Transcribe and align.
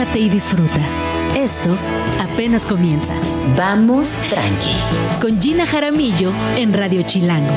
relájate 0.00 0.18
y 0.18 0.28
disfruta. 0.28 0.80
Esto 1.34 1.76
apenas 2.18 2.64
comienza. 2.64 3.14
Vamos 3.56 4.16
tranqui. 4.28 4.74
Con 5.20 5.40
Gina 5.40 5.66
Jaramillo 5.66 6.32
en 6.56 6.72
Radio 6.72 7.02
Chilango. 7.02 7.52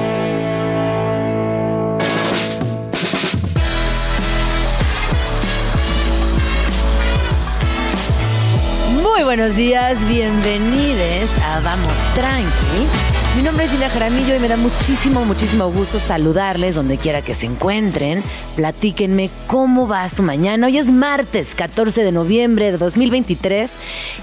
Muy 9.01 9.23
buenos 9.23 9.55
días, 9.55 9.97
bienvenidos 10.09 11.37
a 11.45 11.61
Vamos 11.61 11.97
Tranqui. 12.13 13.22
Mi 13.35 13.41
nombre 13.41 13.65
es 13.65 13.71
Gina 13.71 13.89
Jaramillo 13.89 14.35
y 14.35 14.39
me 14.39 14.47
da 14.47 14.57
muchísimo, 14.57 15.25
muchísimo 15.25 15.71
gusto 15.71 15.99
saludarles 15.99 16.75
donde 16.75 16.99
quiera 16.99 17.23
que 17.23 17.33
se 17.33 17.47
encuentren. 17.47 18.21
Platíquenme 18.55 19.31
cómo 19.47 19.87
va 19.87 20.07
su 20.09 20.21
mañana. 20.21 20.67
Hoy 20.67 20.77
es 20.77 20.85
martes 20.85 21.55
14 21.55 22.03
de 22.03 22.11
noviembre 22.11 22.71
de 22.71 22.77
2023 22.77 23.71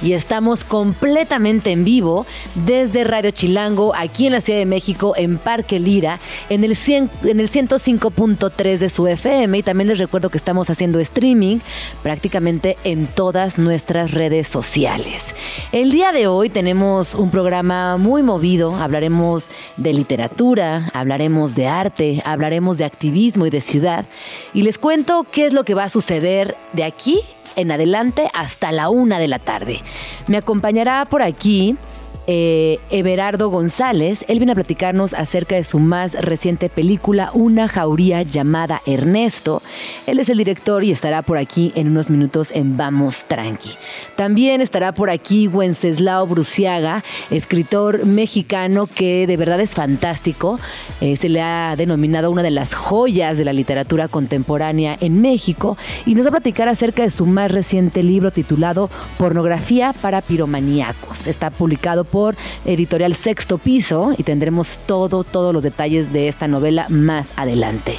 y 0.02 0.12
estamos 0.12 0.62
completamente 0.62 1.72
en 1.72 1.84
vivo 1.84 2.24
desde 2.54 3.02
Radio 3.02 3.32
Chilango, 3.32 3.92
aquí 3.96 4.26
en 4.26 4.32
la 4.32 4.40
Ciudad 4.40 4.60
de 4.60 4.66
México, 4.66 5.14
en 5.16 5.38
Parque 5.38 5.80
Lira, 5.80 6.20
en 6.48 6.62
el, 6.62 6.76
100, 6.76 7.10
en 7.24 7.40
el 7.40 7.50
105.3 7.50 8.78
de 8.78 8.90
su 8.90 9.08
FM. 9.08 9.58
Y 9.58 9.62
también 9.64 9.88
les 9.88 9.98
recuerdo 9.98 10.30
que 10.30 10.38
estamos 10.38 10.70
haciendo 10.70 11.00
streaming 11.00 11.58
prácticamente 12.04 12.76
en 12.84 13.08
todas 13.08 13.58
nuestras 13.58 14.12
redes 14.12 14.46
sociales. 14.46 15.24
El 15.72 15.90
día 15.90 16.12
de 16.12 16.28
hoy 16.28 16.48
tenemos 16.48 17.16
un 17.16 17.32
programa 17.32 17.96
muy 17.96 18.22
movido, 18.22 18.76
hablaremos 19.00 19.48
de 19.78 19.94
literatura, 19.94 20.90
hablaremos 20.92 21.54
de 21.54 21.66
arte, 21.66 22.22
hablaremos 22.26 22.76
de 22.76 22.84
activismo 22.84 23.46
y 23.46 23.50
de 23.50 23.62
ciudad. 23.62 24.04
Y 24.52 24.62
les 24.62 24.76
cuento 24.76 25.24
qué 25.32 25.46
es 25.46 25.54
lo 25.54 25.64
que 25.64 25.72
va 25.72 25.84
a 25.84 25.88
suceder 25.88 26.54
de 26.74 26.84
aquí 26.84 27.20
en 27.56 27.72
adelante 27.72 28.30
hasta 28.34 28.72
la 28.72 28.90
una 28.90 29.18
de 29.18 29.28
la 29.28 29.38
tarde. 29.38 29.80
Me 30.26 30.36
acompañará 30.36 31.06
por 31.06 31.22
aquí 31.22 31.78
eh, 32.26 32.78
Everardo 32.90 33.48
González. 33.48 34.24
Él 34.28 34.38
viene 34.38 34.52
a 34.52 34.54
platicarnos 34.54 35.14
acerca 35.14 35.56
de 35.56 35.64
su 35.64 35.78
más 35.78 36.12
reciente 36.12 36.68
película, 36.68 37.30
Una 37.34 37.68
jauría 37.68 38.22
llamada 38.22 38.82
Ernesto. 38.86 39.62
Él 40.06 40.18
es 40.18 40.28
el 40.28 40.38
director 40.38 40.84
y 40.84 40.90
estará 40.90 41.22
por 41.22 41.38
aquí 41.38 41.72
en 41.74 41.88
unos 41.88 42.10
minutos 42.10 42.50
en 42.52 42.76
Vamos 42.76 43.24
Tranqui. 43.26 43.76
También 44.16 44.60
estará 44.60 44.92
por 44.92 45.10
aquí 45.10 45.48
Wenceslao 45.48 46.26
Bruciaga, 46.26 47.02
escritor 47.30 48.04
mexicano 48.06 48.86
que 48.86 49.26
de 49.26 49.36
verdad 49.36 49.60
es 49.60 49.70
fantástico. 49.70 50.58
Eh, 51.00 51.16
se 51.16 51.28
le 51.28 51.40
ha 51.40 51.74
denominado 51.76 52.30
una 52.30 52.42
de 52.42 52.50
las 52.50 52.74
joyas 52.74 53.36
de 53.36 53.44
la 53.44 53.52
literatura 53.52 54.08
contemporánea 54.08 54.96
en 55.00 55.20
México 55.20 55.76
y 56.06 56.14
nos 56.14 56.26
va 56.26 56.28
a 56.28 56.32
platicar 56.32 56.68
acerca 56.68 57.02
de 57.02 57.10
su 57.10 57.26
más 57.26 57.50
reciente 57.50 58.02
libro 58.02 58.30
titulado 58.30 58.90
Pornografía 59.18 59.92
para 59.92 60.20
piromaníacos. 60.20 61.26
Está 61.26 61.50
publicado 61.50 62.04
por 62.10 62.36
Editorial 62.64 63.14
Sexto 63.14 63.58
Piso 63.58 64.14
y 64.16 64.22
tendremos 64.22 64.80
todo, 64.86 65.24
todos 65.24 65.52
los 65.54 65.62
detalles 65.62 66.12
de 66.12 66.28
esta 66.28 66.48
novela 66.48 66.86
más 66.88 67.28
adelante. 67.36 67.98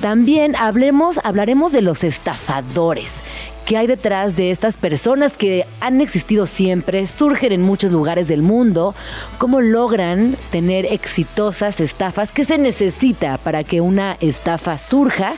También 0.00 0.56
hablemos, 0.56 1.20
hablaremos 1.24 1.72
de 1.72 1.82
los 1.82 2.04
estafadores 2.04 3.12
qué 3.66 3.76
hay 3.76 3.86
detrás 3.86 4.36
de 4.36 4.50
estas 4.50 4.76
personas 4.76 5.36
que 5.36 5.64
han 5.80 6.00
existido 6.00 6.46
siempre, 6.46 7.06
surgen 7.06 7.52
en 7.52 7.62
muchos 7.62 7.92
lugares 7.92 8.28
del 8.28 8.42
mundo, 8.42 8.94
cómo 9.38 9.60
logran 9.60 10.36
tener 10.50 10.86
exitosas 10.86 11.80
estafas, 11.80 12.32
qué 12.32 12.44
se 12.44 12.58
necesita 12.58 13.38
para 13.38 13.64
que 13.64 13.80
una 13.80 14.16
estafa 14.20 14.78
surja 14.78 15.34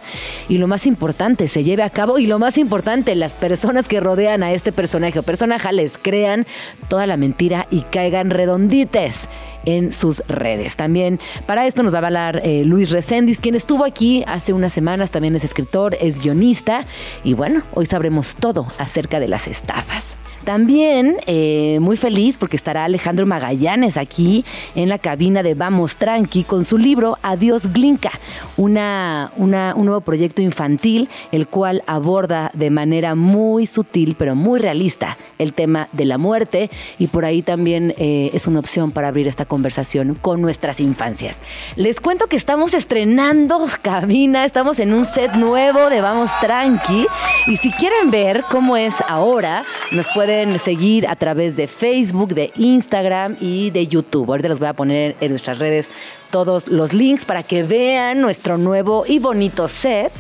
y 0.49 0.59
lo 0.59 0.67
más 0.67 0.87
importante, 0.87 1.49
se 1.49 1.65
lleve 1.65 1.83
a 1.83 1.91
cabo 1.91 2.19
y 2.19 2.27
lo 2.27 2.39
más 2.39 2.59
importante, 2.59 3.15
las 3.15 3.35
personas 3.35 3.89
que 3.89 4.01
rodean 4.01 4.43
a 4.43 4.53
este 4.53 4.73
personaje 4.73 5.19
o 5.19 5.23
personaje 5.23 5.63
les 5.73 5.99
crean 5.99 6.47
toda 6.89 7.07
la 7.07 7.17
mentira 7.17 7.67
y 7.71 7.83
caigan 7.83 8.31
redondites 8.31 9.29
en 9.65 9.93
sus 9.93 10.23
redes. 10.29 10.77
También 10.77 11.19
para 11.47 11.67
esto 11.67 11.83
nos 11.83 11.93
va 11.93 11.99
a 11.99 12.07
hablar 12.07 12.41
eh, 12.45 12.65
Luis 12.65 12.91
Recendis, 12.91 13.41
quien 13.41 13.55
estuvo 13.55 13.85
aquí 13.85 14.25
hace 14.27 14.53
unas 14.53 14.73
semanas, 14.73 15.11
también 15.11 15.35
es 15.37 15.45
escritor, 15.45 15.97
es 16.01 16.23
guionista 16.23 16.87
y 17.25 17.35
bueno, 17.35 17.63
hoy 17.75 17.87
sabremos 17.87 18.37
todo 18.37 18.67
acerca 18.79 19.21
de 19.21 19.29
las 19.29 19.47
estafas. 19.47 20.17
También 20.45 21.19
eh, 21.27 21.79
muy 21.81 21.97
feliz 21.97 22.37
porque 22.37 22.57
estará 22.57 22.85
Alejandro 22.85 23.27
Magallanes 23.27 23.97
aquí 23.97 24.45
en 24.75 24.89
la 24.89 24.99
cabina 24.99 25.45
de 25.45 25.55
Vamos 25.55 25.97
Tranqui 25.97 26.43
con 26.43 26.65
su 26.65 26.79
libro 26.79 27.17
Adiós 27.23 27.73
Glinka, 27.73 28.11
una, 28.57 29.31
un 29.37 29.51
nuevo 29.51 30.01
proyecto 30.01 30.43
infantil 30.43 31.09
el 31.31 31.47
cual 31.47 31.85
aborda 31.87 32.51
de 32.55 32.71
manera 32.71 33.15
muy 33.15 33.67
sutil 33.67 34.17
pero 34.19 34.35
muy 34.35 34.59
realista 34.59 35.17
el 35.39 35.53
tema 35.53 35.89
de 35.93 36.07
la 36.07 36.19
muerte 36.19 36.71
y 36.99 37.07
por 37.07 37.25
ahí 37.25 37.43
también 37.43 37.95
eh, 37.99 38.31
es 38.35 38.49
una 38.49 38.59
opción 38.59 38.91
para 38.91 39.09
abrir 39.09 39.29
esta 39.29 39.45
conversación 39.45 40.17
con 40.21 40.41
nuestras 40.43 40.81
infancias. 40.81 41.39
Les 41.77 42.01
cuento 42.01 42.27
que 42.27 42.37
estamos 42.37 42.75
estrenando 42.75 43.69
cabina, 43.81 44.45
estamos 44.45 44.81
en 44.81 44.93
un 44.93 45.05
set 45.05 45.35
nuevo 45.35 45.89
de 45.89 46.01
Vamos 46.01 46.31
Tranqui 46.41 47.07
y 47.47 47.57
si 47.59 47.71
quieren 47.73 48.11
ver 48.11 48.43
cómo 48.51 48.77
es 48.77 48.95
ahora, 49.07 49.63
nos 49.93 50.07
pueden 50.15 50.32
seguir 50.59 51.07
a 51.07 51.17
través 51.17 51.57
de 51.57 51.67
Facebook, 51.67 52.35
de 52.35 52.53
Instagram 52.57 53.37
y 53.41 53.71
de 53.71 53.87
YouTube. 53.87 54.31
Ahorita 54.31 54.49
les 54.49 54.59
voy 54.59 54.69
a 54.69 54.73
poner 54.73 55.17
en 55.21 55.31
nuestras 55.31 55.59
redes 55.59 56.29
todos 56.31 56.69
los 56.69 56.93
links 56.93 57.25
para 57.25 57.43
que 57.43 57.63
vean 57.63 58.21
nuestro 58.21 58.59
nuevo 58.59 59.05
y 59.07 59.19
bonito 59.19 59.69
set. 59.69 60.13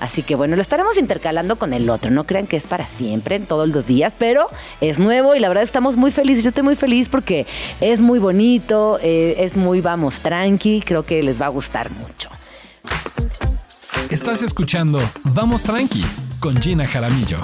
Así 0.00 0.22
que 0.22 0.34
bueno, 0.36 0.56
lo 0.56 0.62
estaremos 0.62 0.96
intercalando 0.96 1.56
con 1.56 1.72
el 1.72 1.90
otro. 1.90 2.10
No 2.10 2.24
crean 2.24 2.46
que 2.46 2.56
es 2.56 2.66
para 2.66 2.86
siempre, 2.86 3.36
en 3.36 3.46
todos 3.46 3.68
los 3.68 3.86
días, 3.86 4.14
pero 4.18 4.48
es 4.80 4.98
nuevo 4.98 5.34
y 5.34 5.40
la 5.40 5.48
verdad 5.48 5.64
estamos 5.64 5.96
muy 5.96 6.10
felices. 6.10 6.44
Yo 6.44 6.48
estoy 6.48 6.64
muy 6.64 6.76
feliz 6.76 7.08
porque 7.08 7.46
es 7.80 8.00
muy 8.00 8.18
bonito, 8.18 8.98
eh, 9.02 9.36
es 9.38 9.56
muy 9.56 9.80
vamos 9.80 10.20
tranqui. 10.20 10.82
Creo 10.84 11.04
que 11.04 11.22
les 11.22 11.40
va 11.40 11.46
a 11.46 11.50
gustar 11.50 11.90
mucho. 11.90 12.30
Estás 14.10 14.42
escuchando 14.42 15.00
Vamos 15.34 15.64
Tranqui 15.64 16.02
con 16.40 16.56
Gina 16.56 16.86
Jaramillo. 16.86 17.36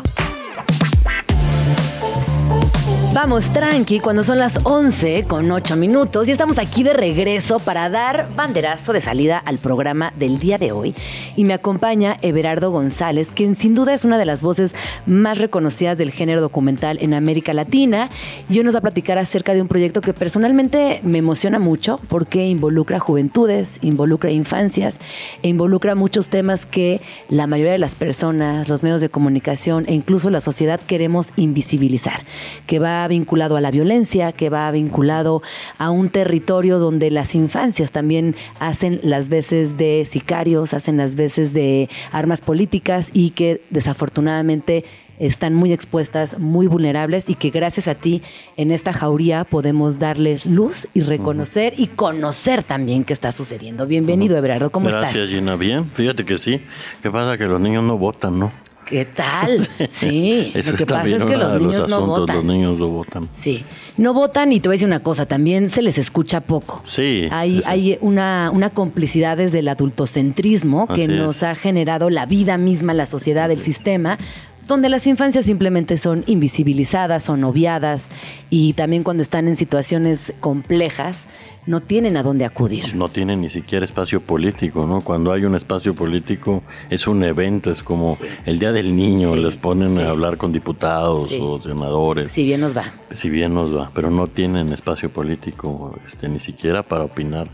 Vamos 3.14 3.52
tranqui 3.52 4.00
cuando 4.00 4.24
son 4.24 4.38
las 4.38 4.58
11 4.64 5.26
con 5.28 5.48
8 5.48 5.76
minutos 5.76 6.28
y 6.28 6.32
estamos 6.32 6.58
aquí 6.58 6.82
de 6.82 6.92
regreso 6.92 7.60
para 7.60 7.88
dar 7.88 8.28
banderazo 8.34 8.92
de 8.92 9.00
salida 9.00 9.38
al 9.38 9.58
programa 9.58 10.12
del 10.18 10.40
día 10.40 10.58
de 10.58 10.72
hoy. 10.72 10.96
Y 11.36 11.44
me 11.44 11.54
acompaña 11.54 12.16
Everardo 12.22 12.72
González, 12.72 13.28
quien 13.32 13.54
sin 13.54 13.76
duda 13.76 13.94
es 13.94 14.04
una 14.04 14.18
de 14.18 14.24
las 14.24 14.42
voces 14.42 14.74
más 15.06 15.38
reconocidas 15.38 15.96
del 15.96 16.10
género 16.10 16.40
documental 16.40 16.98
en 17.00 17.14
América 17.14 17.54
Latina. 17.54 18.10
Y 18.50 18.58
hoy 18.58 18.64
nos 18.64 18.74
va 18.74 18.80
a 18.80 18.82
platicar 18.82 19.16
acerca 19.16 19.54
de 19.54 19.62
un 19.62 19.68
proyecto 19.68 20.00
que 20.00 20.12
personalmente 20.12 20.98
me 21.04 21.18
emociona 21.18 21.60
mucho 21.60 22.00
porque 22.08 22.48
involucra 22.48 22.98
juventudes, 22.98 23.78
involucra 23.80 24.32
infancias 24.32 24.98
e 25.44 25.48
involucra 25.48 25.94
muchos 25.94 26.26
temas 26.26 26.66
que 26.66 27.00
la 27.28 27.46
mayoría 27.46 27.72
de 27.72 27.78
las 27.78 27.94
personas, 27.94 28.68
los 28.68 28.82
medios 28.82 29.00
de 29.00 29.08
comunicación 29.08 29.84
e 29.86 29.94
incluso 29.94 30.30
la 30.30 30.40
sociedad 30.40 30.80
queremos 30.80 31.28
invisibilizar, 31.36 32.24
que 32.66 32.80
va 32.80 33.03
vinculado 33.08 33.56
a 33.56 33.60
la 33.60 33.70
violencia, 33.70 34.32
que 34.32 34.50
va 34.50 34.70
vinculado 34.70 35.42
a 35.78 35.90
un 35.90 36.10
territorio 36.10 36.78
donde 36.78 37.10
las 37.10 37.34
infancias 37.34 37.90
también 37.90 38.36
hacen 38.58 39.00
las 39.02 39.28
veces 39.28 39.76
de 39.76 40.06
sicarios, 40.08 40.74
hacen 40.74 40.96
las 40.96 41.14
veces 41.14 41.54
de 41.54 41.88
armas 42.12 42.40
políticas 42.40 43.10
y 43.12 43.30
que 43.30 43.62
desafortunadamente 43.70 44.84
están 45.18 45.54
muy 45.54 45.72
expuestas, 45.72 46.38
muy 46.38 46.66
vulnerables 46.66 47.28
y 47.28 47.34
que 47.34 47.50
gracias 47.50 47.88
a 47.88 47.94
ti 47.94 48.22
en 48.56 48.70
esta 48.70 48.92
jauría 48.92 49.44
podemos 49.44 49.98
darles 49.98 50.46
luz 50.46 50.88
y 50.94 51.00
reconocer 51.00 51.74
y 51.76 51.86
conocer 51.88 52.62
también 52.62 53.04
qué 53.04 53.12
está 53.12 53.32
sucediendo. 53.32 53.86
Bienvenido, 53.86 54.36
Everardo, 54.36 54.70
¿cómo 54.70 54.88
estás? 54.88 55.12
Gracias, 55.12 55.28
Gina. 55.28 55.56
Bien, 55.56 55.90
fíjate 55.94 56.24
que 56.24 56.36
sí. 56.36 56.60
¿Qué 57.02 57.10
pasa? 57.10 57.38
Que 57.38 57.44
los 57.44 57.60
niños 57.60 57.84
no 57.84 57.96
votan, 57.96 58.38
¿no? 58.38 58.63
¿Qué 58.86 59.04
tal? 59.04 59.58
Sí, 59.90 60.52
Eso 60.54 60.72
lo 60.72 60.76
que 60.78 60.86
pasa 60.86 61.16
es 61.16 61.24
que 61.24 61.36
los 61.36 61.60
niños 61.60 61.88
no 61.88 62.06
votan. 62.06 62.36
Los 62.36 62.44
niños 62.44 62.78
no 62.78 62.88
votan. 62.88 63.28
Sí, 63.34 63.64
no 63.96 64.12
votan 64.12 64.52
y 64.52 64.60
te 64.60 64.68
voy 64.68 64.74
a 64.74 64.76
decir 64.76 64.86
una 64.88 65.02
cosa, 65.02 65.26
también 65.26 65.70
se 65.70 65.82
les 65.82 65.98
escucha 65.98 66.40
poco. 66.40 66.80
Sí. 66.84 67.28
Hay, 67.30 67.62
hay 67.66 67.98
una, 68.00 68.50
una 68.52 68.70
complicidad 68.70 69.36
desde 69.36 69.60
el 69.60 69.68
adultocentrismo 69.68 70.86
que 70.88 71.08
nos 71.08 71.42
ha 71.42 71.54
generado 71.54 72.10
la 72.10 72.26
vida 72.26 72.58
misma, 72.58 72.94
la 72.94 73.06
sociedad, 73.06 73.50
el 73.50 73.60
sistema, 73.60 74.18
donde 74.66 74.88
las 74.88 75.06
infancias 75.06 75.46
simplemente 75.46 75.96
son 75.96 76.24
invisibilizadas, 76.26 77.22
son 77.22 77.44
obviadas 77.44 78.08
y 78.50 78.72
también 78.74 79.02
cuando 79.02 79.22
están 79.22 79.48
en 79.48 79.56
situaciones 79.56 80.32
complejas 80.40 81.26
no 81.66 81.80
tienen 81.80 82.16
a 82.16 82.22
dónde 82.22 82.44
acudir. 82.44 82.94
No 82.94 83.08
tienen 83.08 83.40
ni 83.40 83.50
siquiera 83.50 83.84
espacio 83.84 84.20
político, 84.20 84.86
¿no? 84.86 85.00
Cuando 85.00 85.32
hay 85.32 85.44
un 85.44 85.54
espacio 85.54 85.94
político 85.94 86.62
es 86.90 87.06
un 87.06 87.24
evento, 87.24 87.70
es 87.70 87.82
como 87.82 88.18
el 88.44 88.58
Día 88.58 88.72
del 88.72 88.94
Niño, 88.94 89.34
les 89.36 89.56
ponen 89.56 89.98
a 89.98 90.10
hablar 90.10 90.36
con 90.36 90.52
diputados 90.52 91.32
o 91.40 91.60
senadores. 91.60 92.32
Si 92.32 92.44
bien 92.44 92.60
nos 92.60 92.76
va. 92.76 92.92
Si 93.12 93.30
bien 93.30 93.54
nos 93.54 93.74
va, 93.74 93.90
pero 93.94 94.10
no 94.10 94.26
tienen 94.26 94.72
espacio 94.72 95.10
político 95.10 95.98
este, 96.06 96.28
ni 96.28 96.40
siquiera 96.40 96.82
para 96.82 97.04
opinar 97.04 97.48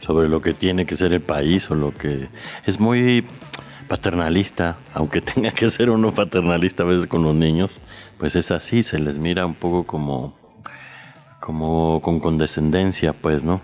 sobre 0.00 0.28
lo 0.28 0.40
que 0.40 0.54
tiene 0.54 0.86
que 0.86 0.96
ser 0.96 1.12
el 1.12 1.20
país 1.20 1.70
o 1.70 1.74
lo 1.74 1.92
que 1.92 2.28
es 2.64 2.80
muy 2.80 3.24
paternalista, 3.90 4.76
aunque 4.94 5.20
tenga 5.32 5.50
que 5.50 5.68
ser 5.68 5.90
uno 5.90 6.14
paternalista 6.14 6.84
a 6.84 6.86
veces 6.86 7.08
con 7.08 7.24
los 7.24 7.34
niños, 7.34 7.70
pues 8.18 8.36
es 8.36 8.52
así, 8.52 8.84
se 8.84 9.00
les 9.00 9.18
mira 9.18 9.44
un 9.44 9.56
poco 9.56 9.84
como, 9.84 10.32
como 11.40 12.00
con 12.00 12.20
condescendencia, 12.20 13.12
pues, 13.12 13.42
¿no? 13.42 13.60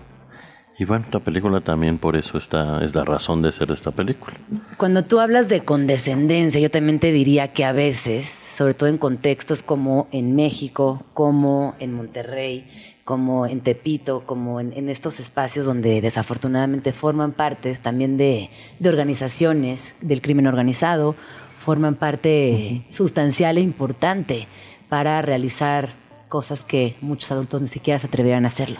Y 0.79 0.85
bueno, 0.85 1.05
esta 1.05 1.19
película 1.19 1.59
también 1.61 1.97
por 1.97 2.15
eso 2.15 2.37
está, 2.37 2.83
es 2.83 2.93
la 2.93 3.03
razón 3.03 3.41
de 3.41 3.51
ser 3.51 3.71
esta 3.71 3.91
película. 3.91 4.37
Cuando 4.77 5.03
tú 5.03 5.19
hablas 5.19 5.49
de 5.49 5.65
condescendencia, 5.65 6.61
yo 6.61 6.69
también 6.69 6.99
te 6.99 7.11
diría 7.11 7.51
que 7.51 7.65
a 7.65 7.71
veces, 7.71 8.29
sobre 8.29 8.75
todo 8.75 8.87
en 8.87 8.99
contextos 8.99 9.63
como 9.63 10.07
en 10.11 10.35
México, 10.35 11.03
como 11.15 11.73
en 11.79 11.93
Monterrey, 11.93 12.67
como 13.07 13.47
en 13.47 13.61
Tepito, 13.61 14.23
como 14.25 14.59
en, 14.59 14.89
estos 14.89 15.19
espacios 15.19 15.65
donde 15.65 16.01
desafortunadamente 16.01 16.91
forman 16.91 17.31
parte 17.31 17.73
también 17.77 18.17
de, 18.17 18.49
organizaciones 18.85 19.95
del 20.01 20.21
crimen 20.21 20.45
organizado, 20.45 21.15
forman 21.57 21.95
parte 21.95 22.85
sustancial 22.89 23.57
e 23.57 23.61
importante 23.61 24.47
para 24.89 25.21
realizar 25.23 25.93
cosas 26.27 26.65
que 26.65 26.97
muchos 27.01 27.31
adultos 27.31 27.61
ni 27.61 27.69
siquiera 27.69 27.97
se 27.97 28.07
atrevieran 28.07 28.45
a 28.45 28.49
hacerlo. 28.49 28.77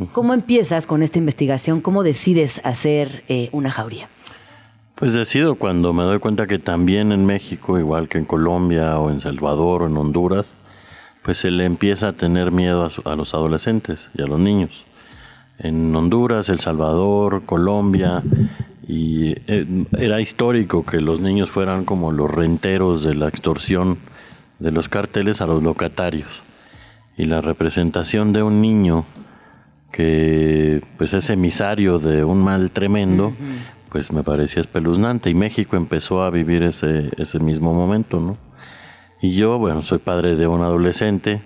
¿Cómo 0.12 0.34
empiezas 0.34 0.86
con 0.86 1.02
esta 1.02 1.18
investigación? 1.18 1.80
¿Cómo 1.80 2.02
decides 2.02 2.60
hacer 2.64 3.24
eh, 3.28 3.48
una 3.52 3.70
jauría? 3.70 4.08
Pues 4.94 5.14
decido 5.14 5.54
cuando 5.54 5.92
me 5.92 6.02
doy 6.02 6.18
cuenta 6.18 6.46
que 6.46 6.58
también 6.58 7.12
en 7.12 7.24
México, 7.24 7.78
igual 7.78 8.08
que 8.08 8.18
en 8.18 8.26
Colombia 8.26 8.98
o 8.98 9.10
en 9.10 9.20
Salvador 9.20 9.82
o 9.82 9.86
en 9.86 9.96
Honduras, 9.96 10.46
pues 11.22 11.38
se 11.38 11.50
le 11.50 11.64
empieza 11.64 12.08
a 12.08 12.12
tener 12.12 12.50
miedo 12.50 12.88
a, 13.04 13.16
los 13.16 13.34
adolescentes 13.34 14.08
y 14.14 14.22
a 14.22 14.26
los 14.26 14.38
niños. 14.38 14.84
En 15.58 15.94
Honduras, 15.94 16.48
El 16.48 16.58
Salvador, 16.58 17.44
Colombia, 17.46 18.22
eh, 18.88 19.86
era 19.98 20.20
histórico 20.20 20.84
que 20.84 21.00
los 21.00 21.20
niños 21.20 21.50
fueran 21.50 21.84
como 21.84 22.12
los 22.12 22.30
renteros 22.30 23.02
de 23.02 23.14
la 23.14 23.28
extorsión 23.28 23.98
de 24.58 24.70
los 24.70 24.88
carteles 24.88 25.40
a 25.40 25.46
los 25.46 25.62
locatarios. 25.62 26.42
Y 27.16 27.24
la 27.24 27.40
representación 27.40 28.32
de 28.32 28.42
un 28.42 28.60
niño 28.60 29.04
que 29.90 30.82
pues 30.96 31.12
es 31.12 31.30
emisario 31.30 31.98
de 31.98 32.24
un 32.24 32.42
mal 32.42 32.70
tremendo, 32.70 33.32
pues 33.88 34.12
me 34.12 34.22
parecía 34.22 34.60
espeluznante 34.60 35.30
y 35.30 35.34
México 35.34 35.76
empezó 35.76 36.22
a 36.22 36.30
vivir 36.30 36.62
ese, 36.62 37.10
ese 37.16 37.40
mismo 37.40 37.74
momento, 37.74 38.20
¿no? 38.20 38.38
Y 39.20 39.34
yo, 39.34 39.58
bueno, 39.58 39.82
soy 39.82 39.98
padre 39.98 40.36
de 40.36 40.46
un 40.46 40.62
adolescente, 40.62 41.42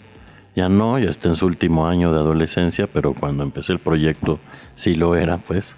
ya 0.54 0.68
no, 0.68 0.98
ya 0.98 1.10
está 1.10 1.28
en 1.28 1.36
su 1.36 1.46
último 1.46 1.88
año 1.88 2.12
de 2.12 2.20
adolescencia, 2.20 2.86
pero 2.86 3.14
cuando 3.14 3.42
empecé 3.42 3.72
el 3.72 3.80
proyecto 3.80 4.38
sí 4.76 4.94
lo 4.94 5.16
era, 5.16 5.38
pues. 5.38 5.74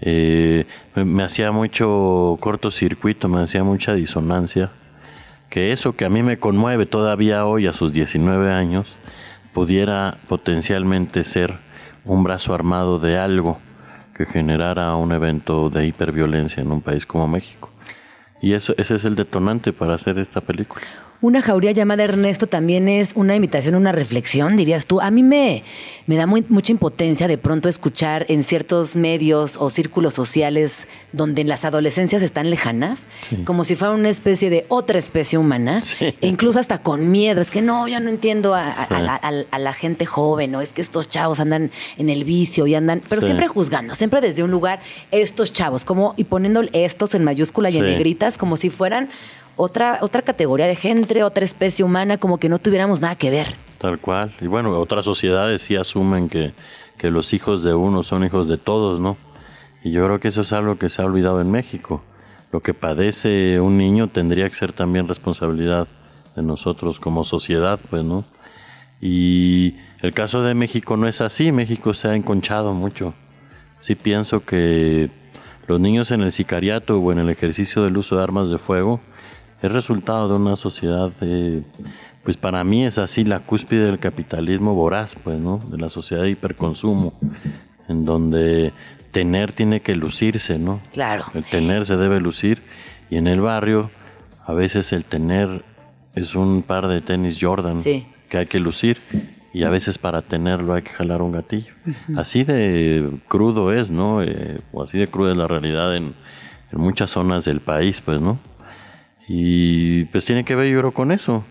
Eh, 0.00 0.66
me, 0.96 1.04
me, 1.04 1.22
hacía 1.22 1.52
mucho 1.52 2.36
cortocircuito, 2.40 3.28
me 3.28 3.40
hacía 3.42 3.62
mucha 3.62 3.94
disonancia, 3.94 4.70
que 5.48 5.70
eso 5.70 5.94
que 5.94 6.04
a 6.04 6.08
mí 6.08 6.22
me 6.24 6.38
conmueve 6.38 6.86
todavía 6.86 7.46
hoy 7.46 7.68
a 7.68 7.72
sus 7.72 7.92
19 7.92 8.52
años, 8.52 8.88
pudiera 9.52 10.16
potencialmente 10.28 11.22
ser 11.24 11.58
un 12.04 12.22
brazo 12.22 12.54
armado 12.54 12.98
de 12.98 13.18
algo 13.18 13.58
que 14.14 14.26
generara 14.26 14.94
un 14.94 15.12
evento 15.12 15.70
de 15.70 15.86
hiperviolencia 15.86 16.62
en 16.62 16.70
un 16.70 16.80
país 16.80 17.06
como 17.06 17.26
México. 17.26 17.70
Y 18.40 18.52
eso, 18.52 18.74
ese 18.76 18.96
es 18.96 19.04
el 19.04 19.16
detonante 19.16 19.72
para 19.72 19.94
hacer 19.94 20.18
esta 20.18 20.40
película. 20.40 20.84
Una 21.24 21.40
jauría 21.40 21.70
llamada 21.70 22.04
Ernesto 22.04 22.46
también 22.48 22.86
es 22.86 23.12
una 23.14 23.34
invitación, 23.34 23.76
una 23.76 23.92
reflexión, 23.92 24.56
dirías 24.56 24.84
tú. 24.84 25.00
A 25.00 25.10
mí 25.10 25.22
me, 25.22 25.62
me 26.06 26.16
da 26.16 26.26
mucha 26.26 26.70
impotencia 26.70 27.28
de 27.28 27.38
pronto 27.38 27.70
escuchar 27.70 28.26
en 28.28 28.44
ciertos 28.44 28.94
medios 28.94 29.56
o 29.56 29.70
círculos 29.70 30.12
sociales 30.12 30.86
donde 31.12 31.44
las 31.44 31.64
adolescencias 31.64 32.20
están 32.20 32.50
lejanas, 32.50 32.98
como 33.46 33.64
si 33.64 33.74
fuera 33.74 33.94
una 33.94 34.10
especie 34.10 34.50
de 34.50 34.66
otra 34.68 34.98
especie 34.98 35.38
humana, 35.38 35.80
e 35.98 36.14
incluso 36.28 36.60
hasta 36.60 36.82
con 36.82 37.10
miedo. 37.10 37.40
Es 37.40 37.50
que 37.50 37.62
no, 37.62 37.88
yo 37.88 38.00
no 38.00 38.10
entiendo 38.10 38.52
a, 38.54 39.48
la 39.58 39.72
gente 39.72 40.04
joven, 40.04 40.54
o 40.54 40.60
es 40.60 40.74
que 40.74 40.82
estos 40.82 41.08
chavos 41.08 41.40
andan 41.40 41.70
en 41.96 42.10
el 42.10 42.24
vicio 42.24 42.66
y 42.66 42.74
andan, 42.74 43.00
pero 43.08 43.22
siempre 43.22 43.48
juzgando, 43.48 43.94
siempre 43.94 44.20
desde 44.20 44.42
un 44.42 44.50
lugar, 44.50 44.80
estos 45.10 45.54
chavos, 45.54 45.86
como 45.86 46.12
y 46.18 46.24
poniendo 46.24 46.60
estos 46.74 47.14
en 47.14 47.24
mayúscula 47.24 47.70
y 47.70 47.78
en 47.78 47.86
negritas, 47.86 48.36
como 48.36 48.58
si 48.58 48.68
fueran 48.68 49.08
otra, 49.56 49.98
otra 50.02 50.22
categoría 50.22 50.66
de 50.66 50.76
gente, 50.76 51.22
otra 51.22 51.44
especie 51.44 51.84
humana, 51.84 52.18
como 52.18 52.38
que 52.38 52.48
no 52.48 52.58
tuviéramos 52.58 53.00
nada 53.00 53.16
que 53.16 53.30
ver. 53.30 53.54
Tal 53.78 53.98
cual. 53.98 54.34
Y 54.40 54.46
bueno, 54.46 54.78
otras 54.78 55.04
sociedades 55.04 55.62
sí 55.62 55.76
asumen 55.76 56.28
que, 56.28 56.54
que 56.96 57.10
los 57.10 57.32
hijos 57.32 57.62
de 57.62 57.74
uno 57.74 58.02
son 58.02 58.24
hijos 58.24 58.48
de 58.48 58.56
todos, 58.56 59.00
¿no? 59.00 59.16
Y 59.82 59.90
yo 59.90 60.04
creo 60.04 60.20
que 60.20 60.28
eso 60.28 60.40
es 60.40 60.52
algo 60.52 60.78
que 60.78 60.88
se 60.88 61.02
ha 61.02 61.04
olvidado 61.04 61.40
en 61.40 61.50
México. 61.50 62.02
Lo 62.52 62.60
que 62.60 62.72
padece 62.72 63.60
un 63.60 63.76
niño 63.76 64.08
tendría 64.08 64.48
que 64.48 64.54
ser 64.54 64.72
también 64.72 65.08
responsabilidad 65.08 65.88
de 66.34 66.42
nosotros 66.42 66.98
como 67.00 67.24
sociedad, 67.24 67.78
pues, 67.90 68.04
¿no? 68.04 68.24
Y 69.00 69.76
el 70.00 70.14
caso 70.14 70.42
de 70.42 70.54
México 70.54 70.96
no 70.96 71.06
es 71.06 71.20
así. 71.20 71.52
México 71.52 71.92
se 71.94 72.08
ha 72.08 72.14
enconchado 72.14 72.72
mucho. 72.72 73.14
Sí 73.80 73.94
pienso 73.94 74.44
que 74.44 75.10
los 75.66 75.80
niños 75.80 76.10
en 76.10 76.22
el 76.22 76.32
sicariato 76.32 76.98
o 76.98 77.12
en 77.12 77.18
el 77.18 77.28
ejercicio 77.28 77.82
del 77.82 77.98
uso 77.98 78.16
de 78.16 78.22
armas 78.22 78.48
de 78.48 78.58
fuego 78.58 79.00
es 79.64 79.72
resultado 79.72 80.28
de 80.28 80.34
una 80.34 80.56
sociedad, 80.56 81.10
pues 82.22 82.36
para 82.36 82.62
mí 82.64 82.84
es 82.84 82.98
así 82.98 83.24
la 83.24 83.40
cúspide 83.40 83.86
del 83.86 83.98
capitalismo 83.98 84.74
voraz, 84.74 85.16
pues, 85.24 85.38
¿no? 85.38 85.56
De 85.70 85.78
la 85.78 85.88
sociedad 85.88 86.22
de 86.22 86.30
hiperconsumo, 86.30 87.14
en 87.88 88.04
donde 88.04 88.74
tener 89.10 89.52
tiene 89.52 89.80
que 89.80 89.96
lucirse, 89.96 90.58
¿no? 90.58 90.80
Claro. 90.92 91.24
El 91.32 91.44
tener 91.44 91.86
se 91.86 91.96
debe 91.96 92.20
lucir 92.20 92.60
y 93.08 93.16
en 93.16 93.26
el 93.26 93.40
barrio 93.40 93.90
a 94.44 94.52
veces 94.52 94.92
el 94.92 95.06
tener 95.06 95.64
es 96.14 96.34
un 96.34 96.62
par 96.62 96.86
de 96.86 97.00
tenis 97.00 97.38
Jordan 97.40 97.80
que 98.28 98.36
hay 98.36 98.46
que 98.46 98.60
lucir 98.60 98.98
y 99.54 99.62
a 99.62 99.70
veces 99.70 99.96
para 99.96 100.20
tenerlo 100.20 100.74
hay 100.74 100.82
que 100.82 100.90
jalar 100.90 101.22
un 101.22 101.32
gatillo. 101.32 101.72
Así 102.18 102.44
de 102.44 103.18
crudo 103.28 103.72
es, 103.72 103.90
¿no? 103.90 104.22
Eh, 104.22 104.60
o 104.72 104.82
así 104.82 104.98
de 104.98 105.06
cruda 105.06 105.32
es 105.32 105.38
la 105.38 105.48
realidad 105.48 105.96
en, 105.96 106.12
en 106.70 106.80
muchas 106.80 107.12
zonas 107.12 107.46
del 107.46 107.60
país, 107.60 108.02
pues, 108.02 108.20
¿no? 108.20 108.38
Y 109.28 110.04
pues 110.06 110.24
tiene 110.24 110.44
que 110.44 110.54
ver 110.54 110.68
yo 110.68 110.78
creo 110.78 110.92
con 110.92 111.12
eso. 111.12 111.44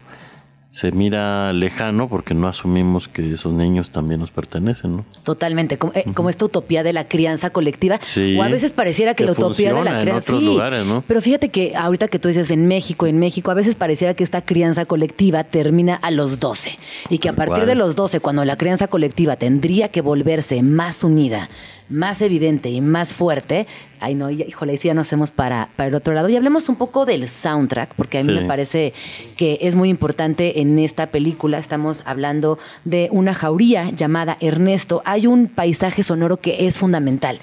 Se 0.69 0.91
mira 0.91 1.53
lejano 1.53 2.09
porque 2.09 2.33
no 2.33 2.47
asumimos 2.47 3.07
que 3.07 3.33
esos 3.33 3.53
niños 3.53 3.91
también 3.91 4.19
nos 4.19 4.31
pertenecen, 4.31 4.97
¿no? 4.97 5.05
Totalmente, 5.23 5.77
como, 5.77 5.93
eh, 5.93 6.03
esta 6.31 6.45
utopía 6.45 6.81
de 6.81 6.93
la 6.93 7.07
crianza 7.07 7.51
colectiva. 7.51 7.99
o 8.39 8.41
a 8.41 8.47
veces 8.47 8.71
pareciera 8.71 9.13
que, 9.13 9.23
la 9.23 9.33
utopía 9.33 9.71
de 9.71 9.83
la 9.83 10.01
crianza. 10.01 10.33
Sí, 10.35 10.57
¿no? 10.87 11.03
Pero 11.07 11.21
fíjate 11.21 11.49
que 11.49 11.75
ahorita 11.75 12.07
que 12.07 12.17
tú 12.17 12.27
dices 12.27 12.49
en 12.49 12.67
México, 12.67 13.05
en 13.05 13.19
México, 13.19 13.51
a 13.51 13.53
veces 13.53 13.75
pareciera 13.75 14.15
que 14.15 14.23
esta 14.23 14.41
crianza 14.41 14.85
colectiva 14.85 15.43
termina 15.43 15.93
a 15.93 16.09
los 16.09 16.39
12. 16.39 16.79
Y 17.09 17.19
que 17.19 17.29
a 17.29 17.33
partir 17.33 17.67
de 17.67 17.75
los 17.75 17.95
12, 17.95 18.19
cuando 18.19 18.43
la 18.43 18.57
crianza 18.57 18.87
colectiva 18.87 19.35
tendría 19.35 19.89
que 19.89 20.01
volverse 20.01 20.63
más 20.63 21.03
unida, 21.03 21.49
más 21.89 22.21
evidente 22.21 22.69
y 22.69 22.81
más 22.81 23.13
fuerte, 23.13 23.67
ay 23.99 24.15
no, 24.15 24.29
híjole, 24.29 24.77
si 24.77 24.89
ya 24.89 24.93
nos 24.93 25.07
hacemos 25.07 25.31
para, 25.31 25.69
para 25.75 25.89
el 25.89 25.95
otro 25.95 26.13
lado. 26.13 26.29
Y 26.29 26.35
hablemos 26.35 26.69
un 26.69 26.75
poco 26.75 27.05
del 27.05 27.27
soundtrack, 27.29 27.95
porque 27.95 28.19
a 28.19 28.23
mí 28.23 28.33
me 28.33 28.45
parece 28.45 28.93
que 29.37 29.59
es 29.61 29.75
muy 29.75 29.89
importante 29.89 30.61
en 30.61 30.77
esta 30.79 31.07
película. 31.07 31.57
Estamos 31.57 32.03
hablando 32.05 32.59
de 32.83 33.09
una 33.11 33.33
jauría 33.33 33.89
llamada 33.91 34.37
Ernesto. 34.39 35.01
Hay 35.05 35.27
un 35.27 35.47
paisaje 35.47 36.03
sonoro 36.03 36.37
que 36.37 36.67
es 36.67 36.77
fundamental. 36.77 37.39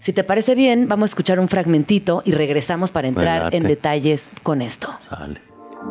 Si 0.00 0.12
te 0.12 0.24
parece 0.24 0.54
bien, 0.54 0.88
vamos 0.88 1.10
a 1.10 1.12
escuchar 1.12 1.38
un 1.38 1.48
fragmentito 1.48 2.22
y 2.24 2.32
regresamos 2.32 2.90
para 2.90 3.08
entrar 3.08 3.54
en 3.54 3.62
detalles 3.62 4.28
con 4.42 4.60
esto. 4.60 4.88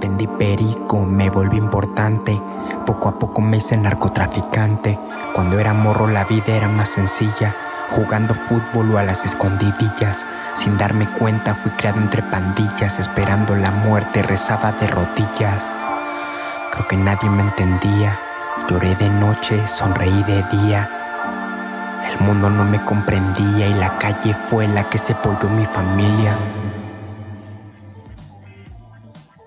Vendí 0.02 0.28
perico, 0.28 1.00
me 1.00 1.30
volví 1.30 1.58
importante. 1.58 2.38
Poco 2.86 3.10
a 3.10 3.18
poco 3.18 3.42
me 3.42 3.58
hice 3.58 3.78
narcotraficante. 3.78 4.98
Cuando 5.34 5.60
era 5.60 5.74
morro 5.74 6.08
la 6.08 6.26
vida 6.26 6.56
era 6.56 6.68
más 6.68 6.90
sencilla 6.90 7.56
jugando 7.92 8.34
fútbol 8.34 8.96
o 8.96 8.98
a 8.98 9.04
las 9.04 9.26
escondidillas. 9.26 10.26
Sin 10.56 10.78
darme 10.78 11.08
cuenta 11.20 11.54
fui 11.54 11.72
criado 11.72 12.00
entre 12.00 12.24
pandillas, 12.24 13.00
esperando 13.00 13.56
la 13.56 13.72
muerte 13.72 14.24
rezaba 14.24 14.72
de 14.72 14.88
rodillas. 14.88 15.64
Creo 16.72 16.88
que 16.88 16.98
nadie 16.98 17.30
me 17.30 17.44
entendía, 17.44 18.18
lloré 18.70 18.96
de 18.96 19.10
noche, 19.10 19.68
sonreí 19.68 20.24
de 20.24 20.44
día. 20.52 20.90
El 22.10 22.26
mundo 22.26 22.50
no 22.50 22.64
me 22.64 22.84
comprendía 22.84 23.68
y 23.68 23.74
la 23.74 23.98
calle 23.98 24.34
fue 24.34 24.68
la 24.68 24.90
que 24.90 24.98
se 24.98 25.14
volvió 25.24 25.50
mi 25.50 25.66
familia. 25.66 26.36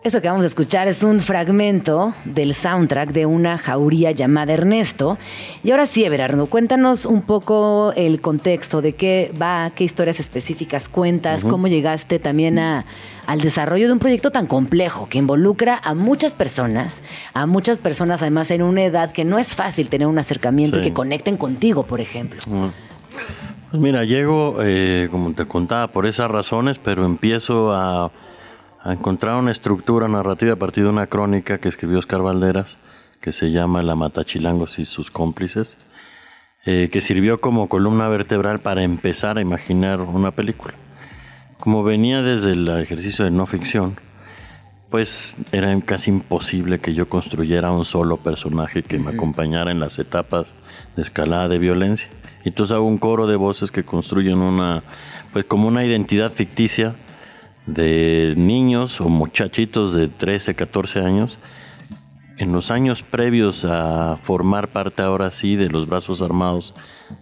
Eso 0.04 0.20
que 0.20 0.28
vamos 0.28 0.44
a 0.44 0.48
escuchar 0.48 0.86
es 0.86 1.02
un 1.02 1.20
fragmento 1.20 2.12
del 2.26 2.52
soundtrack 2.52 3.10
de 3.12 3.24
una 3.24 3.56
jauría 3.56 4.10
llamada 4.10 4.52
Ernesto. 4.52 5.16
Y 5.62 5.70
ahora 5.70 5.86
sí, 5.86 6.04
Everardo, 6.04 6.44
cuéntanos 6.44 7.06
un 7.06 7.22
poco 7.22 7.94
el 7.96 8.20
contexto 8.20 8.82
de 8.82 8.92
qué 8.92 9.32
va, 9.40 9.72
qué 9.74 9.82
historias 9.82 10.20
específicas 10.20 10.90
cuentas, 10.90 11.42
cómo 11.42 11.68
llegaste 11.68 12.18
también 12.18 12.58
a, 12.58 12.84
al 13.26 13.40
desarrollo 13.40 13.86
de 13.86 13.94
un 13.94 13.98
proyecto 13.98 14.30
tan 14.30 14.46
complejo 14.46 15.08
que 15.08 15.16
involucra 15.16 15.80
a 15.82 15.94
muchas 15.94 16.34
personas, 16.34 17.00
a 17.32 17.46
muchas 17.46 17.78
personas 17.78 18.20
además 18.20 18.50
en 18.50 18.60
una 18.60 18.84
edad 18.84 19.10
que 19.10 19.24
no 19.24 19.38
es 19.38 19.54
fácil 19.54 19.88
tener 19.88 20.06
un 20.06 20.18
acercamiento 20.18 20.80
y 20.80 20.82
que 20.82 20.92
conecten 20.92 21.38
contigo, 21.38 21.84
por 21.84 22.02
ejemplo. 22.02 22.40
Pues 23.70 23.82
mira, 23.82 24.04
llego, 24.04 24.58
eh, 24.60 25.08
como 25.10 25.32
te 25.32 25.46
contaba, 25.46 25.88
por 25.88 26.04
esas 26.04 26.30
razones, 26.30 26.78
pero 26.78 27.06
empiezo 27.06 27.72
a, 27.72 28.12
a 28.84 28.92
encontrar 28.92 29.36
una 29.36 29.50
estructura 29.50 30.08
narrativa 30.08 30.52
a 30.52 30.56
partir 30.56 30.84
de 30.84 30.90
una 30.90 31.06
crónica 31.06 31.58
que 31.58 31.70
escribió 31.70 31.98
Oscar 31.98 32.20
Valderas, 32.20 32.76
que 33.22 33.32
se 33.32 33.50
llama 33.50 33.82
La 33.82 33.94
Matachilangos 33.94 34.78
y 34.78 34.84
sus 34.84 35.10
cómplices, 35.10 35.78
eh, 36.66 36.90
que 36.92 37.00
sirvió 37.00 37.38
como 37.38 37.70
columna 37.70 38.08
vertebral 38.08 38.60
para 38.60 38.82
empezar 38.82 39.38
a 39.38 39.40
imaginar 39.40 40.02
una 40.02 40.32
película. 40.32 40.74
Como 41.58 41.82
venía 41.82 42.20
desde 42.20 42.52
el 42.52 42.68
ejercicio 42.68 43.24
de 43.24 43.30
no 43.30 43.46
ficción, 43.46 43.96
pues 44.90 45.38
era 45.50 45.74
casi 45.80 46.10
imposible 46.10 46.78
que 46.78 46.92
yo 46.92 47.08
construyera 47.08 47.72
un 47.72 47.86
solo 47.86 48.18
personaje 48.18 48.82
que 48.82 48.98
me 48.98 49.12
acompañara 49.12 49.70
en 49.70 49.80
las 49.80 49.98
etapas 49.98 50.54
de 50.94 51.02
escalada 51.02 51.48
de 51.48 51.58
violencia. 51.58 52.10
Y 52.44 52.50
entonces 52.50 52.76
hago 52.76 52.86
un 52.86 52.98
coro 52.98 53.26
de 53.26 53.36
voces 53.36 53.72
que 53.72 53.82
construyen 53.82 54.40
una, 54.40 54.82
pues 55.32 55.46
como 55.46 55.68
una 55.68 55.86
identidad 55.86 56.30
ficticia 56.30 56.96
de 57.66 58.34
niños 58.36 59.00
o 59.00 59.08
muchachitos 59.08 59.92
de 59.92 60.08
13, 60.08 60.54
14 60.54 61.00
años 61.00 61.38
en 62.36 62.52
los 62.52 62.70
años 62.70 63.02
previos 63.02 63.64
a 63.64 64.16
formar 64.16 64.68
parte 64.68 65.02
ahora 65.02 65.30
sí 65.30 65.56
de 65.56 65.68
los 65.68 65.86
brazos 65.88 66.20
armados 66.20 66.74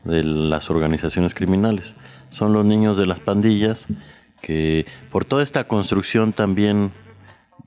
de 0.05 0.23
las 0.25 0.71
organizaciones 0.71 1.35
criminales. 1.35 1.95
Son 2.31 2.53
los 2.53 2.65
niños 2.65 2.97
de 2.97 3.07
las 3.07 3.21
pandillas 3.21 3.87
que 4.41 4.87
por 5.11 5.25
toda 5.25 5.43
esta 5.43 5.65
construcción 5.65 6.33
también 6.33 6.93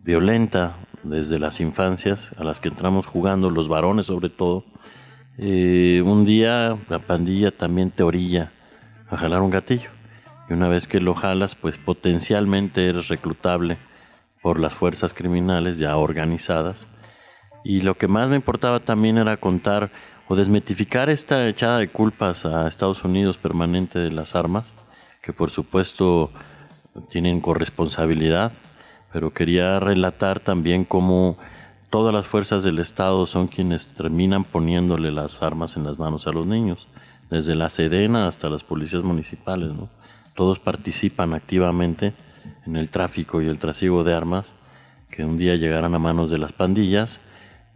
violenta 0.03 0.75
desde 1.03 1.39
las 1.39 1.59
infancias 1.59 2.31
a 2.37 2.43
las 2.43 2.59
que 2.59 2.69
entramos 2.69 3.05
jugando, 3.05 3.49
los 3.49 3.67
varones 3.67 4.07
sobre 4.07 4.29
todo, 4.29 4.65
eh, 5.37 6.01
un 6.03 6.25
día 6.25 6.75
la 6.89 6.99
pandilla 6.99 7.51
también 7.51 7.91
te 7.91 8.03
orilla 8.03 8.51
a 9.09 9.17
jalar 9.17 9.41
un 9.41 9.51
gatillo. 9.51 9.94
Y 10.49 10.53
una 10.53 10.67
vez 10.67 10.87
que 10.87 10.99
lo 10.99 11.13
jalas, 11.13 11.55
pues 11.55 11.77
potencialmente 11.77 12.87
eres 12.87 13.07
reclutable 13.07 13.77
por 14.41 14.59
las 14.59 14.73
fuerzas 14.73 15.13
criminales 15.13 15.79
ya 15.79 15.97
organizadas. 15.97 16.87
Y 17.63 17.81
lo 17.81 17.97
que 17.97 18.07
más 18.07 18.29
me 18.29 18.35
importaba 18.35 18.79
también 18.79 19.17
era 19.17 19.37
contar 19.37 19.91
o 20.27 20.35
desmitificar 20.35 21.09
esta 21.09 21.47
echada 21.47 21.79
de 21.79 21.87
culpas 21.87 22.45
a 22.45 22.67
Estados 22.67 23.03
Unidos 23.03 23.37
permanente 23.37 23.99
de 23.99 24.11
las 24.11 24.35
armas, 24.35 24.73
que 25.21 25.33
por 25.33 25.49
supuesto 25.49 26.31
tienen 27.09 27.41
corresponsabilidad, 27.41 28.51
pero 29.11 29.33
quería 29.33 29.79
relatar 29.79 30.39
también 30.39 30.85
cómo 30.85 31.37
todas 31.89 32.13
las 32.13 32.27
fuerzas 32.27 32.63
del 32.63 32.79
Estado 32.79 33.25
son 33.25 33.47
quienes 33.47 33.93
terminan 33.93 34.43
poniéndole 34.43 35.11
las 35.11 35.41
armas 35.41 35.77
en 35.77 35.83
las 35.83 35.97
manos 35.97 36.27
a 36.27 36.31
los 36.31 36.45
niños, 36.45 36.87
desde 37.29 37.55
la 37.55 37.69
Sedena 37.69 38.27
hasta 38.27 38.49
las 38.49 38.63
policías 38.63 39.03
municipales, 39.03 39.69
¿no? 39.69 39.89
Todos 40.35 40.59
participan 40.59 41.33
activamente 41.33 42.13
en 42.65 42.75
el 42.75 42.89
tráfico 42.89 43.41
y 43.41 43.47
el 43.47 43.57
trasiego 43.57 44.03
de 44.03 44.13
armas 44.13 44.45
que 45.09 45.23
un 45.23 45.37
día 45.37 45.55
llegarán 45.55 45.95
a 45.95 45.99
manos 45.99 46.29
de 46.29 46.37
las 46.37 46.51
pandillas 46.51 47.19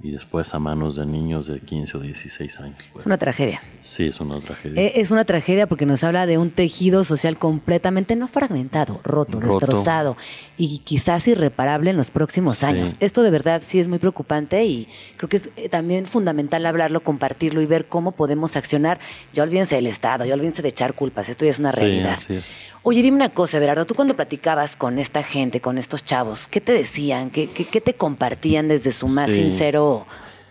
y 0.01 0.11
después 0.11 0.53
a 0.53 0.59
manos 0.59 0.95
de 0.95 1.05
niños 1.05 1.47
de 1.47 1.59
15 1.59 1.97
o 1.97 1.99
16 1.99 2.59
años. 2.61 2.77
Es 2.97 3.05
una 3.05 3.17
tragedia. 3.17 3.61
Sí, 3.83 4.05
es 4.07 4.21
una 4.21 4.39
tragedia. 4.39 4.81
Eh, 4.81 4.93
es 4.95 5.11
una 5.11 5.25
tragedia 5.25 5.67
porque 5.67 5.85
nos 5.85 6.03
habla 6.05 6.25
de 6.25 6.37
un 6.37 6.51
tejido 6.51 7.03
social 7.03 7.37
completamente 7.37 8.15
no 8.15 8.29
fragmentado, 8.29 9.01
roto, 9.03 9.41
Roto. 9.41 9.59
destrozado 9.59 10.15
y 10.57 10.79
quizás 10.79 11.27
irreparable 11.27 11.89
en 11.89 11.97
los 11.97 12.11
próximos 12.11 12.63
años. 12.63 12.91
Sí. 12.91 12.95
Esto 13.01 13.23
de 13.23 13.31
verdad 13.31 13.61
sí 13.65 13.79
es 13.79 13.89
muy 13.89 13.99
preocupante 13.99 14.63
y 14.63 14.87
creo 15.17 15.27
que 15.27 15.37
es 15.37 15.49
eh, 15.57 15.67
también 15.67 16.05
fundamental 16.05 16.65
hablarlo, 16.65 17.01
compartirlo 17.03 17.61
y 17.61 17.65
ver 17.65 17.87
cómo 17.87 18.13
podemos 18.13 18.55
accionar. 18.55 18.99
Ya 19.33 19.43
olvídense 19.43 19.75
del 19.75 19.87
Estado, 19.87 20.23
ya 20.23 20.33
olvídense 20.33 20.61
de 20.61 20.69
echar 20.69 20.93
culpas, 20.93 21.27
esto 21.27 21.43
ya 21.43 21.51
es 21.51 21.59
una 21.59 21.71
Sí, 21.71 21.77
realidad. 21.81 22.13
así 22.13 22.35
es. 22.35 22.45
Oye, 22.81 23.01
dime 23.01 23.17
una 23.17 23.27
cosa, 23.29 23.59
Berardo, 23.59 23.85
tú 23.85 23.93
cuando 23.93 24.15
platicabas 24.15 24.77
con 24.77 24.99
esta 24.99 25.21
gente, 25.21 25.59
con 25.59 25.77
estos 25.77 26.05
chavos, 26.05 26.47
¿qué 26.47 26.61
te 26.61 26.71
decían? 26.71 27.29
¿Qué, 27.29 27.49
qué, 27.49 27.65
qué 27.65 27.81
te 27.81 27.93
compartían 27.93 28.69
desde 28.69 28.93
su 28.93 29.09
más 29.09 29.29
Sí. 29.29 29.35
sincero 29.35 29.88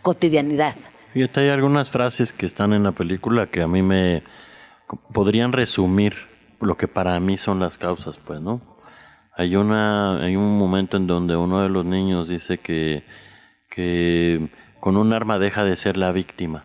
cotidianidad? 0.02 0.74
Hay 1.14 1.48
algunas 1.48 1.90
frases 1.90 2.32
que 2.32 2.46
están 2.46 2.72
en 2.72 2.84
la 2.84 2.92
película 2.92 3.46
que 3.46 3.62
a 3.62 3.66
mí 3.66 3.82
me 3.82 4.22
podrían 5.12 5.52
resumir 5.52 6.14
lo 6.60 6.76
que 6.76 6.88
para 6.88 7.18
mí 7.20 7.36
son 7.36 7.60
las 7.60 7.78
causas, 7.78 8.18
pues, 8.18 8.40
¿no? 8.40 8.60
Hay 9.36 9.56
una, 9.56 10.20
hay 10.22 10.36
un 10.36 10.58
momento 10.58 10.96
en 10.96 11.06
donde 11.06 11.36
uno 11.36 11.62
de 11.62 11.68
los 11.68 11.84
niños 11.84 12.28
dice 12.28 12.58
que, 12.58 13.04
que 13.70 14.50
con 14.80 14.96
un 14.96 15.12
arma 15.12 15.38
deja 15.38 15.64
de 15.64 15.76
ser 15.76 15.96
la 15.96 16.12
víctima. 16.12 16.64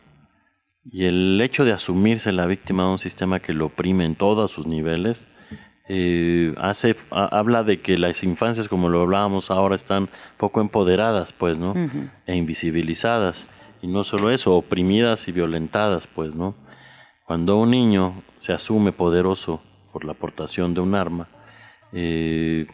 Y 0.84 1.06
el 1.06 1.40
hecho 1.42 1.66
de 1.66 1.72
asumirse 1.72 2.32
la 2.32 2.46
víctima 2.46 2.84
de 2.84 2.90
un 2.90 3.00
sistema 3.00 3.40
que 3.40 3.54
lo 3.54 3.68
oprime 3.68 4.06
en 4.06 4.16
todos 4.16 4.52
sus 4.52 4.68
niveles, 4.68 5.28
eh, 5.88 6.54
hace, 6.58 6.96
ha- 7.12 7.26
habla 7.38 7.64
de 7.64 7.78
que 7.80 7.98
las 7.98 8.24
infancias, 8.24 8.68
como 8.68 8.90
lo 8.90 9.02
hablábamos 9.02 9.52
ahora, 9.52 9.76
están 9.76 10.10
poco 10.38 10.62
empoderadas, 10.62 11.34
pues, 11.34 11.58
¿no? 11.60 11.74
E 12.26 12.36
invisibilizadas. 12.36 13.46
Y 13.82 13.88
no 13.88 14.04
solo 14.04 14.32
eso, 14.32 14.56
oprimidas 14.56 15.28
y 15.28 15.32
violentadas, 15.34 16.08
pues, 16.08 16.34
¿no? 16.36 16.56
Cuando 17.26 17.58
un 17.58 17.72
niño 17.72 18.14
se 18.38 18.54
asume 18.54 18.92
poderoso 18.94 19.62
por 19.92 20.06
la 20.06 20.14
aportación 20.14 20.74
de 20.74 20.82
un 20.82 20.96
arma, 20.96 21.28
eh, 21.92 22.66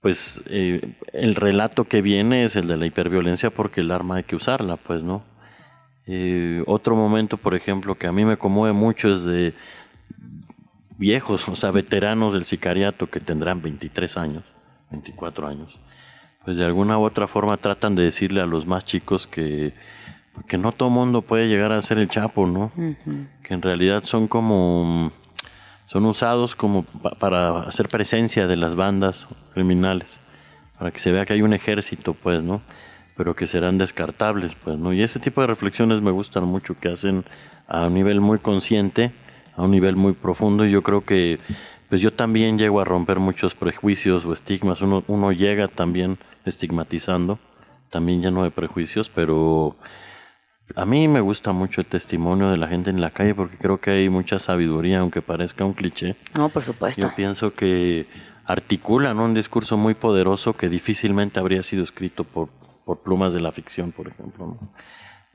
pues 0.00 0.42
eh, 0.46 0.80
el 1.12 1.34
relato 1.34 1.84
que 1.84 2.02
viene 2.02 2.44
es 2.44 2.56
el 2.56 2.68
de 2.68 2.76
la 2.76 2.86
hiperviolencia 2.86 3.50
porque 3.50 3.80
el 3.80 3.90
arma 3.90 4.16
hay 4.16 4.22
que 4.24 4.36
usarla, 4.36 4.76
pues, 4.76 5.02
¿no? 5.02 5.22
Eh, 6.06 6.62
otro 6.66 6.94
momento, 6.94 7.36
por 7.36 7.54
ejemplo, 7.56 7.96
que 7.96 8.06
a 8.06 8.12
mí 8.12 8.24
me 8.24 8.36
conmueve 8.36 8.72
mucho 8.72 9.10
es 9.10 9.24
de 9.24 9.54
viejos, 10.98 11.48
o 11.48 11.56
sea, 11.56 11.70
veteranos 11.70 12.32
del 12.34 12.44
sicariato 12.44 13.08
que 13.08 13.20
tendrán 13.20 13.62
23 13.62 14.16
años, 14.16 14.44
24 14.90 15.46
años, 15.48 15.78
pues 16.44 16.56
de 16.56 16.64
alguna 16.64 16.98
u 16.98 17.04
otra 17.04 17.26
forma 17.26 17.56
tratan 17.56 17.94
de 17.94 18.04
decirle 18.04 18.40
a 18.40 18.46
los 18.46 18.66
más 18.66 18.84
chicos 18.84 19.26
que, 19.26 19.74
que 20.46 20.58
no 20.58 20.72
todo 20.72 20.90
mundo 20.90 21.22
puede 21.22 21.48
llegar 21.48 21.72
a 21.72 21.82
ser 21.82 21.98
el 21.98 22.08
chapo, 22.08 22.46
¿no? 22.46 22.70
Que 23.42 23.54
en 23.54 23.62
realidad 23.62 24.04
son 24.04 24.28
como, 24.28 25.12
son 25.86 26.04
usados 26.06 26.54
como 26.54 26.84
pa- 26.84 27.10
para 27.18 27.60
hacer 27.60 27.88
presencia 27.88 28.46
de 28.46 28.56
las 28.56 28.76
bandas 28.76 29.26
criminales, 29.54 30.20
para 30.78 30.90
que 30.92 30.98
se 30.98 31.10
vea 31.12 31.24
que 31.26 31.32
hay 31.32 31.42
un 31.42 31.52
ejército, 31.52 32.14
pues, 32.14 32.42
¿no? 32.42 32.62
Pero 33.16 33.34
que 33.34 33.46
serán 33.46 33.78
descartables, 33.78 34.54
pues, 34.56 34.78
¿no? 34.78 34.92
Y 34.92 35.02
ese 35.02 35.18
tipo 35.18 35.40
de 35.40 35.46
reflexiones 35.46 36.00
me 36.02 36.10
gustan 36.10 36.44
mucho, 36.44 36.78
que 36.78 36.90
hacen 36.90 37.24
a 37.66 37.86
un 37.86 37.94
nivel 37.94 38.20
muy 38.20 38.38
consciente, 38.38 39.10
a 39.56 39.62
un 39.62 39.70
nivel 39.70 39.96
muy 39.96 40.12
profundo, 40.12 40.64
y 40.64 40.70
yo 40.70 40.82
creo 40.82 41.04
que, 41.04 41.38
pues 41.88 42.00
yo 42.00 42.12
también 42.12 42.58
llego 42.58 42.80
a 42.80 42.84
romper 42.84 43.18
muchos 43.18 43.54
prejuicios 43.54 44.24
o 44.24 44.32
estigmas, 44.32 44.82
uno, 44.82 45.02
uno 45.08 45.32
llega 45.32 45.68
también 45.68 46.18
estigmatizando, 46.44 47.38
también 47.90 48.22
lleno 48.22 48.44
de 48.44 48.50
prejuicios, 48.50 49.08
pero 49.08 49.76
a 50.74 50.84
mí 50.84 51.06
me 51.08 51.20
gusta 51.20 51.52
mucho 51.52 51.80
el 51.80 51.86
testimonio 51.86 52.50
de 52.50 52.56
la 52.56 52.68
gente 52.68 52.90
en 52.90 53.00
la 53.00 53.10
calle 53.10 53.34
porque 53.34 53.56
creo 53.56 53.80
que 53.80 53.90
hay 53.90 54.08
mucha 54.08 54.38
sabiduría, 54.38 55.00
aunque 55.00 55.22
parezca 55.22 55.64
un 55.64 55.72
cliché. 55.72 56.16
No, 56.36 56.48
por 56.48 56.62
supuesto. 56.62 57.00
Yo 57.00 57.14
pienso 57.14 57.54
que 57.54 58.06
articulan 58.44 59.18
un 59.18 59.34
discurso 59.34 59.76
muy 59.76 59.94
poderoso 59.94 60.54
que 60.54 60.68
difícilmente 60.68 61.38
habría 61.38 61.62
sido 61.62 61.84
escrito 61.84 62.24
por, 62.24 62.48
por 62.84 63.00
plumas 63.00 63.32
de 63.32 63.40
la 63.40 63.52
ficción, 63.52 63.92
por 63.92 64.08
ejemplo. 64.08 64.46
¿no? 64.46 64.58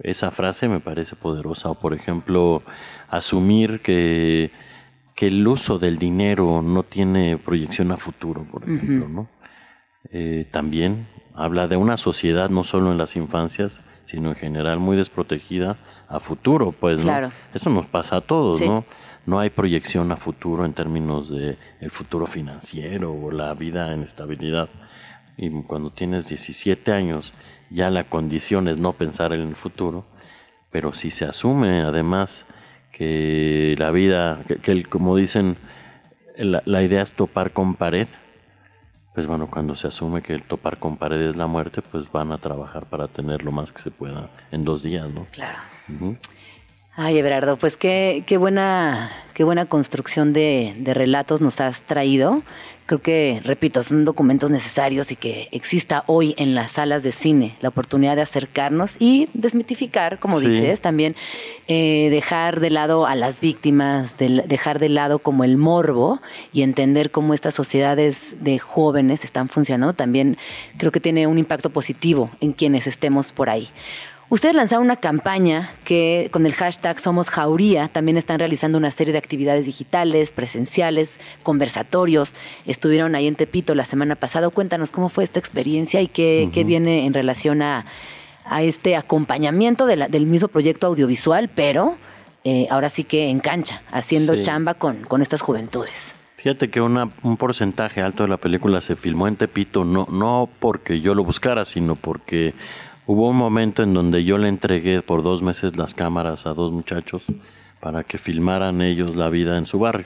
Esa 0.03 0.31
frase 0.31 0.67
me 0.67 0.79
parece 0.79 1.15
poderosa. 1.15 1.70
O, 1.70 1.75
por 1.75 1.93
ejemplo, 1.93 2.63
asumir 3.10 3.81
que, 3.81 4.51
que 5.15 5.27
el 5.27 5.48
uso 5.48 5.77
del 5.79 5.98
dinero 5.98 6.62
no 6.62 6.84
tiene 6.84 7.38
proyección 7.38 7.91
a 7.91 7.98
futuro, 7.98 8.43
por 8.43 8.63
ejemplo. 8.63 9.08
¿no? 9.08 9.27
Eh, 10.12 10.48
también 10.51 11.08
habla 11.36 11.67
de 11.67 11.77
una 11.77 11.98
sociedad, 11.98 12.50
no 12.50 12.63
solo 12.63 12.91
en 12.91 12.98
las 12.98 13.15
infancias, 13.15 13.79
sino 14.05 14.29
en 14.29 14.36
general 14.36 14.79
muy 14.79 14.98
desprotegida 14.98 15.77
a 16.10 16.20
futuro, 16.20 16.74
pues, 16.77 17.00
¿no? 17.00 17.05
Claro. 17.05 17.31
Eso 17.53 17.70
nos 17.70 17.88
pasa 17.88 18.17
a 18.17 18.22
todos, 18.22 18.58
Sí. 18.60 18.67
¿no? 18.67 18.84
No 19.25 19.39
hay 19.39 19.51
proyección 19.51 20.12
a 20.12 20.17
futuro 20.17 20.65
en 20.65 20.74
términos 20.74 21.29
de 21.29 21.58
el 21.79 21.91
futuro 21.91 22.25
financiero 22.25 23.13
o 23.13 23.31
la 23.31 23.53
vida 23.53 23.93
en 23.93 24.01
estabilidad. 24.01 24.70
Y 25.38 25.50
cuando 25.63 25.91
tienes 25.91 26.27
17 26.27 26.91
años, 26.91 27.31
ya 27.71 27.89
la 27.89 28.05
condición 28.05 28.67
es 28.67 28.77
no 28.77 28.93
pensar 28.93 29.33
en 29.33 29.41
el 29.41 29.55
futuro, 29.55 30.05
pero 30.71 30.93
si 30.93 31.11
se 31.11 31.25
asume 31.25 31.81
además 31.81 32.45
que 32.91 33.75
la 33.77 33.91
vida, 33.91 34.41
que, 34.47 34.57
que 34.57 34.71
el- 34.71 34.89
como 34.89 35.15
dicen, 35.15 35.57
la, 36.37 36.61
la 36.65 36.83
idea 36.83 37.01
es 37.01 37.13
topar 37.13 37.51
con 37.51 37.75
pared, 37.75 38.07
pues 39.13 39.27
bueno, 39.27 39.47
cuando 39.51 39.75
se 39.75 39.87
asume 39.87 40.21
que 40.21 40.33
el 40.33 40.43
topar 40.43 40.79
con 40.79 40.95
pared 40.97 41.21
es 41.21 41.35
la 41.35 41.47
muerte, 41.47 41.81
pues 41.81 42.09
van 42.11 42.31
a 42.31 42.37
trabajar 42.37 42.85
para 42.85 43.07
tener 43.09 43.43
lo 43.43 43.51
más 43.51 43.73
que 43.73 43.81
se 43.81 43.91
pueda 43.91 44.29
en 44.51 44.63
dos 44.63 44.83
días, 44.83 45.11
¿no? 45.11 45.27
Claro. 45.31 45.59
Ay, 46.93 47.17
Everardo, 47.17 47.57
pues 47.57 47.77
qué, 47.77 48.24
qué 48.27 48.36
buena, 48.38 49.10
qué 49.33 49.45
buena 49.45 49.65
construcción 49.65 50.33
de, 50.33 50.75
de 50.77 50.93
relatos 50.93 51.39
nos 51.39 51.62
has 51.62 51.83
traído. 51.83 52.43
Creo 52.86 53.01
que, 53.01 53.39
repito, 53.45 53.81
son 53.81 54.03
documentos 54.03 54.51
necesarios 54.51 55.13
y 55.13 55.15
que 55.15 55.48
exista 55.53 56.03
hoy 56.07 56.33
en 56.38 56.53
las 56.53 56.74
salas 56.74 57.01
de 57.03 57.13
cine 57.13 57.55
la 57.62 57.69
oportunidad 57.69 58.17
de 58.17 58.24
acercarnos 58.24 58.98
y 59.00 59.29
desmitificar, 59.33 60.19
como 60.19 60.41
Sí. 60.41 60.48
dices, 60.50 60.81
también 60.81 61.15
eh, 61.69 62.10
dejar 62.12 62.60
de 62.60 62.69
lado 62.71 63.05
a 63.05 63.15
las 63.15 63.39
víctimas, 63.39 64.17
dejar 64.17 64.79
de 64.79 64.89
lado 64.89 65.19
como 65.19 65.45
el 65.45 65.55
morbo 65.55 66.19
y 66.51 66.62
entender 66.63 67.12
cómo 67.12 67.33
estas 67.33 67.53
sociedades 67.53 68.36
de 68.41 68.60
jóvenes 68.60 69.24
están 69.24 69.48
funcionando, 69.48 69.93
también 69.93 70.38
creo 70.77 70.91
que 70.91 71.00
tiene 71.00 71.25
un 71.27 71.38
impacto 71.38 71.69
positivo 71.69 72.31
en 72.41 72.51
quienes 72.51 72.86
estemos 72.88 73.31
por 73.31 73.50
ahí. 73.50 73.69
Ustedes 74.31 74.55
lanzaron 74.55 74.85
una 74.85 74.95
campaña 74.95 75.71
que 75.83 76.29
con 76.31 76.45
el 76.45 76.53
hashtag 76.53 77.01
Somos 77.01 77.29
Jauría 77.29 77.89
también 77.89 78.15
están 78.17 78.39
realizando 78.39 78.77
una 78.77 78.89
serie 78.89 79.11
de 79.11 79.19
actividades 79.19 79.65
digitales, 79.65 80.31
presenciales, 80.31 81.19
conversatorios. 81.43 82.33
Estuvieron 82.65 83.13
ahí 83.15 83.27
en 83.27 83.35
Tepito 83.35 83.75
la 83.75 83.83
semana 83.83 84.15
pasada. 84.15 84.50
Cuéntanos 84.50 84.91
cómo 84.93 85.09
fue 85.09 85.25
esta 85.25 85.38
experiencia 85.38 86.00
y 86.00 86.07
qué, 86.07 86.50
qué 86.53 86.63
viene 86.63 87.05
en 87.05 87.13
relación 87.13 87.61
a, 87.61 87.85
a 88.45 88.63
este 88.63 88.95
acompañamiento 88.95 89.85
de 89.85 89.97
la- 89.97 90.07
del 90.07 90.25
mismo 90.25 90.47
proyecto 90.47 90.88
audiovisual, 90.88 91.50
pero 91.53 91.97
eh, 92.45 92.67
ahora 92.69 92.88
sí 92.88 93.03
que 93.03 93.27
en 93.29 93.41
cancha, 93.41 93.81
haciendo 93.91 94.33
Sí. 94.35 94.43
chamba 94.43 94.75
con, 94.75 95.01
con 95.03 95.21
estas 95.21 95.41
juventudes. 95.41 96.15
Fíjate 96.38 96.69
que 96.69 96.79
una- 96.79 97.11
un 97.21 97.35
porcentaje 97.35 98.01
alto 98.01 98.23
de 98.23 98.29
la 98.29 98.38
película 98.38 98.79
se 98.79 98.95
filmó 98.95 99.27
en 99.27 99.35
Tepito, 99.35 99.83
no, 99.83 100.07
no 100.09 100.47
porque 100.59 101.01
yo 101.01 101.13
lo 101.15 101.25
buscara, 101.25 101.65
sino 101.65 101.95
porque 101.95 102.53
hubo 103.12 103.30
un 103.30 103.36
momento 103.36 103.84
en 103.84 103.94
donde 103.94 104.24
yo 104.24 104.38
le 104.38 104.48
entregué 104.48 105.01
por 105.01 105.22
dos 105.24 105.41
meses 105.41 105.75
las 105.77 105.94
cámaras 105.94 106.46
a 106.46 106.53
dos 106.53 106.72
muchachos 106.72 107.24
para 107.80 108.03
que 108.03 108.18
filmaran 108.18 108.82
ellos 108.82 109.15
la 109.15 109.30
vida 109.30 109.58
en 109.58 109.65
su 109.65 109.80
barrio 109.80 110.06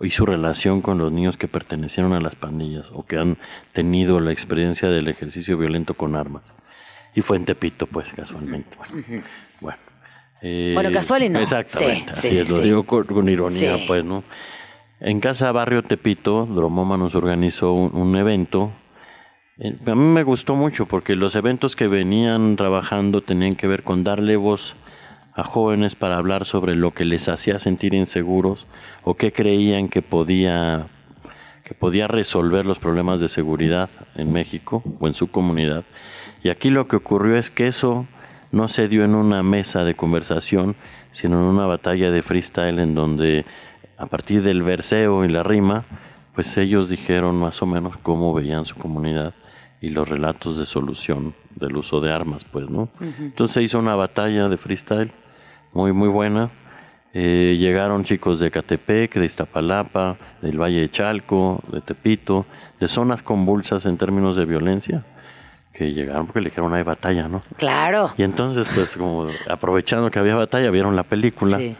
y 0.00 0.10
su 0.10 0.24
relación 0.24 0.80
con 0.80 0.98
los 0.98 1.12
niños 1.12 1.36
que 1.36 1.48
pertenecieron 1.48 2.12
a 2.12 2.20
las 2.20 2.34
pandillas 2.34 2.90
o 2.92 3.04
que 3.04 3.18
han 3.18 3.36
tenido 3.72 4.20
la 4.20 4.32
experiencia 4.32 4.88
del 4.88 5.08
ejercicio 5.08 5.58
violento 5.58 5.94
con 5.94 6.16
armas. 6.16 6.52
Y 7.14 7.22
fue 7.22 7.36
en 7.38 7.44
Tepito, 7.46 7.86
pues, 7.86 8.12
casualmente. 8.12 8.76
Bueno, 8.76 9.22
bueno, 9.60 9.78
eh, 10.42 10.72
Bueno, 10.74 10.90
casual 10.92 11.22
y 11.22 11.28
no. 11.30 11.38
Exactamente, 11.40 12.12
Sí, 12.16 12.28
así 12.28 12.28
sí, 12.28 12.36
es, 12.38 12.46
sí, 12.46 12.52
lo 12.52 12.56
sí. 12.58 12.62
digo 12.64 12.84
con, 12.84 13.04
con 13.04 13.28
ironía, 13.28 13.76
Sí. 13.78 13.84
pues, 13.86 14.04
¿no? 14.04 14.22
En 15.00 15.20
Casa 15.20 15.50
Barrio 15.52 15.82
Tepito, 15.82 16.46
Dromoma 16.46 16.96
nos 16.98 17.14
organizó 17.14 17.72
un, 17.72 17.94
un 17.94 18.16
evento. 18.16 18.70
Eh, 19.58 19.74
A 19.86 19.94
mí 19.94 20.04
me 20.04 20.22
gustó 20.22 20.54
mucho 20.54 20.84
porque 20.84 21.16
los 21.16 21.34
eventos 21.34 21.76
que 21.76 21.88
venían 21.88 22.56
trabajando 22.56 23.22
tenían 23.22 23.54
que 23.54 23.66
ver 23.66 23.82
con 23.82 24.04
darle 24.04 24.36
voz 24.36 24.76
a 25.32 25.44
jóvenes 25.44 25.96
para 25.96 26.18
hablar 26.18 26.44
sobre 26.44 26.74
lo 26.74 26.90
que 26.92 27.06
les 27.06 27.28
hacía 27.28 27.58
sentir 27.58 27.94
inseguros 27.94 28.66
o 29.02 29.14
qué 29.14 29.32
creían 29.32 29.88
que 29.88 30.02
podía 30.02 30.88
que 31.64 31.74
podía 31.74 32.06
resolver 32.06 32.64
los 32.64 32.78
problemas 32.78 33.18
de 33.18 33.28
seguridad 33.28 33.90
en 34.14 34.32
México 34.32 34.84
o 35.00 35.08
en 35.08 35.14
su 35.14 35.28
comunidad. 35.28 35.84
Y 36.44 36.50
aquí 36.50 36.70
lo 36.70 36.86
que 36.86 36.94
ocurrió 36.94 37.36
es 37.36 37.50
que 37.50 37.66
eso 37.66 38.06
no 38.52 38.68
se 38.68 38.86
dio 38.86 39.04
en 39.04 39.16
una 39.16 39.42
mesa 39.42 39.82
de 39.82 39.96
conversación, 39.96 40.76
sino 41.10 41.40
en 41.40 41.46
una 41.46 41.66
batalla 41.66 42.12
de 42.12 42.22
freestyle 42.22 42.78
en 42.78 42.94
donde 42.94 43.44
a 43.98 44.06
partir 44.06 44.42
del 44.42 44.62
verseo 44.62 45.24
y 45.24 45.28
la 45.28 45.42
rima, 45.42 45.86
pues 46.36 46.56
ellos 46.56 46.88
dijeron 46.88 47.34
más 47.36 47.60
o 47.62 47.66
menos 47.66 47.96
cómo 47.96 48.32
veían 48.32 48.64
su 48.64 48.76
comunidad 48.76 49.34
y 49.86 49.90
los 49.90 50.08
relatos 50.08 50.56
de 50.58 50.66
solución 50.66 51.34
del 51.54 51.76
uso 51.76 52.00
de 52.00 52.12
armas, 52.12 52.44
pues, 52.50 52.68
¿no? 52.68 52.88
Entonces 53.20 53.54
se 53.54 53.62
hizo 53.62 53.78
una 53.78 53.94
batalla 53.94 54.48
de 54.48 54.56
freestyle 54.56 55.12
muy, 55.72 55.92
muy 55.92 56.08
buena. 56.08 56.50
Eh, 57.14 57.56
llegaron 57.58 58.04
chicos 58.04 58.38
de 58.40 58.50
Catepec, 58.50 59.14
de 59.14 59.24
Iztapalapa, 59.24 60.16
del 60.42 60.60
Valle 60.60 60.80
de 60.80 60.90
Chalco, 60.90 61.62
de 61.72 61.80
Tepito, 61.80 62.44
de 62.80 62.88
zonas 62.88 63.22
convulsas 63.22 63.86
en 63.86 63.96
términos 63.96 64.36
de 64.36 64.44
violencia, 64.44 65.04
que 65.72 65.92
llegaron 65.94 66.26
porque 66.26 66.40
le 66.40 66.46
dijeron 66.50 66.74
hay 66.74 66.82
batalla, 66.82 67.28
¿no? 67.28 67.42
Claro. 67.56 68.12
Y 68.18 68.22
entonces, 68.22 68.68
pues, 68.74 68.96
como 68.96 69.28
aprovechando 69.48 70.10
que 70.10 70.18
había 70.18 70.34
batalla, 70.36 70.70
vieron 70.70 70.94
la 70.96 71.04
película 71.04 71.56
Sí. 71.58 71.74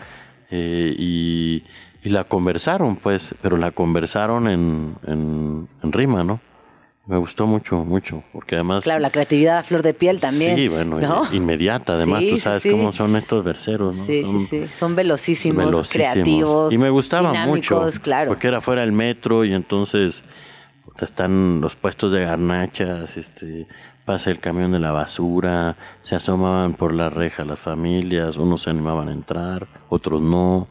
eh, 0.51 0.95
y, 0.97 1.65
y 2.03 2.09
la 2.11 2.25
conversaron, 2.25 2.97
pues, 2.97 3.35
pero 3.43 3.57
la 3.59 3.73
conversaron 3.73 4.49
en, 4.49 4.95
en, 5.07 5.69
en 5.83 5.93
rima, 5.93 6.23
¿no? 6.25 6.41
Me 7.07 7.17
gustó 7.19 7.47
mucho, 7.47 7.85
mucho, 7.85 8.25
porque 8.33 8.57
además... 8.57 8.83
Claro, 8.83 8.99
la 8.99 9.11
creatividad 9.11 9.59
a 9.59 9.63
flor 9.63 9.83
de 9.83 9.95
piel 9.95 10.19
también. 10.21 10.57
Sí, 10.57 10.67
bueno, 10.67 10.99
¿no? 10.99 11.23
inmediata. 11.33 11.93
Además, 11.95 12.21
Sí, 12.21 12.31
tú 12.31 12.35
sí, 12.37 12.41
sabes 12.43 12.63
sí. 12.65 12.71
cómo 12.73 12.93
son 12.93 13.15
estos 13.15 13.45
verseros, 13.45 13.95
¿no? 13.95 14.03
Sí, 14.03 14.25
sí, 14.25 14.31
Son 14.33 14.41
sí. 14.41 14.67
Son 14.77 14.97
velocísimos, 14.97 15.65
velocísimos. 15.67 15.89
creativos. 16.13 16.75
Y 16.75 16.79
me 16.79 16.91
gustaba 16.91 17.33
mucho. 17.47 17.87
claro. 18.03 18.31
Porque 18.31 18.49
era 18.49 18.61
fuera 18.61 18.81
del 18.83 18.91
metro 18.91 19.45
y 19.45 19.55
entonces 19.55 20.25
están 20.99 21.61
los 21.61 21.77
puestos 21.77 22.11
de 22.11 22.25
garnachas, 22.25 23.17
este, 23.17 23.67
pasa 24.05 24.31
el 24.31 24.41
camión 24.41 24.73
de 24.73 24.79
la 24.81 24.91
basura, 24.93 25.77
se 26.01 26.17
asomaban 26.17 26.75
por 26.75 26.93
la 26.93 27.09
reja 27.11 27.45
las 27.45 27.61
familias, 27.61 28.37
unos 28.37 28.63
se 28.63 28.71
animaban 28.71 29.09
a 29.09 29.13
entrar, 29.13 29.69
otros 29.89 30.21
no. 30.23 30.67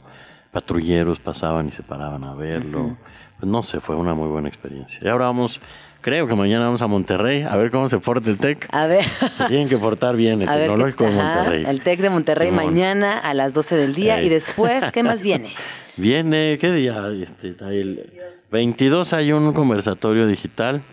Patrulleros 0.51 1.19
pasaban 1.19 1.67
y 1.67 1.71
se 1.71 1.83
paraban 1.83 2.23
a 2.23 2.33
verlo. 2.33 2.97
Pues 3.39 3.51
no 3.51 3.61
sé, 3.61 3.81
fue 3.81 3.95
una 3.97 4.13
muy 4.13 4.29
buena 4.29 4.47
experiencia. 4.47 4.99
Y 5.03 5.07
ahora 5.09 5.25
vamos, 5.25 5.59
creo 6.05 6.27
que 6.27 6.35
mañana 6.35 6.65
vamos 6.65 6.83
a 6.83 6.87
Monterrey 6.87 7.41
a 7.41 7.55
ver 7.57 7.71
cómo 7.71 7.89
se 7.89 7.97
porta 7.97 8.29
el 8.29 8.37
TEC. 8.37 8.67
A 8.71 8.85
ver. 8.85 9.03
Se 9.03 9.45
tienen 9.45 9.67
que 9.67 9.79
portar 9.79 10.15
bien 10.15 10.39
el 10.39 10.47
A 10.47 10.55
tecnológico 10.55 11.03
de 11.05 11.09
ajá, 11.09 11.23
Monterrey. 11.23 11.65
El 11.65 11.81
TEC 11.81 11.99
de 11.99 12.09
Monterrey 12.11 12.49
Simón. 12.49 12.65
mañana 12.67 13.17
a 13.17 13.33
las 13.33 13.55
12 13.55 13.75
del 13.75 13.95
día. 13.95 14.19
Ey. 14.19 14.27
Y 14.27 14.29
después, 14.29 14.83
¿qué 14.91 15.01
más 15.01 15.23
viene? 15.23 15.55
Viene, 15.97 16.59
¿qué 16.59 16.71
día? 16.73 17.07
Este, 17.23 17.55
el 17.59 18.07
22 18.51 19.13
hay 19.13 19.31
un 19.31 19.51
conversatorio 19.53 20.27
digital 20.27 20.83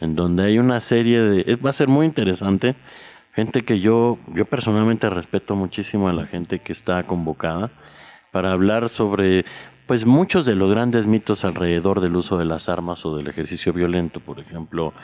en 0.00 0.16
donde 0.16 0.44
hay 0.44 0.58
una 0.58 0.80
serie 0.80 1.20
de... 1.20 1.56
Va 1.56 1.68
a 1.68 1.74
ser 1.74 1.88
muy 1.88 2.06
interesante. 2.06 2.74
Gente 3.34 3.66
que 3.66 3.78
yo, 3.78 4.18
yo 4.28 4.46
personalmente 4.46 5.10
respeto 5.10 5.54
muchísimo 5.54 6.08
a 6.08 6.14
la 6.14 6.24
gente 6.24 6.60
que 6.60 6.72
está 6.72 7.02
convocada 7.02 7.70
para 8.30 8.52
hablar 8.52 8.88
sobre 8.88 9.44
pues 9.92 10.06
muchos 10.06 10.46
de 10.46 10.54
los 10.54 10.70
grandes 10.70 11.06
mitos 11.06 11.44
alrededor 11.44 12.00
del 12.00 12.16
uso 12.16 12.38
de 12.38 12.46
las 12.46 12.70
armas 12.70 13.04
o 13.04 13.14
del 13.14 13.28
ejercicio 13.28 13.74
violento. 13.74 14.20
Por 14.20 14.40
ejemplo, 14.40 14.94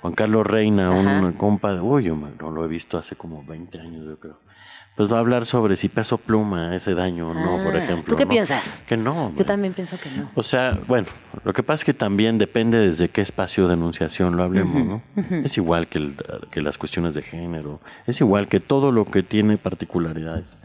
Juan 0.00 0.14
Carlos 0.14 0.46
Reina, 0.46 0.90
Ajá. 0.96 1.18
un 1.26 1.32
compa 1.32 1.74
de... 1.74 1.80
Uy, 1.80 2.04
yo 2.04 2.14
no 2.14 2.52
lo 2.52 2.64
he 2.64 2.68
visto 2.68 2.98
hace 2.98 3.16
como 3.16 3.42
20 3.44 3.80
años, 3.80 4.04
yo 4.06 4.16
creo. 4.20 4.38
Pues 4.96 5.12
va 5.12 5.16
a 5.16 5.20
hablar 5.20 5.44
sobre 5.44 5.74
si 5.74 5.88
peso 5.88 6.18
pluma 6.18 6.72
hace 6.72 6.94
daño 6.94 7.30
o 7.30 7.34
no, 7.34 7.64
por 7.64 7.74
Ah, 7.74 7.82
ejemplo. 7.82 8.04
¿Tú 8.06 8.14
qué 8.14 8.26
¿no? 8.26 8.30
piensas? 8.30 8.80
Que 8.86 8.96
no. 8.96 9.32
Yo 9.36 9.44
también 9.44 9.72
pienso 9.74 9.98
que 9.98 10.08
no. 10.08 10.30
O 10.36 10.44
sea, 10.44 10.78
bueno, 10.86 11.08
lo 11.44 11.52
que 11.52 11.64
pasa 11.64 11.80
es 11.80 11.84
que 11.84 11.94
también 11.94 12.38
depende 12.38 12.78
desde 12.78 13.08
qué 13.08 13.22
espacio 13.22 13.66
de 13.66 13.74
enunciación 13.74 14.36
lo 14.36 14.44
hablemos, 14.44 14.84
¿no? 14.86 15.02
Es 15.42 15.56
igual 15.56 15.88
que, 15.88 15.98
el- 15.98 16.14
que 16.52 16.60
las 16.62 16.78
cuestiones 16.78 17.14
de 17.14 17.22
género, 17.22 17.80
es 18.06 18.20
igual 18.20 18.46
que 18.46 18.60
todo 18.60 18.92
lo 18.92 19.04
que 19.04 19.24
tiene 19.24 19.56
particularidades. 19.56 20.58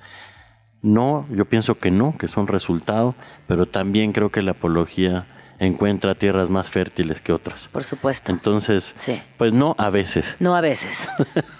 No, 0.83 1.25
yo 1.31 1.45
pienso 1.45 1.79
que 1.79 1.89
no, 1.89 2.15
que 2.17 2.27
son 2.27 2.45
resultado, 2.47 3.15
pero 3.47 3.65
también 3.65 4.11
creo 4.11 4.29
que 4.29 4.41
la 4.43 4.51
apología 4.51 5.25
encuentra 5.59 6.13
tierras 6.15 6.49
más 6.49 6.69
fértiles 6.69 7.21
que 7.21 7.31
otras. 7.31 7.69
Por 7.69 7.85
supuesto. 7.85 8.31
Entonces, 8.33 8.93
Sí. 8.99 9.21
pues 9.37 9.53
no 9.53 9.75
a 9.77 9.89
veces. 9.89 10.35
No 10.41 10.55
a 10.55 10.61
veces. 10.61 11.07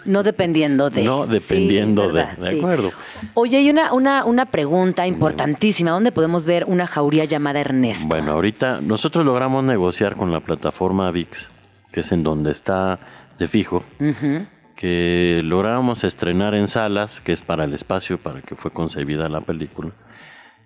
No 0.04 0.24
dependiendo 0.24 0.90
de. 0.90 1.04
No 1.04 1.26
dependiendo 1.26 2.02
Sí, 2.02 2.08
de. 2.10 2.14
¿verdad? 2.14 2.38
De 2.38 2.52
Sí. 2.52 2.58
acuerdo. 2.60 2.92
Oye, 3.34 3.58
hay 3.58 3.70
una, 3.70 3.94
una, 3.94 4.26
una 4.26 4.46
pregunta 4.48 5.08
importantísima. 5.08 5.92
¿Dónde 5.92 6.12
podemos 6.12 6.44
ver 6.44 6.66
una 6.68 6.86
jauría 6.86 7.24
llamada 7.24 7.62
Ernesto? 7.62 8.08
Bueno, 8.10 8.34
ahorita 8.34 8.82
nosotros 8.82 9.26
logramos 9.26 9.64
negociar 9.64 10.18
con 10.18 10.34
la 10.34 10.42
plataforma 10.42 11.10
VIX, 11.12 11.48
que 11.94 12.02
es 12.02 12.12
en 12.12 12.24
donde 12.24 12.52
está 12.52 13.00
de 13.40 13.48
fijo, 13.48 13.84
Ujú. 14.02 14.46
Que 14.76 15.42
logramos 15.44 16.04
estrenar 16.04 16.56
en 16.56 16.68
salas, 16.68 17.22
que 17.22 17.34
es 17.34 17.42
para 17.42 17.64
el 17.64 17.74
espacio 17.74 18.18
para 18.18 18.42
que 18.42 18.56
fue 18.56 18.72
concebida 18.72 19.30
la 19.30 19.42
película, 19.42 19.92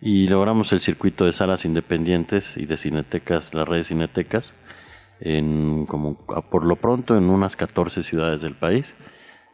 y 0.02 0.28
logramos 0.28 0.72
el 0.74 0.80
circuito 0.80 1.26
de 1.26 1.34
salas 1.34 1.66
independientes 1.66 2.58
y 2.58 2.66
de 2.66 2.78
cinetecas, 2.78 3.54
las 3.54 3.68
redes 3.68 3.88
cinetecas, 3.88 4.54
en 5.20 5.86
como 5.86 6.16
por 6.16 6.66
lo 6.66 6.76
pronto 6.76 7.18
en 7.18 7.30
unas 7.30 7.56
14 7.56 8.04
ciudades 8.04 8.42
del 8.42 8.56
país. 8.56 8.96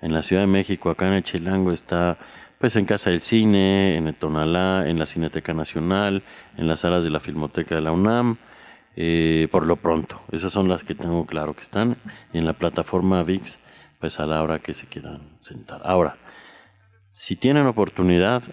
En 0.02 0.13
la 0.13 0.22
Ciudad 0.22 0.42
de 0.42 0.48
México, 0.48 0.89
acá 0.89 1.08
en 1.08 1.13
el 1.13 1.24
Chilango, 1.24 1.72
está 1.72 2.18
pues 2.60 2.76
en 2.76 2.86
Casa 2.86 3.10
del 3.10 3.22
Cine, 3.22 3.98
en 3.98 4.08
el 4.08 4.16
Tonalá, 4.16 4.88
en 4.88 5.00
la 5.00 5.06
Cineteca 5.06 5.54
Nacional, 5.54 6.24
en 6.58 6.68
las 6.68 6.82
salas 6.82 7.04
de 7.04 7.10
la 7.10 7.20
Filmoteca 7.20 7.76
de 7.76 7.82
la 7.82 7.92
UNAM, 7.92 8.38
eh, 8.96 9.48
por 9.52 9.66
lo 9.66 9.78
pronto. 9.78 10.22
Esas 10.32 10.54
son 10.54 10.70
las 10.70 10.84
que 10.84 10.96
tengo 10.96 11.26
claro 11.26 11.54
que 11.56 11.62
están. 11.62 11.98
Y 12.32 12.38
en 12.38 12.46
la 12.46 12.54
plataforma 12.54 13.24
VIX, 13.24 13.58
pues 14.04 14.20
a 14.20 14.26
la 14.26 14.44
hora 14.44 14.60
que 14.60 14.74
se 14.74 14.86
quieran 14.86 15.22
sentar. 15.39 15.80
Ahora, 15.86 16.18
si 17.13 17.38
tienen 17.38 17.66
oportunidad, 17.68 18.44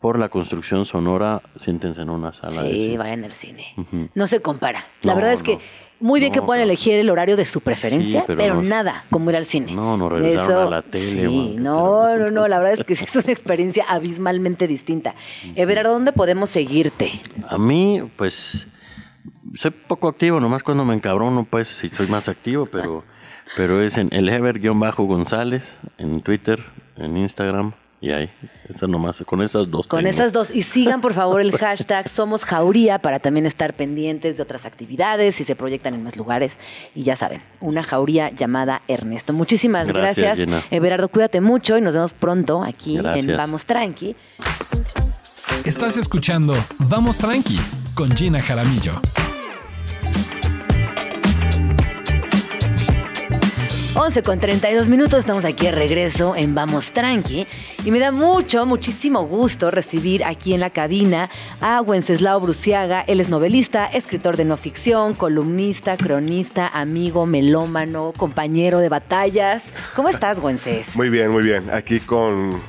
por 0.00 0.18
la 0.18 0.30
construcción 0.30 0.86
sonora, 0.86 1.42
siéntense 1.58 2.00
en 2.00 2.08
una 2.08 2.32
sala 2.32 2.62
de 2.62 2.74
Sí, 2.76 2.80
cine. 2.80 2.96
vayan 2.96 3.24
al 3.24 3.32
cine. 3.32 3.74
No 4.14 4.26
se 4.26 4.40
compara. 4.40 4.86
La 5.02 5.12
No, 5.12 5.16
verdad 5.16 5.34
es 5.34 5.42
que 5.42 5.56
no. 5.56 5.60
muy 6.00 6.18
bien 6.20 6.32
que 6.32 6.40
puedan 6.40 6.62
elegir 6.62 6.94
el 6.94 7.10
horario 7.10 7.36
de 7.36 7.44
su 7.44 7.60
preferencia, 7.60 8.20
Sí, 8.20 8.24
pero, 8.26 8.62
nada 8.62 9.04
como 9.10 9.28
ir 9.28 9.36
al 9.36 9.44
cine. 9.44 9.72
No, 9.74 9.98
no 9.98 10.08
regresaron 10.08 10.66
a 10.66 10.70
la 10.70 10.80
tele, 10.80 11.04
Sí, 11.04 11.26
bueno, 11.26 11.50
¿qué 11.56 11.60
no, 11.60 12.06
te 12.06 12.08
no, 12.12 12.16
lo- 12.16 12.30
no, 12.30 12.48
la 12.48 12.58
verdad 12.58 12.78
es 12.80 12.84
que 12.86 12.94
es 13.04 13.16
una 13.16 13.30
experiencia 13.30 13.84
abismalmente 13.86 14.66
distinta. 14.66 15.14
Everardo, 15.56 15.92
¿dónde 15.92 16.12
podemos 16.14 16.48
seguirte? 16.48 17.20
A 17.50 17.58
mí, 17.58 18.00
pues, 18.16 18.66
soy 19.56 19.72
poco 19.72 20.08
activo, 20.08 20.40
nomás 20.40 20.62
cuando 20.62 20.86
me 20.86 20.94
encabrono, 20.94 21.44
pues, 21.44 21.68
sí 21.68 21.90
soy 21.90 22.06
más 22.06 22.30
activo, 22.30 22.64
pero, 22.64 23.04
pero 23.56 23.82
es 23.82 23.96
en 23.96 24.10
el 24.12 24.28
Ever-González, 24.28 25.64
en 25.96 26.20
Twitter, 26.20 26.62
en 26.96 27.16
Instagram, 27.16 27.72
y 28.02 28.10
ahí, 28.10 28.30
esa 28.68 28.86
nomás, 28.86 29.22
con 29.24 29.40
esas 29.40 29.70
dos. 29.70 29.86
Con 29.86 30.00
tengo. 30.00 30.10
esas 30.10 30.34
dos. 30.34 30.50
Y 30.54 30.62
sigan, 30.62 31.00
por 31.00 31.14
favor, 31.14 31.40
el 31.40 31.56
hashtag 31.56 32.10
Somos 32.10 32.44
Jauría 32.44 32.98
para 32.98 33.18
también 33.18 33.46
estar 33.46 33.74
pendientes 33.74 34.36
de 34.36 34.42
otras 34.42 34.66
actividades, 34.66 35.34
si 35.34 35.44
se 35.44 35.56
proyectan 35.56 35.94
en 35.94 36.04
más 36.04 36.16
lugares. 36.16 36.58
Y 36.94 37.02
ya 37.02 37.16
saben, 37.16 37.40
una 37.60 37.82
jauría 37.82 38.30
llamada 38.30 38.82
Ernesto. 38.86 39.32
Muchísimas 39.32 39.88
Gracias, 39.88 40.38
gracias. 40.38 41.08
Cuídate 41.10 41.40
mucho 41.40 41.78
y 41.78 41.80
nos 41.80 41.94
vemos 41.94 42.12
pronto 42.12 42.62
aquí 42.62 42.98
en. 42.98 43.36
Vamos 43.36 43.64
Tranqui. 43.64 44.14
Estás 45.64 45.96
escuchando 45.96 46.54
Vamos 46.90 47.18
Tranqui 47.18 47.58
con 47.94 48.14
Gina 48.14 48.42
Jaramillo. 48.42 49.00
11 53.98 54.22
con 54.22 54.38
32 54.38 54.90
minutos, 54.90 55.20
estamos 55.20 55.46
aquí 55.46 55.64
de 55.64 55.72
regreso 55.72 56.36
en 56.36 56.54
Vamos 56.54 56.92
Tranqui 56.92 57.46
y 57.82 57.90
me 57.90 57.98
da 57.98 58.12
mucho, 58.12 58.66
muchísimo 58.66 59.26
gusto 59.26 59.70
recibir 59.70 60.22
aquí 60.22 60.52
en 60.52 60.60
la 60.60 60.68
cabina 60.68 61.30
a 61.62 61.80
Wenceslao 61.80 62.38
Bruciaga. 62.38 63.00
Él 63.00 63.20
es 63.20 63.30
novelista, 63.30 63.86
escritor 63.86 64.36
de 64.36 64.44
no 64.44 64.58
ficción, 64.58 65.14
columnista, 65.14 65.96
cronista, 65.96 66.68
amigo, 66.68 67.24
melómano, 67.24 68.12
compañero 68.14 68.80
de 68.80 68.90
batallas. 68.90 69.64
¿Cómo 69.94 70.10
estás, 70.10 70.40
Wences? 70.40 70.94
Muy 70.94 71.08
bien, 71.08 71.30
muy 71.30 71.42
bien. 71.42 71.70
Aquí 71.70 72.00
con, 72.00 72.60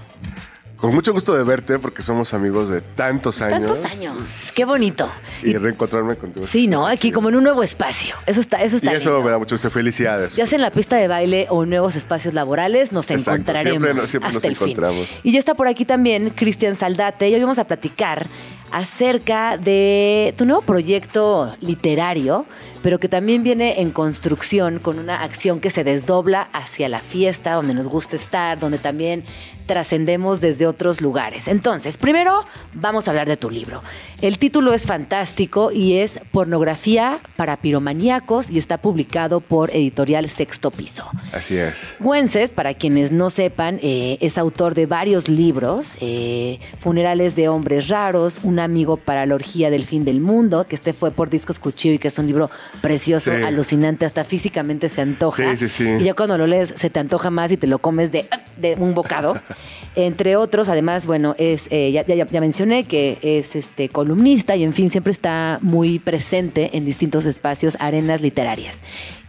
con 0.78 0.94
mucho 0.94 1.12
gusto 1.12 1.36
de 1.36 1.44
verte 1.44 1.80
porque 1.80 2.02
somos 2.02 2.34
amigos 2.34 2.70
de 2.70 2.82
tantos 2.82 3.42
años. 3.42 3.74
Tantos 3.74 3.92
años. 3.92 4.54
Qué 4.56 4.64
bonito. 4.64 5.10
Y 5.44 5.54
reencontrarme 5.58 6.16
contigo. 6.16 6.46
Sí, 6.48 6.68
¿no? 6.68 6.88
Aquí 6.88 7.08
chido. 7.10 7.16
como 7.16 7.30
en 7.30 7.36
un 7.36 7.44
nuevo 7.44 7.64
espacio. 7.64 8.16
Eso 8.26 8.40
está, 8.42 8.58
eso 8.64 8.76
Y 8.76 8.78
está 8.78 8.94
eso 8.94 9.10
lindo. 9.10 9.26
me 9.26 9.32
da 9.32 9.40
mucho 9.40 9.56
gusto. 9.56 9.70
Felicidades. 9.72 10.36
Ya 10.36 10.46
sea 10.48 10.58
en 10.58 10.62
la 10.62 10.72
pista 10.72 10.96
de 10.96 11.08
baile 11.08 11.48
o 11.50 11.64
en 11.64 11.70
nuevos 11.72 11.96
espacios 11.96 12.34
laborales, 12.34 12.92
nos 12.92 13.10
Exacto, 13.12 13.32
encontraremos 13.52 13.82
siempre 13.82 14.08
siempre 14.08 14.28
hasta 14.28 14.38
nos 14.38 14.44
el 14.46 14.56
fin. 14.56 14.68
encontramos. 14.70 15.08
Y 15.24 15.32
ya 15.32 15.40
está 15.40 15.56
por 15.56 15.68
aquí 15.68 15.84
también 15.84 16.30
Cristian 16.30 16.76
Saldate 16.76 17.28
y 17.30 17.34
hoy 17.34 17.42
vamos 17.42 17.58
a 17.60 17.66
platicar 17.66 18.28
acerca 18.72 19.58
de 19.58 20.34
tu 20.38 20.46
nuevo 20.46 20.62
proyecto 20.62 21.56
literario, 21.62 22.46
pero 22.84 23.00
que 23.00 23.08
también 23.08 23.42
viene 23.42 23.82
en 23.82 23.92
construcción 23.92 24.80
con 24.80 25.00
una 25.00 25.24
acción 25.24 25.60
que 25.60 25.70
se 25.72 25.84
desdobla 25.84 26.50
hacia 26.54 26.90
la 26.90 27.00
fiesta, 27.00 27.54
donde 27.54 27.74
nos 27.74 27.88
gusta 27.88 28.16
estar, 28.16 28.60
donde 28.60 28.78
también 28.78 29.24
trascendemos 29.68 30.42
desde 30.42 30.66
otros 30.66 31.02
lugares. 31.02 31.48
Entonces, 31.48 31.98
primero 31.98 32.46
vamos 32.74 33.08
a 33.08 33.12
hablar 33.12 33.28
de 33.28 33.38
tu 33.38 33.52
libro. 33.52 33.84
El 34.22 34.40
título 34.40 34.74
es 34.74 34.88
fantástico 34.88 35.72
y 35.72 35.98
es 35.98 36.20
Pornografía 36.32 37.20
para 37.36 37.58
piromaníacos 37.58 38.50
y 38.50 38.58
está 38.58 38.80
publicado 38.80 39.42
por 39.42 39.70
editorial 39.70 40.30
Sexto 40.30 40.72
Piso. 40.72 41.06
Así 41.34 41.58
es. 41.58 41.96
Güences, 42.00 42.50
para 42.50 42.74
quienes 42.74 43.12
no 43.12 43.30
sepan, 43.30 43.80
eh, 43.84 44.18
es 44.22 44.38
autor 44.38 44.74
de 44.74 44.86
varios 44.88 45.30
libros, 45.30 45.98
eh, 46.02 46.60
Funerales 46.80 47.36
de 47.36 47.50
Hombres 47.50 47.90
Raros, 47.90 48.40
Un 48.44 48.60
amigo 48.60 48.98
para 48.98 49.26
la 49.26 49.36
orgía 49.36 49.70
del 49.70 49.84
fin 49.86 50.06
del 50.06 50.22
mundo, 50.22 50.66
que 50.68 50.76
este 50.76 50.94
fue 50.94 51.12
por 51.12 51.30
Discos 51.30 51.60
Cuchillo 51.60 51.96
y 51.96 52.00
que 52.00 52.08
es 52.08 52.18
un 52.18 52.28
libro 52.28 52.50
precioso, 52.82 53.32
Sí. 53.36 53.44
alucinante, 53.44 54.06
hasta 54.06 54.24
físicamente 54.24 54.88
se 54.90 55.02
antoja. 55.02 55.56
Sí, 55.58 55.68
sí, 55.68 55.70
sí. 55.70 55.90
Y 56.00 56.04
ya 56.06 56.14
cuando 56.14 56.38
lo 56.38 56.48
lees 56.48 56.74
se 56.78 56.90
te 56.90 57.00
antoja 57.00 57.30
más 57.30 57.52
y 57.52 57.58
te 57.58 57.68
lo 57.68 57.80
comes 57.80 58.12
de, 58.12 58.28
de 58.58 58.76
un 58.76 58.94
bocado. 58.94 59.38
Entre 59.96 60.36
otros, 60.36 60.70
además, 60.70 61.08
bueno, 61.08 61.34
es 61.40 61.68
eh, 61.72 61.92
ya, 61.92 62.06
ya- 62.06 62.26
ya 62.28 62.40
mencioné 62.40 62.84
que 62.84 63.18
es 63.24 63.56
este 63.56 63.90
columnista 63.90 64.56
y 64.56 64.64
en 64.64 64.74
fin, 64.74 64.90
siempre 64.92 65.12
está 65.12 65.58
muy 65.62 65.98
presente 66.00 66.78
en 66.78 66.86
distintos 66.86 67.26
espacios, 67.26 67.76
arenas 67.80 68.22
literarias. 68.22 68.78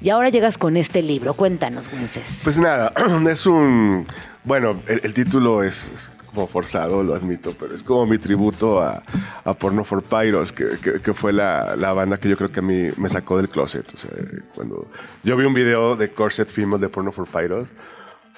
Y 0.00 0.10
ahora 0.10 0.28
llegas 0.28 0.58
con 0.58 0.76
este 0.76 1.02
libro. 1.02 1.34
Cuéntanos, 1.34 1.90
Güences. 1.90 2.40
Pues 2.44 2.58
nada, 2.58 2.92
es 3.30 3.46
un. 3.46 4.04
Bueno, 4.44 4.82
el, 4.86 5.00
el 5.04 5.14
título 5.14 5.62
es, 5.62 5.90
es 5.94 6.18
como 6.32 6.46
forzado, 6.46 7.02
lo 7.02 7.14
admito, 7.14 7.54
pero 7.58 7.74
es 7.74 7.82
como 7.82 8.06
mi 8.06 8.18
tributo 8.18 8.80
a, 8.80 9.02
a 9.44 9.54
Porno 9.54 9.84
for 9.84 10.02
Pyros, 10.02 10.52
que, 10.52 10.66
que- 10.82 11.00
que 11.00 11.14
fue 11.14 11.32
la, 11.32 11.76
la 11.76 11.92
banda 11.94 12.18
que 12.18 12.28
yo 12.28 12.36
creo 12.36 12.52
que 12.52 12.60
a 12.60 12.62
mí 12.62 12.88
me 12.98 13.08
sacó 13.08 13.38
del 13.38 13.48
closet. 13.48 13.90
O 13.94 13.96
sea, 13.96 14.10
cuando 14.54 14.86
yo 15.24 15.36
vi 15.36 15.44
un 15.46 15.54
video 15.54 15.96
de 15.96 16.10
Corset 16.10 16.48
Female 16.50 16.80
de 16.80 16.88
Porno 16.90 17.10
for 17.10 17.26
Pyros, 17.26 17.68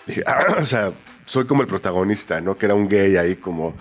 dije, 0.07 0.23
"Ah", 0.27 0.57
o 0.59 0.65
sea, 0.65 0.93
soy 1.31 1.45
como 1.45 1.63
el 1.63 1.69
protagonista, 1.69 2.41
¿no? 2.41 2.59
Que 2.59 2.67
era 2.67 2.75
un 2.75 2.89
gay 2.89 3.17
ahí 3.17 3.37
como 3.37 3.77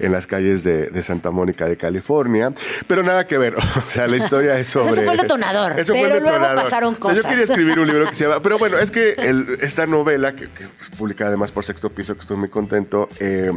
en 0.00 0.10
las 0.10 0.26
calles 0.26 0.64
de, 0.64 0.88
de 0.88 1.02
Santa 1.04 1.30
Mónica 1.30 1.64
de 1.66 1.76
California. 1.76 2.52
Pero 2.88 3.04
nada 3.04 3.24
que 3.24 3.38
ver. 3.38 3.54
O 3.76 3.88
sea, 3.88 4.08
la 4.08 4.16
historia 4.16 4.58
es 4.58 4.68
sobre... 4.74 4.94
Eso 4.94 5.02
fue 5.04 5.12
el 5.14 5.20
detonador, 5.20 5.78
Eso 5.78 5.94
fue 5.94 6.08
pero 6.08 6.20
luego 6.20 6.54
pasaron 6.56 6.96
O 6.98 7.04
sea, 7.04 7.14
yo 7.14 7.20
cosas. 7.20 7.26
quería 7.26 7.44
escribir 7.44 7.78
un 7.78 7.86
libro 7.86 8.08
que 8.08 8.16
se 8.16 8.24
llama... 8.24 8.42
Pero 8.42 8.58
bueno, 8.58 8.78
es 8.80 8.90
que 8.90 9.12
el- 9.12 9.58
esta 9.60 9.86
novela, 9.86 10.34
que, 10.34 10.48
que 10.50 10.66
es 10.80 10.90
publicada 10.90 11.28
además 11.28 11.52
por 11.52 11.64
Sexto 11.64 11.88
Piso, 11.90 12.14
que 12.14 12.20
estoy 12.20 12.36
muy 12.36 12.48
contento, 12.48 13.08
eh, 13.20 13.52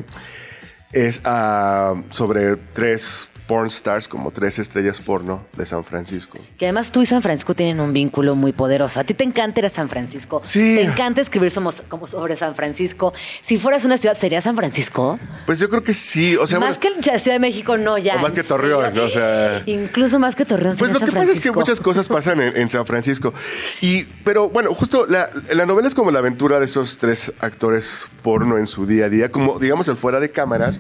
es 0.94 1.20
ah, 1.24 1.96
sobre 2.12 2.58
tres 2.58 3.28
porn 3.52 3.68
stars, 3.68 4.08
como 4.08 4.32
tres 4.32 4.60
estrellas 4.60 5.02
porno 5.02 5.44
de 5.58 5.66
San 5.66 5.84
Francisco. 5.84 6.38
Que 6.58 6.68
además 6.68 6.90
tú 6.94 7.02
y 7.02 7.06
San 7.06 7.22
Francisco 7.22 7.54
tienen 7.54 7.82
un 7.82 7.92
vínculo 7.92 8.38
muy 8.38 8.54
poderoso. 8.54 9.02
A 9.02 9.04
ti 9.04 9.14
te 9.14 9.26
encanta 9.26 9.60
ir 9.60 9.66
a 9.66 9.70
San 9.70 9.90
Francisco. 9.90 10.40
Sí. 10.42 10.76
Te 10.78 10.84
encanta 10.84 11.20
escribir 11.20 11.52
somos, 11.52 11.84
como 11.90 12.08
sobre 12.08 12.38
San 12.38 12.56
Francisco. 12.56 13.12
Si 13.42 13.58
fueras 13.58 13.84
una 13.84 13.98
ciudad, 13.98 14.18
¿sería 14.18 14.40
San 14.40 14.56
Francisco? 14.56 15.20
Pues 15.46 15.60
yo 15.60 15.70
creo 15.70 15.84
que 15.84 15.94
sí. 15.94 16.38
O 16.38 16.48
sea, 16.48 16.62
más 16.62 16.80
bueno, 16.80 16.96
que 17.04 17.12
la 17.12 17.20
Ciudad 17.20 17.36
de 17.36 17.40
México, 17.40 17.76
no 17.78 17.98
ya. 17.98 18.16
O 18.16 18.20
más 18.20 18.32
que 18.32 18.44
Torreón. 18.44 18.98
O 18.98 19.10
sea- 19.10 19.64
Incluso 19.66 20.18
más 20.18 20.34
que 20.38 20.46
Torreón. 20.46 20.78
Pues 20.78 20.94
lo 20.94 21.00
San 21.00 21.10
que 21.10 21.14
pasa 21.14 21.30
es 21.34 21.42
que 21.42 21.52
muchas 21.52 21.82
cosas 21.82 22.08
pasan 22.08 22.40
en, 22.40 22.56
en 22.56 22.70
San 22.70 22.86
Francisco. 22.86 23.34
Y, 23.82 24.04
pero 24.24 24.48
bueno, 24.48 24.74
justo 24.74 25.06
la, 25.08 25.30
la 25.54 25.66
novela 25.66 25.90
es 25.90 25.94
como 25.96 26.10
la 26.12 26.20
aventura 26.20 26.58
de 26.60 26.66
esos 26.66 26.98
tres 26.98 27.34
actores 27.42 28.06
porno 28.22 28.58
en 28.58 28.66
su 28.68 28.86
día 28.86 29.06
a 29.06 29.10
día, 29.10 29.30
como 29.30 29.60
digamos 29.60 29.90
el 29.90 29.98
fuera 29.98 30.22
de 30.22 30.32
cámaras. 30.32 30.80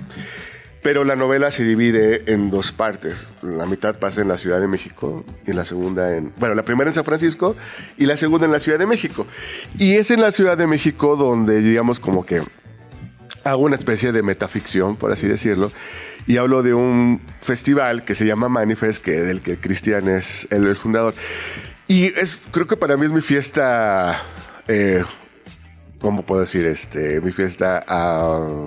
Pero 0.83 1.03
la 1.03 1.15
novela 1.15 1.51
se 1.51 1.63
divide 1.63 2.23
en 2.31 2.49
dos 2.49 2.71
partes. 2.71 3.29
La 3.43 3.65
mitad 3.65 3.99
pasa 3.99 4.21
en 4.21 4.27
la 4.27 4.37
Ciudad 4.37 4.59
de 4.59 4.67
México 4.67 5.23
y 5.45 5.53
la 5.53 5.63
segunda 5.63 6.15
en... 6.15 6.33
Bueno, 6.37 6.55
la 6.55 6.65
primera 6.65 6.89
en 6.89 6.93
San 6.93 7.05
Francisco 7.05 7.55
y 7.97 8.07
la 8.07 8.17
segunda 8.17 8.45
en 8.45 8.51
la 8.51 8.59
Ciudad 8.59 8.79
de 8.79 8.87
México. 8.87 9.27
Y 9.77 9.93
es 9.93 10.09
en 10.09 10.21
la 10.21 10.31
Ciudad 10.31 10.57
de 10.57 10.65
México 10.65 11.15
donde, 11.15 11.61
digamos, 11.61 11.99
como 11.99 12.25
que 12.25 12.41
hago 13.43 13.63
una 13.63 13.75
especie 13.75 14.11
de 14.11 14.21
metaficción, 14.21 14.95
por 14.95 15.11
así 15.11 15.27
decirlo, 15.27 15.71
y 16.27 16.37
hablo 16.37 16.63
de 16.63 16.73
un 16.73 17.21
festival 17.41 18.03
que 18.03 18.15
se 18.15 18.25
llama 18.25 18.49
Manifest, 18.49 19.03
que 19.03 19.21
del 19.21 19.41
que 19.41 19.57
Cristian 19.57 20.07
es 20.09 20.47
el, 20.51 20.75
fundador. 20.75 21.13
Y 21.87 22.05
es, 22.19 22.39
creo 22.51 22.67
que 22.67 22.77
para 22.77 22.97
mí 22.97 23.05
es 23.05 23.11
mi 23.11 23.21
fiesta, 23.21 24.21
eh, 24.67 25.03
¿cómo 26.01 26.23
puedo 26.23 26.41
decir? 26.41 26.65
Este, 26.65 27.21
mi 27.21 27.31
fiesta 27.31 27.79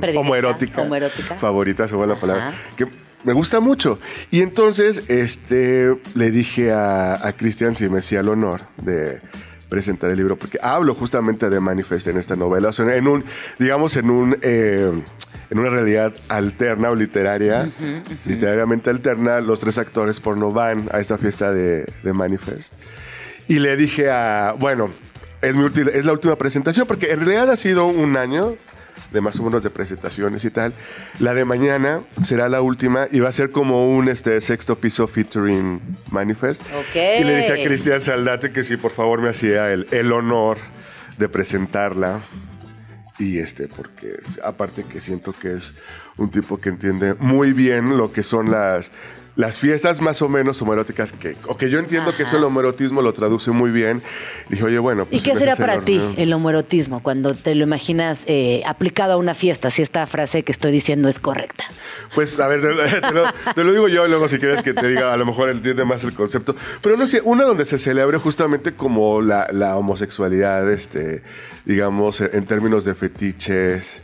Predilecta, 0.01 0.21
homoerótica, 0.21 0.83
homoerótica. 0.83 1.35
favorita, 1.37 1.89
se 1.89 1.97
la 1.97 2.15
palabra, 2.17 2.55
que 2.77 2.87
me 3.25 3.33
gusta 3.33 3.61
mucho. 3.61 3.99
Y 4.31 4.41
entonces 4.41 5.03
este, 5.09 5.97
le 6.15 6.31
dije 6.31 6.73
a, 6.73 7.27
a 7.27 7.33
Cristian 7.35 7.75
si 7.75 7.89
me 7.89 7.99
hacía 7.99 8.21
el 8.21 8.29
honor 8.29 8.63
de 8.83 9.21
presentar 9.69 10.11
el 10.11 10.17
libro, 10.17 10.37
porque 10.37 10.59
hablo 10.63 10.95
justamente 10.95 11.51
de 11.51 11.59
Manifest 11.59 12.07
en 12.09 12.17
esta 12.19 12.37
novela, 12.37 12.69
o 12.69 12.73
sea, 12.73 12.95
en 12.95 13.09
un, 13.09 13.25
digamos, 13.59 13.97
en 13.97 14.11
un... 14.11 14.39
eh, 14.41 15.03
en 15.51 15.59
una 15.59 15.69
realidad 15.69 16.13
alterna 16.29 16.91
o 16.91 16.95
literaria, 16.95 17.71
literariamente 18.25 18.89
alterna, 18.89 19.41
los 19.41 19.61
tres 19.61 19.77
actores 19.79 20.19
porno 20.19 20.51
van 20.51 20.89
a 20.91 21.01
esta 21.01 21.19
fiesta 21.19 21.53
de, 21.53 21.85
de 22.03 22.13
Manifest. 22.13 22.73
Y 23.47 23.59
le 23.59 23.77
dije 23.77 24.11
a, 24.11 24.57
bueno, 24.59 24.91
es, 25.45 25.57
mi 25.57 25.63
ulti- 25.65 25.91
es 25.93 26.05
la 26.05 26.13
última 26.13 26.37
presentación, 26.37 26.87
porque 26.87 27.13
en 27.13 27.21
realidad 27.21 27.51
ha 27.51 27.57
sido 27.57 27.87
un 27.87 28.17
año 28.17 28.57
de 29.13 29.21
más 29.21 29.39
o 29.41 29.43
menos 29.45 29.63
de 29.63 29.71
presentaciones 29.71 30.45
y 30.45 30.51
tal. 30.51 30.73
La 31.19 31.35
de 31.35 31.45
mañana 31.45 32.03
será 32.23 32.49
la 32.49 32.61
última 32.63 33.07
y 33.11 33.21
va 33.21 33.29
a 33.29 33.33
ser 33.33 33.51
como 33.51 33.89
un 33.89 34.09
este, 34.09 34.41
sexto 34.41 34.79
piso 34.79 35.07
featuring 35.09 35.81
Manifest. 36.11 36.63
Y 37.21 37.25
le 37.25 37.37
dije 37.37 37.53
a 37.53 37.65
Cristian 37.65 38.01
Saldate 38.01 38.51
que 38.53 38.63
si 38.63 38.77
por 38.77 38.91
favor 38.93 39.21
me 39.21 39.31
hacía 39.31 39.73
el, 39.73 39.87
el 39.91 40.13
honor 40.13 40.59
de 41.19 41.29
presentarla. 41.29 42.21
Y 43.19 43.39
este, 43.39 43.69
porque 43.69 44.17
aparte 44.43 44.83
que 44.85 45.01
siento 45.01 45.33
que 45.33 45.53
es 45.55 45.75
un 46.17 46.31
tipo 46.31 46.59
que 46.59 46.69
entiende 46.71 47.15
muy 47.15 47.53
bien 47.53 47.97
lo 47.97 48.13
que 48.13 48.25
son 48.25 48.51
las 48.51 48.91
las 49.37 49.59
fiestas 49.59 50.01
más 50.01 50.23
o 50.23 50.29
menos 50.29 50.63
homoeróticas, 50.63 51.13
que, 51.13 51.37
o 51.49 51.57
que 51.57 51.69
yo 51.69 51.81
entiendo 51.81 52.17
que 52.17 52.23
eso 52.23 52.37
el 52.37 52.45
homoerotismo 52.45 53.03
lo 53.03 53.13
traduce 53.13 53.51
muy 53.51 53.73
bien. 53.73 54.03
Dije, 54.49 54.63
oye, 54.63 54.79
bueno, 54.79 55.07
pues. 55.07 55.23
¿Y 55.23 55.29
qué 55.29 55.37
será 55.37 55.57
para 55.57 55.81
ti 55.81 56.01
el 56.17 56.33
homoerotismo 56.33 57.03
cuando 57.03 57.35
te 57.35 57.55
lo 57.57 57.65
imaginas 57.65 58.23
eh, 58.27 58.63
aplicado 58.65 59.15
a 59.15 59.17
una 59.17 59.35
fiesta? 59.35 59.71
Si 59.71 59.83
esta 59.83 60.07
frase 60.07 60.45
que 60.45 60.53
estoy 60.53 60.71
diciendo 60.71 61.09
es 61.09 61.19
correcta. 61.19 61.65
Pues, 62.15 62.39
a 62.39 62.47
ver, 62.47 62.61
te, 62.61 63.01
te 63.01 63.13
lo, 63.13 63.25
te 63.55 63.65
lo 63.65 63.73
digo 63.73 63.89
yo, 63.89 64.07
luego 64.07 64.29
si 64.29 64.39
quieres 64.39 64.63
que 64.63 64.73
te 64.73 64.87
diga, 64.87 65.13
a 65.13 65.17
lo 65.17 65.27
mejor 65.27 65.51
entiende 65.51 65.85
más 65.85 66.05
el 66.05 66.15
concepto. 66.15 66.55
Pero 66.81 66.97
no 66.97 67.07
sé, 67.09 67.21
una 67.25 67.45
donde 67.45 67.65
se 67.65 67.79
celebre 67.79 68.19
justamente 68.19 68.75
como 68.75 69.21
la, 69.21 69.49
la 69.51 69.77
homosexualidad, 69.77 70.71
este, 70.71 71.25
digamos, 71.65 72.21
en 72.21 72.47
términos 72.47 72.85
de 72.85 72.95
fetiches 72.95 74.04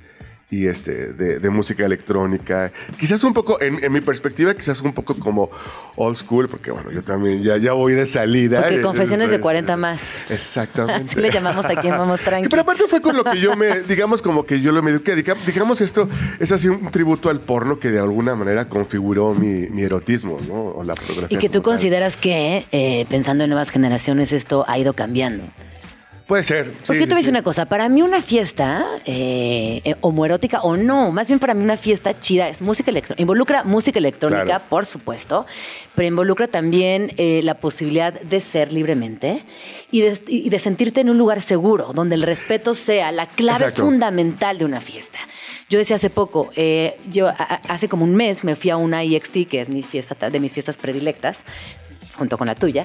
y 0.50 0.66
este, 0.66 1.12
de, 1.12 1.38
de 1.38 1.50
música 1.50 1.84
electrónica. 1.86 2.72
Quizás 2.98 3.22
un 3.24 3.32
poco, 3.32 3.60
en, 3.60 3.82
en 3.84 3.92
mi 3.92 4.00
perspectiva, 4.00 4.52
quizás 4.54 4.80
un 4.82 4.92
poco 4.92 5.14
como 5.14 5.48
old 5.96 6.16
school, 6.16 6.48
porque 6.48 6.70
bueno, 6.72 6.90
yo 6.90 7.02
también 7.02 7.42
ya, 7.42 7.56
ya 7.56 7.72
voy 7.72 7.94
de 7.94 8.04
salida. 8.06 8.60
Porque 8.62 8.76
Eh, 8.76 8.82
confesiones 8.82 9.28
de 9.28 9.34
este, 9.36 9.42
40 9.42 9.76
más. 9.76 10.00
Exactamente. 10.28 11.10
Así 11.12 11.20
le 11.20 11.30
llamamos 11.30 11.64
aquí 11.66 11.86
en 11.88 11.96
Vamos 11.98 12.20
Tranqui. 12.20 12.48
pero 12.48 12.62
aparte 12.62 12.84
fue 12.88 13.00
con 13.00 13.16
lo 13.16 13.22
que 13.24 13.38
yo 13.40 13.54
me, 13.54 13.80
digamos, 13.82 14.22
como 14.22 14.44
que 14.44 14.60
yo 14.60 14.72
lo 14.72 14.82
me 14.82 15.00
que 15.02 15.14
diga- 15.16 15.36
digamos 15.46 15.80
esto, 15.80 16.08
es 16.40 16.50
así 16.52 16.68
un 16.68 16.90
tributo 16.90 17.30
al 17.30 17.40
porno 17.40 17.78
que 17.78 17.90
de 17.90 18.00
alguna 18.00 18.34
manera 18.34 18.68
configuró 18.68 19.34
mi, 19.34 19.68
mi 19.70 19.82
erotismo, 19.82 20.36
¿no? 20.48 20.54
O 20.54 20.82
la. 20.84 20.94
Y 21.28 21.36
que 21.36 21.48
tú 21.48 21.62
consideras 21.62 22.16
que, 22.16 22.64
eh, 22.72 23.06
pensando 23.08 23.44
en 23.44 23.50
nuevas 23.50 23.70
generaciones, 23.70 24.32
esto 24.32 24.64
ha 24.68 24.78
ido 24.78 24.94
cambiando. 24.94 25.44
Puede 26.30 26.44
ser. 26.44 26.74
Porque 26.86 27.00
sí, 27.00 27.00
te 27.00 27.06
voy 27.06 27.14
a 27.14 27.16
decir 27.16 27.30
una 27.32 27.42
cosa, 27.42 27.66
para 27.66 27.88
mí 27.88 28.02
una 28.02 28.22
fiesta 28.22 28.84
eh, 29.04 29.80
eh, 29.84 29.96
homoerótica 30.00 30.60
o 30.62 30.76
no, 30.76 31.10
más 31.10 31.26
bien 31.26 31.40
para 31.40 31.54
mí 31.54 31.64
una 31.64 31.76
fiesta 31.76 32.20
chida 32.20 32.48
es 32.48 32.62
música 32.62 32.92
electrónica. 32.92 33.20
Involucra 33.20 33.64
música 33.64 33.98
electrónica, 33.98 34.44
Claro. 34.44 34.64
por 34.70 34.86
supuesto, 34.86 35.44
pero 35.96 36.06
involucra 36.06 36.46
también 36.46 37.12
eh, 37.16 37.40
la 37.42 37.54
posibilidad 37.54 38.12
de 38.12 38.40
ser 38.40 38.72
libremente 38.72 39.42
y 39.90 40.02
de, 40.02 40.22
y 40.28 40.48
de 40.50 40.58
sentirte 40.60 41.00
en 41.00 41.10
un 41.10 41.18
lugar 41.18 41.42
seguro, 41.42 41.90
donde 41.92 42.14
el 42.14 42.22
respeto 42.22 42.76
sea 42.76 43.10
la 43.10 43.26
clave 43.26 43.64
Exacto. 43.64 43.82
fundamental 43.86 44.56
de 44.56 44.64
una 44.66 44.80
fiesta. 44.80 45.18
Yo 45.68 45.80
decía 45.80 45.96
hace 45.96 46.10
poco, 46.10 46.52
eh, 46.54 46.96
yo 47.10 47.26
a- 47.26 47.32
hace 47.68 47.88
como 47.88 48.04
un 48.04 48.14
mes 48.14 48.44
me 48.44 48.54
fui 48.54 48.70
a 48.70 48.76
una 48.76 49.02
IXT, 49.02 49.46
que 49.48 49.60
es 49.62 49.68
mi 49.68 49.82
fiesta, 49.82 50.30
de 50.30 50.38
mis 50.38 50.52
fiestas 50.52 50.76
predilectas, 50.76 51.38
junto 52.20 52.36
con 52.36 52.46
la 52.46 52.54
tuya. 52.54 52.84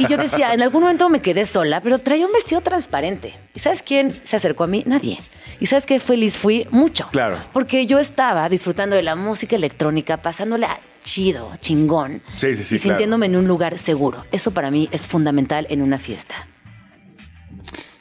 Y 0.00 0.08
yo 0.08 0.16
decía, 0.18 0.52
en 0.52 0.60
algún 0.60 0.82
momento 0.82 1.08
me 1.08 1.20
quedé 1.20 1.46
sola, 1.46 1.80
pero 1.80 2.00
traía 2.00 2.26
un 2.26 2.32
vestido 2.32 2.60
transparente. 2.62 3.32
¿Y 3.54 3.60
sabes 3.60 3.80
quién 3.80 4.10
se 4.10 4.34
acercó 4.34 4.64
a 4.64 4.66
mí? 4.66 4.82
Nadie. 4.86 5.18
¿Y 5.60 5.66
sabes 5.66 5.86
qué 5.86 6.00
feliz 6.00 6.36
fui? 6.36 6.66
Mucho. 6.72 7.08
Claro. 7.12 7.38
Porque 7.52 7.86
yo 7.86 8.00
estaba 8.00 8.48
disfrutando 8.48 8.96
de 8.96 9.02
la 9.02 9.14
música 9.14 9.54
electrónica, 9.54 10.16
pasándola 10.16 10.80
chido, 11.04 11.52
chingón. 11.60 12.22
Sí, 12.34 12.56
sí, 12.56 12.64
sí, 12.64 12.74
Y 12.74 12.78
claro. 12.80 12.98
sintiéndome 12.98 13.26
en 13.26 13.36
un 13.36 13.46
lugar 13.46 13.78
seguro. 13.78 14.26
Eso 14.32 14.50
para 14.50 14.72
mí 14.72 14.88
es 14.90 15.06
fundamental 15.06 15.68
en 15.70 15.80
una 15.80 16.00
fiesta. 16.00 16.48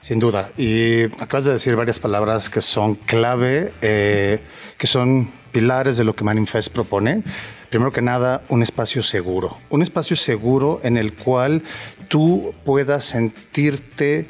Sin 0.02 0.18
duda. 0.18 0.50
Y 0.58 1.04
acabas 1.22 1.46
de 1.46 1.54
decir 1.54 1.76
varias 1.76 2.00
palabras 2.00 2.50
que 2.50 2.62
son 2.62 2.96
clave, 2.96 3.72
eh, 3.84 4.42
que 4.80 4.88
son 4.88 5.32
pilares 5.52 5.98
de 5.98 6.04
lo 6.04 6.14
que 6.14 6.24
Manifest 6.24 6.74
propone. 6.74 7.22
Primero 7.72 7.94
que 7.94 8.02
nada, 8.02 8.44
un 8.50 8.62
espacio 8.62 9.02
seguro. 9.02 9.58
Un 9.70 9.82
espacio 9.82 10.18
seguro 10.18 10.82
en 10.84 10.98
el 10.98 11.14
cual 11.14 11.64
tú 12.10 12.54
puedas 12.66 13.06
sentirte 13.06 14.28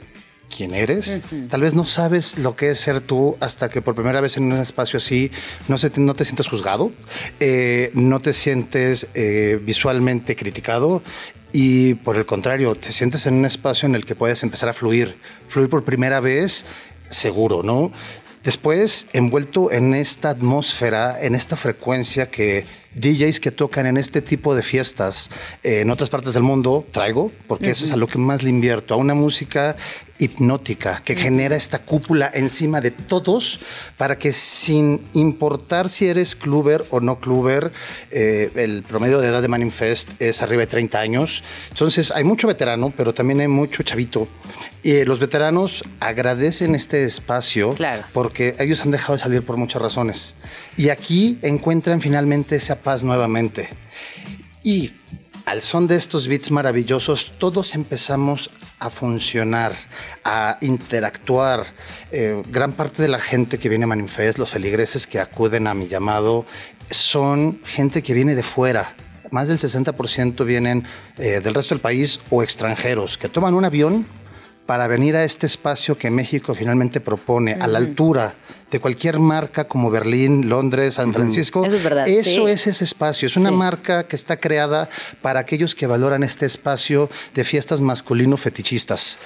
quién 0.56 0.76
eres. 0.76 1.22
Tal 1.50 1.62
vez 1.62 1.74
no 1.74 1.86
sabes 1.86 2.38
lo 2.38 2.56
que 2.56 2.70
es 2.70 2.80
ser 2.80 3.02
tú 3.02 3.38
hasta 3.40 3.68
que 3.68 3.82
por 3.82 3.96
primera 3.96 4.22
vez 4.22 4.38
en 4.38 4.44
un 4.44 4.54
espacio 4.54 4.98
así 4.98 5.32
no, 5.68 5.80
se 5.80 5.90
te, 5.90 6.02
no 6.02 6.14
te 6.14 6.24
sientes 6.24 6.48
juzgado, 6.48 6.92
eh, 7.40 7.90
no 7.96 8.20
te 8.20 8.32
sientes 8.32 9.08
eh, 9.16 9.60
visualmente 9.60 10.36
criticado 10.36 11.02
y 11.52 11.96
por 11.96 12.18
el 12.18 12.28
contrario, 12.28 12.76
te 12.76 12.92
sientes 12.92 13.26
en 13.26 13.34
un 13.34 13.46
espacio 13.46 13.88
en 13.88 13.96
el 13.96 14.06
que 14.06 14.14
puedes 14.14 14.44
empezar 14.44 14.70
a 14.70 14.74
fluir, 14.74 15.18
fluir 15.48 15.68
por 15.68 15.84
primera 15.84 16.20
vez 16.20 16.64
seguro, 17.10 17.64
¿no? 17.64 17.92
Después, 18.44 19.08
envuelto 19.14 19.72
en 19.72 19.96
esta 19.96 20.30
atmósfera, 20.30 21.24
en 21.24 21.36
esta 21.36 21.56
frecuencia 21.56 22.30
que 22.30 22.66
DJs 22.96 23.40
que 23.40 23.52
tocan 23.52 23.86
en 23.86 23.98
este 23.98 24.22
tipo 24.22 24.54
de 24.56 24.62
fiestas 24.62 25.30
eh, 25.64 25.82
en 25.82 25.90
otras 25.92 26.10
partes 26.10 26.34
del 26.34 26.44
mundo 26.44 26.86
traigo, 26.92 27.32
porque 27.48 27.70
eso 27.72 27.86
es 27.86 27.92
a 27.92 27.98
lo 27.98 28.08
que 28.08 28.18
más 28.18 28.44
le 28.44 28.50
invierto, 28.50 28.94
a 28.94 28.98
una 28.98 29.14
música 29.14 29.76
hipnótica 30.20 31.02
que 31.04 31.16
genera 31.16 31.56
esta 31.56 31.80
cúpula 31.80 32.30
encima 32.32 32.80
de 32.80 32.92
todos 32.92 33.60
para 33.98 34.20
que 34.20 34.32
sin 34.34 35.08
importar 35.14 35.90
si 35.90 36.06
eres 36.08 36.36
cluber 36.36 36.84
o 36.92 37.00
no 37.00 37.20
cluber, 37.20 37.72
eh, 38.12 38.52
el 38.56 38.84
promedio 38.84 39.20
de 39.20 39.30
edad 39.30 39.42
de 39.42 39.48
Manifest 39.48 40.22
es 40.22 40.44
arriba 40.44 40.62
de 40.62 40.68
30 40.68 41.00
años. 41.00 41.44
Entonces 41.70 42.12
hay 42.12 42.24
mucho 42.24 42.48
veterano, 42.48 42.94
pero 42.96 43.16
también 43.16 43.40
hay 43.42 43.48
mucho 43.48 43.82
chavito. 43.82 44.28
Y 44.84 44.92
eh, 44.92 45.06
los 45.06 45.20
veteranos 45.20 45.84
agradecen 46.00 46.76
este 46.76 47.04
espacio 47.04 47.74
Claro. 47.74 48.04
porque 48.14 48.56
ellos 48.60 48.82
han 48.82 48.92
dejado 48.92 49.14
de 49.14 49.20
salir 49.20 49.44
por 49.44 49.58
muchas 49.58 49.82
razones. 49.82 50.36
Y 50.78 50.90
aquí 50.90 51.40
encuentran 51.42 52.00
finalmente 52.00 52.56
esa 52.56 52.76
paz 52.82 53.04
nuevamente. 53.04 53.70
Y 54.64 54.92
al 55.46 55.62
son 55.62 55.88
de 55.88 55.96
estos 55.96 56.28
beats 56.28 56.52
maravillosos, 56.52 57.34
todos 57.38 57.76
empezamos 57.76 58.52
a 58.80 58.90
funcionar, 58.90 59.74
a 60.24 60.58
interactuar. 60.62 61.66
Eh, 62.12 62.42
gran 62.50 62.74
parte 62.74 63.02
de 63.02 63.08
la 63.08 63.20
gente 63.20 63.58
que 63.58 63.70
viene 63.70 63.86
a 63.86 63.88
Manifest, 63.88 64.38
los 64.38 64.52
feligreses 64.52 65.08
que 65.08 65.20
acuden 65.20 65.68
a 65.68 65.74
mi 65.74 65.88
llamado, 65.88 66.46
son 66.90 67.60
gente 67.66 68.04
que 68.04 68.14
viene 68.14 68.36
de 68.36 68.44
fuera. 68.44 68.96
Más 69.32 69.48
del 69.48 69.58
60% 69.58 70.46
vienen 70.46 70.86
eh, 71.18 71.40
del 71.42 71.54
resto 71.54 71.74
del 71.74 71.82
país 71.82 72.20
o 72.30 72.44
extranjeros 72.44 73.18
que 73.18 73.30
toman 73.30 73.54
un 73.54 73.66
avión 73.66 74.06
para 74.72 74.88
venir 74.88 75.18
a 75.18 75.26
este 75.26 75.48
espacio 75.48 75.98
que 75.98 76.10
México 76.10 76.56
finalmente 76.56 77.02
propone, 77.02 77.56
a 77.56 77.68
la 77.68 77.78
altura 77.78 78.36
de 78.72 78.80
cualquier 78.80 79.20
marca 79.20 79.68
como 79.68 79.92
Berlín, 79.92 80.48
Londres, 80.48 80.94
San 80.94 81.12
Francisco. 81.12 81.66
Eso 81.66 81.76
es 81.76 81.84
verdad, 81.84 82.08
Eso 82.08 82.46
sí. 82.48 82.52
es 82.54 82.68
ese 82.68 82.86
espacio. 82.86 83.26
Es 83.26 83.36
una 83.36 83.50
Sí. 83.50 83.56
marca 83.58 84.08
que 84.08 84.16
está 84.16 84.38
creada 84.40 84.90
para 85.22 85.42
aquellos 85.42 85.76
que 85.76 85.88
valoran 85.88 86.24
este 86.24 86.46
espacio 86.46 87.10
de 87.36 87.44
fiestas 87.44 87.82
masculino 87.82 88.38
fetichistas. 88.38 89.18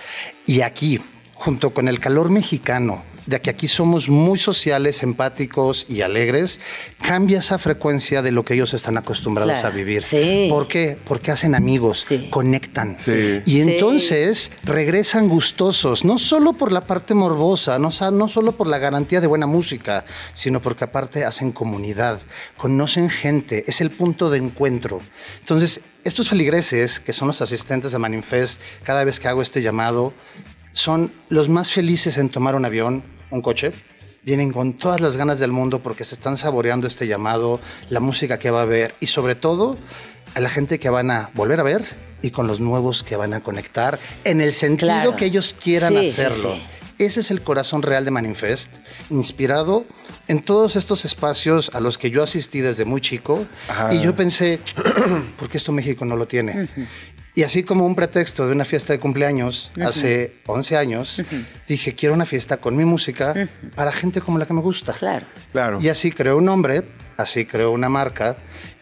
Y 0.48 0.62
aquí, 0.62 1.00
junto 1.36 1.76
con 1.76 1.88
el 1.90 2.00
calor 2.00 2.32
mexicano, 2.32 3.04
de 3.26 3.42
que 3.42 3.50
aquí 3.50 3.68
somos 3.68 4.10
muy 4.10 4.38
sociales, 4.38 5.02
empáticos 5.04 5.86
y 5.90 6.02
alegres, 6.02 6.60
cambia 7.02 7.40
esa 7.40 7.58
frecuencia 7.58 8.22
de 8.22 8.32
lo 8.32 8.46
que 8.46 8.54
ellos 8.54 8.74
están 8.74 8.98
acostumbrados 8.98 9.54
Claro, 9.54 9.68
a 9.68 9.72
vivir. 9.72 10.04
sí. 10.04 10.48
¿Por 10.50 10.68
qué? 10.68 10.98
Porque 11.06 11.32
hacen 11.32 11.56
amigos, 11.56 12.06
Sí. 12.08 12.28
conectan. 12.30 12.98
Sí. 13.00 13.42
Y 13.46 13.62
entonces 13.62 14.52
regresan 14.64 15.28
gustosos, 15.30 16.06
no 16.06 16.20
solo 16.20 16.54
por 16.54 16.72
la 16.72 16.82
parte 16.82 17.14
morbosa, 17.14 17.80
no, 17.80 17.90
no 18.12 18.30
solo 18.30 18.52
por 18.52 18.68
la 18.68 18.78
garantía 18.78 19.22
de 19.22 19.28
buena 19.28 19.48
música, 19.48 20.06
sino 20.34 20.62
porque 20.62 20.84
aparte 20.84 21.26
hacen 21.26 21.52
comunidad, 21.52 22.20
conocen 22.58 23.10
gente, 23.10 23.64
es 23.68 23.82
el 23.82 23.90
punto 23.92 24.30
de 24.30 24.38
encuentro. 24.38 25.00
Entonces, 25.40 25.82
estos 26.04 26.30
feligreses, 26.30 27.00
que 27.00 27.14
son 27.14 27.28
los 27.28 27.42
asistentes 27.42 27.92
de 27.92 27.98
Manifest, 28.00 28.62
cada 28.84 29.04
vez 29.04 29.20
que 29.20 29.28
hago 29.28 29.42
este 29.42 29.62
llamado, 29.64 30.14
son 30.74 31.12
los 31.30 31.50
más 31.50 31.72
felices 31.72 32.18
en 32.18 32.30
tomar 32.30 32.54
un 32.56 32.66
avión, 32.66 33.02
un 33.36 33.42
coche. 33.42 33.72
Vienen 34.24 34.52
con 34.52 34.74
todas 34.74 35.02
las 35.02 35.18
ganas 35.18 35.38
del 35.38 35.52
mundo 35.52 35.84
porque 35.84 36.04
se 36.04 36.16
están 36.16 36.36
saboreando 36.38 36.88
este 36.88 37.06
llamado, 37.08 37.60
la 37.90 38.00
música 38.00 38.40
que 38.40 38.50
va 38.50 38.62
a 38.62 38.64
haber 38.64 38.96
y 39.00 39.08
sobre 39.08 39.36
todo 39.36 39.78
a 40.34 40.40
la 40.40 40.50
gente 40.50 40.80
que 40.80 40.90
van 40.90 41.12
a 41.12 41.30
volver 41.36 41.60
a 41.60 41.64
ver 41.64 41.86
y 42.24 42.32
con 42.32 42.48
los 42.48 42.60
nuevos 42.60 43.04
que 43.04 43.16
van 43.18 43.36
a 43.36 43.42
conectar 43.42 44.00
en 44.24 44.42
el 44.42 44.52
sentido 44.54 44.88
Claro. 44.88 45.16
que 45.16 45.26
ellos 45.26 45.56
quieran 45.62 45.94
Sí, 46.00 46.08
hacerlo. 46.08 46.56
sí. 46.56 46.64
Ese 46.98 47.20
es 47.20 47.30
el 47.30 47.42
corazón 47.44 47.82
real 47.84 48.06
de 48.06 48.12
Manifest, 48.12 48.74
inspirado 49.10 49.86
en 50.30 50.40
todos 50.42 50.76
estos 50.78 51.04
espacios 51.04 51.70
a 51.76 51.82
los 51.82 51.98
que 51.98 52.10
yo 52.10 52.24
asistí 52.24 52.62
desde 52.62 52.86
muy 52.86 53.02
chico. 53.02 53.46
Ajá. 53.68 53.90
Y 53.94 54.02
yo 54.02 54.16
pensé, 54.16 54.60
¿por 55.38 55.50
qué 55.50 55.58
esto 55.58 55.74
México 55.74 56.06
no 56.06 56.16
lo 56.16 56.26
tiene? 56.26 56.68
Y 57.36 57.44
así 57.44 57.64
como 57.64 57.86
un 57.86 57.96
pretexto 57.96 58.48
de 58.48 58.54
una 58.54 58.64
fiesta 58.64 58.94
de 58.94 59.00
cumpleaños 59.00 59.72
hace 59.84 60.36
11 60.46 60.78
años, 60.78 61.22
dije, 61.68 61.94
quiero 61.94 62.16
una 62.16 62.26
fiesta 62.26 62.58
con 62.58 62.78
mi 62.78 62.86
música 62.86 63.34
para 63.76 63.92
gente 63.92 64.22
como 64.22 64.38
la 64.38 64.46
que 64.46 64.54
me 64.54 64.62
gusta. 64.62 64.94
Claro. 64.94 65.26
Claro. 65.52 65.80
Y 65.82 65.90
así 65.90 66.12
creó 66.12 66.38
un 66.38 66.46
nombre, 66.46 66.84
así 67.18 67.46
creó 67.46 67.72
una 67.72 67.90
marca, 67.90 68.38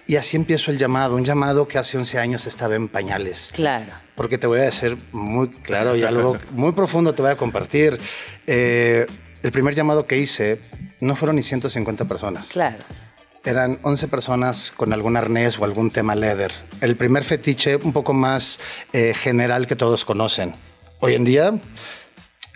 y 0.05 0.17
así 0.17 0.37
empiezo 0.37 0.69
el 0.69 0.77
llamado, 0.77 1.15
un 1.15 1.23
llamado 1.23 1.67
que 1.67 1.77
hace 1.79 1.97
11 1.97 2.19
años 2.19 2.45
estaba 2.45 2.75
en 2.75 2.89
pañales. 2.89 3.51
Claro. 3.53 3.91
Porque 4.15 4.37
te 4.37 4.45
voy 4.45 4.59
a 4.59 4.63
decir 4.63 4.97
muy 5.11 5.49
claro 5.49 5.95
y 5.95 6.03
algo 6.03 6.37
muy 6.51 6.73
profundo 6.73 7.15
te 7.15 7.21
voy 7.21 7.31
a 7.31 7.35
compartir. 7.35 7.99
Eh, 8.45 9.07
el 9.41 9.51
primer 9.51 9.73
llamado 9.73 10.05
que 10.05 10.17
hice 10.17 10.59
no 10.99 11.15
fueron 11.15 11.37
ni 11.37 11.43
150 11.43 12.05
personas. 12.05 12.49
Claro. 12.49 12.77
Eran 13.45 13.79
11 13.81 14.07
personas 14.07 14.71
con 14.75 14.93
algún 14.93 15.17
arnés 15.17 15.59
o 15.59 15.65
algún 15.65 15.91
tema 15.91 16.15
leather. 16.15 16.51
El 16.79 16.95
primer 16.95 17.25
fetiche 17.25 17.75
un 17.75 17.91
poco 17.91 18.13
más 18.13 18.61
eh, 18.93 19.13
general 19.13 19.67
que 19.67 19.75
todos 19.75 20.05
conocen. 20.05 20.53
Hoy 21.01 21.15
en 21.15 21.25
día 21.25 21.59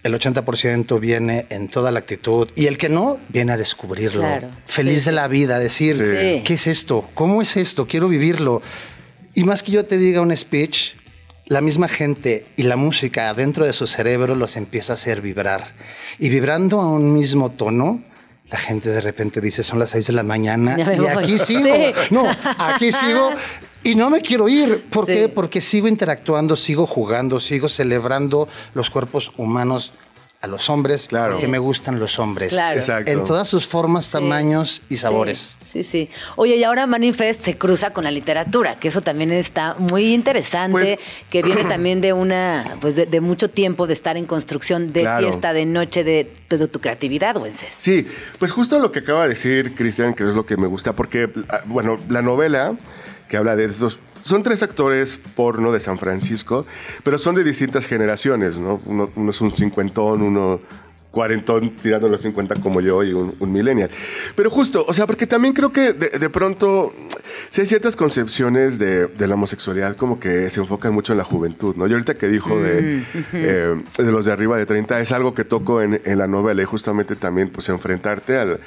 el 0.04 0.14
80% 0.14 0.98
viene 1.02 1.46
en 1.50 1.68
toda 1.68 1.92
la 1.92 2.00
actitud 2.00 2.48
y 2.56 2.68
el 2.68 2.78
que 2.78 2.88
no 2.88 3.18
viene 3.28 3.52
a 3.52 3.58
descubrirlo. 3.58 4.22
Claro, 4.22 4.48
Feliz 4.66 5.00
sí, 5.00 5.06
de 5.08 5.12
la 5.12 5.28
vida, 5.28 5.60
decir, 5.60 5.96
Sí. 5.96 6.44
¿qué 6.46 6.54
es 6.54 6.68
esto? 6.68 7.10
¿Cómo 7.14 7.42
es 7.42 7.58
esto? 7.58 7.86
Quiero 7.86 8.08
vivirlo. 8.08 8.62
Y 9.34 9.44
más 9.44 9.64
que 9.64 9.74
yo 9.74 9.86
te 9.86 9.98
diga 9.98 10.22
un 10.22 10.36
speech, 10.36 10.96
la 11.48 11.60
misma 11.60 11.90
gente 11.90 12.46
y 12.56 12.64
la 12.64 12.78
música 12.78 13.34
dentro 13.34 13.66
de 13.66 13.74
su 13.74 13.88
cerebro 13.88 14.36
los 14.36 14.56
empieza 14.56 14.94
a 14.94 14.96
hacer 14.96 15.20
vibrar. 15.20 15.74
Y 16.18 16.30
vibrando 16.30 16.80
a 16.80 16.90
un 16.90 17.14
mismo 17.14 17.52
tono, 17.52 18.02
la 18.50 18.58
gente 18.58 18.90
de 18.90 19.02
repente 19.02 19.42
dice, 19.42 19.62
son 19.64 19.80
las 19.80 19.90
6 19.92 20.08
de 20.08 20.14
la 20.14 20.24
mañana 20.24 20.78
y 20.94 20.98
voy. 20.98 21.08
aquí 21.08 21.38
sigo. 21.38 21.64
Sí. 21.76 21.94
No, 22.12 22.26
aquí 22.58 22.92
sigo 22.92 23.32
y 23.84 23.96
no 23.96 24.10
me 24.10 24.22
quiero 24.22 24.48
ir. 24.48 24.86
¿Por 24.90 25.06
Sí. 25.06 25.14
qué? 25.14 25.30
Porque 25.30 25.60
sigo 25.62 25.88
interactuando, 25.88 26.56
sigo 26.56 26.86
jugando, 26.86 27.40
sigo 27.40 27.68
celebrando 27.70 28.48
los 28.74 28.90
cuerpos 28.90 29.32
humanos 29.38 29.94
a 30.40 30.46
los 30.48 30.70
hombres, 30.70 31.08
Claro. 31.08 31.34
porque 31.34 31.48
me 31.48 31.58
gustan 31.58 32.00
los 32.00 32.20
hombres. 32.20 32.54
Claro. 32.54 32.78
Exacto. 32.80 33.10
En 33.12 33.24
todas 33.24 33.48
sus 33.48 33.66
formas, 33.68 34.12
tamaños 34.12 34.84
y 34.88 34.98
sabores. 34.98 35.58
Sí, 35.72 35.84
sí, 35.84 35.84
sí. 35.84 36.10
Oye, 36.36 36.58
y 36.58 36.64
ahora 36.64 36.86
Manifest 36.86 37.42
se 37.42 37.58
cruza 37.58 37.90
con 37.92 38.04
la 38.04 38.12
literatura, 38.12 38.78
que 38.80 38.90
eso 38.90 39.02
también 39.02 39.32
está 39.32 39.74
muy 39.80 40.14
interesante, 40.14 40.72
Pues- 40.72 41.00
que 41.32 41.42
viene 41.42 41.66
también 41.66 42.02
de 42.02 42.14
una, 42.14 42.78
pues 42.80 42.96
de, 42.96 43.08
de 43.08 43.20
mucho 43.20 43.50
tiempo 43.50 43.88
de 43.88 43.94
estar 43.94 44.16
en 44.16 44.26
construcción, 44.26 44.94
de 44.94 45.02
Claro. 45.02 45.28
fiesta, 45.28 45.54
de 45.54 45.66
noche, 45.66 46.04
de, 46.04 46.32
de 46.50 46.68
tu 46.68 46.80
creatividad, 46.82 47.36
Wences. 47.38 47.74
Sí, 47.74 48.06
pues 48.38 48.52
justo 48.52 48.78
lo 48.80 48.92
que 48.92 49.00
acaba 49.00 49.24
de 49.24 49.30
decir 49.30 49.74
Cristian, 49.74 50.14
que 50.14 50.28
es 50.28 50.36
lo 50.36 50.46
que 50.46 50.56
me 50.56 50.68
gusta, 50.68 50.94
porque, 50.94 51.30
ah, 51.50 51.62
bueno, 51.66 51.98
la 52.10 52.22
novela 52.22 52.76
que 53.28 53.38
habla 53.38 53.56
de 53.56 53.66
esos... 53.66 54.00
Son 54.22 54.44
tres 54.44 54.64
actores 54.64 55.20
porno 55.36 55.72
de 55.72 55.80
San 55.80 56.00
Francisco, 56.00 56.66
pero 57.04 57.18
son 57.18 57.36
de 57.36 57.44
distintas 57.44 57.86
generaciones, 57.86 58.60
¿no? 58.60 58.80
Uno, 58.86 59.10
uno 59.16 59.30
es 59.30 59.40
un 59.42 59.52
cincuentón, 59.52 60.22
uno 60.22 60.60
cuarentón 61.18 61.72
tirando 61.82 62.08
los 62.08 62.22
50 62.22 62.56
como 62.62 62.80
yo 62.80 63.04
y 63.04 63.12
un, 63.12 63.34
un 63.40 63.52
millennial. 63.52 63.90
Pero 64.36 64.52
justo, 64.52 64.86
o 64.88 64.94
sea, 64.94 65.08
porque 65.08 65.26
también 65.26 65.56
creo 65.56 65.72
que 65.72 65.94
de, 65.94 66.10
de 66.20 66.30
pronto 66.30 66.94
sí 67.50 67.62
hay 67.62 67.68
ciertas 67.68 67.96
concepciones 67.96 68.78
de, 68.78 69.08
de 69.08 69.28
la 69.28 69.34
homosexualidad 69.34 69.96
como 69.96 70.20
que 70.20 70.52
se 70.52 70.60
enfocan 70.60 70.94
mucho 70.94 71.14
en 71.14 71.18
la 71.18 71.24
juventud, 71.24 71.76
¿no? 71.76 71.88
Yo 71.88 71.96
ahorita 71.96 72.14
que 72.14 72.28
dijo 72.28 72.56
de, 72.62 73.02
eh, 73.34 73.76
de 73.98 74.12
los 74.12 74.26
de 74.26 74.32
arriba 74.32 74.58
de 74.58 74.68
30 74.68 75.00
es 75.00 75.12
algo 75.12 75.34
que 75.34 75.44
toco 75.44 75.82
en, 75.82 76.00
en 76.06 76.18
la 76.20 76.28
novela 76.28 76.62
y 76.62 76.66
justamente 76.66 77.16
también 77.16 77.50
pues 77.50 77.68
enfrentarte 77.70 78.38
al- 78.38 78.60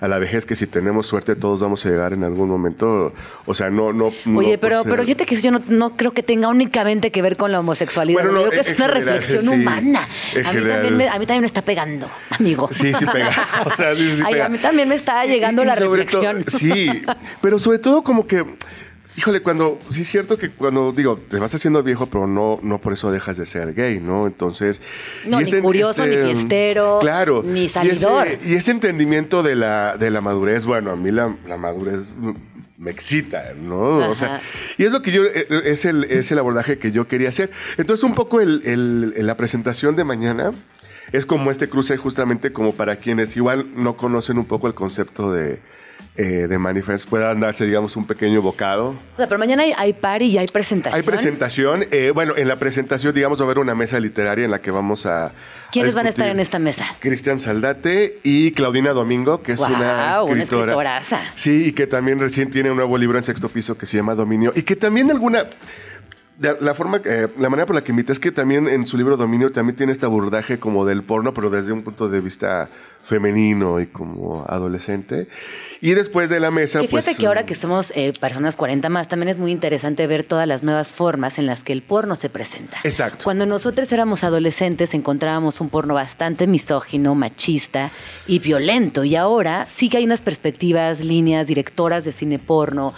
a 0.00 0.08
la 0.08 0.18
vejez 0.18 0.44
que 0.44 0.56
si 0.56 0.66
tenemos 0.66 1.06
suerte 1.06 1.36
todos 1.36 1.60
vamos 1.60 1.86
a 1.86 1.88
llegar 1.88 2.12
en 2.14 2.24
algún 2.24 2.48
momento, 2.48 3.12
o 3.46 3.54
sea, 3.54 3.70
no... 3.70 3.92
no 3.92 4.10
no 4.24 4.38
Oye, 4.40 4.58
pero, 4.58 4.82
pero 4.82 5.04
fíjate 5.04 5.24
que 5.24 5.36
yo 5.36 5.52
no, 5.52 5.60
no 5.68 5.96
creo 5.96 6.10
que 6.12 6.24
tenga 6.24 6.48
únicamente 6.48 7.12
que 7.12 7.22
ver 7.22 7.36
con 7.36 7.52
la 7.52 7.60
homosexualidad. 7.60 8.22
Bueno, 8.24 8.32
no, 8.32 8.48
creo 8.48 8.60
que 8.62 8.72
es 8.72 8.76
una 8.78 8.88
general, 8.88 9.04
reflexión 9.18 9.42
sí. 9.42 9.48
humana. 9.60 10.00
A 10.02 10.06
mí, 10.38 10.44
general. 10.44 10.72
también 10.72 10.96
me, 10.96 11.08
a 11.08 11.18
mí 11.18 11.26
también 11.26 11.40
me 11.42 11.46
está 11.46 11.62
pegando, 11.62 11.91
amigo. 12.30 12.68
Sí, 12.72 12.92
sí 12.94 13.06
pega. 13.06 13.30
O 13.72 13.76
sea, 13.76 13.94
sí, 13.94 14.14
sí 14.16 14.22
Ay, 14.24 14.34
pega. 14.34 14.46
a 14.46 14.48
mí 14.48 14.58
también 14.58 14.88
me 14.88 14.94
está 14.94 15.24
llegando 15.24 15.62
Y- 15.62 15.64
y 15.64 15.68
la 15.68 15.74
reflexión. 15.74 16.44
sí, 16.46 17.02
pero 17.40 17.58
sobre 17.58 17.78
todo 17.78 18.02
como 18.02 18.26
que, 18.26 18.44
híjole, 19.16 19.40
cuando, 19.42 19.78
sí 19.90 20.02
es 20.02 20.08
cierto 20.08 20.38
que 20.38 20.50
cuando, 20.50 20.92
digo, 20.92 21.16
te 21.18 21.38
vas 21.38 21.54
haciendo 21.54 21.82
viejo, 21.82 22.06
pero 22.06 22.26
no, 22.26 22.58
no 22.62 22.78
por 22.80 22.92
eso 22.94 23.10
dejas 23.12 23.36
de 23.36 23.46
ser 23.46 23.74
gay, 23.74 24.00
¿no? 24.00 24.26
Entonces... 24.26 24.80
No, 25.26 25.40
y 25.40 25.44
ni 25.44 25.60
curioso, 25.60 26.06
ni 26.06 26.16
fiestero, 26.16 26.98
Claro. 27.00 27.42
ni 27.44 27.62
y 27.62 27.64
ese- 27.66 27.74
salidor. 27.74 28.28
Y 28.44 28.54
ese, 28.54 28.70
entendimiento 28.70 29.42
de 29.42 29.54
la, 29.56 29.96
de 29.98 30.10
la 30.10 30.20
madurez, 30.20 30.64
bueno, 30.66 30.90
a 30.92 30.96
mí 30.96 31.10
la, 31.10 31.36
la 31.46 31.56
madurez 31.58 32.12
me 32.78 32.90
excita, 32.90 33.52
¿no? 33.56 34.10
O 34.10 34.14
sea, 34.16 34.40
y 34.76 34.84
es 34.84 34.90
lo 34.90 35.02
que 35.02 35.12
yo, 35.12 35.22
eh, 35.24 35.46
es 35.66 35.84
el, 35.84 36.02
es 36.04 36.32
el 36.32 36.38
abordaje 36.40 36.78
que 36.78 36.90
yo 36.90 37.06
quería 37.06 37.28
hacer. 37.28 37.52
Entonces, 37.76 38.02
un 38.02 38.14
poco 38.14 38.40
el, 38.40 38.62
el- 38.64 39.24
la 39.26 39.36
presentación 39.36 39.94
de 39.94 40.02
mañana 40.02 40.50
es 41.12 41.26
como 41.26 41.50
este 41.50 41.68
cruce 41.68 41.96
justamente 41.96 42.52
como 42.52 42.72
para 42.72 42.96
quienes 42.96 43.36
igual 43.36 43.66
no 43.76 43.96
conocen 43.96 44.38
un 44.38 44.46
poco 44.46 44.66
el 44.66 44.74
concepto 44.74 45.32
de, 45.32 45.60
eh, 46.16 46.46
de 46.46 46.58
Manifest, 46.58 47.08
puedan 47.08 47.40
darse, 47.40 47.64
digamos, 47.64 47.96
un 47.96 48.06
pequeño 48.06 48.42
bocado. 48.42 48.88
O 48.90 49.16
sea, 49.16 49.26
pero 49.26 49.38
mañana 49.38 49.62
hay, 49.62 49.72
hay 49.76 49.92
party 49.94 50.24
y 50.26 50.38
hay 50.38 50.46
presentación. 50.46 51.00
Hay 51.00 51.06
presentación, 51.06 51.84
eh, 51.90 52.10
bueno, 52.14 52.34
en 52.36 52.48
la 52.48 52.56
presentación, 52.56 53.14
digamos, 53.14 53.40
va 53.40 53.44
a 53.44 53.46
haber 53.46 53.58
una 53.58 53.74
mesa 53.74 53.98
literaria 53.98 54.44
en 54.44 54.50
la 54.50 54.60
que 54.60 54.70
vamos 54.70 55.06
a... 55.06 55.32
¿Quiénes 55.70 55.94
van 55.94 56.04
a 56.04 56.10
estar 56.10 56.28
en 56.28 56.38
esta 56.38 56.58
mesa? 56.58 56.86
Cristian 57.00 57.40
Saldate 57.40 58.20
y 58.22 58.52
Claudina 58.52 58.92
Domingo, 58.92 59.42
que 59.42 59.52
es 59.52 59.58
Guau, 59.58 59.72
una 59.72 60.22
una 60.22 60.42
escritora. 60.42 60.72
escritoraza. 60.72 61.22
Sí, 61.34 61.68
y 61.68 61.72
que 61.72 61.86
también 61.86 62.20
recién 62.20 62.50
tiene 62.50 62.70
un 62.70 62.76
nuevo 62.76 62.98
libro 62.98 63.16
en 63.16 63.24
sexto 63.24 63.48
piso 63.48 63.78
que 63.78 63.86
se 63.86 63.96
llama 63.96 64.14
Dominio. 64.14 64.52
Y 64.54 64.62
que 64.62 64.76
también 64.76 65.10
alguna. 65.10 65.46
La 66.38 66.74
forma, 66.74 67.00
eh, 67.04 67.28
la 67.38 67.48
manera 67.50 67.66
por 67.66 67.76
la 67.76 67.84
que 67.84 67.92
invita 67.92 68.12
es 68.12 68.18
que 68.18 68.32
también 68.32 68.68
en 68.68 68.86
su 68.86 68.96
libro 68.96 69.16
Dominio 69.16 69.52
también 69.52 69.76
tiene 69.76 69.92
este 69.92 70.06
abordaje 70.06 70.58
como 70.58 70.84
del 70.84 71.02
porno, 71.02 71.34
pero 71.34 71.50
desde 71.50 71.72
un 71.72 71.82
punto 71.82 72.08
de 72.08 72.20
vista 72.20 72.68
femenino 73.02 73.80
y 73.80 73.86
como 73.86 74.44
adolescente. 74.48 75.26
Y 75.80 75.92
después 75.92 76.30
de 76.30 76.40
la 76.40 76.50
mesa, 76.50 76.80
Que 76.80 76.88
fíjate 76.88 77.06
pues. 77.06 77.18
que 77.18 77.26
ahora 77.26 77.44
que 77.44 77.54
somos 77.54 77.92
eh, 77.96 78.12
personas 78.18 78.56
40 78.56 78.88
más, 78.88 79.08
también 79.08 79.28
es 79.28 79.38
muy 79.38 79.50
interesante 79.50 80.06
ver 80.06 80.24
todas 80.24 80.46
las 80.46 80.62
nuevas 80.62 80.92
formas 80.92 81.38
en 81.38 81.46
las 81.46 81.64
que 81.64 81.72
el 81.72 81.82
porno 81.82 82.14
se 82.14 82.30
presenta. 82.30 82.78
Exacto. 82.84 83.24
Cuando 83.24 83.44
nosotros 83.44 83.90
éramos 83.92 84.24
adolescentes 84.24 84.94
encontrábamos 84.94 85.60
un 85.60 85.68
porno 85.68 85.94
bastante 85.94 86.46
misógino, 86.46 87.14
machista 87.14 87.90
y 88.26 88.38
violento. 88.38 89.04
Y 89.04 89.16
ahora 89.16 89.66
sí 89.68 89.88
que 89.88 89.96
hay 89.98 90.04
unas 90.04 90.22
perspectivas, 90.22 91.00
líneas, 91.00 91.46
directoras 91.48 92.04
de 92.04 92.12
cine 92.12 92.38
porno, 92.38 92.94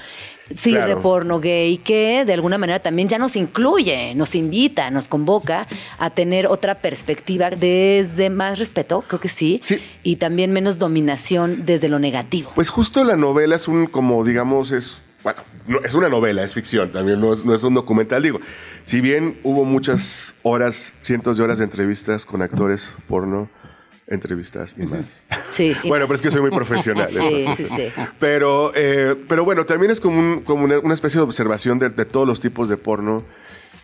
cine 0.57 0.79
Claro. 0.79 1.01
porno 1.01 1.41
gay, 1.41 1.79
que 1.79 2.25
de 2.25 2.33
alguna 2.33 2.59
manera 2.59 2.81
también 2.81 3.09
ya 3.09 3.19
nos 3.19 3.37
incluye, 3.37 4.15
nos 4.15 4.35
invita, 4.35 4.91
nos 4.91 5.09
convoca 5.09 5.67
a 5.99 6.11
tener 6.11 6.47
otra 6.47 6.77
perspectiva 6.77 7.51
desde 7.51 8.31
más 8.31 8.59
respeto, 8.59 9.05
creo 9.07 9.21
que 9.21 9.29
sí, 9.29 9.61
Sí. 9.63 9.79
y 10.03 10.17
también 10.17 10.53
menos 10.53 10.79
dominación 10.79 11.65
desde 11.65 11.89
lo 11.89 11.99
negativo. 11.99 12.51
Pues 12.55 12.69
justo 12.71 13.05
la 13.05 13.17
novela 13.17 13.57
es 13.57 13.69
un, 13.69 13.87
como 13.87 14.25
digamos, 14.25 14.71
es. 14.73 15.03
Bueno, 15.23 15.41
no, 15.67 15.79
es 15.83 15.95
una 15.95 16.11
novela, 16.11 16.45
es 16.45 16.53
ficción, 16.53 16.93
también 16.93 17.19
no 17.19 17.33
es, 17.33 17.47
no 17.47 17.55
es 17.55 17.65
un 17.65 17.73
documental. 17.73 18.23
Digo, 18.23 18.41
si 18.83 19.01
bien 19.01 19.39
hubo 19.43 19.65
muchas 19.65 20.35
horas, 20.43 20.93
cientos 21.01 21.39
de 21.39 21.43
horas 21.43 21.59
de 21.59 21.65
entrevistas 21.65 22.27
con 22.27 22.43
actores 22.43 22.95
porno, 23.09 23.49
entrevistas 24.07 24.75
y 24.79 24.83
más. 24.83 25.25
Sí. 25.51 25.75
Bueno, 25.87 26.07
pero 26.07 26.17
es 26.17 26.23
que 26.23 26.31
soy 26.31 26.41
muy 26.43 26.51
profesional. 26.51 27.09
Sí, 27.11 27.19
entonces. 27.21 27.69
sí, 27.69 27.75
sí. 27.77 28.03
Pero, 28.19 28.73
eh, 28.75 29.15
pero 29.29 29.45
bueno, 29.45 29.65
también 29.67 29.91
es 29.91 30.01
como, 30.01 30.19
un- 30.19 30.41
como 30.43 30.65
una, 30.65 30.95
especie 30.95 31.19
de 31.19 31.25
observación 31.25 31.79
de, 31.79 31.91
de 31.91 32.05
todos 32.05 32.27
los 32.27 32.41
tipos 32.41 32.69
de 32.69 32.77
porno 32.77 33.25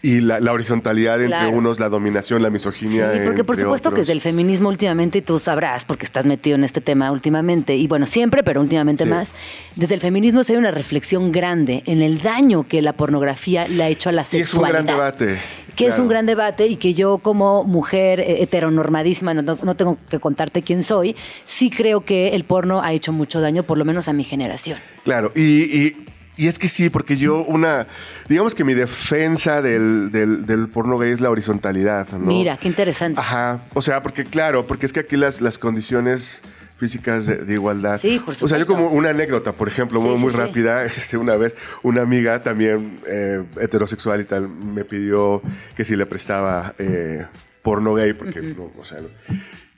y 0.02 0.20
la, 0.20 0.40
la 0.40 0.52
horizontalidad 0.54 1.20
entre 1.22 1.46
unos, 1.48 1.78
la 1.78 1.90
dominación, 1.90 2.40
la 2.40 2.48
Sí, 2.48 2.52
misoginia. 2.54 3.12
porque 3.22 3.44
por 3.44 3.58
supuesto 3.58 3.92
que 3.92 4.00
desde 4.00 4.14
el 4.14 4.22
feminismo 4.22 4.70
últimamente, 4.70 5.18
y 5.18 5.20
tú 5.22 5.38
sabrás, 5.38 5.84
porque 5.84 6.06
estás 6.06 6.24
metido 6.24 6.54
en 6.56 6.64
este 6.64 6.80
tema 6.80 7.10
últimamente, 7.12 7.76
y 7.76 7.86
bueno, 7.86 8.06
siempre, 8.06 8.42
pero 8.42 8.62
últimamente 8.62 9.04
Sí. 9.04 9.10
más, 9.10 9.34
desde 9.76 9.94
el 9.96 10.00
feminismo 10.00 10.42
se 10.42 10.54
hay 10.54 10.58
una 10.58 10.70
reflexión 10.70 11.32
grande 11.32 11.82
en 11.84 12.00
el 12.00 12.22
daño 12.22 12.66
que 12.66 12.80
la 12.80 12.94
pornografía 12.94 13.68
le 13.68 13.82
ha 13.82 13.88
hecho 13.88 14.08
a 14.08 14.12
la 14.12 14.22
Y 14.22 14.24
es 14.24 14.32
un 14.32 14.38
sexualidad. 14.40 14.84
gran 14.84 14.86
debate. 14.86 15.38
Que 15.74 15.86
es 15.86 15.98
un 15.98 16.08
gran 16.08 16.26
debate 16.26 16.66
y 16.66 16.76
que 16.76 16.94
yo 16.94 17.18
como 17.18 17.64
mujer 17.64 18.20
eh, 18.20 18.42
heteronormadísima, 18.42 19.34
no, 19.34 19.42
no 19.42 19.74
tengo 19.76 19.98
que 20.08 20.18
contarte 20.18 20.62
quién 20.62 20.82
soy, 20.82 21.16
sí 21.44 21.70
creo 21.70 22.02
que 22.04 22.28
el 22.34 22.44
porno 22.44 22.80
ha 22.82 22.92
hecho 22.92 23.12
mucho 23.12 23.40
daño, 23.40 23.62
por 23.62 23.78
lo 23.78 23.84
menos 23.84 24.08
a 24.08 24.12
mi 24.12 24.24
generación. 24.24 24.78
Claro, 25.04 25.32
y, 25.34 25.42
y- 25.42 26.04
y 26.36 26.46
es 26.46 26.58
que 26.58 26.68
sí, 26.68 26.88
porque 26.88 27.18
yo 27.18 27.42
una, 27.44 27.86
digamos 28.26 28.54
que 28.54 28.64
mi 28.64 28.72
defensa 28.72 29.60
del, 29.60 30.10
del, 30.10 30.46
del 30.46 30.68
porno 30.68 30.96
gay 30.96 31.10
es 31.12 31.20
la 31.20 31.28
horizontalidad. 31.28 32.08
¿no? 32.12 32.18
Mira, 32.20 32.56
qué 32.56 32.66
interesante. 32.68 33.20
Ajá, 33.20 33.60
o 33.74 33.82
sea, 33.82 34.02
porque 34.02 34.24
claro, 34.24 34.66
porque 34.66 34.86
es 34.86 34.92
que 34.94 35.00
aquí 35.00 35.16
las, 35.18 35.42
las 35.42 35.58
condiciones 35.58 36.42
físicas 36.80 37.26
de, 37.26 37.36
de 37.36 37.52
igualdad. 37.52 38.00
Sí, 38.00 38.18
por 38.18 38.32
O 38.32 38.34
sea, 38.34 38.58
yo 38.58 38.64
supuesto. 38.64 38.74
como 38.74 38.88
una 38.88 39.10
anécdota, 39.10 39.52
por 39.52 39.68
ejemplo, 39.68 40.00
Sí, 40.00 40.08
muy, 40.08 40.16
sí, 40.16 40.22
muy 40.22 40.32
rápida, 40.32 40.84
este, 40.86 41.16
una 41.18 41.36
vez 41.36 41.54
una 41.82 42.02
amiga 42.02 42.42
también 42.42 43.00
eh, 43.06 43.44
heterosexual 43.60 44.22
y 44.22 44.24
tal 44.24 44.48
me 44.48 44.84
pidió 44.84 45.42
que 45.76 45.84
si 45.84 45.94
le 45.94 46.06
prestaba 46.06 46.72
eh, 46.78 47.26
porno 47.62 47.94
gay, 47.94 48.14
porque, 48.14 48.40
no, 48.40 48.72
o 48.78 48.84
sea, 48.84 49.00
no. 49.02 49.08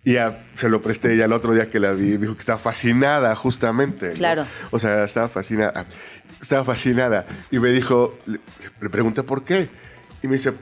y 0.05 0.13
ya 0.15 0.47
se 0.55 0.69
lo 0.69 0.81
presté 0.81 1.17
y 1.17 1.21
al 1.21 1.33
otro 1.33 1.53
día 1.53 1.69
que 1.69 1.81
la 1.81 1.91
vi, 1.93 2.17
dijo 2.17 2.35
que 2.35 2.41
estaba 2.41 2.61
fascinada 2.61 3.35
justamente. 3.35 4.11
¿no? 4.11 4.15
Claro. 4.15 4.47
O 4.71 4.79
sea, 4.79 5.03
estaba 5.05 5.29
fascinada. 5.29 5.87
Estaba 6.41 6.65
fascinada. 6.65 7.27
Y 7.51 7.59
me 7.59 7.71
dijo, 7.71 8.17
le, 8.27 8.39
le 8.81 8.89
pregunté 8.89 9.23
por 9.25 9.45
qué. 9.45 9.69
Y 10.23 10.29
me 10.29 10.35
dice, 10.35 10.53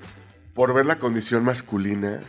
por 0.54 0.72
ver 0.72 0.86
la 0.86 0.96
condición 0.98 1.44
masculina. 1.44 2.20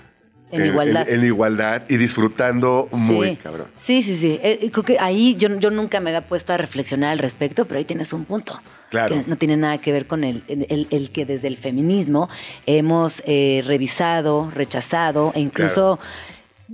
En 0.52 0.66
igualdad. 0.66 1.10
En, 1.10 1.24
igualdad 1.24 1.84
y 1.90 1.98
disfrutando 1.98 2.88
muy 2.92 3.30
sí. 3.30 3.36
cabrón. 3.38 3.68
Sí, 3.80 4.02
sí, 4.04 4.16
sí. 4.18 4.40
Eh, 4.44 4.70
creo 4.72 4.84
que 4.84 4.98
ahí 5.00 5.36
yo, 5.36 5.50
yo 5.60 5.70
nunca 5.72 6.00
me 6.00 6.10
había 6.10 6.22
puesto 6.28 6.54
a 6.54 6.58
reflexionar 6.58 7.12
al 7.12 7.20
respecto, 7.20 7.66
pero 7.66 7.78
ahí 7.78 7.86
tienes 7.86 8.12
un 8.14 8.26
punto. 8.26 8.60
Claro. 8.90 9.16
Que 9.16 9.24
no 9.30 9.38
tiene 9.38 9.56
nada 9.56 9.78
que 9.78 9.92
ver 9.94 10.06
con 10.06 10.24
el, 10.26 10.44
el- 10.48 10.88
el 10.90 11.12
que 11.12 11.26
desde 11.26 11.48
el 11.48 11.56
feminismo 11.58 12.28
hemos 12.66 13.24
eh, 13.26 13.64
revisado, 13.66 14.52
rechazado 14.54 15.32
e 15.36 15.40
incluso 15.40 15.98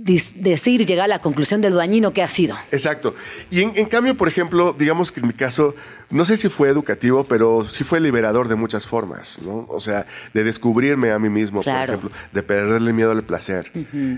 decir, 0.04 0.86
llegar 0.86 1.04
a 1.04 1.08
la 1.08 1.18
conclusión 1.20 1.60
de 1.60 1.70
lo 1.70 1.76
dañino 1.76 2.12
que 2.12 2.22
ha 2.22 2.28
sido. 2.28 2.56
Exacto. 2.72 3.14
Y 3.50 3.62
en, 3.62 3.72
en 3.74 3.86
cambio, 3.86 4.16
por 4.16 4.28
ejemplo, 4.28 4.74
digamos 4.78 5.10
que 5.12 5.20
en 5.20 5.26
mi 5.26 5.32
caso, 5.32 5.74
no 6.10 6.24
sé 6.24 6.36
si 6.36 6.48
fue 6.48 6.68
educativo, 6.68 7.24
pero 7.24 7.64
sí 7.64 7.84
fue 7.84 8.00
liberador 8.00 8.48
de 8.48 8.54
muchas 8.54 8.86
formas, 8.86 9.38
¿no? 9.44 9.66
O 9.68 9.80
sea, 9.80 10.06
de 10.34 10.44
descubrirme 10.44 11.10
a 11.10 11.18
mí 11.18 11.28
mismo, 11.28 11.62
Claro. 11.62 11.94
por 11.94 11.98
ejemplo, 12.10 12.18
de 12.32 12.42
perderle 12.42 12.92
miedo 12.92 13.10
al 13.10 13.22
placer. 13.24 13.70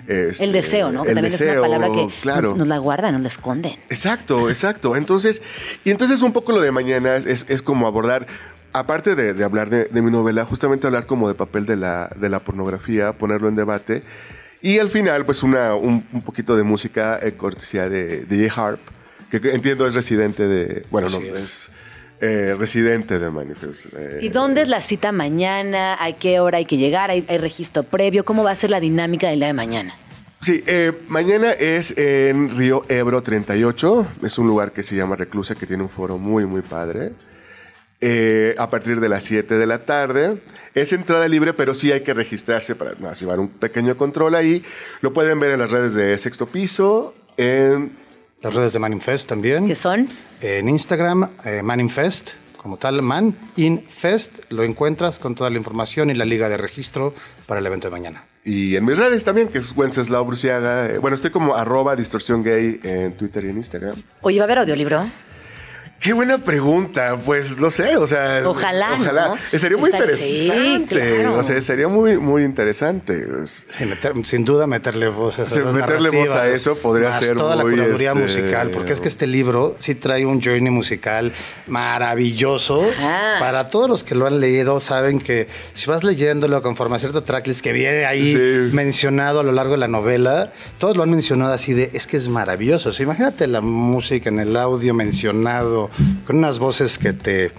Este, 0.06 0.44
el 0.44 0.52
deseo, 0.52 0.92
¿no? 0.92 1.02
Que 1.04 1.10
el 1.10 1.14
también 1.16 1.34
es 1.34 1.40
una 1.40 1.46
deseo, 1.50 1.62
palabra 1.62 1.88
que 1.92 2.08
claro. 2.20 2.48
nos, 2.50 2.58
nos 2.58 2.68
la 2.68 2.78
guardan, 2.78 3.12
nos 3.14 3.22
la 3.22 3.28
esconden. 3.28 3.72
Exacto, 3.88 4.50
exacto. 4.50 4.96
Entonces, 4.96 5.42
y 5.84 5.90
entonces 5.90 6.22
un 6.22 6.32
poco 6.32 6.52
lo 6.52 6.60
de 6.60 6.70
mañana 6.72 7.16
es, 7.16 7.26
es- 7.26 7.46
es 7.48 7.62
como 7.62 7.86
abordar, 7.86 8.26
aparte 8.72 9.14
de, 9.14 9.34
de 9.34 9.44
hablar 9.44 9.70
de, 9.70 9.84
de 9.86 10.02
mi 10.02 10.10
novela, 10.10 10.44
justamente 10.44 10.86
hablar 10.86 11.06
como 11.06 11.26
de 11.28 11.34
papel 11.34 11.66
de 11.66 11.76
la, 11.76 12.10
de 12.16 12.28
la 12.28 12.40
pornografía, 12.40 13.12
ponerlo 13.14 13.48
en 13.48 13.54
debate. 13.56 14.02
Y 14.62 14.78
al 14.78 14.88
final, 14.88 15.24
pues 15.24 15.42
una, 15.42 15.74
un, 15.74 16.04
un 16.12 16.22
poquito 16.22 16.56
de 16.56 16.62
música 16.62 17.18
eh, 17.22 17.32
cortesía 17.32 17.88
de 17.88 18.24
DJ 18.26 18.50
Harp, 18.54 18.80
que, 19.30 19.40
que 19.40 19.54
entiendo 19.54 19.86
es 19.86 19.94
residente 19.94 20.46
de, 20.46 20.82
bueno, 20.90 21.08
no, 21.08 21.18
es. 21.20 21.32
es 21.38 21.70
eh, 22.20 22.54
residente 22.58 23.18
de 23.18 23.30
Manifest. 23.30 23.86
eh, 23.96 24.18
¿Y 24.20 24.28
dónde 24.28 24.60
es 24.62 24.68
la 24.68 24.82
cita 24.82 25.12
mañana? 25.12 25.96
¿A 25.98 26.12
qué 26.12 26.40
hora 26.40 26.58
hay 26.58 26.66
que 26.66 26.76
llegar? 26.76 27.10
¿Hay, 27.10 27.24
hay 27.28 27.38
registro 27.38 27.82
previo? 27.82 28.24
¿Cómo 28.24 28.42
va 28.44 28.50
a 28.50 28.54
ser 28.54 28.68
la 28.70 28.80
dinámica 28.80 29.30
del 29.30 29.38
día 29.38 29.46
de 29.46 29.54
mañana? 29.54 29.94
Sí, 30.42 30.62
eh, 30.66 30.92
mañana 31.08 31.52
es 31.52 31.96
en 31.96 32.56
Río 32.56 32.82
Ebro 32.88 33.22
38. 33.22 34.06
Es 34.22 34.38
un 34.38 34.46
lugar 34.46 34.72
que 34.72 34.82
se 34.82 34.96
llama 34.96 35.16
Reclusa, 35.16 35.54
que 35.54 35.66
tiene 35.66 35.82
un 35.82 35.88
foro 35.90 36.18
muy, 36.18 36.44
muy 36.46 36.62
padre. 36.62 37.12
Eh, 38.02 38.54
a 38.56 38.70
partir 38.70 38.98
de 38.98 39.10
las 39.10 39.24
7 39.24 39.58
de 39.58 39.66
la 39.66 39.80
tarde. 39.80 40.38
Es 40.74 40.94
entrada 40.94 41.28
libre, 41.28 41.52
pero 41.52 41.74
sí 41.74 41.92
hay 41.92 42.00
que 42.00 42.14
registrarse 42.14 42.74
para 42.74 42.92
no, 42.98 43.12
llevar 43.12 43.38
un 43.40 43.48
pequeño 43.48 43.94
control 43.96 44.36
ahí. 44.36 44.64
Lo 45.02 45.12
pueden 45.12 45.38
ver 45.38 45.50
en 45.50 45.58
las 45.58 45.70
redes 45.70 45.94
de 45.94 46.16
Sexto 46.16 46.46
Piso, 46.46 47.14
en... 47.36 47.92
Las 48.42 48.54
redes 48.54 48.72
de 48.72 48.78
Manifest 48.78 49.28
también. 49.28 49.66
¿Qué 49.66 49.76
son? 49.76 50.08
En 50.40 50.66
Instagram, 50.70 51.28
eh, 51.44 51.60
Maninfest, 51.62 52.30
como 52.56 52.78
tal, 52.78 53.02
Man 53.02 53.36
Infest, 53.56 54.50
lo 54.50 54.64
encuentras 54.64 55.18
con 55.18 55.34
toda 55.34 55.50
la 55.50 55.58
información 55.58 56.08
y 56.08 56.14
la 56.14 56.24
liga 56.24 56.48
de 56.48 56.56
registro 56.56 57.12
para 57.46 57.60
el 57.60 57.66
evento 57.66 57.88
de 57.88 57.92
mañana. 57.92 58.24
Y 58.42 58.76
en 58.76 58.86
mis 58.86 58.96
redes 58.96 59.24
también, 59.24 59.48
que 59.48 59.58
es 59.58 59.76
Wenceslao 59.76 60.24
Bruciaga. 60.24 60.86
Eh, 60.86 60.98
Bueno, 60.98 61.16
estoy 61.16 61.30
como 61.30 61.54
arroba 61.54 61.94
distorsión 61.94 62.42
gay 62.42 62.80
en 62.82 63.12
Twitter 63.12 63.44
y 63.44 63.50
en 63.50 63.58
Instagram. 63.58 63.94
Oye, 64.22 64.38
¿va 64.38 64.44
a 64.44 64.46
haber 64.46 64.58
audiolibro? 64.60 65.04
Qué 66.00 66.14
buena 66.14 66.38
pregunta, 66.38 67.18
pues 67.26 67.58
lo 67.58 67.70
sé, 67.70 67.98
o 67.98 68.06
sea, 68.06 68.38
es- 68.38 68.46
Ojalá, 68.46 68.94
ojalá. 68.98 69.28
¿no? 69.28 69.34
Eh, 69.52 69.58
Sería 69.58 69.76
muy 69.76 69.90
sí, 69.90 69.96
interesante, 69.98 70.94
claro. 71.18 71.34
o 71.38 71.42
sea, 71.42 71.60
sería 71.60 71.88
muy 71.88 72.16
muy 72.16 72.42
interesante. 72.42 73.26
pues. 73.30 73.68
Sí, 73.70 73.84
meter- 73.84 74.14
sin 74.24 74.46
duda 74.46 74.66
meterle 74.66 75.08
voz 75.08 75.38
a 75.38 75.46
Sí, 75.46 75.60
meterle 75.60 76.08
voz 76.08 76.34
a 76.34 76.48
eso 76.48 76.76
podría 76.76 77.12
ser 77.12 77.36
toda 77.36 77.54
la 77.54 77.64
muy, 77.64 77.72
curaduría 77.74 78.12
este, 78.12 78.22
musical, 78.22 78.70
porque 78.70 78.94
es 78.94 79.00
que 79.02 79.08
este 79.08 79.26
libro 79.26 79.76
sí 79.78 79.94
trae 79.94 80.24
un 80.24 80.40
journey 80.42 80.70
musical 80.70 81.32
maravilloso. 81.66 82.82
Ajá. 82.96 83.36
Para 83.38 83.68
todos 83.68 83.88
los 83.90 84.02
que 84.02 84.14
lo 84.14 84.26
han 84.26 84.40
leído, 84.40 84.80
saben 84.80 85.18
que 85.18 85.48
si 85.74 85.84
vas 85.86 86.02
leyéndolo 86.02 86.62
conforme 86.62 86.96
a 86.96 86.98
cierto 86.98 87.22
tracklist 87.24 87.60
que 87.62 87.72
viene 87.72 88.06
ahí 88.06 88.32
Sí. 88.34 88.74
mencionado 88.74 89.40
a 89.40 89.42
lo 89.42 89.52
largo 89.52 89.72
de 89.72 89.78
la 89.78 89.88
novela, 89.88 90.52
todos 90.78 90.96
lo 90.96 91.02
han 91.02 91.10
mencionado 91.10 91.52
así 91.52 91.74
de, 91.74 91.90
es 91.92 92.06
que 92.06 92.16
es 92.16 92.28
maravilloso. 92.28 92.88
O 92.88 92.92
sea, 92.92 93.04
imagínate 93.04 93.46
la 93.46 93.60
música 93.60 94.30
en 94.30 94.40
el 94.40 94.56
audio 94.56 94.94
mencionado, 94.94 95.89
con 96.26 96.38
unas 96.38 96.58
voces 96.58 96.98
que 96.98 97.12
te 97.12 97.52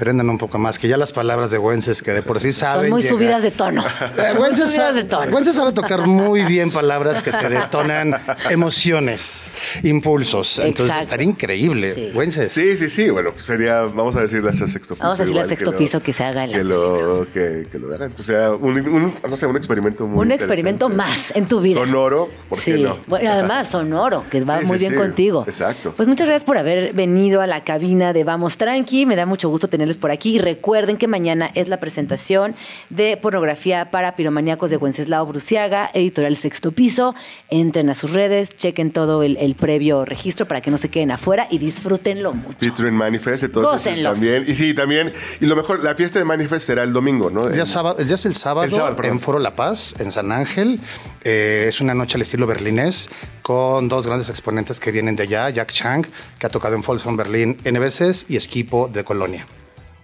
prenden 0.00 0.30
un 0.30 0.38
poco 0.38 0.58
más, 0.58 0.78
que 0.78 0.88
ya 0.88 0.96
las 0.96 1.12
palabras 1.12 1.50
de 1.50 1.58
Wences 1.58 2.02
que 2.02 2.10
de 2.12 2.22
por 2.22 2.40
sí 2.40 2.52
saben. 2.52 2.84
Son 2.86 2.90
muy 2.90 3.02
llegar- 3.02 3.16
subidas 3.18 3.42
de 3.42 3.50
tono. 3.50 3.84
eh, 4.18 4.32
Muy 4.32 4.42
Wences 4.44 4.70
subidas 4.70 4.74
sabe, 4.88 5.02
de 5.02 5.04
tono. 5.04 5.32
Wences 5.36 5.54
sabe 5.54 5.72
tocar 5.72 6.06
muy 6.06 6.42
bien 6.46 6.70
palabras 6.70 7.22
que 7.22 7.30
te 7.30 7.48
detonan 7.50 8.16
emociones, 8.48 9.52
impulsos. 9.82 10.58
Entonces 10.58 10.86
Exacto. 10.86 11.00
estaría 11.02 11.26
increíble. 11.26 11.94
Sí. 11.94 12.10
Wences. 12.14 12.52
Sí, 12.52 12.76
sí, 12.76 12.88
sí, 12.88 13.10
bueno, 13.10 13.32
pues 13.32 13.44
sería, 13.44 13.82
vamos 13.82 14.16
a 14.16 14.22
decirle 14.22 14.48
a 14.50 14.52
sexto 14.52 14.94
piso. 14.94 15.02
Vamos 15.04 15.20
a 15.20 15.22
decirle 15.22 15.42
a 15.42 15.44
sexto 15.44 15.76
piso 15.76 16.00
que 16.02 16.12
se 16.12 16.24
haga 16.24 16.48
que 16.48 16.64
lo, 16.64 17.26
que, 17.32 17.66
que 17.70 17.78
lo 17.78 17.94
hagan. 17.94 18.12
O 18.18 18.22
sea, 18.22 18.52
un, 18.52 18.80
un- 18.88 19.14
no 19.28 19.36
sé, 19.36 19.46
un 19.46 19.56
experimento 19.56 20.06
muy 20.06 20.24
Un 20.24 20.32
experimento 20.32 20.88
más 20.88 21.30
en 21.36 21.46
tu 21.46 21.60
vida. 21.60 21.80
Sonoro, 21.80 22.28
¿por 22.48 22.58
qué 22.58 22.76
sí. 22.76 22.82
no? 22.82 22.96
Bueno, 23.06 23.30
además 23.30 23.68
sonoro, 23.68 24.24
que 24.30 24.40
va 24.42 24.60
Sí, 24.60 24.66
muy 24.66 24.78
sí, 24.78 24.84
bien 24.88 24.92
sí. 24.92 24.98
contigo. 24.98 25.44
Exacto. 25.46 25.92
Pues 25.96 26.08
muchas 26.08 26.26
gracias 26.26 26.44
por 26.44 26.56
haber 26.56 26.92
venido 26.94 27.40
a 27.42 27.46
la 27.46 27.64
cabina 27.64 28.12
de 28.12 28.24
Vamos 28.24 28.56
Tranqui. 28.56 29.04
Me 29.06 29.16
da 29.16 29.26
mucho 29.26 29.48
gusto 29.48 29.68
tenerles 29.90 29.98
por 29.98 30.10
aquí. 30.10 30.36
Y 30.36 30.38
recuerden 30.38 30.96
que 30.96 31.08
mañana 31.08 31.50
es 31.54 31.68
la 31.68 31.78
presentación 31.80 32.54
de 32.90 33.16
pornografía 33.16 33.90
para 33.90 34.14
piromaníacos 34.16 34.70
de 34.70 34.76
Wenceslao 34.76 35.26
Bruciaga, 35.26 35.90
editorial 35.94 36.36
Sexto 36.36 36.72
Piso. 36.72 37.14
Entren 37.50 37.90
a 37.90 37.94
sus 37.94 38.12
redes, 38.12 38.50
chequen 38.56 38.92
todo 38.92 39.22
el, 39.22 39.36
el 39.38 39.54
previo 39.54 40.04
registro 40.04 40.46
para 40.46 40.60
que 40.60 40.70
no 40.70 40.78
se 40.78 40.88
queden 40.88 41.10
afuera 41.10 41.46
y 41.50 41.58
disfrútenlo 41.58 42.32
mucho. 42.32 42.58
Featuring 42.58 42.94
Manifest, 42.94 43.44
entonces 43.44 43.86
Gócenlo. 43.92 44.10
también. 44.12 44.44
Y 44.46 44.54
sí, 44.54 44.74
también. 44.74 45.12
Y 45.40 45.46
lo 45.46 45.56
mejor, 45.56 45.82
la 45.82 45.94
fiesta 45.94 46.18
de 46.18 46.24
Manifest 46.24 46.66
será 46.66 46.82
el 46.84 46.92
domingo, 46.92 47.30
¿no? 47.30 47.46
El 47.46 47.52
día, 47.52 47.62
En- 47.62 47.66
sábado, 47.66 47.96
el 47.98 48.06
día 48.06 48.14
es 48.14 48.26
el 48.26 48.34
sábado, 48.34 48.64
El 48.64 48.72
sábado, 48.72 48.96
perdón. 48.96 49.12
en 49.14 49.20
Foro 49.20 49.38
La 49.38 49.54
Paz, 49.56 49.96
en 49.98 50.10
San 50.12 50.30
Ángel. 50.32 50.80
Eh, 51.24 51.66
es 51.68 51.80
una 51.80 51.94
noche 51.94 52.16
al 52.16 52.22
estilo 52.22 52.46
berlinés 52.46 53.10
con 53.42 53.88
dos 53.88 54.06
grandes 54.06 54.28
exponentes 54.30 54.78
que 54.80 54.90
vienen 54.90 55.16
de 55.16 55.24
allá, 55.24 55.50
Jack 55.50 55.72
Chang, 55.72 56.06
que 56.38 56.46
ha 56.46 56.50
tocado 56.50 56.74
en 56.76 56.82
Folsom 56.82 57.16
Berlín 57.16 57.56
N 57.64 57.78
veces, 57.78 58.26
y 58.28 58.36
Esquipo 58.36 58.88
de 58.88 59.02
Colonia. 59.04 59.46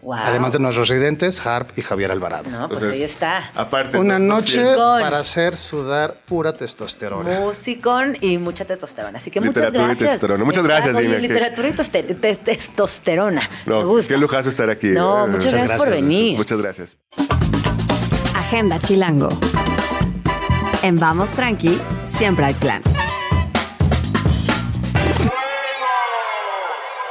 Wow. 0.06 0.14
Además 0.24 0.52
de 0.52 0.60
nuestros 0.60 0.88
residentes, 0.88 1.44
Harp 1.44 1.76
y 1.76 1.82
Javier 1.82 2.12
Alvarado. 2.12 2.44
No, 2.48 2.68
pues 2.68 2.80
entonces, 2.80 2.92
ahí 2.92 3.02
está. 3.02 3.50
Aparte. 3.56 3.98
Una 3.98 4.20
noche 4.20 4.62
para 4.76 5.18
hacer 5.18 5.56
sudar 5.56 6.20
pura 6.24 6.52
testosterona. 6.52 7.40
Musicón 7.40 8.16
y 8.20 8.38
mucha 8.38 8.64
testosterona. 8.64 9.18
Así 9.18 9.32
que 9.32 9.40
Literatura 9.40 9.66
y 9.66 9.72
muchas 9.72 9.88
gracias. 9.98 10.10
testosterona. 10.12 10.44
Muchas 10.44 10.64
gracias, 10.64 10.96
y 10.96 11.00
que- 11.00 11.18
Literatura 11.18 11.68
y 11.68 11.72
toste- 11.72 12.02
te- 12.20 12.36
testosterona. 12.36 13.50
Me 13.66 13.72
No, 13.74 13.84
gusta. 13.84 14.14
qué 14.14 14.16
lujazo 14.16 14.48
estar 14.48 14.70
aquí. 14.70 14.90
No, 14.90 15.24
Eh, 15.26 15.28
muchas 15.28 15.52
gracias 15.52 15.76
por 15.76 15.90
venir. 15.90 16.36
Muchas 16.36 16.60
gracias. 16.60 16.96
Agenda 18.36 18.78
Chilango. 18.78 19.28
En 20.84 21.00
Vamos 21.00 21.30
Tranqui, 21.30 21.80
siempre 22.16 22.44
hay 22.44 22.54
plan. 22.54 22.80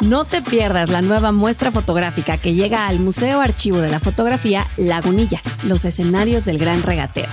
No 0.10 0.24
te 0.24 0.44
pierdas 0.44 0.90
la 0.90 1.02
nueva 1.02 1.32
muestra 1.32 1.72
fotográfica 1.72 2.38
que 2.38 2.54
llega 2.54 2.86
al 2.86 3.00
Museo 3.00 3.42
Archivo 3.42 3.80
de 3.80 3.90
la 3.90 4.00
Fotografía 4.00 4.68
Lagunilla, 4.78 5.42
los 5.64 5.84
escenarios 5.84 6.46
del 6.46 6.60
Gran 6.60 6.84
Regateo. 6.84 7.28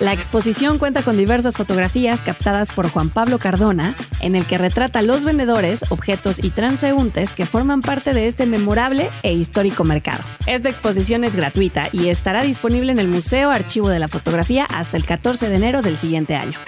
La 0.00 0.14
exposición 0.14 0.78
cuenta 0.78 1.02
con 1.02 1.18
diversas 1.18 1.56
fotografías 1.56 2.22
captadas 2.22 2.72
por 2.72 2.88
Juan 2.88 3.10
Pablo 3.10 3.38
Cardona, 3.38 3.94
en 4.20 4.34
el 4.34 4.46
que 4.46 4.56
retrata 4.56 5.02
los 5.02 5.26
vendedores, 5.26 5.84
objetos 5.90 6.42
y 6.42 6.50
transeúntes 6.50 7.34
que 7.34 7.44
forman 7.44 7.82
parte 7.82 8.14
de 8.14 8.28
este 8.28 8.46
memorable 8.46 9.10
e 9.22 9.34
histórico 9.34 9.84
mercado. 9.84 10.24
Esta 10.46 10.70
exposición 10.70 11.22
es 11.22 11.36
gratuita 11.36 11.90
y 11.92 12.08
estará 12.08 12.44
disponible 12.44 12.92
en 12.92 12.98
el 12.98 13.08
Museo 13.08 13.50
Archivo 13.50 13.90
de 13.90 13.98
la 13.98 14.08
Fotografía 14.08 14.64
hasta 14.64 14.96
el 14.96 15.04
14 15.04 15.50
de 15.50 15.56
enero 15.56 15.82
del 15.82 15.98
siguiente 15.98 16.34
año. 16.34 16.58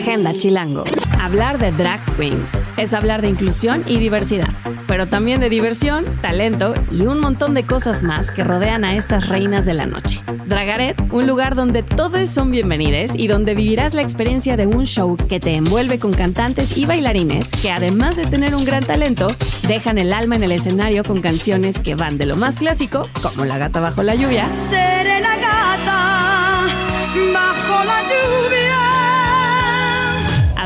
Agenda 0.00 0.32
Chilango. 0.32 0.84
Hablar 1.20 1.58
de 1.58 1.72
drag 1.72 2.00
queens 2.16 2.52
es 2.78 2.94
hablar 2.94 3.20
de 3.20 3.28
inclusión 3.28 3.84
y 3.86 3.98
diversidad, 3.98 4.48
pero 4.88 5.08
también 5.08 5.40
de 5.40 5.50
diversión, 5.50 6.06
talento 6.22 6.72
y 6.90 7.02
un 7.02 7.20
montón 7.20 7.52
de 7.52 7.66
cosas 7.66 8.02
más 8.02 8.30
que 8.30 8.42
rodean 8.42 8.86
a 8.86 8.96
estas 8.96 9.28
reinas 9.28 9.66
de 9.66 9.74
la 9.74 9.84
noche. 9.84 10.22
Dragaret, 10.46 10.96
un 11.12 11.26
lugar 11.26 11.54
donde 11.54 11.82
todos 11.82 12.30
son 12.30 12.50
bienvenidos 12.50 13.10
y 13.14 13.28
donde 13.28 13.54
vivirás 13.54 13.92
la 13.92 14.00
experiencia 14.00 14.56
de 14.56 14.66
un 14.66 14.86
show 14.86 15.18
que 15.28 15.38
te 15.38 15.54
envuelve 15.54 15.98
con 15.98 16.12
cantantes 16.12 16.78
y 16.78 16.86
bailarines 16.86 17.50
que 17.50 17.70
además 17.70 18.16
de 18.16 18.24
tener 18.24 18.54
un 18.54 18.64
gran 18.64 18.82
talento, 18.82 19.36
dejan 19.68 19.98
el 19.98 20.14
alma 20.14 20.36
en 20.36 20.44
el 20.44 20.52
escenario 20.52 21.04
con 21.04 21.20
canciones 21.20 21.78
que 21.78 21.94
van 21.94 22.16
de 22.16 22.24
lo 22.24 22.36
más 22.36 22.56
clásico, 22.56 23.02
como 23.22 23.44
La 23.44 23.58
gata 23.58 23.80
bajo 23.80 24.02
la 24.02 24.14
lluvia, 24.14 24.50
Seré 24.50 25.20
la 25.20 25.36
gata 25.36 26.66
bajo 27.34 27.84
la 27.84 28.02
lluvia. 28.02 28.59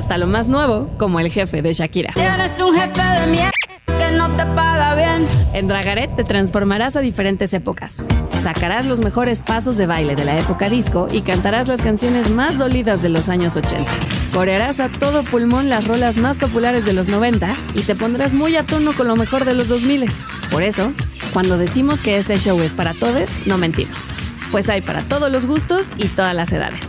Hasta 0.04 0.18
lo 0.18 0.26
más 0.26 0.48
nuevo, 0.48 0.90
como 0.98 1.18
El 1.18 1.30
jefe 1.30 1.62
de 1.62 1.72
Shakira. 1.72 2.12
Tienes 2.12 2.60
un 2.60 2.74
jefe 2.74 3.00
de 3.00 3.26
mierda 3.26 3.50
que 3.86 4.10
no 4.14 4.28
te 4.36 4.44
paga 4.44 4.94
bien. 4.94 5.26
En 5.54 5.66
Dragaret 5.66 6.14
te 6.14 6.24
transformarás 6.24 6.94
a 6.96 7.00
diferentes 7.00 7.54
épocas. 7.54 8.04
Sacarás 8.28 8.84
los 8.84 9.00
mejores 9.00 9.40
pasos 9.40 9.78
de 9.78 9.86
baile 9.86 10.14
de 10.14 10.26
la 10.26 10.38
época 10.38 10.68
disco 10.68 11.06
y 11.10 11.22
cantarás 11.22 11.68
las 11.68 11.80
canciones 11.80 12.28
más 12.32 12.58
dolidas 12.58 13.00
de 13.00 13.08
los 13.08 13.30
años 13.30 13.56
80. 13.56 13.82
Corearás 14.34 14.78
a 14.78 14.90
todo 14.90 15.22
pulmón 15.22 15.70
las 15.70 15.88
rolas 15.88 16.18
más 16.18 16.38
populares 16.38 16.84
de 16.84 16.92
los 16.92 17.08
90 17.08 17.56
y 17.72 17.80
te 17.80 17.94
pondrás 17.94 18.34
muy 18.34 18.56
a 18.56 18.62
tono 18.62 18.92
con 18.92 19.08
lo 19.08 19.16
mejor 19.16 19.46
de 19.46 19.54
los 19.54 19.68
2000. 19.68 20.06
Por 20.50 20.62
eso, 20.62 20.92
cuando 21.32 21.56
decimos 21.56 22.02
que 22.02 22.18
este 22.18 22.36
show 22.36 22.60
es 22.60 22.74
para 22.74 22.92
todos, 22.92 23.30
no 23.46 23.56
mentimos. 23.56 24.06
Pues 24.50 24.68
hay 24.68 24.82
para 24.82 25.02
todos 25.04 25.32
los 25.32 25.46
gustos 25.46 25.92
y 25.96 26.08
todas 26.08 26.34
las 26.34 26.52
edades. 26.52 26.88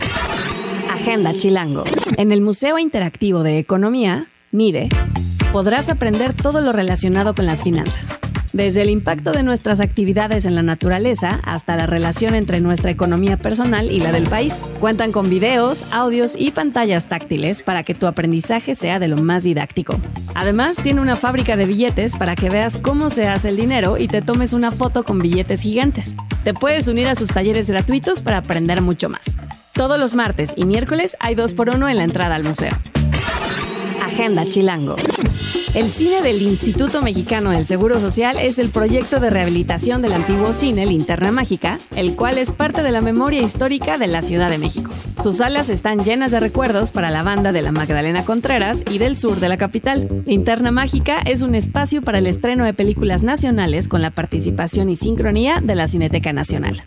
Agenda 1.06 1.32
Chilango. 1.32 1.84
En 2.16 2.32
el 2.32 2.40
Museo 2.40 2.80
Interactivo 2.80 3.44
de 3.44 3.60
Economía, 3.60 4.26
MIDE, 4.50 4.88
podrás 5.52 5.88
aprender 5.88 6.34
todo 6.34 6.60
lo 6.60 6.72
relacionado 6.72 7.32
con 7.32 7.46
las 7.46 7.62
finanzas. 7.62 8.18
desde 8.52 8.80
el 8.82 8.88
impacto 8.88 9.32
de 9.32 9.42
nuestras 9.42 9.80
actividades 9.80 10.46
en 10.46 10.54
la 10.54 10.62
naturaleza 10.62 11.40
hasta 11.44 11.76
la 11.76 11.84
relación 11.84 12.34
entre 12.34 12.60
nuestra 12.60 12.90
economía 12.90 13.36
personal 13.36 13.92
y 13.92 14.00
la 14.00 14.12
del 14.12 14.28
país. 14.28 14.62
Cuentan 14.80 15.12
con 15.12 15.28
videos, 15.28 15.84
audios 15.92 16.34
y 16.36 16.52
pantallas 16.52 17.06
táctiles 17.06 17.60
para 17.60 17.84
que 17.84 17.94
tu 17.94 18.06
aprendizaje 18.06 18.74
sea 18.74 18.98
de 18.98 19.08
lo 19.08 19.18
más 19.18 19.44
didáctico. 19.44 20.00
Además, 20.34 20.76
tiene 20.82 21.02
una 21.02 21.16
fábrica 21.16 21.56
de 21.56 21.66
billetes 21.66 22.16
para 22.16 22.34
que 22.34 22.48
veas 22.48 22.78
cómo 22.78 23.10
se 23.10 23.28
hace 23.28 23.50
el 23.50 23.56
dinero 23.56 23.98
y 23.98 24.08
te 24.08 24.22
tomes 24.22 24.54
una 24.54 24.72
foto 24.72 25.04
con 25.04 25.18
billetes 25.18 25.60
gigantes. 25.60 26.16
Te 26.42 26.54
puedes 26.54 26.88
unir 26.88 27.08
a 27.08 27.14
sus 27.14 27.28
talleres 27.28 27.68
gratuitos 27.70 28.22
para 28.22 28.38
aprender 28.38 28.80
mucho 28.80 29.10
más. 29.10 29.36
Todos 29.76 30.00
los 30.00 30.14
martes 30.14 30.54
y 30.56 30.64
miércoles 30.64 31.18
hay 31.20 31.34
dos 31.34 31.52
por 31.52 31.68
uno 31.68 31.86
en 31.86 31.98
la 31.98 32.04
entrada 32.04 32.34
al 32.34 32.44
museo. 32.44 32.70
Agenda 34.02 34.46
Chilango. 34.46 34.96
El 35.74 35.90
cine 35.90 36.22
del 36.22 36.40
Instituto 36.40 37.02
Mexicano 37.02 37.50
del 37.50 37.66
Seguro 37.66 38.00
Social 38.00 38.38
es 38.40 38.58
el 38.58 38.70
proyecto 38.70 39.20
de 39.20 39.28
rehabilitación 39.28 40.00
del 40.00 40.14
antiguo 40.14 40.54
cine 40.54 40.86
Linterna 40.86 41.30
Mágica, 41.30 41.78
el 41.94 42.16
cual 42.16 42.38
es 42.38 42.52
parte 42.52 42.82
de 42.82 42.90
la 42.90 43.02
memoria 43.02 43.42
histórica 43.42 43.98
de 43.98 44.06
la 44.06 44.22
Ciudad 44.22 44.48
de 44.48 44.56
México. 44.56 44.90
Sus 45.22 45.36
salas 45.36 45.68
están 45.68 46.02
llenas 46.04 46.30
de 46.30 46.40
recuerdos 46.40 46.90
para 46.90 47.10
la 47.10 47.22
banda 47.22 47.52
de 47.52 47.60
la 47.60 47.72
Magdalena 47.72 48.24
Contreras 48.24 48.82
y 48.90 48.96
del 48.96 49.14
sur 49.14 49.40
de 49.40 49.50
la 49.50 49.58
capital. 49.58 50.22
Linterna 50.24 50.70
Mágica 50.70 51.18
es 51.26 51.42
un 51.42 51.54
espacio 51.54 52.00
para 52.00 52.16
el 52.16 52.26
estreno 52.26 52.64
de 52.64 52.72
películas 52.72 53.22
nacionales 53.22 53.88
con 53.88 54.00
la 54.00 54.12
participación 54.12 54.88
y 54.88 54.96
sincronía 54.96 55.60
de 55.62 55.74
la 55.74 55.86
Cineteca 55.86 56.32
Nacional. 56.32 56.82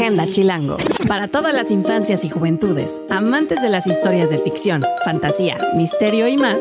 Agenda 0.00 0.26
Chilango. 0.26 0.78
Para 1.06 1.28
todas 1.28 1.52
las 1.52 1.70
infancias 1.70 2.24
y 2.24 2.30
juventudes, 2.30 3.02
amantes 3.10 3.60
de 3.60 3.68
las 3.68 3.86
historias 3.86 4.30
de 4.30 4.38
ficción, 4.38 4.82
fantasía, 5.04 5.58
misterio 5.76 6.26
y 6.26 6.38
más, 6.38 6.58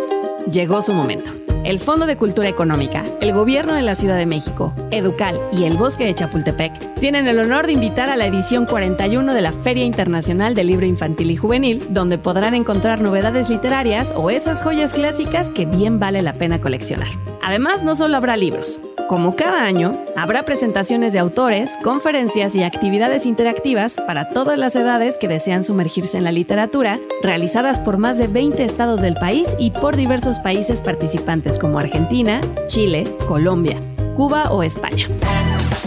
llegó 0.51 0.81
su 0.81 0.93
momento. 0.93 1.31
El 1.63 1.79
Fondo 1.79 2.05
de 2.05 2.17
Cultura 2.17 2.49
Económica, 2.49 3.05
el 3.21 3.31
Gobierno 3.31 3.75
de 3.75 3.81
la 3.81 3.95
Ciudad 3.95 4.17
de 4.17 4.25
México, 4.25 4.73
Educal 4.91 5.39
y 5.53 5.63
el 5.63 5.77
Bosque 5.77 6.03
de 6.03 6.15
Chapultepec 6.15 6.95
tienen 6.95 7.29
el 7.29 7.39
honor 7.39 7.65
de 7.65 7.71
invitar 7.71 8.09
a 8.09 8.17
la 8.17 8.25
edición 8.25 8.65
41 8.65 9.33
de 9.33 9.41
la 9.41 9.53
Feria 9.53 9.85
Internacional 9.85 10.53
del 10.53 10.67
Libro 10.67 10.85
Infantil 10.85 11.31
y 11.31 11.37
Juvenil, 11.37 11.81
donde 11.91 12.17
podrán 12.17 12.55
encontrar 12.55 12.99
novedades 12.99 13.49
literarias 13.49 14.13
o 14.17 14.29
esas 14.31 14.61
joyas 14.61 14.91
clásicas 14.91 15.49
que 15.49 15.65
bien 15.65 15.97
vale 15.97 16.21
la 16.23 16.33
pena 16.33 16.59
coleccionar. 16.59 17.07
Además, 17.41 17.83
no 17.83 17.95
solo 17.95 18.17
habrá 18.17 18.35
libros. 18.35 18.81
Como 19.09 19.35
cada 19.35 19.63
año, 19.63 19.99
habrá 20.15 20.45
presentaciones 20.45 21.13
de 21.13 21.19
autores, 21.19 21.79
conferencias 21.83 22.53
y 22.53 22.61
actividades 22.61 23.25
interactivas 23.25 23.95
para 24.05 24.29
todas 24.29 24.59
las 24.59 24.75
edades 24.75 25.17
que 25.17 25.27
desean 25.27 25.63
sumergirse 25.63 26.19
en 26.19 26.25
la 26.25 26.31
literatura, 26.31 26.99
realizadas 27.23 27.79
por 27.79 27.97
más 27.97 28.19
de 28.19 28.27
20 28.27 28.63
estados 28.63 29.01
del 29.01 29.15
país 29.15 29.55
y 29.57 29.71
por 29.71 29.95
diversos 29.95 30.37
países 30.37 30.83
participantes 30.83 31.57
como 31.57 31.79
Argentina, 31.79 32.39
Chile, 32.67 33.05
Colombia, 33.27 33.81
Cuba 34.13 34.51
o 34.51 34.61
España. 34.61 35.07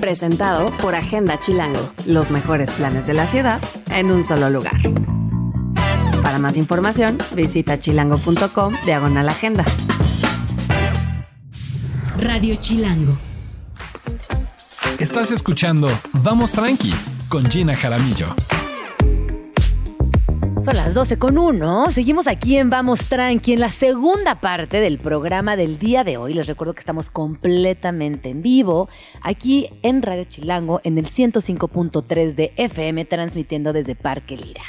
Presentado 0.01 0.73
por 0.81 0.97
Agenda 0.97 1.39
Chilango, 1.39 1.93
los 2.07 2.33
mejores 2.33 2.73
planes 2.73 3.07
de 3.07 3.15
la 3.15 3.29
ciudad 3.29 3.61
en 3.95 4.11
un 4.11 4.25
solo 4.25 4.51
lugar. 4.51 4.75
Para 6.25 6.41
más 6.41 6.57
información, 6.57 7.19
visita 7.37 7.79
chilango.com 7.79 8.75
diagonal 8.85 9.29
agenda. 9.29 9.65
Radio 12.23 12.55
Chilango. 12.55 13.13
Estás 15.01 15.33
escuchando 15.33 15.89
Vamos 16.23 16.53
Tranqui 16.53 16.95
con 17.29 17.45
Gina 17.51 17.75
Jaramillo. 17.75 18.29
Son 20.65 20.77
las 20.77 20.95
12 20.95 21.19
con 21.19 21.37
1. 21.37 21.91
Seguimos 21.91 22.29
aquí 22.29 22.57
en 22.57 22.71
Vamos 22.71 23.09
Tranqui, 23.09 23.55
en 23.55 23.59
la 23.59 23.73
segunda 23.73 24.41
parte 24.41 24.81
del 24.81 25.01
programa 25.01 25.57
del 25.57 25.81
día 25.81 26.05
de 26.05 26.17
hoy. 26.17 26.35
Les 26.35 26.47
recuerdo 26.47 26.75
que 26.75 26.81
estamos 26.81 27.11
completamente 27.11 28.29
en 28.29 28.41
vivo, 28.41 28.89
aquí 29.21 29.71
en 29.83 30.03
Radio 30.03 30.23
Chilango, 30.23 30.81
en 30.85 30.99
el 30.99 31.07
105.3 31.07 32.37
de 32.37 32.53
FM, 32.57 33.05
transmitiendo 33.07 33.73
desde 33.73 33.97
Parque 33.97 34.37
Lira. 34.37 34.63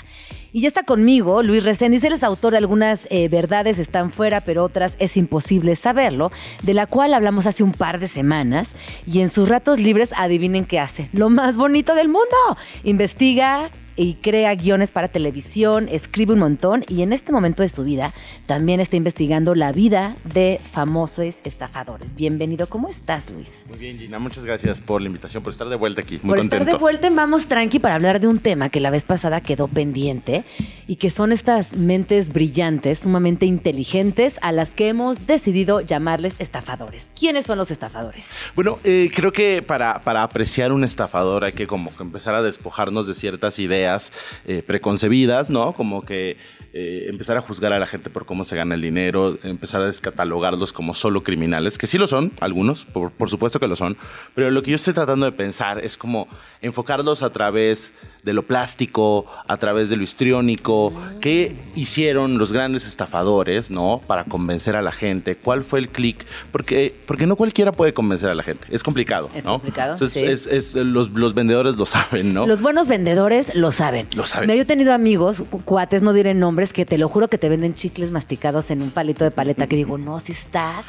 Y 0.56 0.62
ya 0.62 0.68
está 0.68 0.84
conmigo 0.84 1.42
Luis 1.42 1.64
Reséndiz, 1.64 2.04
él 2.04 2.14
es 2.14 2.22
autor 2.22 2.52
de 2.52 2.60
algunas 2.60 3.08
eh, 3.10 3.28
verdades 3.28 3.80
están 3.80 4.12
fuera, 4.12 4.40
pero 4.40 4.64
otras 4.64 4.96
es 5.00 5.18
imposible 5.18 5.76
saberlo, 5.76 6.32
de 6.62 6.76
la 6.76 6.86
cual 6.86 7.16
hablamos 7.16 7.48
hace 7.48 7.64
un 7.64 7.72
par 7.72 8.00
de 8.00 8.08
semanas. 8.08 8.70
Y 9.08 9.22
en 9.22 9.32
sus 9.32 9.50
ratos 9.50 9.80
libres, 9.80 10.14
adivinen 10.16 10.66
qué 10.66 10.80
hace. 10.80 11.10
Lo 11.12 11.32
más 11.32 11.58
bonito 11.58 11.96
del 11.96 12.08
mundo. 12.08 12.38
Investiga 12.84 13.72
y 13.96 14.16
crea 14.16 14.56
guiones 14.56 14.92
para 14.92 15.08
televisión, 15.08 15.88
escribe 15.90 16.34
un 16.34 16.40
montón 16.40 16.84
y 16.88 17.04
en 17.04 17.14
este 17.14 17.32
momento 17.32 17.62
de 17.62 17.70
su 17.70 17.84
vida 17.84 18.12
también 18.46 18.80
está 18.80 18.96
investigando 18.96 19.54
la 19.56 19.72
vida 19.72 20.16
de 20.34 20.60
famosos 20.72 21.36
estafadores. 21.44 22.16
Bienvenido, 22.16 22.68
¿cómo 22.68 22.90
estás, 22.90 23.30
Luis? 23.30 23.66
Muy 23.70 23.78
bien, 23.78 24.00
Gina, 24.00 24.20
muchas 24.20 24.46
gracias 24.46 24.82
por 24.82 25.02
la 25.02 25.08
invitación, 25.08 25.44
por 25.44 25.54
estar 25.54 25.70
de 25.70 25.76
vuelta 25.76 26.02
aquí. 26.02 26.16
Muy 26.24 26.30
por 26.30 26.38
contento. 26.38 26.64
estar 26.64 26.74
de 26.74 26.80
vuelta 26.80 27.08
en 27.08 27.16
Vamos 27.16 27.48
Tranqui 27.48 27.80
para 27.80 27.96
hablar 27.96 28.20
de 28.20 28.28
un 28.28 28.40
tema 28.40 28.70
que 28.70 28.80
la 28.80 28.90
vez 28.90 29.06
pasada 29.06 29.42
quedó 29.42 29.68
pendiente 29.68 30.44
y 30.88 30.96
que 30.96 31.12
son 31.12 31.32
estas 31.32 31.76
mentes 31.76 32.34
brillantes, 32.34 33.00
sumamente 33.00 33.46
inteligentes, 33.46 34.40
a 34.42 34.52
las 34.52 34.72
que 34.72 34.90
hemos 34.90 35.28
decidido 35.28 35.82
llamarles 35.82 36.36
estafadores. 36.40 37.12
¿Quiénes 37.18 37.46
son 37.46 37.58
los 37.58 37.70
estafadores? 37.70 38.28
Bueno, 38.56 38.80
eh, 38.84 39.12
creo 39.14 39.32
que 39.32 39.62
para, 39.62 40.00
para 40.02 40.24
apreciar 40.24 40.72
un 40.72 40.84
estafador 40.84 41.44
hay 41.44 41.54
que 41.54 41.68
como 41.68 41.96
que 41.96 42.02
empezar 42.02 42.34
a 42.34 42.42
despojarnos 42.42 43.06
de 43.08 43.14
ciertas 43.14 43.60
ideas 43.60 43.83
eh, 43.86 44.64
preconcebidas, 44.66 45.50
¿no? 45.50 45.74
Como 45.74 46.04
que 46.04 46.38
eh, 46.74 47.06
empezar 47.08 47.38
a 47.38 47.42
juzgar 47.42 47.72
a 47.72 47.78
la 47.78 47.86
gente 47.86 48.10
por 48.10 48.26
cómo 48.26 48.44
se 48.44 48.56
gana 48.56 48.74
el 48.74 48.82
dinero, 48.82 49.38
empezar 49.44 49.82
a 49.84 49.86
descatalogarlos 49.86 50.74
como 50.74 50.96
solo 50.96 51.24
criminales, 51.24 51.78
que 51.78 51.86
sí 51.86 52.00
lo 52.00 52.08
son, 52.08 52.32
algunos, 52.40 52.86
por, 52.86 53.12
por 53.12 53.30
supuesto 53.30 53.60
que 53.60 53.68
lo 53.68 53.76
son, 53.76 53.96
pero 54.34 54.50
lo 54.50 54.64
que 54.64 54.72
yo 54.72 54.76
estoy 54.76 54.94
tratando 54.94 55.28
de 55.28 55.34
pensar 55.34 55.86
es 55.86 55.98
como 55.98 56.28
enfocarlos 56.62 57.22
a 57.22 57.32
través 57.32 57.94
de 58.24 58.34
lo 58.34 58.44
plástico, 58.44 59.26
a 59.48 59.58
través 59.58 59.90
de 59.90 59.98
lo 59.98 60.04
histriónico, 60.04 60.94
qué 61.20 61.56
hicieron 61.76 62.38
los 62.38 62.54
grandes 62.54 62.88
estafadores, 62.88 63.70
¿no? 63.70 64.02
Para 64.08 64.24
convencer 64.24 64.76
a 64.78 64.82
la 64.82 64.92
gente, 64.94 65.36
cuál 65.36 65.64
fue 65.64 65.80
el 65.80 65.90
clic, 65.90 66.26
porque, 66.52 66.96
porque 67.06 67.28
no 67.28 67.36
cualquiera 67.36 67.72
puede 67.74 67.94
convencer 67.94 68.30
a 68.30 68.36
la 68.36 68.44
gente, 68.44 68.66
es 68.70 68.82
complicado, 68.82 69.30
Es 69.36 69.44
¿no? 69.44 69.54
complicado, 69.54 69.94
Entonces, 69.94 70.14
sí. 70.14 70.26
es- 70.26 70.48
es- 70.48 70.76
los, 70.76 71.12
los 71.12 71.34
vendedores 71.34 71.76
lo 71.76 71.86
saben, 71.86 72.34
¿no? 72.34 72.48
Los 72.48 72.62
buenos 72.62 72.88
vendedores 72.88 73.54
lo 73.56 73.72
saben. 73.74 74.08
Lo 74.16 74.26
saben. 74.26 74.48
Mira, 74.48 74.56
yo 74.56 74.62
he 74.64 74.66
tenido 74.66 74.94
amigos, 74.94 75.44
cu- 75.50 75.62
cuates, 75.64 76.02
no 76.02 76.14
diré 76.14 76.34
nombres, 76.34 76.72
que 76.72 76.86
te 76.86 76.98
lo 76.98 77.10
juro 77.10 77.28
que 77.28 77.38
te 77.38 77.50
venden 77.50 77.76
chicles 77.76 78.12
masticados 78.12 78.72
en 78.72 78.82
un 78.82 78.92
palito 78.92 79.26
de 79.26 79.32
paleta 79.32 79.68
que 79.68 79.76
digo, 79.76 79.98
no, 79.98 80.20
si 80.22 80.32
está. 80.32 80.84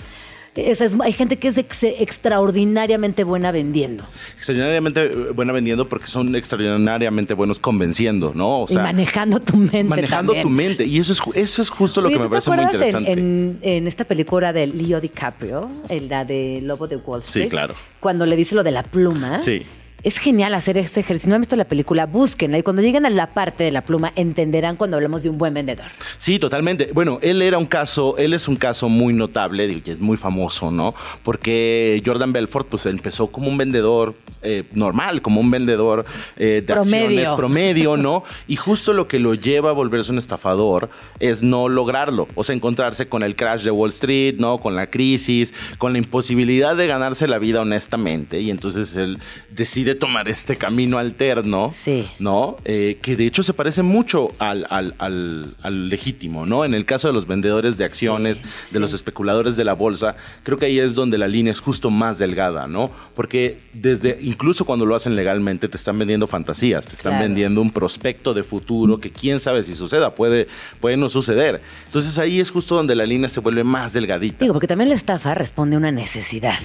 Es- 0.56 0.80
es- 0.80 0.92
hay 1.00 1.12
gente 1.12 1.36
que 1.38 1.48
es 1.48 1.58
ex- 1.58 1.82
extraordinariamente 1.82 3.24
buena 3.24 3.52
vendiendo 3.52 4.04
extraordinariamente 4.36 5.04
eh, 5.06 5.30
buena 5.34 5.52
vendiendo 5.52 5.88
porque 5.88 6.06
son 6.06 6.34
extraordinariamente 6.36 7.34
buenos 7.34 7.58
convenciendo, 7.58 8.32
¿no? 8.34 8.60
O 8.62 8.66
y 8.68 8.74
manejando 8.76 9.40
tu 9.40 9.56
mente. 9.56 9.84
manejando 9.84 10.32
también. 10.32 10.42
tu 10.42 10.48
mente. 10.50 10.84
Y 10.84 10.98
eso 10.98 11.12
es, 11.12 11.20
eso 11.34 11.62
es 11.62 11.68
justo 11.70 12.00
lo 12.00 12.08
Oye, 12.08 12.16
que 12.16 12.22
me 12.22 12.24
¿tú 12.26 12.30
te 12.30 12.40
parece 12.40 12.50
muy 12.50 12.62
interesante. 12.72 13.12
En, 13.12 13.18
en, 13.18 13.58
en 13.62 13.88
esta 13.88 14.04
película 14.04 14.52
de 14.52 14.66
Leo 14.66 15.00
DiCaprio, 15.00 15.68
el, 15.88 16.08
la 16.08 16.24
de 16.24 16.60
Lobo 16.62 16.86
de 16.86 16.96
Wall 16.96 17.20
Street? 17.20 17.48
claro. 17.48 17.74
Cuando 18.00 18.26
le 18.26 18.36
dice 18.36 18.54
lo 18.54 18.62
de 18.62 18.70
la 18.70 18.82
pluma. 18.82 19.38
Sí. 19.40 19.62
Es 20.04 20.18
genial 20.18 20.54
hacer 20.54 20.76
ese 20.76 21.00
ejercicio. 21.00 21.24
Si 21.24 21.28
no 21.30 21.36
han 21.36 21.40
visto 21.40 21.56
la 21.56 21.64
película, 21.64 22.04
búsquenla. 22.04 22.58
Y 22.58 22.62
cuando 22.62 22.82
lleguen 22.82 23.06
a 23.06 23.10
la 23.10 23.32
parte 23.32 23.64
de 23.64 23.70
la 23.70 23.82
pluma, 23.82 24.12
entenderán 24.16 24.76
cuando 24.76 24.96
hablamos 24.96 25.22
de 25.22 25.30
un 25.30 25.38
buen 25.38 25.54
vendedor. 25.54 25.86
Sí, 26.18 26.38
totalmente. 26.38 26.90
Bueno, 26.92 27.18
él 27.22 27.40
era 27.40 27.56
un 27.56 27.64
caso, 27.64 28.18
él 28.18 28.34
es 28.34 28.46
un 28.46 28.56
caso 28.56 28.90
muy 28.90 29.14
notable 29.14 29.66
y 29.66 29.82
es 29.90 30.00
muy 30.00 30.18
famoso, 30.18 30.70
¿no? 30.70 30.94
Porque 31.22 32.02
Jordan 32.04 32.34
Belfort, 32.34 32.68
pues 32.68 32.84
empezó 32.84 33.28
como 33.28 33.48
un 33.48 33.56
vendedor 33.56 34.14
eh, 34.42 34.64
normal, 34.74 35.22
como 35.22 35.40
un 35.40 35.50
vendedor 35.50 36.04
eh, 36.36 36.62
de 36.66 36.74
Promedio. 36.74 37.06
acciones 37.06 37.30
promedio, 37.30 37.96
¿no? 37.96 38.24
Y 38.46 38.56
justo 38.56 38.92
lo 38.92 39.08
que 39.08 39.18
lo 39.18 39.32
lleva 39.32 39.70
a 39.70 39.72
volverse 39.72 40.12
un 40.12 40.18
estafador 40.18 40.90
es 41.18 41.42
no 41.42 41.70
lograrlo, 41.70 42.28
o 42.34 42.44
sea, 42.44 42.54
encontrarse 42.54 43.08
con 43.08 43.22
el 43.22 43.36
crash 43.36 43.62
de 43.62 43.70
Wall 43.70 43.88
Street, 43.88 44.36
¿no? 44.36 44.58
Con 44.58 44.76
la 44.76 44.90
crisis, 44.90 45.54
con 45.78 45.92
la 45.92 45.98
imposibilidad 45.98 46.76
de 46.76 46.86
ganarse 46.86 47.26
la 47.26 47.38
vida 47.38 47.62
honestamente, 47.62 48.40
y 48.40 48.50
entonces 48.50 48.94
él 48.96 49.18
decide 49.50 49.93
tomar 49.94 50.28
este 50.28 50.56
camino 50.56 50.98
alterno, 50.98 51.70
Sí. 51.74 52.06
¿no? 52.18 52.56
Eh, 52.64 52.98
que 53.02 53.16
de 53.16 53.26
hecho 53.26 53.42
se 53.42 53.54
parece 53.54 53.82
mucho 53.82 54.28
al, 54.38 54.66
al- 54.70 54.94
al- 54.98 55.54
al 55.62 55.88
legítimo, 55.88 56.46
¿no? 56.46 56.64
En 56.64 56.74
el 56.74 56.84
caso 56.84 57.08
de 57.08 57.14
los 57.14 57.26
vendedores 57.26 57.76
de 57.76 57.84
acciones, 57.84 58.42
de 58.70 58.80
los 58.80 58.92
especuladores 58.92 59.56
de 59.56 59.64
la 59.64 59.74
bolsa, 59.74 60.16
creo 60.42 60.58
que 60.58 60.66
ahí 60.66 60.78
es 60.78 60.94
donde 60.94 61.18
la 61.18 61.28
línea 61.28 61.52
es 61.52 61.60
justo 61.60 61.90
más 61.90 62.18
delgada, 62.18 62.66
¿no? 62.66 62.90
Porque 63.14 63.60
desde, 63.72 64.18
incluso 64.22 64.64
cuando 64.64 64.86
lo 64.86 64.94
hacen 64.94 65.14
legalmente, 65.14 65.68
te 65.68 65.76
están 65.76 65.98
vendiendo 65.98 66.26
fantasías, 66.26 66.86
te 66.86 66.94
están 66.94 67.12
Claro. 67.12 67.24
vendiendo 67.26 67.60
un 67.60 67.70
prospecto 67.70 68.34
de 68.34 68.42
futuro 68.42 68.98
que 68.98 69.10
quién 69.10 69.40
sabe 69.40 69.62
si 69.62 69.74
suceda, 69.74 70.14
puede, 70.14 70.48
puede 70.80 70.96
no 70.96 71.08
suceder. 71.08 71.62
Entonces 71.86 72.18
ahí 72.18 72.40
es 72.40 72.50
justo 72.50 72.74
donde 72.74 72.94
la 72.94 73.06
línea 73.06 73.28
se 73.28 73.40
vuelve 73.40 73.64
más 73.64 73.92
delgadita. 73.92 74.38
Digo, 74.40 74.52
porque 74.54 74.66
también 74.66 74.88
la 74.88 74.94
estafa 74.96 75.34
responde 75.34 75.76
a 75.76 75.78
una 75.78 75.90
necesidad. 75.92 76.58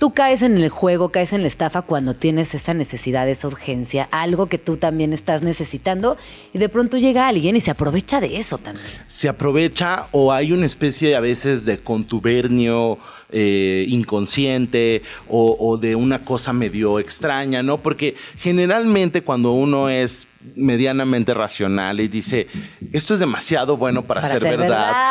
Tú 0.00 0.14
caes 0.14 0.40
en 0.40 0.56
el 0.56 0.70
juego, 0.70 1.10
caes 1.10 1.34
en 1.34 1.42
la 1.42 1.48
estafa 1.48 1.82
cuando 1.82 2.14
tienes 2.14 2.54
esa 2.54 2.72
necesidad, 2.72 3.28
esa 3.28 3.48
urgencia, 3.48 4.08
algo 4.10 4.46
que 4.46 4.56
tú 4.56 4.78
también 4.78 5.12
estás 5.12 5.42
necesitando 5.42 6.16
y 6.54 6.58
de 6.58 6.70
pronto 6.70 6.96
llega 6.96 7.28
alguien 7.28 7.54
y 7.54 7.60
se 7.60 7.70
aprovecha 7.70 8.18
de 8.18 8.38
eso 8.38 8.56
también. 8.56 8.86
Se 9.08 9.28
aprovecha 9.28 10.06
o 10.12 10.32
hay 10.32 10.52
una 10.52 10.64
especie 10.64 11.14
a 11.16 11.20
veces 11.20 11.66
de 11.66 11.80
contubernio 11.80 12.96
eh, 13.28 13.84
inconsciente 13.90 15.02
o, 15.28 15.54
o 15.60 15.76
de 15.76 15.94
una 15.94 16.20
cosa 16.20 16.54
medio 16.54 16.98
extraña, 16.98 17.62
¿no? 17.62 17.76
Porque 17.76 18.14
generalmente 18.38 19.20
cuando 19.20 19.52
uno 19.52 19.90
es 19.90 20.26
medianamente 20.56 21.34
racional 21.34 22.00
y 22.00 22.08
dice, 22.08 22.46
esto 22.92 23.12
es 23.14 23.20
demasiado 23.20 23.76
bueno 23.76 24.02
para, 24.04 24.22
Para 24.22 24.32
ser, 24.32 24.42
ser 24.42 24.56
verdad. 24.56 24.68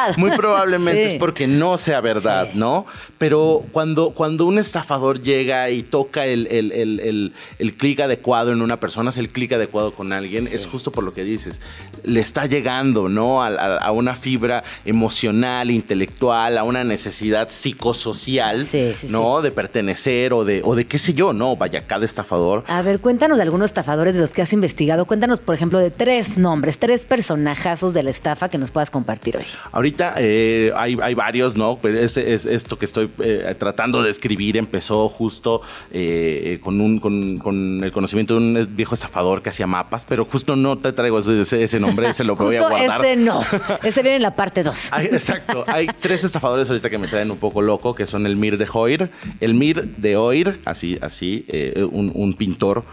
verdad. 0.07 0.17
Muy 0.17 0.31
probablemente 0.31 0.89
Sí. 1.09 1.13
es 1.15 1.19
porque 1.19 1.45
no 1.47 1.77
sea 1.77 2.01
verdad, 2.01 2.49
Sí. 2.51 2.57
¿no? 2.57 2.85
Pero 3.17 3.63
cuando, 3.71 4.11
cuando 4.11 4.45
un 4.45 4.57
estafador 4.57 5.21
llega 5.21 5.69
y 5.69 5.83
toca 5.83 6.25
el, 6.25 6.47
el, 6.47 6.71
el, 6.71 6.99
el- 6.99 7.33
el 7.59 7.73
clic 7.75 7.99
adecuado 7.99 8.51
en 8.51 8.61
una 8.61 8.79
persona, 8.79 9.09
es 9.11 9.17
el 9.17 9.29
clic 9.29 9.51
adecuado 9.53 9.93
con 9.93 10.13
alguien, 10.13 10.47
es 10.51 10.65
justo 10.65 10.91
por 10.91 11.03
lo 11.03 11.13
que 11.13 11.23
dices. 11.23 11.61
Le 12.03 12.19
está 12.21 12.45
llegando, 12.47 13.07
¿no? 13.09 13.43
A, 13.43 13.47
a- 13.49 13.77
a 13.77 13.91
una 13.91 14.15
fibra 14.15 14.63
emocional, 14.85 15.69
intelectual, 15.71 16.57
a 16.57 16.63
una 16.63 16.83
necesidad 16.83 17.49
psicosocial, 17.51 18.65
Sí, 18.65 18.93
sí, 18.95 19.07
¿no? 19.09 19.41
De 19.41 19.51
pertenecer 19.51 20.33
o 20.33 20.43
de, 20.45 20.61
o 20.63 20.75
de 20.75 20.85
qué 20.85 20.97
sé 20.99 21.13
yo, 21.13 21.33
¿no? 21.33 21.55
Vaya, 21.55 21.81
cada 21.85 22.05
estafador. 22.05 22.63
A 22.67 22.81
ver, 22.81 22.99
cuéntanos 22.99 23.37
de 23.37 23.43
algunos 23.43 23.65
estafadores 23.65 24.13
de 24.15 24.21
los 24.21 24.31
que 24.31 24.41
has 24.41 24.53
investigado. 24.53 25.05
Cuéntanos, 25.19 25.41
por 25.41 25.53
ejemplo, 25.53 25.79
de 25.79 25.91
tres 25.91 26.37
nombres, 26.37 26.77
tres 26.79 27.03
personajazos 27.03 27.93
de 27.93 28.03
la 28.03 28.09
estafa 28.09 28.47
que 28.47 28.57
nos 28.57 28.71
puedas 28.71 28.89
compartir 28.89 29.35
hoy. 29.35 29.43
Ahorita 29.73 30.13
eh, 30.17 30.71
hay, 30.77 30.97
hay 31.01 31.13
varios, 31.13 31.57
¿no? 31.57 31.77
Pero 31.81 31.99
este 31.99 32.33
es 32.33 32.45
esto 32.45 32.79
que 32.79 32.85
estoy 32.85 33.09
eh, 33.21 33.53
tratando 33.59 34.01
de 34.01 34.11
escribir 34.11 34.55
empezó 34.55 35.09
justo 35.09 35.61
eh, 35.91 36.61
con, 36.63 36.79
un, 36.79 36.99
con, 37.01 37.37
con 37.39 37.83
el 37.83 37.91
conocimiento 37.91 38.35
de 38.35 38.39
un 38.39 38.75
viejo 38.77 38.93
estafador 38.95 39.41
que 39.41 39.49
hacía 39.49 39.67
mapas, 39.67 40.05
pero 40.07 40.23
justo 40.23 40.55
no 40.55 40.77
te 40.77 40.93
traigo 40.93 41.19
ese, 41.19 41.63
ese 41.63 41.79
nombre, 41.81 42.07
ese 42.07 42.23
lo 42.23 42.37
voy 42.37 42.55
a 42.55 42.69
guardar. 42.69 43.03
ese 43.03 43.17
no. 43.17 43.41
Ese 43.83 44.01
viene 44.01 44.15
en 44.15 44.23
la 44.23 44.35
parte 44.35 44.63
2. 44.63 44.93
Hay- 44.93 45.07
exacto. 45.07 45.65
Hay 45.67 45.87
tres 45.99 46.23
estafadores 46.23 46.69
ahorita 46.69 46.89
que 46.89 46.97
me 46.97 47.07
traen 47.09 47.29
un 47.29 47.37
poco 47.39 47.61
loco, 47.61 47.93
que 47.93 48.07
son 48.07 48.25
el 48.25 48.37
Mir 48.37 48.57
de 48.57 48.67
Hoir, 48.71 49.11
el 49.41 49.53
Mir 49.53 49.83
de 49.97 50.15
Oir, 50.15 50.61
así, 50.63 50.97
así, 51.01 51.45
un, 51.91 52.09
un 52.15 52.33
pintor 52.35 52.85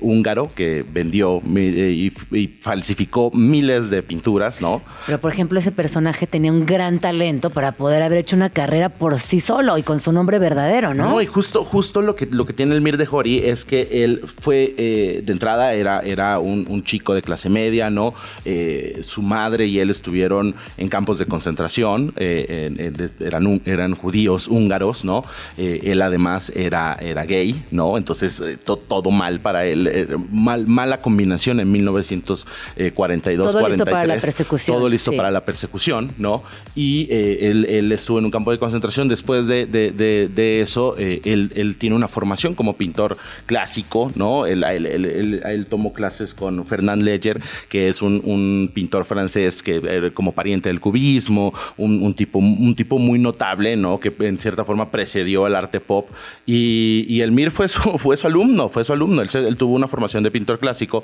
húngaro 0.00 0.50
que 0.54 0.82
vendió 0.90 1.42
mi- 1.42 1.73
eh, 1.74 2.10
y, 2.30 2.36
y 2.36 2.46
falsificó 2.60 3.30
miles 3.32 3.90
de 3.90 4.02
pinturas, 4.02 4.60
¿no? 4.60 4.82
Pero, 5.06 5.20
por 5.20 5.32
ejemplo, 5.32 5.58
ese 5.58 5.72
personaje 5.72 6.26
tenía 6.26 6.52
un 6.52 6.66
gran 6.66 6.98
talento 6.98 7.50
para 7.50 7.72
poder 7.72 8.02
haber 8.02 8.18
hecho 8.18 8.36
una 8.36 8.50
carrera 8.50 8.88
por 8.88 9.18
sí 9.18 9.40
solo 9.40 9.76
y 9.78 9.82
con 9.82 10.00
su 10.00 10.12
nombre 10.12 10.38
verdadero, 10.38 10.94
¿no? 10.94 11.08
No, 11.10 11.22
y 11.22 11.26
justo, 11.26 11.64
justo 11.64 12.02
lo 12.02 12.14
que, 12.16 12.26
lo 12.26 12.46
que 12.46 12.52
tiene 12.52 12.74
el 12.74 12.80
Mir 12.80 12.96
de 12.96 13.06
Jori 13.06 13.38
es 13.38 13.64
que 13.64 13.88
él 14.04 14.20
fue, 14.40 14.74
eh, 14.78 15.22
de 15.24 15.32
entrada, 15.32 15.74
era, 15.74 16.00
era 16.00 16.38
un, 16.38 16.66
un 16.68 16.84
chico 16.84 17.14
de 17.14 17.22
clase 17.22 17.48
media, 17.50 17.90
¿no? 17.90 18.14
Eh, 18.44 19.00
su 19.02 19.22
madre 19.22 19.66
y 19.66 19.78
él 19.80 19.90
estuvieron 19.90 20.54
en 20.76 20.88
campos 20.88 21.18
de 21.18 21.26
concentración, 21.26 22.12
eh, 22.16 22.66
en- 22.76 22.80
en- 22.80 22.92
de- 22.94 23.10
eran, 23.26 23.60
eran 23.64 23.94
judíos 23.94 24.48
húngaros, 24.48 25.04
¿no? 25.04 25.24
Él 25.56 26.00
además 26.02 26.52
era, 26.54 26.96
era 27.00 27.24
gay, 27.24 27.54
¿no? 27.70 27.96
Entonces, 27.98 28.42
to- 28.64 28.76
todo 28.76 29.10
mal 29.10 29.40
para 29.40 29.64
él, 29.64 30.08
mal, 30.30 30.66
mala 30.66 30.98
combinación 30.98 31.60
en 31.64 31.72
1942, 31.72 33.52
Todo 33.52 33.68
listo 33.68 33.84
43. 33.84 33.92
para 33.94 34.06
la 34.06 34.14
persecución, 34.20 34.76
Todo 34.76 34.88
listo 34.88 35.10
sí. 35.10 35.16
para 35.16 35.30
la 35.30 35.44
persecución, 35.44 36.10
¿no? 36.18 36.42
Y 36.74 37.06
eh, 37.10 37.50
él, 37.50 37.64
él 37.66 37.92
estuvo 37.92 38.18
en 38.18 38.24
un 38.24 38.30
campo 38.30 38.50
de 38.50 38.58
concentración. 38.58 39.08
Después 39.08 39.46
de, 39.46 39.66
de- 39.66 39.90
de- 39.90 40.28
de 40.28 40.60
eso, 40.60 40.94
eh, 40.98 41.20
él, 41.24 41.50
él 41.54 41.76
tiene 41.76 41.96
una 41.96 42.08
formación 42.08 42.54
como 42.54 42.76
pintor 42.76 43.16
clásico, 43.46 44.10
¿no? 44.14 44.46
Él, 44.46 44.62
él- 44.64 45.66
tomó 45.68 45.92
clases 45.92 46.34
con 46.34 46.66
Fernand 46.66 47.02
Leger, 47.02 47.40
que 47.68 47.88
es 47.88 48.02
un, 48.02 48.20
un 48.24 48.70
pintor 48.72 49.04
francés 49.04 49.62
que 49.62 49.76
era 49.76 50.10
como 50.10 50.32
pariente 50.32 50.68
del 50.68 50.80
cubismo, 50.80 51.54
un, 51.78 52.02
un 52.02 52.14
tipo, 52.14 52.38
un 52.38 52.74
tipo 52.76 52.98
muy 52.98 53.18
notable, 53.18 53.76
¿no? 53.76 53.98
Que 53.98 54.12
en 54.20 54.38
cierta 54.38 54.64
forma 54.64 54.90
precedió 54.90 55.46
al 55.46 55.56
arte 55.56 55.80
pop. 55.80 56.08
Y, 56.46 57.06
y 57.08 57.20
Elmir 57.22 57.50
fue 57.50 57.68
su, 57.68 57.80
fue 57.98 58.16
su 58.16 58.26
alumno, 58.26 58.68
fue 58.68 58.84
su 58.84 58.92
alumno. 58.92 59.22
Él, 59.22 59.30
se- 59.30 59.46
él 59.46 59.56
tuvo 59.56 59.74
una 59.74 59.88
formación 59.88 60.22
de 60.22 60.30
pintor 60.30 60.58
clásico, 60.58 61.02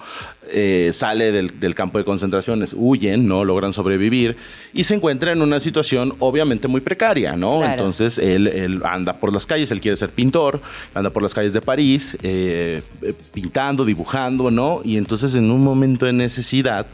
eh, 0.53 0.91
sale 0.93 1.33
del, 1.33 1.59
del 1.61 1.75
campo 1.75 1.99
de 1.99 2.05
concentraciones, 2.05 2.75
huyen, 2.77 3.27
¿no? 3.27 3.45
Logran 3.45 3.73
sobrevivir 3.73 4.37
y 4.73 4.85
se 4.85 4.95
encuentra 4.95 5.33
en 5.33 5.43
una 5.43 5.61
situación 5.61 6.15
obviamente 6.19 6.69
muy 6.69 6.81
precaria, 6.81 7.37
¿no? 7.37 7.59
Claro. 7.59 7.73
Entonces 7.73 8.19
él, 8.19 8.47
él 8.49 8.83
anda 8.85 9.15
por 9.15 9.33
las 9.33 9.47
calles, 9.47 9.71
él 9.71 9.81
quiere 9.81 9.97
ser 9.97 10.11
pintor, 10.11 10.61
anda 10.95 11.11
por 11.11 11.23
las 11.23 11.35
calles 11.35 11.53
de 11.53 11.61
París, 11.61 12.17
eh, 12.23 12.83
eh, 13.03 13.15
pintando, 13.33 13.85
dibujando, 13.85 14.51
¿no? 14.51 14.81
Y 14.85 14.97
entonces 14.97 15.35
en 15.35 15.51
un 15.51 15.63
momento 15.63 16.07
de 16.07 16.13
necesidad, 16.13 16.87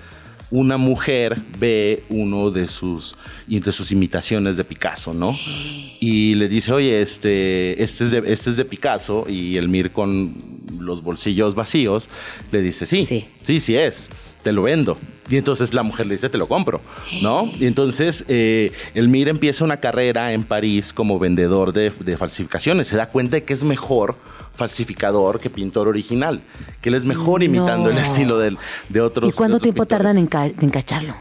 una 0.50 0.76
mujer 0.76 1.42
ve 1.58 2.04
uno 2.08 2.50
de 2.50 2.68
sus, 2.68 3.16
de 3.48 3.72
sus 3.72 3.90
imitaciones 3.90 4.56
de 4.56 4.64
Picasso, 4.64 5.12
¿no? 5.12 5.36
Y 6.00 6.34
le 6.34 6.48
dice, 6.48 6.72
oye, 6.72 7.00
este, 7.00 7.82
este, 7.82 8.04
es 8.04 8.10
de, 8.10 8.18
este 8.26 8.50
es 8.50 8.56
de 8.56 8.64
Picasso, 8.64 9.24
y 9.28 9.56
Elmir 9.56 9.90
con 9.90 10.34
los 10.78 11.02
bolsillos 11.02 11.54
vacíos, 11.54 12.08
le 12.52 12.60
dice, 12.62 12.86
sí, 12.86 13.06
Sí. 13.06 13.24
sí, 13.42 13.60
sí, 13.60 13.76
es, 13.76 14.10
te 14.42 14.52
lo 14.52 14.62
vendo. 14.62 14.98
Y 15.28 15.36
entonces 15.36 15.74
la 15.74 15.82
mujer 15.82 16.06
le 16.06 16.14
dice, 16.14 16.28
te 16.28 16.38
lo 16.38 16.46
compro, 16.46 16.80
¿no? 17.22 17.50
Y 17.58 17.66
entonces 17.66 18.24
eh, 18.28 18.70
Elmir 18.94 19.28
empieza 19.28 19.64
una 19.64 19.78
carrera 19.80 20.32
en 20.32 20.44
París 20.44 20.92
como 20.92 21.18
vendedor 21.18 21.72
de, 21.72 21.90
de 21.90 22.16
falsificaciones. 22.16 22.86
Se 22.86 22.96
da 22.96 23.08
cuenta 23.08 23.36
de 23.36 23.44
que 23.44 23.52
es 23.52 23.64
mejor 23.64 24.16
falsificador 24.56 25.38
que 25.40 25.50
pintor 25.50 25.88
original, 25.88 26.42
que 26.80 26.88
él 26.88 26.94
es 26.94 27.04
mejor 27.04 27.42
imitando 27.42 27.90
el 27.90 27.98
estilo 27.98 28.38
del- 28.38 28.58
de 28.88 29.00
otros. 29.00 29.32
¿Y 29.32 29.36
cuánto 29.36 29.54
de 29.54 29.56
otros 29.58 29.62
tiempo 29.62 29.82
pintores. 29.84 30.04
tardan 30.04 30.18
en, 30.18 30.26
ca- 30.26 30.46
en 30.46 30.70
cacharlo? 30.70 31.14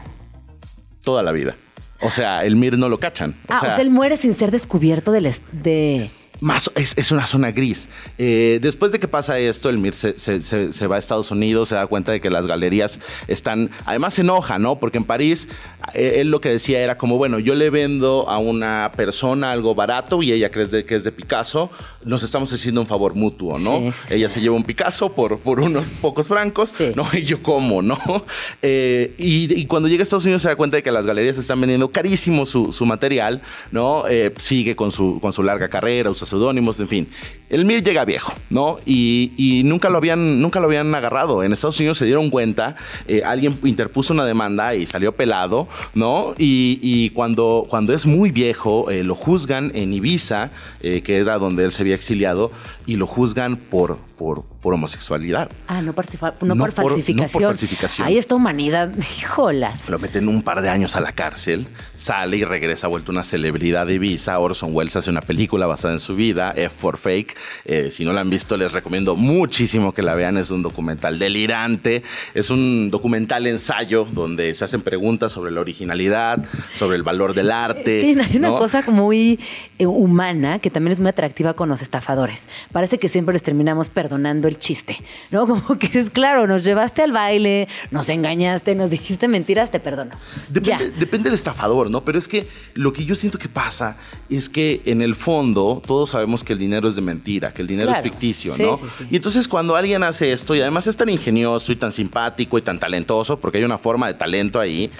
Toda 1.02 1.22
la 1.22 1.32
vida. 1.32 1.56
O 2.00 2.10
sea, 2.10 2.44
Elmir 2.44 2.76
no 2.76 2.88
lo 2.88 2.98
cachan. 2.98 3.30
O 3.48 3.52
ah, 3.52 3.60
sea, 3.60 3.68
o 3.70 3.72
sea, 3.74 3.82
él 3.82 3.90
muere 3.90 4.16
sin 4.16 4.34
ser 4.34 4.50
descubierto 4.50 5.12
del 5.12 5.32
de... 5.52 6.10
más, 6.40 6.70
es, 6.74 6.96
es 6.98 7.10
una 7.12 7.26
zona 7.26 7.50
gris. 7.50 7.88
Eh, 8.18 8.58
después 8.60 8.92
de 8.92 8.98
que 9.00 9.08
pasa 9.08 9.38
esto, 9.38 9.68
el 9.70 9.78
Mir 9.78 9.94
se, 9.94 10.18
se- 10.18 10.40
se- 10.40 10.72
se 10.72 10.86
va 10.86 10.96
a 10.96 10.98
Estados 10.98 11.30
Unidos, 11.30 11.68
se 11.70 11.74
da 11.76 11.86
cuenta 11.86 12.12
de 12.12 12.20
que 12.20 12.30
las 12.30 12.46
galerías 12.46 13.00
están. 13.28 13.70
Además, 13.84 14.14
se 14.14 14.20
enoja, 14.22 14.58
¿no? 14.58 14.78
Porque 14.78 14.98
en 14.98 15.04
París, 15.04 15.48
eh, 15.94 16.16
él 16.18 16.28
lo 16.30 16.40
que 16.40 16.48
decía 16.50 16.80
era 16.80 16.98
como: 16.98 17.16
bueno, 17.16 17.38
yo 17.38 17.54
le 17.54 17.70
vendo 17.70 18.28
a 18.28 18.38
una 18.38 18.92
persona 18.96 19.50
algo 19.52 19.74
barato 19.74 20.22
y 20.22 20.32
ella 20.32 20.50
cree 20.50 20.84
que 20.84 20.94
es 20.96 21.04
de 21.04 21.12
Picasso, 21.12 21.70
nos 22.04 22.22
estamos 22.22 22.52
haciendo 22.52 22.80
un 22.80 22.86
favor 22.86 23.14
mutuo, 23.14 23.58
¿no? 23.58 23.78
Sí, 23.78 23.92
sí, 24.08 24.14
ella 24.14 24.28
se 24.28 24.40
lleva 24.40 24.56
un 24.56 24.64
Picasso 24.64 25.12
por, 25.14 25.38
por 25.38 25.60
unos 25.60 25.90
pocos 25.90 26.28
francos, 26.28 26.70
Sí. 26.70 26.92
¿no? 26.94 27.06
Y 27.16 27.22
yo 27.22 27.42
como, 27.42 27.82
¿no? 27.82 27.98
Eh, 28.62 29.14
y, 29.18 29.52
y 29.60 29.66
cuando 29.66 29.88
llega 29.88 30.02
a 30.02 30.04
Estados 30.04 30.24
Unidos 30.24 30.42
se 30.42 30.48
da 30.48 30.56
cuenta 30.56 30.76
de 30.76 30.82
que 30.82 30.90
las 30.90 31.06
galerías 31.06 31.38
están 31.38 31.60
vendiendo 31.60 31.90
carísimo 31.90 32.46
su, 32.46 32.72
su 32.72 32.84
material, 32.86 33.42
¿no? 33.70 34.06
Eh, 34.08 34.32
sigue 34.38 34.74
con 34.76 34.90
su, 34.90 35.18
con 35.20 35.32
su 35.32 35.42
larga 35.42 35.68
carrera, 35.68 36.10
usa 36.10 36.25
seudónimos, 36.28 36.80
en 36.80 36.88
fin. 36.88 37.08
El 37.48 37.64
Mir 37.64 37.82
llega 37.84 38.04
viejo, 38.04 38.32
¿no? 38.50 38.78
Y, 38.84 39.32
y 39.36 39.62
nunca, 39.62 39.88
lo 39.88 39.98
habían, 39.98 40.40
nunca 40.40 40.58
lo 40.58 40.66
habían 40.66 40.92
agarrado. 40.94 41.44
En 41.44 41.52
Estados 41.52 41.78
Unidos 41.78 41.96
se 41.98 42.04
dieron 42.04 42.28
cuenta, 42.28 42.74
eh, 43.06 43.22
alguien 43.24 43.56
interpuso 43.62 44.12
una 44.12 44.24
demanda 44.24 44.74
y 44.74 44.86
salió 44.86 45.12
pelado, 45.14 45.68
¿no? 45.94 46.34
Y, 46.38 46.80
y 46.82 47.10
cuando, 47.10 47.64
cuando 47.68 47.94
es 47.94 48.04
muy 48.04 48.32
viejo, 48.32 48.90
eh, 48.90 49.04
lo 49.04 49.14
juzgan 49.14 49.70
en 49.76 49.92
Ibiza, 49.92 50.50
eh, 50.80 51.02
que 51.02 51.18
era 51.18 51.38
donde 51.38 51.64
él 51.64 51.70
se 51.72 51.82
había 51.82 51.94
exiliado, 51.94 52.50
y 52.84 52.96
lo 52.96 53.06
juzgan 53.06 53.56
por, 53.56 53.98
por, 54.18 54.44
por 54.60 54.74
homosexualidad. 54.74 55.48
Ah, 55.68 55.82
no, 55.82 55.94
participa- 55.94 56.34
no 56.42 56.54
No 56.54 56.64
por, 56.64 56.72
por- 56.72 56.84
no 56.84 56.88
por 56.90 56.92
falsificación. 56.94 57.42
falsificación. 57.44 58.06
Ahí 58.08 58.18
esta 58.18 58.34
humanidad, 58.34 58.92
híjolas. 59.20 59.88
Lo 59.88 60.00
meten 60.00 60.26
un 60.28 60.42
par 60.42 60.62
de 60.62 60.68
años 60.68 60.96
a 60.96 61.00
la 61.00 61.12
cárcel, 61.12 61.66
sale 61.94 62.38
y 62.38 62.44
regresa 62.44 62.88
vuelto 62.88 63.12
una 63.12 63.22
celebridad 63.22 63.86
de 63.86 63.94
Ibiza. 63.94 64.36
Orson 64.40 64.70
Welles 64.74 64.96
hace 64.96 65.10
una 65.10 65.20
película 65.20 65.66
basada 65.66 65.94
en 65.94 66.00
su 66.00 66.16
vida, 66.16 66.52
F 66.56 66.74
for 66.76 66.96
Fake. 66.98 67.35
Eh, 67.64 67.90
si 67.90 68.04
no 68.04 68.12
la 68.12 68.20
han 68.20 68.30
visto, 68.30 68.56
les 68.56 68.72
recomiendo 68.72 69.16
muchísimo 69.16 69.92
que 69.92 70.02
la 70.02 70.14
vean. 70.14 70.36
Es 70.36 70.50
un 70.50 70.62
documental 70.62 71.18
delirante. 71.18 72.02
Es 72.34 72.50
un 72.50 72.90
documental 72.90 73.46
ensayo 73.46 74.04
donde 74.04 74.54
se 74.54 74.64
hacen 74.64 74.82
preguntas 74.82 75.32
sobre 75.32 75.50
la 75.52 75.60
originalidad, 75.60 76.44
sobre 76.74 76.96
el 76.96 77.02
valor 77.02 77.34
del 77.34 77.50
arte. 77.50 77.98
Es 78.10 78.16
que 78.16 78.22
hay 78.22 78.36
una 78.36 78.48
¿no? 78.48 78.58
cosa 78.58 78.82
muy 78.90 79.38
eh, 79.78 79.86
humana 79.86 80.58
que 80.58 80.70
también 80.70 80.92
es 80.92 81.00
muy 81.00 81.08
atractiva 81.10 81.54
con 81.54 81.68
los 81.68 81.82
estafadores. 81.82 82.48
Parece 82.72 82.98
que 82.98 83.08
siempre 83.08 83.32
les 83.32 83.42
terminamos 83.42 83.90
perdonando 83.90 84.48
el 84.48 84.58
chiste, 84.58 84.98
¿no? 85.30 85.46
Como 85.56 85.78
que 85.78 85.98
es 85.98 86.10
claro, 86.10 86.46
nos 86.46 86.64
llevaste 86.64 87.02
al 87.02 87.12
baile, 87.12 87.68
nos 87.90 88.08
engañaste, 88.08 88.74
nos 88.74 88.90
dijiste 88.90 89.28
mentiras, 89.28 89.70
te 89.70 89.80
perdono. 89.80 90.12
Depende, 90.48 90.84
Ya. 90.90 90.98
depende 90.98 91.30
del 91.30 91.34
estafador, 91.34 91.90
¿no? 91.90 92.04
Pero 92.04 92.18
es 92.18 92.28
que 92.28 92.46
lo 92.74 92.92
que 92.92 93.04
yo 93.04 93.14
siento 93.14 93.38
que 93.38 93.48
pasa 93.48 93.96
es 94.30 94.48
que 94.48 94.80
en 94.84 95.02
el 95.02 95.14
fondo 95.14 95.82
todos 95.86 96.10
sabemos 96.10 96.44
que 96.44 96.52
el 96.52 96.58
dinero 96.58 96.88
es 96.88 96.96
de 96.96 97.02
mentira, 97.26 97.52
que 97.52 97.62
el 97.62 97.68
dinero 97.68 97.88
Claro. 97.88 98.04
es 98.06 98.10
ficticio, 98.10 98.54
Sí, 98.54 98.62
¿no? 98.62 98.76
sí, 98.76 98.84
sí. 98.98 99.06
Y 99.10 99.16
entonces 99.16 99.48
cuando 99.48 99.74
alguien 99.74 100.02
hace 100.04 100.30
esto 100.32 100.54
y 100.54 100.60
además 100.60 100.86
es 100.86 100.96
tan 100.96 101.08
ingenioso 101.08 101.72
y 101.72 101.76
tan 101.76 101.90
simpático 101.92 102.56
y 102.58 102.62
tan 102.62 102.78
talentoso, 102.78 103.38
porque 103.38 103.58
hay 103.58 103.64
una 103.64 103.78
forma 103.78 104.06
de 104.06 104.14
talento 104.14 104.60
ahí, 104.60 104.90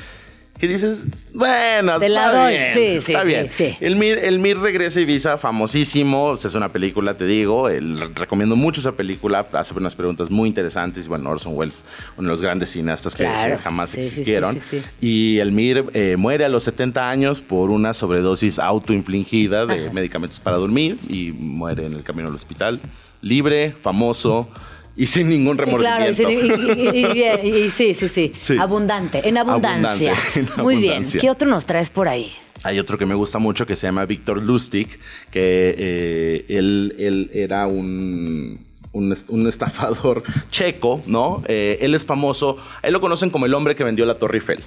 que 0.58 0.66
dices, 0.68 1.08
bueno, 1.34 1.98
Te 1.98 2.08
la 2.08 2.26
está 2.26 2.42
doy. 2.44 2.52
bien, 2.54 2.74
Sí, 2.74 3.00
sí, 3.02 3.12
está 3.12 3.22
sí, 3.22 3.28
bien. 3.28 3.48
sí. 3.52 3.76
El 3.80 3.96
Mir, 3.96 4.18
el 4.18 4.38
Mir 4.38 4.58
regresa 4.58 4.98
a 4.98 5.02
Ibiza, 5.02 5.36
famosísimo, 5.38 6.34
es 6.34 6.54
una 6.54 6.70
película, 6.70 7.14
te 7.14 7.26
digo, 7.26 7.68
el- 7.68 8.14
recomiendo 8.14 8.56
mucho 8.56 8.80
esa 8.80 8.92
película, 8.92 9.46
hace 9.52 9.74
unas 9.74 9.94
preguntas 9.96 10.30
muy 10.30 10.48
interesantes, 10.48 11.06
y 11.06 11.08
bueno, 11.08 11.28
Orson 11.30 11.52
Welles, 11.56 11.84
uno 12.16 12.28
de 12.28 12.32
los 12.32 12.42
grandes 12.42 12.70
cineastas 12.70 13.14
que, 13.14 13.24
Claro. 13.24 13.56
que 13.56 13.62
jamás 13.62 13.94
existieron, 13.94 14.58
y 15.00 15.38
el 15.38 15.52
Mir 15.52 15.84
eh, 15.92 16.16
muere 16.18 16.44
a 16.44 16.48
los 16.48 16.64
70 16.64 17.08
años 17.10 17.40
por 17.42 17.70
una 17.70 17.92
sobredosis 17.92 18.58
autoinfligida 18.58 19.66
de 19.66 19.84
Ajá. 19.86 19.92
medicamentos 19.92 20.40
para 20.40 20.56
dormir, 20.56 20.96
y 21.08 21.32
muere 21.32 21.86
en 21.86 21.92
el 21.92 22.02
camino 22.02 22.28
al 22.28 22.34
hospital, 22.34 22.80
libre, 23.20 23.74
famoso, 23.82 24.48
y 24.96 25.06
sin 25.06 25.28
ningún 25.28 25.54
Y 25.60 25.74
claro, 25.76 26.04
y, 26.10 26.12
remordimiento. 26.14 26.28
sí, 26.28 26.82
y- 26.82 26.98
y- 26.98 27.04
y 27.06 27.12
bien, 27.12 27.40
y- 27.42 27.48
y 27.66 27.70
sí, 27.70 27.94
sí, 27.94 28.08
sí, 28.08 28.32
Sí. 28.40 28.56
Abundante, 28.58 29.28
en 29.28 29.36
abundancia. 29.38 30.12
Abundante, 30.12 30.40
en 30.58 30.62
Muy 30.62 30.76
bien. 30.76 31.04
¿Qué 31.20 31.30
otro 31.30 31.48
nos 31.48 31.66
traes 31.66 31.90
por 31.90 32.08
ahí? 32.08 32.32
Hay 32.64 32.78
otro 32.78 32.96
que 32.98 33.06
me 33.06 33.14
gusta 33.14 33.38
mucho 33.38 33.66
que 33.66 33.76
se 33.76 33.86
llama 33.86 34.06
Víctor 34.06 34.42
Lustig, 34.42 34.88
que 35.30 35.74
eh, 35.78 36.44
él, 36.48 36.94
él 36.98 37.30
era 37.32 37.66
un, 37.66 38.65
un, 38.96 39.12
est- 39.12 39.28
un 39.30 39.46
estafador 39.46 40.22
checo, 40.50 41.00
¿no? 41.06 41.42
Eh, 41.48 41.78
él 41.80 41.94
es 41.94 42.04
famoso, 42.06 42.56
él 42.82 42.92
lo 42.92 43.00
conocen 43.00 43.30
como 43.30 43.46
el 43.46 43.54
hombre 43.54 43.74
que 43.74 43.84
vendió 43.84 44.04
la 44.06 44.14
Torre 44.14 44.38
Eiffel, 44.38 44.60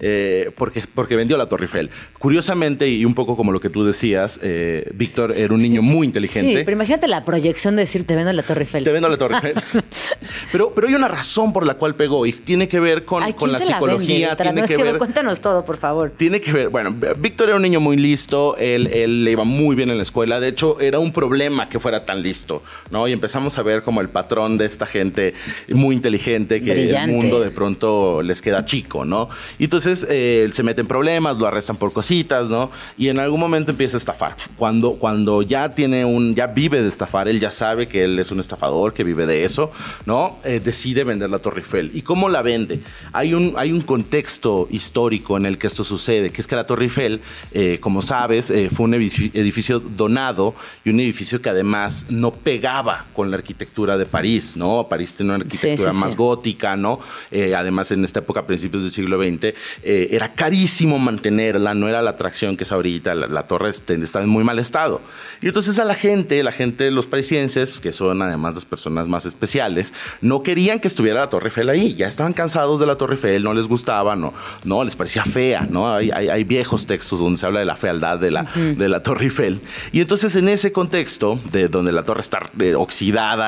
eh, 0.00 0.50
porque, 0.56 0.82
porque 0.94 1.16
vendió 1.16 1.36
la 1.36 1.46
Torre 1.46 1.64
Eiffel. 1.64 1.90
Curiosamente, 2.18 2.88
y 2.88 3.04
un 3.04 3.14
poco 3.14 3.36
como 3.36 3.52
lo 3.52 3.60
que 3.60 3.68
tú 3.70 3.84
decías, 3.84 4.38
eh, 4.42 4.88
Víctor 4.94 5.32
era 5.36 5.52
un 5.54 5.60
niño 5.62 5.82
muy 5.82 6.06
inteligente. 6.06 6.58
Sí, 6.58 6.62
pero 6.64 6.76
imagínate 6.76 7.08
la 7.08 7.24
proyección 7.24 7.76
de 7.76 7.82
decir 7.82 8.06
te 8.06 8.14
vendo 8.14 8.32
la 8.32 8.42
Torre 8.42 8.62
Eiffel. 8.62 8.84
Te 8.84 8.92
vendo 8.92 9.08
la 9.08 9.16
Torre 9.16 9.34
Eiffel. 9.36 9.54
pero, 10.52 10.72
pero 10.74 10.86
hay 10.88 10.94
una 10.94 11.08
razón 11.08 11.52
por 11.52 11.66
la 11.66 11.74
cual 11.74 11.94
pegó 11.94 12.24
y 12.26 12.32
tiene 12.32 12.68
que 12.68 12.78
ver 12.80 13.04
con, 13.04 13.22
Ay, 13.22 13.32
con 13.32 13.48
¿quién 13.50 13.52
la 13.52 13.58
psicología. 13.66 14.36
tiene 14.36 14.52
no, 14.52 14.64
es 14.64 14.70
que 14.70 14.76
que 14.76 14.82
ver 14.84 14.98
cuéntanos 14.98 15.40
todo, 15.40 15.64
por 15.64 15.76
favor. 15.76 16.12
tiene 16.16 16.40
que 16.40 16.52
ver, 16.52 16.68
bueno, 16.68 16.94
Víctor 17.18 17.48
era 17.48 17.56
un 17.56 17.62
niño 17.62 17.80
muy 17.80 17.96
listo, 17.96 18.56
él, 18.56 18.86
él 18.88 19.24
le 19.24 19.32
iba 19.32 19.44
muy 19.44 19.74
bien 19.74 19.90
en 19.90 19.96
la 19.96 20.02
escuela, 20.02 20.38
de 20.40 20.48
hecho 20.48 20.78
era 20.80 20.98
un 20.98 21.12
problema 21.12 21.68
que 21.68 21.78
fuera 21.80 22.04
tan 22.04 22.22
listo, 22.22 22.62
¿no? 22.90 23.08
Y 23.08 23.12
empezamos 23.12 23.58
a 23.58 23.62
ver 23.62 23.71
como 23.80 24.02
el 24.02 24.10
patrón 24.10 24.58
de 24.58 24.66
esta 24.66 24.86
gente 24.86 25.32
muy 25.68 25.96
inteligente 25.96 26.60
que 26.62 26.72
Brillante. 26.72 27.10
el 27.10 27.16
mundo 27.16 27.40
de 27.40 27.50
pronto 27.50 28.20
les 28.22 28.42
queda 28.42 28.64
chico, 28.64 29.04
¿no? 29.04 29.30
Y 29.58 29.64
entonces 29.64 30.06
eh, 30.10 30.50
se 30.52 30.62
mete 30.62 30.82
en 30.82 30.86
problemas, 30.86 31.38
lo 31.38 31.46
arrestan 31.46 31.76
por 31.76 31.92
cositas, 31.92 32.50
¿no? 32.50 32.70
Y 32.98 33.08
en 33.08 33.18
algún 33.18 33.40
momento 33.40 33.70
empieza 33.70 33.96
a 33.96 33.98
estafar. 33.98 34.36
Cuando, 34.56 34.92
cuando 34.92 35.42
ya 35.42 35.70
tiene 35.70 36.04
un, 36.04 36.34
ya 36.34 36.46
vive 36.48 36.82
de 36.82 36.88
estafar, 36.88 37.28
él 37.28 37.40
ya 37.40 37.50
sabe 37.50 37.88
que 37.88 38.04
él 38.04 38.18
es 38.18 38.30
un 38.30 38.40
estafador, 38.40 38.92
que 38.92 39.04
vive 39.04 39.26
de 39.26 39.44
eso, 39.44 39.70
¿no? 40.06 40.38
Eh, 40.44 40.60
decide 40.62 41.04
vender 41.04 41.30
la 41.30 41.38
Torre 41.38 41.60
Eiffel. 41.60 41.90
¿Y 41.94 42.02
cómo 42.02 42.28
la 42.28 42.42
vende? 42.42 42.80
Hay 43.12 43.34
un, 43.34 43.54
hay 43.56 43.72
un 43.72 43.80
contexto 43.80 44.68
histórico 44.70 45.36
en 45.36 45.46
el 45.46 45.58
que 45.58 45.66
esto 45.66 45.84
sucede, 45.84 46.30
que 46.30 46.40
es 46.40 46.46
que 46.46 46.56
la 46.56 46.66
Torre 46.66 46.84
Eiffel, 46.84 47.20
eh, 47.52 47.78
como 47.80 48.02
sabes, 48.02 48.50
eh, 48.50 48.68
fue 48.74 48.84
un 48.84 48.94
edificio 48.94 49.80
donado 49.80 50.54
y 50.84 50.90
un 50.90 51.00
edificio 51.00 51.40
que 51.40 51.48
además 51.48 52.06
no 52.10 52.32
pegaba 52.32 53.06
con 53.14 53.30
la 53.30 53.36
arquitectura 53.36 53.61
de 53.66 54.06
París, 54.06 54.56
¿no? 54.56 54.86
París 54.88 55.14
tiene 55.14 55.34
una 55.34 55.44
arquitectura 55.44 55.92
sí, 55.92 55.98
más 55.98 56.10
sí. 56.12 56.16
gótica, 56.16 56.76
¿no? 56.76 57.00
Eh, 57.30 57.54
además, 57.54 57.90
en 57.92 58.04
esta 58.04 58.20
época, 58.20 58.40
a 58.40 58.46
principios 58.46 58.82
del 58.82 58.92
siglo 58.92 59.18
XX, 59.22 59.54
eh, 59.82 60.08
era 60.10 60.32
carísimo 60.34 60.98
mantenerla, 60.98 61.74
no 61.74 61.88
era 61.88 62.02
la 62.02 62.10
atracción 62.10 62.56
que 62.56 62.64
es 62.64 62.72
ahorita, 62.72 63.14
la, 63.14 63.26
la 63.26 63.46
torre 63.46 63.70
estaba 63.70 64.24
en 64.24 64.28
muy 64.30 64.44
mal 64.44 64.58
estado. 64.58 65.00
Y 65.40 65.46
entonces 65.48 65.78
a 65.78 65.84
la 65.84 65.94
gente, 65.94 66.42
la 66.42 66.52
gente, 66.52 66.90
los 66.90 67.06
parisienses, 67.06 67.78
que 67.78 67.92
son 67.92 68.20
además 68.22 68.54
las 68.54 68.64
personas 68.64 69.08
más 69.08 69.26
especiales, 69.26 69.94
no 70.20 70.42
querían 70.42 70.80
que 70.80 70.88
estuviera 70.88 71.20
la 71.20 71.28
Torre 71.28 71.46
Eiffel 71.48 71.68
ahí, 71.68 71.94
ya 71.94 72.06
estaban 72.06 72.32
cansados 72.32 72.80
de 72.80 72.86
la 72.86 72.96
Torre 72.96 73.14
Eiffel, 73.14 73.42
no 73.42 73.54
les 73.54 73.66
gustaba, 73.66 74.16
no, 74.16 74.32
no 74.64 74.84
les 74.84 74.96
parecía 74.96 75.24
fea, 75.24 75.66
¿no? 75.70 75.92
Hay, 75.92 76.10
hay- 76.10 76.28
hay 76.28 76.44
viejos 76.44 76.86
textos 76.86 77.20
donde 77.20 77.38
se 77.38 77.46
habla 77.46 77.60
de 77.60 77.66
la 77.66 77.76
fealdad 77.76 78.18
de 78.18 78.30
la, 78.30 78.42
de 78.54 78.88
la 78.88 79.02
Torre 79.02 79.24
Eiffel. 79.24 79.60
Y 79.92 80.00
entonces 80.00 80.34
en 80.36 80.48
ese 80.48 80.72
contexto, 80.72 81.38
de 81.50 81.68
donde 81.68 81.92
la 81.92 82.04
torre 82.04 82.20
está 82.20 82.50
eh, 82.58 82.74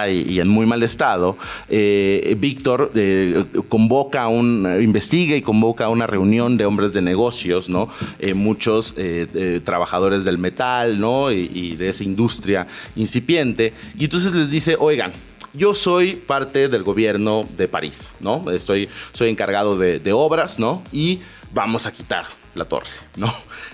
y, 0.09 0.41
en 0.41 0.49
muy 0.49 0.67
mal 0.67 0.83
estado, 0.83 1.37
eh, 1.69 2.37
Víctor 2.39 2.93
eh, 2.95 3.45
convoca 3.69 4.29
un, 4.29 4.67
investiga 4.83 5.37
y 5.37 5.43
convoca 5.43 5.89
una 5.89 6.07
reunión 6.07 6.57
de 6.57 6.67
hombres 6.67 6.93
de 6.93 7.03
negocios, 7.03 7.69
¿no? 7.69 7.89
Eh, 8.19 8.35
muchos 8.35 8.95
eh, 8.97 9.61
trabajadores 9.65 10.25
del 10.25 10.39
metal, 10.39 10.99
¿no? 11.01 11.31
Y, 11.33 11.51
y 11.53 11.77
de 11.77 11.89
esa 11.89 12.05
industria 12.05 12.67
incipiente. 12.97 13.73
Y 13.99 14.05
entonces 14.05 14.35
les 14.35 14.51
dice, 14.51 14.77
oigan, 14.79 15.13
yo 15.53 15.75
soy 15.75 16.17
parte 16.17 16.69
del 16.69 16.83
gobierno 16.83 17.47
de 17.57 17.69
París, 17.69 18.13
¿no? 18.21 18.51
Estoy, 18.51 18.89
soy 19.13 19.31
encargado 19.31 19.77
de, 19.79 19.99
de 20.01 20.13
obras, 20.13 20.59
¿no? 20.59 20.83
Y 20.93 21.21
vamos 21.53 21.87
a 21.87 21.93
quitar 21.93 22.27
la 22.55 22.65
torre, 22.65 22.87
¿no? 23.17 23.33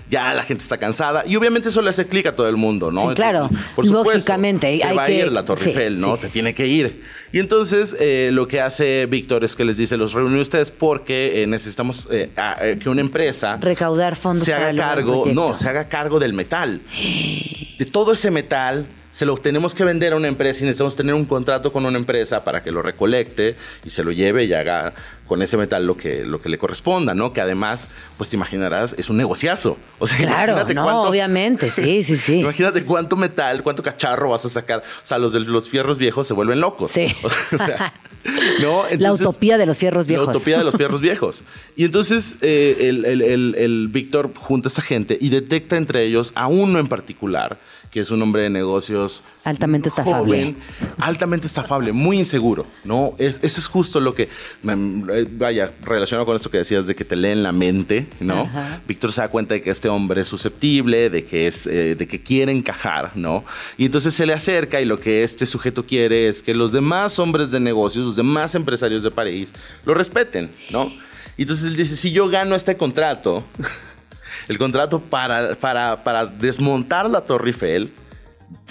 Ya 0.09 0.33
la 0.33 0.43
gente 0.43 0.63
está 0.63 0.77
cansada 0.77 1.23
y 1.25 1.35
obviamente 1.35 1.69
eso 1.69 1.81
le 1.81 1.89
hace 1.91 2.05
clic 2.07 2.25
a 2.25 2.35
todo 2.35 2.49
el 2.49 2.57
mundo, 2.57 2.91
¿no? 2.91 3.09
Sí, 3.09 3.15
claro. 3.15 3.49
Por 3.75 3.85
supuesto, 3.85 4.11
Lógicamente, 4.13 4.77
se 4.77 4.83
hay 4.85 4.95
va 4.95 5.05
que- 5.05 5.21
a 5.21 5.25
ir 5.25 5.31
la 5.31 5.45
Torre 5.45 5.63
sí, 5.63 5.69
Eiffel, 5.69 5.99
¿no? 6.01 6.15
sí, 6.15 6.23
se 6.23 6.29
tiene 6.29 6.53
que 6.53 6.67
ir. 6.67 7.03
Y 7.31 7.39
entonces 7.39 7.95
eh, 7.99 8.29
lo 8.33 8.47
que 8.47 8.59
hace 8.59 9.05
Víctor 9.05 9.43
es 9.43 9.55
que 9.55 9.63
les 9.63 9.77
dice, 9.77 9.95
los 9.97 10.13
reúne 10.13 10.41
ustedes 10.41 10.71
porque 10.71 11.43
eh, 11.43 11.47
necesitamos 11.47 12.07
eh, 12.11 12.29
a- 12.35 12.57
que 12.81 12.89
una 12.89 13.01
empresa 13.01 13.57
Recaudar 13.61 14.15
fondos 14.15 14.43
se 14.43 14.53
haga 14.53 14.73
cargo, 14.75 15.25
no, 15.33 15.55
se 15.55 15.69
haga 15.69 15.87
cargo 15.87 16.19
del 16.19 16.33
metal. 16.33 16.81
De 17.77 17.85
todo 17.85 18.13
ese 18.13 18.31
metal 18.31 18.85
se 19.11 19.25
lo 19.25 19.35
tenemos 19.37 19.75
que 19.75 19.83
vender 19.83 20.13
a 20.13 20.15
una 20.15 20.27
empresa 20.27 20.61
y 20.63 20.65
necesitamos 20.65 20.95
tener 20.95 21.13
un 21.15 21.25
contrato 21.25 21.71
con 21.73 21.85
una 21.85 21.97
empresa 21.97 22.43
para 22.43 22.63
que 22.63 22.71
lo 22.71 22.81
recolecte 22.81 23.55
y 23.85 23.89
se 23.89 24.03
lo 24.03 24.11
lleve 24.11 24.45
y 24.45 24.53
haga 24.53 24.93
con 25.27 25.41
ese 25.41 25.55
metal 25.55 25.85
lo 25.85 25.95
que, 25.95 26.25
lo 26.25 26.41
que 26.41 26.49
le 26.49 26.57
corresponda, 26.57 27.13
¿no? 27.15 27.31
Que 27.31 27.39
además, 27.39 27.89
pues 28.17 28.29
te 28.29 28.35
imaginarás, 28.35 28.93
es 28.97 29.09
un 29.09 29.15
negociazo. 29.17 29.77
O 29.97 30.05
sea, 30.05 30.17
Claro, 30.17 30.51
imagínate 30.53 30.73
no, 30.73 30.83
cuánto- 30.83 31.01
obviamente, 31.03 31.69
sí, 31.69 32.03
sí, 32.05 32.17
sí. 32.17 32.39
Imagínate 32.41 32.83
cuánto 32.83 33.15
metal, 33.15 33.63
cuánto 33.63 33.81
cacharro 33.81 34.29
vas 34.31 34.45
a 34.45 34.49
sacar. 34.49 34.79
O 34.79 35.05
sea, 35.07 35.17
los 35.17 35.31
de 35.33 35.39
los 35.41 35.69
fierros 35.69 35.97
viejos 35.97 36.27
se 36.27 36.33
vuelven 36.33 36.59
locos. 36.59 36.91
Sí. 36.91 37.07
O 37.53 37.57
sea, 37.57 37.93
¿no? 38.61 38.83
la 38.99 39.13
utopía 39.13 39.57
de 39.57 39.65
los 39.65 39.79
fierros 39.79 40.05
viejos. 40.07 40.27
la 40.27 40.31
utopía 40.33 40.57
de 40.57 40.63
los 40.65 40.75
fierros 40.75 40.99
viejos. 41.01 41.43
Y 41.77 41.85
entonces 41.85 42.35
eh, 42.41 42.77
el, 42.81 43.05
el- 43.05 43.21
el- 43.21 43.55
el 43.57 43.87
Víctor 43.87 44.31
junta 44.37 44.67
a 44.67 44.69
esta 44.69 44.81
gente 44.81 45.17
y 45.19 45.29
detecta 45.29 45.77
entre 45.77 46.03
ellos 46.03 46.31
a 46.35 46.47
uno 46.47 46.77
en 46.79 46.87
particular, 46.87 47.57
que 47.91 47.99
es 47.99 48.09
un 48.09 48.21
hombre 48.21 48.43
de 48.43 48.49
negocios 48.49 49.21
Altamente 49.43 49.89
estafable. 49.89 50.55
altamente 50.97 51.45
estafable, 51.45 51.91
muy 51.91 52.19
inseguro, 52.19 52.65
¿no? 52.85 53.15
Es, 53.17 53.39
eso 53.43 53.59
es 53.59 53.67
justo 53.67 53.99
lo 53.99 54.15
que, 54.15 54.23
eh, 54.23 55.27
vaya, 55.31 55.73
relacionado 55.81 56.25
con 56.25 56.37
esto 56.37 56.49
que 56.49 56.59
decías 56.59 56.87
de 56.87 56.95
que 56.95 57.03
te 57.03 57.17
leen 57.17 57.43
la 57.43 57.51
mente, 57.51 58.07
¿no? 58.21 58.41
Ajá. 58.43 58.81
Víctor 58.87 59.11
se 59.11 59.19
da 59.21 59.27
cuenta 59.27 59.55
de 59.55 59.61
que 59.61 59.71
este 59.71 59.89
hombre 59.89 60.21
es 60.21 60.29
susceptible, 60.29 61.09
de 61.09 61.25
que, 61.25 61.47
es, 61.47 61.67
eh, 61.67 61.95
de 61.95 62.07
que 62.07 62.23
quiere 62.23 62.53
encajar, 62.53 63.11
¿no? 63.15 63.43
Y 63.77 63.85
entonces 63.85 64.13
se 64.13 64.25
le 64.25 64.33
acerca 64.33 64.79
y 64.79 64.85
lo 64.85 64.97
que 64.97 65.23
este 65.23 65.45
sujeto 65.45 65.83
quiere 65.83 66.29
es 66.29 66.41
que 66.41 66.53
los 66.53 66.71
demás 66.71 67.19
hombres 67.19 67.51
de 67.51 67.59
negocios, 67.59 68.05
los 68.05 68.15
demás 68.15 68.55
empresarios 68.55 69.03
de 69.03 69.11
París, 69.11 69.53
lo 69.85 69.93
respeten, 69.93 70.49
¿no? 70.69 70.91
Y 71.37 71.43
entonces 71.43 71.65
él 71.65 71.75
dice, 71.75 71.95
si 71.95 72.11
yo 72.11 72.29
gano 72.29 72.55
este 72.55 72.77
contrato, 72.77 73.43
el 74.47 74.57
contrato 74.57 74.99
para, 74.99 75.55
para, 75.55 76.03
para 76.03 76.25
desmontar 76.25 77.09
la 77.09 77.21
Torre 77.21 77.49
Eiffel, 77.49 77.93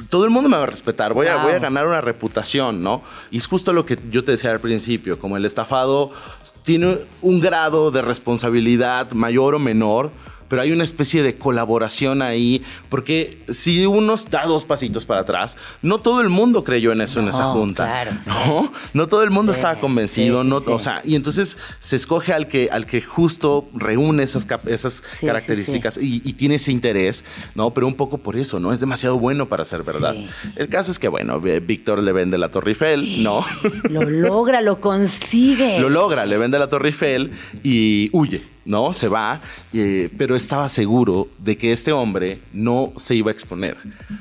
todo 0.08 0.24
el 0.24 0.30
mundo 0.30 0.48
me 0.48 0.56
va 0.56 0.64
a 0.64 0.66
respetar, 0.66 1.12
voy, 1.14 1.26
a, 1.26 1.36
voy 1.36 1.52
a 1.52 1.58
ganar 1.58 1.86
una 1.86 2.00
reputación, 2.00 2.82
¿no? 2.82 3.02
Y 3.30 3.38
es 3.38 3.46
justo 3.46 3.72
lo 3.72 3.86
que 3.86 3.98
yo 4.10 4.24
te 4.24 4.32
decía 4.32 4.50
al 4.50 4.60
principio, 4.60 5.18
como 5.18 5.36
el 5.36 5.44
estafado 5.44 6.10
tiene 6.64 6.98
un 7.22 7.40
grado 7.40 7.90
de 7.90 8.02
responsabilidad 8.02 9.10
mayor 9.12 9.54
o 9.54 9.58
menor, 9.58 10.10
pero 10.50 10.60
hay 10.60 10.72
una 10.72 10.84
especie 10.84 11.22
de 11.22 11.36
colaboración 11.36 12.20
ahí, 12.20 12.62
porque 12.90 13.38
si 13.48 13.86
uno 13.86 14.16
da 14.30 14.44
dos 14.44 14.66
pasitos 14.66 15.06
para 15.06 15.22
atrás, 15.22 15.56
no 15.80 16.00
todo 16.00 16.20
el 16.20 16.28
mundo 16.28 16.62
creyó 16.64 16.92
en 16.92 17.00
eso 17.00 17.20
en 17.20 17.26
No, 17.26 17.30
esa 17.30 17.44
junta. 17.46 17.84
claro, 17.86 18.18
sí. 18.20 18.28
¿no? 18.46 18.72
No 18.92 19.08
todo 19.08 19.22
el 19.22 19.30
mundo 19.30 19.52
Sí, 19.54 19.58
estaba 19.60 19.80
convencido, 19.80 20.42
sí, 20.42 20.48
no, 20.48 20.56
o 20.56 20.78
sea, 20.78 21.00
y 21.04 21.14
entonces 21.14 21.56
se 21.78 21.96
escoge 21.96 22.34
al 22.34 22.48
que, 22.48 22.68
al 22.70 22.84
que 22.84 23.00
justo 23.00 23.68
reúne 23.74 24.24
esas, 24.24 24.46
esas 24.66 25.02
características 25.20 25.96
Y, 25.96 26.20
y 26.24 26.32
tiene 26.34 26.56
ese 26.56 26.72
interés, 26.72 27.24
¿no? 27.54 27.72
Pero 27.72 27.86
un 27.86 27.94
poco 27.94 28.18
por 28.18 28.36
eso, 28.36 28.58
¿no? 28.60 28.72
Es 28.72 28.80
demasiado 28.80 29.18
bueno 29.18 29.48
para 29.48 29.64
ser 29.64 29.84
verdad. 29.84 30.14
El 30.56 30.68
caso 30.68 30.90
es 30.90 30.98
que, 30.98 31.06
bueno, 31.08 31.40
eh, 31.46 31.60
Víctor 31.60 32.02
le 32.02 32.10
vende 32.12 32.36
la 32.38 32.50
Torre 32.50 32.72
Eiffel, 32.72 33.22
¿no? 33.22 33.44
Lo 33.88 34.02
logra, 34.02 34.60
lo 34.60 34.80
consigue. 34.80 35.78
Lo 35.78 35.88
logra, 35.88 36.26
le 36.26 36.36
vende 36.38 36.58
la 36.58 36.68
Torre 36.68 36.88
Eiffel 36.88 37.30
y 37.62 38.10
huye, 38.12 38.42
¿no? 38.70 38.94
Se 38.94 39.08
va, 39.08 39.40
eh, 39.74 40.08
pero 40.16 40.36
estaba 40.36 40.68
seguro 40.68 41.28
de 41.38 41.58
que 41.58 41.72
este 41.72 41.92
hombre 41.92 42.38
no 42.52 42.92
se 42.96 43.14
iba 43.16 43.30
a 43.30 43.34
exponer, 43.34 43.76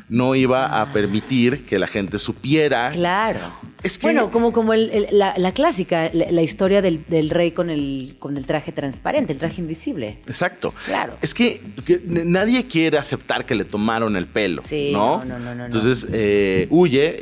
no 0.09 0.35
iba 0.35 0.81
a 0.81 0.91
permitir 0.91 1.65
que 1.65 1.77
la 1.79 1.87
gente 1.87 2.17
supiera 2.19 2.89
Claro. 2.91 3.53
Es 3.83 3.97
que- 3.97 4.07
Bueno, 4.07 4.29
como, 4.31 4.51
como 4.51 4.73
el- 4.73 4.89
el- 4.89 5.07
la, 5.17 5.33
la 5.37 5.51
clásica, 5.53 6.09
la, 6.13 6.29
la 6.31 6.41
historia 6.41 6.81
del, 6.81 7.05
del 7.07 7.29
rey 7.29 7.51
con 7.51 7.69
el, 7.69 8.15
con 8.19 8.35
el 8.35 8.45
traje 8.45 8.71
transparente, 8.73 9.31
el 9.33 9.39
traje 9.39 9.61
invisible. 9.61 10.17
Exacto. 10.27 10.73
Claro. 10.85 11.15
Es 11.21 11.33
que, 11.33 11.61
nadie 12.05 12.65
quiere 12.67 12.97
aceptar 12.97 13.45
que 13.45 13.55
le 13.55 13.63
tomaron 13.65 14.15
el 14.17 14.25
pelo. 14.27 14.63
Sí, 14.67 14.89
¿no? 14.91 15.19
no, 15.23 15.25
no, 15.25 15.39
no, 15.39 15.45
no, 15.45 15.55
no. 15.55 15.65
Entonces 15.65 16.07
eh, 16.11 16.67
huye, 16.71 17.15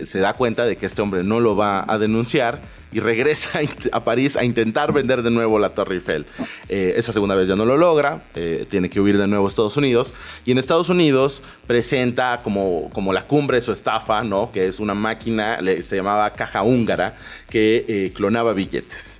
eh, 0.00 0.06
se 0.06 0.18
da 0.20 0.34
cuenta 0.34 0.64
de 0.64 0.76
que 0.76 0.86
este 0.86 1.00
hombre 1.02 1.24
no 1.24 1.40
lo 1.40 1.56
va 1.56 1.84
a 1.88 1.98
denunciar 1.98 2.60
y 2.96 3.00
regresa 3.00 3.60
a 3.92 4.04
París 4.04 4.38
a 4.38 4.44
intentar 4.44 4.90
vender 4.90 5.22
de 5.22 5.30
nuevo 5.30 5.58
la 5.58 5.74
Torre 5.74 5.96
Eiffel. 5.96 6.24
Eh, 6.70 6.94
esa 6.96 7.12
segunda 7.12 7.34
vez 7.34 7.46
ya 7.46 7.54
no 7.54 7.66
lo 7.66 7.76
logra, 7.76 8.22
eh, 8.34 8.66
tiene 8.70 8.88
que 8.88 9.02
huir 9.02 9.18
de 9.18 9.26
nuevo 9.26 9.44
a 9.44 9.48
Estados 9.48 9.76
Unidos 9.76 10.14
y 10.46 10.52
en 10.52 10.56
Estados 10.56 10.88
Unidos 10.88 11.42
presenta 11.66 12.40
como, 12.42 12.88
como 12.94 13.12
la 13.12 13.26
cumbre 13.26 13.58
de 13.58 13.60
su 13.60 13.72
estafa, 13.72 14.24
¿no? 14.24 14.50
Que 14.50 14.66
es 14.66 14.80
una 14.80 14.94
máquina, 14.94 15.58
se 15.82 15.96
llamaba 15.96 16.32
caja 16.32 16.62
húngara, 16.62 17.18
que 17.50 17.84
eh, 17.86 18.12
clonaba 18.14 18.54
billetes. 18.54 19.18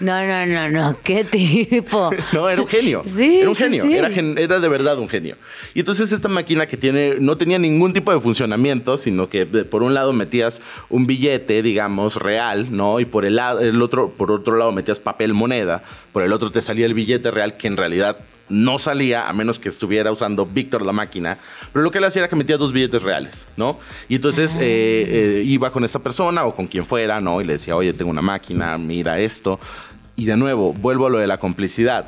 No, 0.00 0.24
no, 0.26 0.46
no, 0.46 0.70
no, 0.70 0.98
qué 1.02 1.24
tipo. 1.24 2.10
No, 2.32 2.48
era 2.48 2.62
un 2.62 2.68
genio. 2.68 3.02
Sí, 3.04 3.40
era 3.40 3.48
un 3.50 3.56
genio. 3.56 3.84
sí. 3.84 3.94
Era, 3.94 4.10
gen- 4.10 4.36
era 4.38 4.60
de 4.60 4.68
verdad 4.68 4.98
un 4.98 5.08
genio. 5.08 5.36
Y 5.74 5.80
entonces 5.80 6.12
esta 6.12 6.28
máquina 6.28 6.66
que 6.66 6.76
tiene, 6.76 7.16
no 7.20 7.36
tenía 7.36 7.58
ningún 7.58 7.92
tipo 7.92 8.12
de 8.12 8.20
funcionamiento, 8.20 8.96
sino 8.96 9.28
que 9.28 9.44
de- 9.44 9.64
por 9.64 9.82
un 9.82 9.94
lado 9.94 10.12
metías 10.12 10.62
un 10.88 11.06
billete, 11.06 11.62
digamos, 11.62 12.16
real, 12.16 12.68
¿no? 12.74 13.00
Y 13.00 13.04
por 13.04 13.24
el, 13.24 13.38
el 13.38 13.82
otro, 13.82 14.10
por 14.10 14.30
otro 14.30 14.56
lado 14.56 14.72
metías 14.72 15.00
papel 15.00 15.34
moneda, 15.34 15.82
por 16.12 16.22
el 16.22 16.32
otro 16.32 16.50
te 16.50 16.62
salía 16.62 16.86
el 16.86 16.94
billete 16.94 17.30
real 17.30 17.56
que 17.56 17.66
en 17.68 17.76
realidad 17.76 18.18
no 18.48 18.78
salía 18.78 19.28
a 19.28 19.32
menos 19.32 19.58
que 19.58 19.68
estuviera 19.68 20.10
usando 20.12 20.46
Víctor 20.46 20.82
la 20.82 20.92
máquina. 20.92 21.38
Pero 21.72 21.82
lo 21.82 21.90
que 21.90 21.98
él 21.98 22.04
hacía 22.04 22.20
era 22.20 22.28
que 22.28 22.36
metía 22.36 22.56
dos 22.56 22.72
billetes 22.72 23.02
reales, 23.02 23.46
¿no? 23.56 23.78
Y 24.08 24.14
entonces 24.16 24.54
Ah. 24.56 24.60
eh, 24.62 25.40
eh, 25.40 25.42
iba 25.44 25.70
con 25.70 25.84
esa 25.84 25.98
persona 26.02 26.44
o 26.44 26.54
con 26.54 26.66
quien 26.66 26.84
fuera, 26.86 27.20
¿no? 27.20 27.40
Y 27.40 27.44
le 27.44 27.54
decía, 27.54 27.76
oye, 27.76 27.92
tengo 27.92 28.10
una 28.10 28.22
máquina, 28.22 28.76
mira 28.78 29.18
esto. 29.18 29.58
Y 30.16 30.24
de 30.24 30.36
nuevo, 30.36 30.72
vuelvo 30.72 31.06
a 31.06 31.10
lo 31.10 31.18
de 31.18 31.26
la 31.26 31.38
complicidad. 31.38 32.06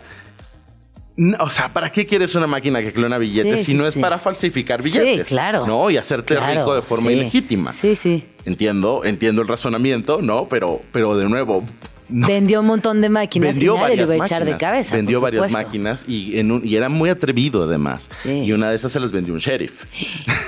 No, 1.17 1.37
o 1.41 1.51
sea, 1.51 1.71
¿para 1.73 1.91
qué 1.91 2.07
quieres 2.07 2.35
una 2.35 2.47
máquina 2.47 2.81
que 2.81 2.93
clona 2.95 3.19
billetes 3.19 3.59
Sí, 3.61 3.67
si 3.67 3.75
no 3.75 3.87
es 3.87 3.95
sí. 3.95 4.01
para 4.01 4.19
falsificar 4.19 4.81
billetes? 4.83 5.29
Sí, 5.29 5.35
claro. 5.35 5.67
¿No? 5.67 5.91
Y 5.91 5.99
hacerte 5.99 6.35
Claro, 6.37 6.61
rico 6.61 6.75
de 6.75 6.83
forma 6.83 7.09
sí. 7.09 7.15
ilegítima. 7.17 7.73
Sí, 7.73 7.95
sí. 7.95 8.25
Entiendo, 8.47 9.03
entiendo 9.05 9.43
el 9.43 9.49
razonamiento, 9.49 10.23
¿no? 10.23 10.49
Pero, 10.49 10.81
pero 10.93 11.17
de 11.19 11.29
nuevo, 11.29 11.63
no. 12.11 12.27
Vendió 12.27 12.61
un 12.61 12.67
montón 12.67 13.01
de 13.01 13.09
máquinas 13.09 13.51
vendió 13.55 13.75
y 13.77 13.79
nadie 13.79 13.97
lo 13.97 14.03
varias 14.03 14.15
iba 14.17 14.25
a 14.25 14.27
echar 14.27 14.45
de 14.45 14.51
máquinas. 14.53 14.71
cabeza. 14.71 14.97
Vendió 14.97 15.21
varias 15.21 15.51
máquinas 15.53 16.05
y, 16.09 16.39
en 16.39 16.51
un- 16.53 16.67
y 16.67 16.77
era 16.77 16.89
muy 16.89 17.09
atrevido 17.11 17.63
además. 17.65 18.09
Sí. 18.23 18.31
Y 18.45 18.53
una 18.53 18.71
de 18.71 18.77
esas 18.77 18.93
se 18.93 19.01
las 19.01 19.13
vendió 19.13 19.33
un 19.35 19.41
sheriff. 19.41 19.85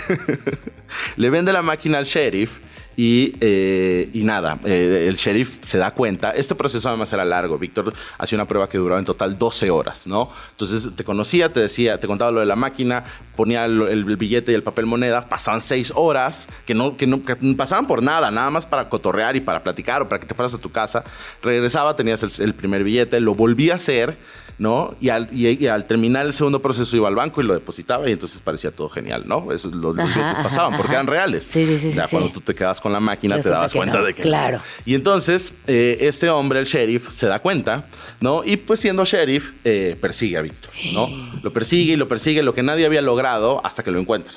Le 1.17 1.31
vende 1.31 1.53
la 1.53 1.63
máquina 1.63 1.99
al 1.99 2.05
sheriff 2.05 2.59
y, 2.97 3.35
eh, 3.41 4.11
y 4.13 4.25
nada, 4.25 4.59
eh, 4.65 5.07
el 5.09 5.17
sheriff 5.17 5.59
se 5.63 5.79
da 5.79 5.93
cuenta. 5.93 6.33
Este 6.33 6.55
proceso 6.55 6.89
además 6.89 7.13
era 7.13 7.25
largo. 7.25 7.59
Víctor 7.59 7.93
hacía 8.19 8.37
una 8.37 8.47
prueba 8.47 8.69
que 8.69 8.79
duraba 8.79 8.99
en 8.99 9.05
total 9.05 9.39
12 9.39 9.71
horas, 9.71 10.07
¿no? 10.07 10.31
Entonces 10.51 10.91
te 10.95 11.05
conocía, 11.05 11.53
te 11.53 11.61
decía, 11.61 11.99
te 11.99 12.07
contaba 12.07 12.31
lo 12.31 12.41
de 12.41 12.47
la 12.47 12.57
máquina, 12.57 13.05
ponía 13.37 13.65
el, 13.65 14.05
billete 14.17 14.53
y 14.53 14.55
el 14.55 14.63
papel 14.63 14.87
moneda, 14.87 15.29
pasaban 15.29 15.61
6 15.61 15.93
horas 15.97 16.49
que 16.67 16.75
no, 16.75 16.97
que 16.97 17.07
no 17.07 17.23
pasaban 17.57 17.87
por 17.87 18.03
nada, 18.03 18.31
nada 18.31 18.51
más 18.51 18.67
para 18.67 18.89
cotorrear 18.89 19.37
y 19.37 19.41
para 19.41 19.63
platicar 19.63 20.03
o 20.03 20.09
para 20.09 20.21
que 20.21 20.27
te 20.27 20.35
fueras 20.35 20.55
a 20.55 20.59
tu 20.59 20.71
casa. 20.71 21.05
Regresaba, 21.43 21.97
tenías 21.97 22.23
el, 22.23 22.31
el 22.45 22.55
primer 22.55 22.85
billete, 22.85 23.21
lo 23.21 23.35
volví 23.35 23.71
a 23.71 23.77
hacer, 23.77 24.17
¿no? 24.59 24.95
Y 25.01 25.09
al, 25.09 25.29
y- 25.33 25.49
y 25.65 25.67
al 25.67 25.85
terminar 25.85 26.27
el 26.27 26.33
segundo 26.33 26.61
proceso 26.63 26.97
iba 26.97 27.09
al 27.09 27.15
banco 27.15 27.41
y 27.41 27.45
lo 27.45 27.55
depositaba 27.55 28.09
y 28.09 28.13
entonces 28.13 28.41
parecía 28.41 28.71
todo 28.71 28.89
genial, 28.89 29.25
¿no? 29.27 29.51
Eso, 29.53 29.69
los, 29.71 29.95
los 29.95 29.97
billetes 29.97 30.23
ajá, 30.39 30.43
pasaban 30.43 30.77
porque 30.77 30.93
eran 30.93 31.07
reales. 31.07 31.45
Sí, 31.45 31.67
sí, 31.67 31.79
sí, 31.79 31.93
Ya 31.93 32.07
cuando 32.07 32.29
sí. 32.29 32.35
tú 32.35 32.41
te 32.41 32.55
quedas 32.55 32.81
con 32.81 32.93
la 32.93 33.01
máquina 33.01 33.41
te 33.41 33.49
dabas 33.49 33.73
cuenta 33.75 33.99
no, 33.99 34.05
de 34.05 34.15
que 34.15 34.23
claro. 34.23 34.61
Y 34.85 34.95
entonces 34.95 35.55
eh, 35.67 35.99
este 36.01 36.31
hombre, 36.31 36.61
el 36.61 36.67
sheriff, 36.67 37.11
se 37.13 37.27
da 37.27 37.41
cuenta, 37.41 37.87
¿no? 38.21 38.43
Y 38.45 38.57
pues 38.57 38.81
siendo 38.81 39.05
sheriff, 39.05 39.53
eh, 39.65 39.97
persigue 40.01 40.37
a 40.37 40.43
Víctor, 40.43 40.71
¿no? 40.93 41.09
Lo 41.43 41.53
persigue 41.53 41.95
y 41.95 41.97
lo 41.97 42.07
persigue, 42.09 42.43
lo 42.43 42.55
que 42.55 42.63
nadie 42.63 42.87
había 42.87 43.03
logrado 43.03 43.61
hasta 43.65 43.83
que 43.83 43.91
lo 43.91 43.99
encuentra. 43.99 44.35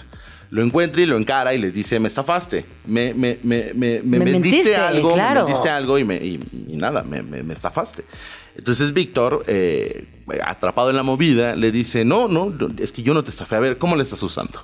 Lo 0.51 0.61
encuentra 0.63 1.01
y 1.01 1.05
lo 1.07 1.17
encara 1.17 1.53
y 1.53 1.57
le 1.57 1.71
dice, 1.71 1.99
me 1.99 2.07
estafaste, 2.07 2.65
me, 2.85 3.13
me, 3.15 3.37
me, 3.43 3.73
me, 3.73 4.01
me 4.01 4.01
Me 4.03 4.19
vendiste 4.19 4.31
mentiste, 4.31 4.75
algo, 4.75 5.13
claro. 5.13 5.41
me 5.41 5.45
vendiste 5.47 5.69
algo 5.69 5.97
y, 5.99 6.03
me, 6.03 6.15
y, 6.17 6.39
y 6.69 6.75
nada, 6.77 7.03
me, 7.03 7.21
me- 7.23 7.41
me 7.43 7.53
estafaste. 7.53 8.05
Entonces 8.55 8.93
Víctor, 8.93 9.43
eh, 9.47 10.07
atrapado 10.43 10.89
en 10.89 10.95
la 10.95 11.03
movida, 11.03 11.55
le 11.55 11.71
dice, 11.71 12.05
no, 12.05 12.27
no, 12.27 12.53
es 12.77 12.91
que 12.91 13.03
yo 13.03 13.13
no 13.13 13.23
te 13.23 13.29
estafé, 13.29 13.55
a 13.55 13.59
ver, 13.59 13.77
¿cómo 13.77 13.95
le 13.95 14.03
estás 14.03 14.23
usando? 14.23 14.63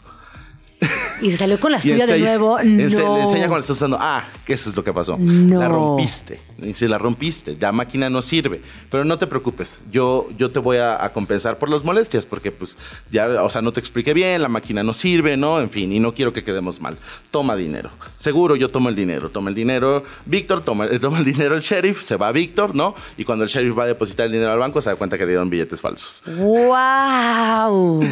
Y 1.22 1.30
se 1.32 1.38
salió 1.38 1.60
con 1.60 1.72
la 1.72 1.82
suya 1.82 2.06
de 2.06 2.20
nuevo. 2.20 2.60
ense-. 2.60 2.98
Le 2.98 3.22
enseña 3.22 3.48
cuando 3.48 3.60
estás 3.60 3.78
usando. 3.78 3.98
Ah, 4.00 4.28
que 4.46 4.54
eso 4.54 4.70
es 4.70 4.76
lo 4.76 4.84
que 4.84 4.92
pasó. 4.92 5.18
No. 5.20 5.60
La 5.60 5.68
rompiste. 5.68 6.40
Dice, 6.58 6.88
la 6.88 6.98
rompiste. 6.98 7.56
La 7.60 7.72
máquina 7.72 8.10
no 8.10 8.22
sirve. 8.22 8.62
Pero 8.90 9.06
no 9.06 9.18
te 9.18 9.28
preocupes. 9.28 9.80
Yo, 9.92 10.28
yo 10.38 10.52
te 10.52 10.60
voy 10.60 10.78
a, 10.78 11.04
a 11.04 11.14
compensar 11.14 11.58
por 11.58 11.70
las 11.70 11.84
molestias 11.84 12.26
porque, 12.26 12.52
pues, 12.52 12.78
ya, 13.12 13.44
o 13.44 13.50
sea, 13.50 13.62
no 13.62 13.72
te 13.72 13.80
expliqué 13.80 14.14
bien. 14.14 14.42
La 14.42 14.50
máquina 14.50 14.82
no 14.84 14.94
sirve, 14.94 15.38
¿no? 15.38 15.60
En 15.60 15.70
fin, 15.70 15.92
y 15.92 16.00
no 16.00 16.14
quiero 16.14 16.34
que 16.34 16.44
quedemos 16.44 16.82
mal. 16.82 16.98
Toma 17.30 17.56
dinero. 17.56 17.92
Seguro 18.16 18.56
yo 18.56 18.70
tomo 18.70 18.90
el 18.90 18.96
dinero. 18.96 19.30
Toma 19.30 19.50
el 19.50 19.56
dinero. 19.56 20.04
Víctor 20.26 20.62
toma, 20.62 20.86
eh, 20.86 21.00
toma 21.00 21.20
el 21.20 21.26
dinero 21.26 21.56
el 21.56 21.62
sheriff. 21.62 22.02
Se 22.02 22.16
va 22.16 22.32
Víctor, 22.32 22.74
¿no? 22.76 22.96
Y 23.18 23.24
cuando 23.26 23.44
el 23.44 23.50
sheriff 23.50 23.78
va 23.78 23.84
a 23.84 23.88
depositar 23.88 24.26
el 24.26 24.32
dinero 24.32 24.52
al 24.52 24.60
banco, 24.60 24.82
se 24.82 24.90
da 24.90 24.96
cuenta 24.96 25.18
que 25.18 25.26
le 25.26 25.32
dieron 25.34 25.50
billetes 25.50 25.82
falsos. 25.82 26.24
¡Wow! 26.26 28.04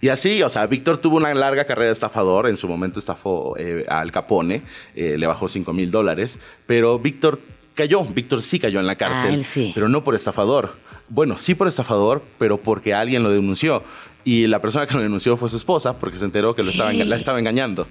Y 0.00 0.08
así, 0.10 0.42
o 0.44 0.48
sea, 0.48 0.64
Víctor 0.66 0.98
tuvo 0.98 1.16
una 1.16 1.34
larga 1.34 1.64
carrera 1.64 1.86
de 1.88 1.92
estafador. 2.08 2.48
En 2.48 2.56
su 2.56 2.68
momento 2.68 2.98
estafó 2.98 3.54
eh, 3.56 3.84
al 3.88 4.10
Capone, 4.10 4.62
eh, 4.94 5.16
le 5.16 5.26
bajó 5.26 5.48
5 5.48 5.72
mil 5.72 5.90
dólares. 5.90 6.40
Pero 6.66 6.98
Víctor 6.98 7.40
cayó, 7.74 8.04
Víctor 8.04 8.42
sí 8.42 8.58
cayó 8.58 8.80
en 8.80 8.86
la 8.86 8.96
cárcel. 8.96 9.40
Ah, 9.40 9.44
sí. 9.44 9.72
Pero 9.74 9.88
no 9.88 10.02
por 10.02 10.14
estafador. 10.14 10.76
Bueno, 11.08 11.38
sí 11.38 11.54
por 11.54 11.68
estafador, 11.68 12.22
pero 12.38 12.58
porque 12.58 12.94
alguien 12.94 13.22
lo 13.22 13.30
denunció. 13.30 13.82
Y 14.24 14.46
la 14.46 14.60
persona 14.60 14.86
que 14.86 14.94
lo 14.94 15.00
denunció 15.00 15.36
fue 15.36 15.48
su 15.48 15.56
esposa, 15.56 15.98
porque 15.98 16.18
se 16.18 16.24
enteró 16.24 16.54
que 16.54 16.62
lo 16.62 16.70
estaba 16.70 16.92
la 16.92 17.16
estaba 17.16 17.38
engañando. 17.38 17.86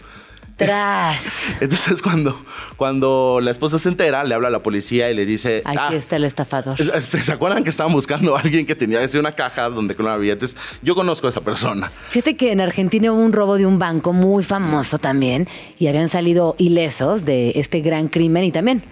Tras. 0.58 1.55
Entonces, 1.62 2.01
cuando, 2.01 2.39
cuando 2.78 3.39
la 3.41 3.51
esposa 3.51 3.78
se 3.80 3.89
entera, 3.89 4.24
le 4.24 4.34
habla 4.36 4.47
a 4.49 4.51
la 4.51 4.64
policía 4.64 5.10
y 5.10 5.14
le 5.16 5.26
dice: 5.26 5.62
Aquí 5.64 5.78
"Ah, 5.80 5.93
está 5.93 6.16
el 6.18 6.26
estafador. 6.26 6.76
¿Se 7.01 7.32
acuerdan 7.32 7.64
que 7.64 7.70
estaban 7.70 7.93
buscando 7.93 8.36
a 8.36 8.39
alguien 8.41 8.66
que 8.66 8.76
tenía 8.76 9.01
así 9.01 9.18
una 9.18 9.32
caja 9.34 9.70
donde 9.70 9.95
clonaba 9.95 10.18
billetes? 10.18 10.58
Yo 10.82 10.95
conozco 10.95 11.28
a 11.28 11.30
esa 11.30 11.41
persona. 11.41 11.91
Fíjate 12.10 12.36
que 12.36 12.51
en 12.51 12.60
Argentina 12.62 13.12
hubo 13.14 13.22
un 13.22 13.34
robo 13.34 13.58
de 13.58 13.66
un 13.66 13.78
banco 13.80 14.14
muy 14.14 14.43
famoso 14.43 14.97
también 14.97 15.47
y 15.78 15.88
habían 15.88 16.10
salido 16.10 16.55
ilesos 16.58 17.24
de 17.24 17.53
este 17.55 17.82
gran 17.82 18.08
crimen 18.08 18.43
y 18.43 18.51
también 18.51 18.84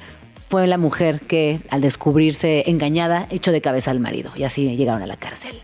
fue 0.49 0.68
la 0.68 0.78
mujer 0.78 1.22
que 1.22 1.59
al 1.72 1.82
descubrirse 1.82 2.70
engañada 2.70 3.28
echó 3.32 3.51
de 3.51 3.61
cabeza 3.61 3.89
al 3.89 3.99
marido 3.99 4.32
y 4.36 4.43
así 4.43 4.76
llegaron 4.78 5.01
a 5.01 5.07
la 5.07 5.18
cárcel. 5.18 5.55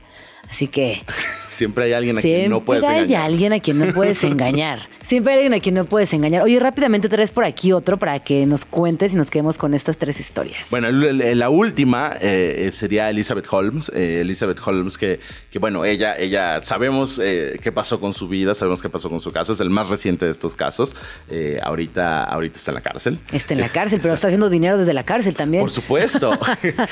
Así 0.51 0.67
que 0.67 1.01
Siempre 1.49 1.83
hay 1.85 1.93
alguien 1.93 2.17
a 2.17 2.21
siempre 2.21 2.39
quien 2.41 2.49
no 2.51 2.61
puedes 2.63 2.83
hay 2.85 2.99
engañar. 2.99 3.23
alguien 3.25 3.53
a 3.53 3.59
quien 3.59 3.79
no 3.79 3.93
puedes 3.93 4.23
engañar. 4.23 4.87
Siempre 5.03 5.33
hay 5.33 5.39
alguien 5.39 5.53
a 5.53 5.59
quien 5.59 5.75
no 5.75 5.83
puedes 5.85 6.13
engañar. 6.13 6.43
Oye, 6.43 6.57
rápidamente 6.59 7.09
traes 7.09 7.29
por 7.31 7.43
aquí 7.43 7.73
otro 7.73 7.97
para 7.97 8.19
que 8.19 8.45
nos 8.45 8.63
cuentes 8.63 9.13
y 9.13 9.17
nos 9.17 9.29
quedemos 9.29 9.57
con 9.57 9.73
estas 9.73 9.97
tres 9.97 10.19
historias. 10.21 10.67
Bueno, 10.69 10.89
la 10.91 11.49
última 11.49 12.15
eh, 12.21 12.69
sería 12.71 13.09
Elizabeth 13.09 13.45
Holmes. 13.51 13.91
Eh, 13.93 14.19
Elizabeth 14.21 14.59
Holmes, 14.65 14.97
que, 14.97 15.19
que, 15.51 15.59
bueno, 15.59 15.83
ella, 15.83 16.15
ella 16.17 16.63
sabemos 16.63 17.19
eh, 17.21 17.59
qué 17.61 17.71
pasó 17.73 17.99
con 17.99 18.13
su 18.13 18.29
vida, 18.29 18.53
sabemos 18.55 18.81
qué 18.81 18.87
pasó 18.89 19.09
con 19.09 19.19
su 19.19 19.31
caso. 19.33 19.51
Es 19.51 19.59
el 19.59 19.69
más 19.69 19.89
reciente 19.89 20.25
de 20.25 20.31
estos 20.31 20.55
casos. 20.55 20.95
Eh, 21.29 21.59
ahorita, 21.61 22.23
ahorita 22.23 22.57
está 22.57 22.71
en 22.71 22.75
la 22.75 22.81
cárcel. 22.81 23.19
Está 23.33 23.53
en 23.55 23.59
la 23.61 23.69
cárcel, 23.73 23.99
pero 24.01 24.13
está 24.13 24.27
haciendo 24.27 24.49
dinero 24.49 24.77
desde 24.77 24.93
la 24.93 25.03
cárcel 25.03 25.35
también. 25.35 25.61
Por 25.63 25.71
supuesto. 25.71 26.31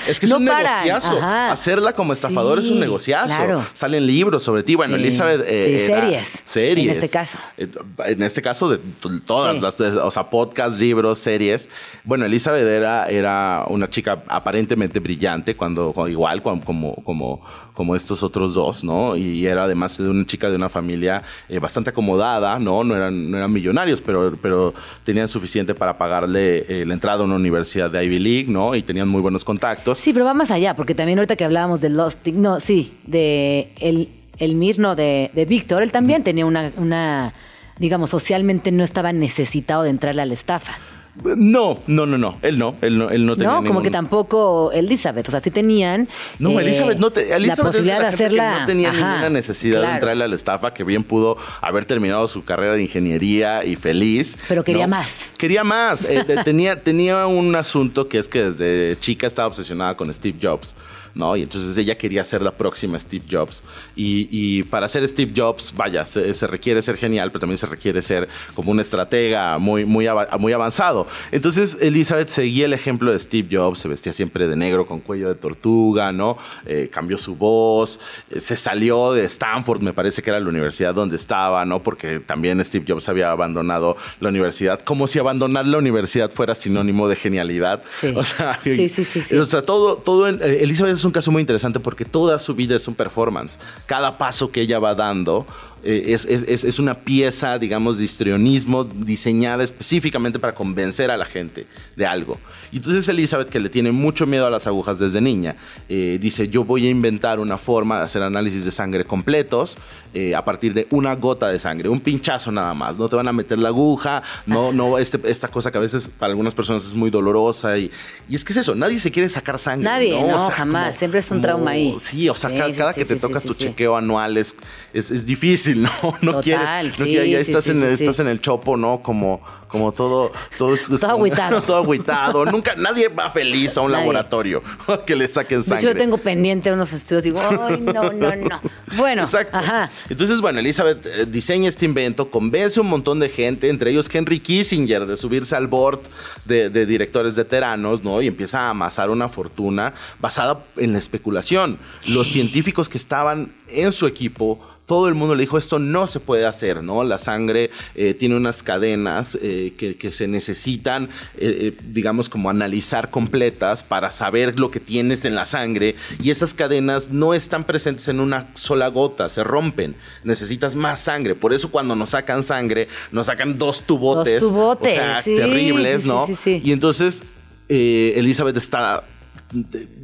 es 0.10 0.20
que 0.20 0.26
es 0.26 0.30
No 0.30 0.38
un 0.38 0.46
paran, 0.48 0.86
negociazo. 0.86 1.18
ajá. 1.18 1.52
Hacerla 1.54 1.94
como 1.94 2.12
estafador 2.12 2.60
es 2.60 2.68
un 2.70 2.80
negociazo. 2.82 3.28
claro. 3.38 3.49
Salen 3.74 4.06
libros 4.08 4.44
sobre 4.44 4.64
ti. 4.64 4.76
Bueno, 4.76 4.96
Sí, 4.96 5.02
Elizabeth. 5.02 5.42
eh, 5.46 5.80
sí, 5.80 5.86
series, 5.88 6.42
Series. 6.46 6.88
en 6.98 7.04
este 7.04 7.10
caso. 7.10 7.38
Eh, 7.58 7.68
En 8.06 8.24
este 8.24 8.42
caso, 8.42 8.70
de 8.70 8.80
todas 9.26 9.56
Sí. 9.56 9.62
las, 9.62 9.80
o 9.98 10.12
sea, 10.12 10.30
podcast, 10.30 10.78
libros, 10.80 11.20
series. 11.20 11.70
Bueno, 12.04 12.26
Elizabeth 12.26 12.64
era, 12.66 13.08
era 13.08 13.66
una 13.70 13.90
chica 13.90 14.24
aparentemente 14.28 15.00
brillante, 15.00 15.56
cuando- 15.56 15.94
igual 16.08 16.42
como, 16.42 16.64
como, 16.64 16.96
como, 17.04 17.42
como 17.80 17.96
estos 17.96 18.24
otros 18.24 18.56
dos, 18.56 18.84
¿no? 18.84 19.16
Y 19.16 19.48
era 19.48 19.64
además 19.64 19.98
de 19.98 20.10
una 20.10 20.26
chica 20.26 20.50
de 20.50 20.58
una 20.58 20.68
familia 20.68 21.24
eh, 21.48 21.60
bastante 21.60 21.92
acomodada, 21.92 22.60
¿no? 22.60 22.84
No 22.84 22.94
eran, 22.94 23.32
no 23.32 23.38
eran 23.38 23.54
millonarios, 23.54 24.02
pero, 24.02 24.38
pero 24.42 24.74
tenían 25.06 25.30
suficiente 25.30 25.74
para 25.74 25.98
pagarle 25.98 26.66
eh, 26.68 26.84
la 26.86 26.94
entrada 26.94 27.22
a 27.22 27.24
una 27.24 27.38
universidad 27.38 27.90
de 27.90 28.04
Ivy 28.04 28.20
League, 28.20 28.46
¿no? 28.50 28.76
Y 28.76 28.84
tenían 28.84 29.08
muy 29.08 29.22
buenos 29.22 29.46
contactos. 29.46 29.98
Sí, 29.98 30.12
pero 30.12 30.26
va 30.26 30.34
más 30.34 30.52
allá, 30.52 30.76
porque 30.76 30.94
también 30.94 31.20
ahorita 31.20 31.38
que 31.38 31.46
hablábamos 31.46 31.80
de 31.80 31.88
Lost, 31.88 32.28
no, 32.28 32.60
sí, 32.60 32.98
de 33.08 33.72
el, 33.80 34.10
el 34.40 34.56
Mir, 34.56 34.78
no, 34.78 34.98
de, 34.98 35.32
de 35.34 35.46
Víctor, 35.46 35.82
él 35.82 35.94
también 35.94 36.22
tenía 36.26 36.46
una, 36.46 36.74
una, 36.76 37.34
digamos, 37.78 38.10
socialmente 38.10 38.74
no 38.74 38.84
estaba 38.84 39.14
necesitado 39.14 39.84
de 39.84 39.92
entrarle 39.92 40.24
a 40.24 40.26
la 40.26 40.34
estafa. 40.34 40.78
No, 41.24 41.80
no, 41.88 42.06
no, 42.06 42.18
no. 42.18 42.38
Él 42.42 42.58
no. 42.58 42.76
Él 42.82 42.98
no, 42.98 43.10
él 43.10 43.26
no 43.26 43.36
tenía 43.36 43.50
No, 43.52 43.56
como 43.58 43.68
ningún- 43.70 43.84
que 43.84 43.92
tampoco 43.92 44.72
Elizabeth. 44.72 45.28
O 45.28 45.32
sea, 45.32 45.42
sí 45.42 45.52
tenían. 45.52 46.08
No, 46.38 46.52
eh, 46.60 46.64
Elizabeth 46.64 46.98
no 46.98 47.12
te, 47.12 47.36
Elizabeth 47.36 47.48
la 47.48 47.56
de 47.56 47.62
posibilidad 47.64 47.98
de 47.98 48.04
la 48.04 48.10
gente 48.12 48.18
que 48.18 48.26
hacerla. 48.26 48.60
No 48.62 48.66
tenía 48.66 48.90
Ajá, 48.92 49.10
ninguna 49.12 49.30
necesidad 49.30 49.80
claro. 49.80 49.88
de 49.88 49.94
entrarle 49.96 50.24
a 50.24 50.28
la 50.28 50.36
estafa, 50.36 50.74
que 50.74 50.84
bien 50.84 51.04
pudo 51.04 51.38
haber 51.62 51.86
terminado 51.86 52.28
su 52.28 52.46
carrera 52.46 52.74
de 52.74 52.84
ingeniería 52.84 53.66
y 53.66 53.76
feliz. 53.76 54.38
Pero 54.48 54.64
quería 54.64 54.88
¿no? 54.88 54.96
más. 54.98 55.34
Quería 55.38 55.64
más. 55.64 56.06
Eh, 56.06 56.24
tenía, 56.46 56.82
tenía 56.82 57.28
un 57.28 57.54
asunto 57.56 58.08
que 58.08 58.20
es 58.20 58.30
que 58.30 58.44
desde 58.46 58.98
chica 59.00 59.28
estaba 59.28 59.48
obsesionada 59.48 59.98
con 59.98 60.14
Steve 60.14 60.38
Jobs. 60.42 60.74
¿No? 61.16 61.36
Y 61.36 61.44
entonces 61.44 61.78
ella 61.78 61.98
quería 61.98 62.24
ser 62.24 62.42
la 62.42 62.52
próxima 62.52 62.98
Steve 63.00 63.24
Jobs. 63.30 63.64
Y, 63.96 64.28
y 64.32 64.64
para 64.64 64.88
ser 64.88 65.08
Steve 65.08 65.32
Jobs, 65.36 65.74
vaya, 65.76 66.06
se, 66.06 66.34
se 66.34 66.48
requiere 66.48 66.82
ser 66.82 66.98
genial, 66.98 67.30
pero 67.32 67.42
también 67.42 67.58
se 67.58 67.68
requiere 67.68 68.02
ser 68.02 68.28
como 68.56 68.72
un 68.72 68.80
estratega 68.80 69.58
muy, 69.58 69.86
muy, 69.86 70.08
muy 70.40 70.54
avanzado. 70.54 71.08
Entonces 71.32 71.78
Elizabeth 71.82 72.28
seguía 72.30 72.66
el 72.66 72.74
ejemplo 72.74 73.12
de 73.12 73.20
Steve 73.20 73.48
Jobs, 73.52 73.80
se 73.80 73.88
vestía 73.88 74.14
siempre 74.14 74.48
de 74.48 74.56
negro 74.56 74.86
con 74.86 75.00
cuello 75.00 75.30
de 75.30 75.36
tortuga, 75.36 76.12
¿no? 76.12 76.38
Eh, 76.66 76.90
cambió 76.92 77.18
su 77.18 77.36
voz, 77.36 78.00
eh, 78.30 78.40
se 78.40 78.58
salió 78.58 79.14
de 79.14 79.26
Stanford, 79.26 79.82
me 79.82 79.94
parece 79.94 80.22
que 80.22 80.30
era 80.30 80.40
la 80.40 80.50
universidad 80.50 80.94
donde 80.94 81.16
estaba, 81.16 81.66
¿no? 81.66 81.82
Porque 81.84 82.20
también 82.20 82.64
Steve 82.66 82.86
Jobs 82.88 83.08
había 83.10 83.32
abandonado 83.32 83.98
la 84.20 84.30
universidad, 84.30 84.80
como 84.84 85.08
si 85.08 85.20
abandonar 85.20 85.66
la 85.68 85.78
universidad 85.78 86.32
fuera 86.32 86.56
sinónimo 86.56 87.08
de 87.08 87.16
genialidad. 87.16 87.84
Sí. 88.00 88.14
O 88.20 88.24
sea, 88.24 88.60
Sí, 88.64 88.90
sí, 88.90 89.06
sí, 89.06 89.22
sí. 89.22 89.36
o 89.38 89.46
sea, 89.46 89.62
todo, 89.62 89.96
todo 89.98 90.28
en- 90.28 90.40
eh, 90.42 90.60
Elizabeth 90.64 90.98
es 91.00 91.06
un 91.06 91.12
caso 91.12 91.32
muy 91.32 91.42
interesante 91.42 91.80
porque 91.80 92.06
toda 92.06 92.40
su 92.40 92.54
vida 92.54 92.76
es 92.76 92.88
un 92.88 92.96
performance. 92.96 93.60
Cada 93.86 94.18
paso 94.18 94.52
que 94.52 94.62
ella 94.62 94.80
va 94.80 94.96
dando 94.96 95.46
eh, 95.84 96.14
es, 96.14 96.80
una 96.80 96.94
pieza, 96.94 97.58
digamos, 97.58 97.98
de 97.98 98.04
histrionismo 98.04 98.84
diseñada 98.84 99.64
específicamente 99.64 100.38
para 100.38 100.54
convencer 100.54 101.10
a 101.10 101.18
la 101.18 101.26
gente 101.26 101.68
de 101.96 102.06
algo. 102.06 102.38
Y 102.72 102.78
entonces 102.78 103.08
Elizabeth, 103.08 103.50
que 103.50 103.60
le 103.60 103.70
tiene 103.70 103.92
mucho 103.92 104.26
miedo 104.26 104.46
a 104.46 104.50
las 104.50 104.68
agujas 104.68 105.00
desde 105.00 105.22
niña, 105.22 105.56
eh, 105.88 106.18
dice, 106.20 106.50
yo 106.50 106.64
voy 106.64 106.88
a 106.88 106.90
inventar 106.90 107.40
una 107.40 107.58
forma 107.58 108.00
de 108.00 108.04
hacer 108.04 108.24
análisis 108.24 108.66
de 108.66 108.72
sangre 108.72 109.06
completos 109.06 109.78
eh, 110.14 110.34
a 110.36 110.44
partir 110.44 110.74
de 110.74 110.88
una 110.92 111.16
gota 111.16 111.48
de 111.50 111.60
sangre, 111.60 111.88
un 111.90 112.00
pinchazo 112.02 112.52
nada 112.52 112.74
más. 112.74 112.98
No 112.98 113.08
te 113.10 113.16
van 113.16 113.28
a 113.28 113.34
meter 113.34 113.58
la 113.58 113.70
aguja, 113.70 114.24
no, 114.46 114.72
no, 114.72 114.98
este- 114.98 115.20
esta 115.30 115.48
cosa 115.48 115.72
que 115.72 115.78
a 115.78 115.82
veces 115.82 116.10
para 116.18 116.32
algunas 116.32 116.54
personas 116.56 116.86
es 116.86 116.94
muy 116.96 117.10
dolorosa. 117.10 117.78
Y, 117.78 117.92
y 118.28 118.36
es 118.36 118.44
que 118.44 118.54
es 118.54 118.58
eso, 118.58 118.74
nadie 118.76 119.00
se 119.00 119.12
quiere 119.12 119.30
sacar 119.30 119.60
sangre. 119.60 119.84
Nadie, 119.86 120.20
¿no? 120.22 120.28
no, 120.28 120.38
O 120.38 120.42
sea, 120.42 120.56
jamás. 120.56 120.96
Siempre 120.98 121.20
es 121.20 121.30
un 121.32 121.42
trauma 121.42 121.72
ahí. 121.72 121.96
Sí, 122.00 122.28
o 122.30 122.34
sea, 122.36 122.50
Sí, 122.50 122.58
cada, 122.58 122.72
sí, 122.74 122.78
cada 122.80 122.94
sí, 122.94 123.00
que 123.02 123.06
te 123.06 123.16
sí, 123.16 123.22
toca 123.22 123.40
sí, 123.40 123.48
tu 123.48 123.54
chequeo 123.54 123.96
anual 123.98 124.38
es, 124.38 124.56
es, 124.94 125.12
es 125.12 125.26
difícil, 125.26 125.84
¿no? 125.84 125.90
No 126.22 126.32
Total, 126.34 126.42
quieres, 126.44 127.00
no 127.00 127.06
sí, 127.06 127.12
quieres- 127.12 127.30
ya 127.32 127.40
estás, 127.40 127.68
en, 127.68 127.84
estás 127.84 128.20
en 128.20 128.28
el 128.28 128.42
chopo, 128.42 128.78
¿no? 128.78 129.02
Como, 129.04 129.42
como 129.70 129.92
todo, 129.94 130.32
todo, 130.58 130.74
es- 130.74 130.88
Todo 130.90 131.12
agüitado. 131.12 131.62
todo 131.64 131.78
agüitado. 131.78 132.46
Nunca, 132.46 132.74
nadie 132.76 133.08
va 133.08 133.30
feliz 133.30 133.78
a 133.78 133.82
un 133.82 133.92
Nadie. 133.92 134.02
laboratorio 134.04 134.62
que 135.06 135.16
le 135.16 135.28
saquen 135.28 135.64
sangre. 135.64 135.86
yo 135.86 135.96
tengo 135.96 136.18
pendiente 136.18 136.72
unos 136.74 136.92
estudios 136.92 137.24
y 137.26 137.30
digo, 137.30 137.40
ay, 137.42 137.80
no, 137.80 138.12
no, 138.12 138.36
no. 138.36 138.62
Bueno, 138.98 139.22
Exacto. 139.24 139.56
ajá. 139.58 139.90
Entonces, 140.10 140.42
bueno, 140.42 140.60
Elizabeth 140.60 141.06
eh, 141.06 141.26
diseña 141.28 141.70
este 141.70 141.86
invento, 141.86 142.30
convence 142.30 142.80
a 142.80 142.84
un 142.84 142.90
montón 142.90 143.20
de 143.20 143.30
gente, 143.30 143.70
entre 143.70 143.92
ellos 143.92 144.10
Henry 144.14 144.40
Kissinger, 144.40 145.06
de 145.06 145.16
subirse 145.16 145.56
al 145.56 145.68
board 145.68 146.00
de, 146.46 146.70
de 146.70 146.86
directores 146.86 147.36
veteranos, 147.36 148.04
¿no? 148.04 148.22
Y 148.22 148.28
empieza 148.28 148.62
a 148.62 148.70
amasar 148.72 149.10
una 149.10 149.30
fortuna 149.30 149.94
basada 150.20 150.66
en 150.78 150.94
la 150.94 151.00
especulación. 151.00 151.78
Los 152.08 152.28
científicos 152.30 152.90
que 152.90 152.98
estaban 152.98 153.54
en 153.68 153.92
su 153.92 154.08
equipo 154.08 154.60
todo 154.90 155.08
el 155.08 155.14
mundo 155.14 155.36
le 155.36 155.44
dijo 155.44 155.60
esto 155.60 155.78
no 155.78 156.08
se 156.08 156.20
puede 156.20 156.48
hacer, 156.48 156.82
¿no? 156.82 157.04
La 157.04 157.20
sangre 157.20 157.70
eh, 157.94 158.16
tiene 158.16 158.36
unas 158.36 158.64
cadenas 158.64 159.38
eh, 159.40 159.76
que, 159.78 159.96
que 159.96 160.12
se 160.12 160.28
necesitan, 160.28 161.10
eh, 161.38 161.78
digamos, 161.84 162.28
como 162.28 162.50
analizar 162.50 163.12
completas 163.12 163.84
para 163.84 164.10
saber 164.10 164.60
lo 164.60 164.72
que 164.72 164.80
tienes 164.80 165.26
en 165.26 165.36
la 165.36 165.46
sangre 165.46 165.96
y 166.24 166.32
esas 166.32 166.56
cadenas 166.56 167.12
no 167.12 167.36
están 167.36 167.66
presentes 167.66 168.08
en 168.08 168.20
una 168.20 168.48
sola 168.56 168.88
gota, 168.88 169.30
se 169.30 169.44
rompen. 169.44 169.96
Necesitas 170.24 170.74
más 170.74 171.00
sangre. 171.00 171.36
Por 171.36 171.54
eso 171.54 171.70
cuando 171.70 171.96
nos 171.96 172.10
sacan 172.10 172.42
sangre, 172.42 172.88
nos 173.12 173.28
sacan 173.28 173.60
dos 173.60 173.84
tubotes. 173.84 174.42
Dos 174.42 174.50
tubotes, 174.52 174.94
O 174.94 174.96
sea, 174.96 175.22
sí, 175.22 175.36
terribles, 175.36 176.02
sí, 176.02 176.08
¿no? 176.08 176.26
sí, 176.26 176.34
sí, 176.34 176.42
sí. 176.44 176.62
Y 176.66 176.72
entonces 176.72 177.24
eh, 177.70 178.14
Elizabeth 178.16 178.58
está 178.58 179.04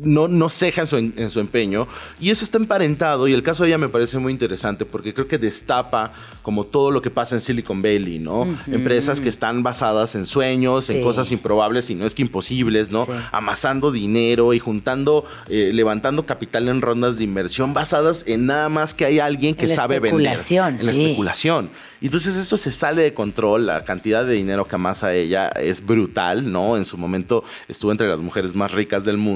no, 0.02 0.28
no 0.28 0.50
ceja 0.50 0.82
en 0.82 0.88
su, 0.88 0.98
en, 0.98 1.14
en 1.18 1.30
su 1.30 1.40
empeño 1.40 1.88
y 2.20 2.32
eso 2.32 2.44
está 2.44 2.58
emparentado 2.58 3.28
y 3.28 3.34
el 3.34 3.44
caso 3.44 3.64
de 3.64 3.70
ella 3.70 3.78
me 3.78 3.90
parece 3.90 4.18
muy 4.18 4.32
interesante 4.34 4.86
porque 4.86 5.14
creo 5.14 5.28
que 5.28 5.38
destapa 5.38 6.14
como 6.42 6.64
todo 6.64 6.90
lo 6.92 7.02
que 7.02 7.12
pasa 7.12 7.36
en 7.36 7.42
Silicon 7.42 7.82
Valley, 7.82 8.20
¿no? 8.20 8.58
Empresas 8.68 9.22
que 9.22 9.30
están 9.30 9.64
basadas 9.64 10.16
en 10.16 10.26
sueños, 10.26 10.90
en 10.90 11.02
cosas 11.04 11.32
improbables 11.32 11.90
y 11.90 11.96
no 11.96 12.06
es 12.06 12.14
que 12.16 12.22
imposibles, 12.24 12.92
¿no? 12.92 13.06
Sí. 13.06 13.12
Amasando 13.32 13.92
dinero 13.92 14.54
y 14.54 14.60
juntando, 14.60 15.26
eh, 15.50 15.72
levantando 15.74 16.26
capital 16.26 16.68
en 16.68 16.82
rondas 16.82 17.18
de 17.18 17.24
inversión 17.24 17.74
basadas 17.74 18.24
en 18.28 18.46
nada 18.48 18.70
más 18.70 18.94
que 18.94 19.06
hay 19.06 19.20
alguien 19.20 19.56
que 19.56 19.66
En 19.66 19.70
la 19.70 19.76
sabe 19.76 20.00
vender. 20.00 20.34
especulación, 20.34 20.80
En 20.80 20.86
la 20.86 20.94
sí. 20.94 21.04
especulación. 21.04 21.70
Y 22.02 22.08
entonces 22.08 22.36
eso 22.36 22.58
se 22.58 22.72
sale 22.72 23.02
de 23.02 23.14
control, 23.14 23.66
la 23.66 23.84
cantidad 23.84 24.26
de 24.26 24.34
dinero 24.34 24.66
que 24.66 24.76
amasa 24.76 25.14
ella 25.14 25.48
es 25.50 25.84
brutal, 25.86 26.52
¿no? 26.52 26.78
En 26.78 26.86
su 26.86 26.98
momento 26.98 27.44
estuvo 27.68 27.92
entre 27.92 28.08
las 28.08 28.20
mujeres 28.20 28.54
más 28.54 28.72
ricas 28.72 29.06
del 29.06 29.18
mundo 29.18 29.35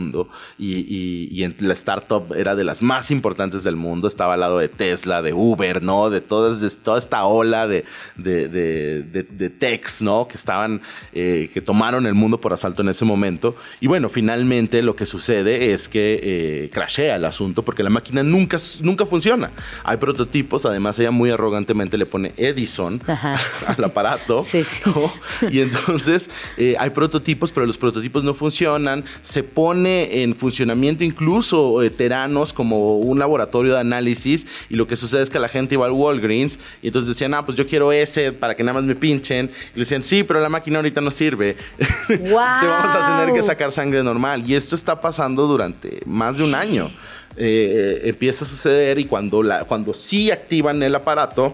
y, 0.58 0.76
y- 0.78 1.28
y 1.32 1.44
en 1.44 1.56
la 1.60 1.74
startup 1.74 2.34
era 2.36 2.56
de 2.56 2.64
las 2.64 2.82
más 2.82 3.12
importantes 3.12 3.64
del 3.64 3.76
mundo, 3.76 4.08
estaba 4.08 4.34
al 4.36 4.40
lado 4.40 4.58
de 4.60 4.70
Tesla, 4.70 5.22
de 5.22 5.34
Uber, 5.34 5.82
¿no? 5.84 6.10
De, 6.10 6.22
todas, 6.22 6.62
de 6.62 6.70
toda 6.70 7.00
esta 7.00 7.26
ola 7.26 7.68
de, 7.68 7.86
de, 8.16 8.48
de, 8.48 9.04
de- 9.04 9.24
de 9.24 9.50
techs, 9.50 10.02
¿no? 10.02 10.28
Que 10.28 10.36
estaban, 10.36 10.82
eh, 11.14 11.50
que 11.54 11.62
tomaron 11.62 12.06
el 12.06 12.14
mundo 12.14 12.40
por 12.40 12.54
asalto 12.54 12.82
en 12.82 12.90
ese 12.90 13.06
momento. 13.06 13.56
Y 13.82 13.88
bueno, 13.88 14.10
finalmente 14.10 14.82
lo 14.82 14.96
que 14.96 15.06
sucede 15.06 15.72
es 15.74 15.90
que 15.90 16.20
eh, 16.22 16.70
crashea 16.74 17.16
el 17.16 17.26
asunto 17.26 17.64
porque 17.64 17.84
la 17.84 17.90
máquina 17.90 18.24
nunca, 18.24 18.58
nunca 18.82 19.06
funciona. 19.06 19.52
Hay 19.84 19.98
prototipos, 19.98 20.66
además 20.66 20.98
ella 21.00 21.12
muy 21.12 21.30
arrogantemente 21.30 21.98
le 21.98 22.06
pone 22.06 22.34
Edison 22.38 23.02
Ajá. 23.08 23.38
al 23.68 23.84
aparato. 23.84 24.44
Sí, 24.50 24.64
sí. 24.64 24.82
¿no? 24.86 25.12
Y 25.52 25.60
entonces 25.62 26.30
eh, 26.58 26.76
hay 26.80 26.90
prototipos, 26.92 27.52
pero 27.52 27.66
los 27.66 27.78
prototipos 27.78 28.24
no 28.24 28.34
funcionan. 28.34 29.04
Se 29.22 29.44
pone 29.44 29.89
en 29.90 30.36
funcionamiento 30.36 31.04
incluso 31.04 31.82
eh, 31.82 31.90
Teranos 31.90 32.54
como 32.54 32.98
un 32.98 33.20
laboratorio 33.20 33.74
de 33.74 33.80
análisis. 33.80 34.48
Y 34.70 34.76
lo 34.76 34.88
que 34.88 34.96
sucede 34.96 35.24
es 35.24 35.30
que 35.30 35.40
la 35.40 35.50
gente 35.50 35.76
iba 35.76 35.86
al 35.86 35.92
Walgreens 35.92 36.60
y 36.82 36.88
entonces 36.88 37.08
decían, 37.08 37.34
ah, 37.34 37.46
pues 37.46 37.58
yo 37.58 37.68
quiero 37.68 37.92
ese 37.92 38.32
para 38.32 38.56
que 38.56 38.64
nada 38.64 38.76
más 38.76 38.84
me 38.84 38.96
pinchen. 38.96 39.50
Y 39.74 39.76
le 39.76 39.80
decían, 39.80 40.04
sí, 40.04 40.24
pero 40.24 40.40
la 40.40 40.50
máquina 40.50 40.80
ahorita 40.80 41.02
no 41.02 41.12
sirve. 41.12 41.58
Te 42.08 42.18
vamos 42.18 42.96
a 42.96 43.20
tener 43.20 43.34
que 43.34 43.44
sacar 43.44 43.72
sangre 43.72 44.04
normal. 44.04 44.44
Y 44.48 44.56
esto 44.56 44.76
está 44.76 45.00
pasando 45.00 45.48
durante 45.48 46.02
más 46.06 46.38
de 46.38 46.44
un 46.44 46.56
año. 46.56 46.92
Eh, 47.38 48.02
eh, 48.04 48.10
empieza 48.10 48.44
a 48.44 48.48
suceder 48.48 49.00
y 49.00 49.06
cuando, 49.06 49.44
la, 49.44 49.64
cuando 49.64 49.94
sí 49.94 50.30
activan 50.32 50.82
el 50.84 50.94
aparato, 50.96 51.54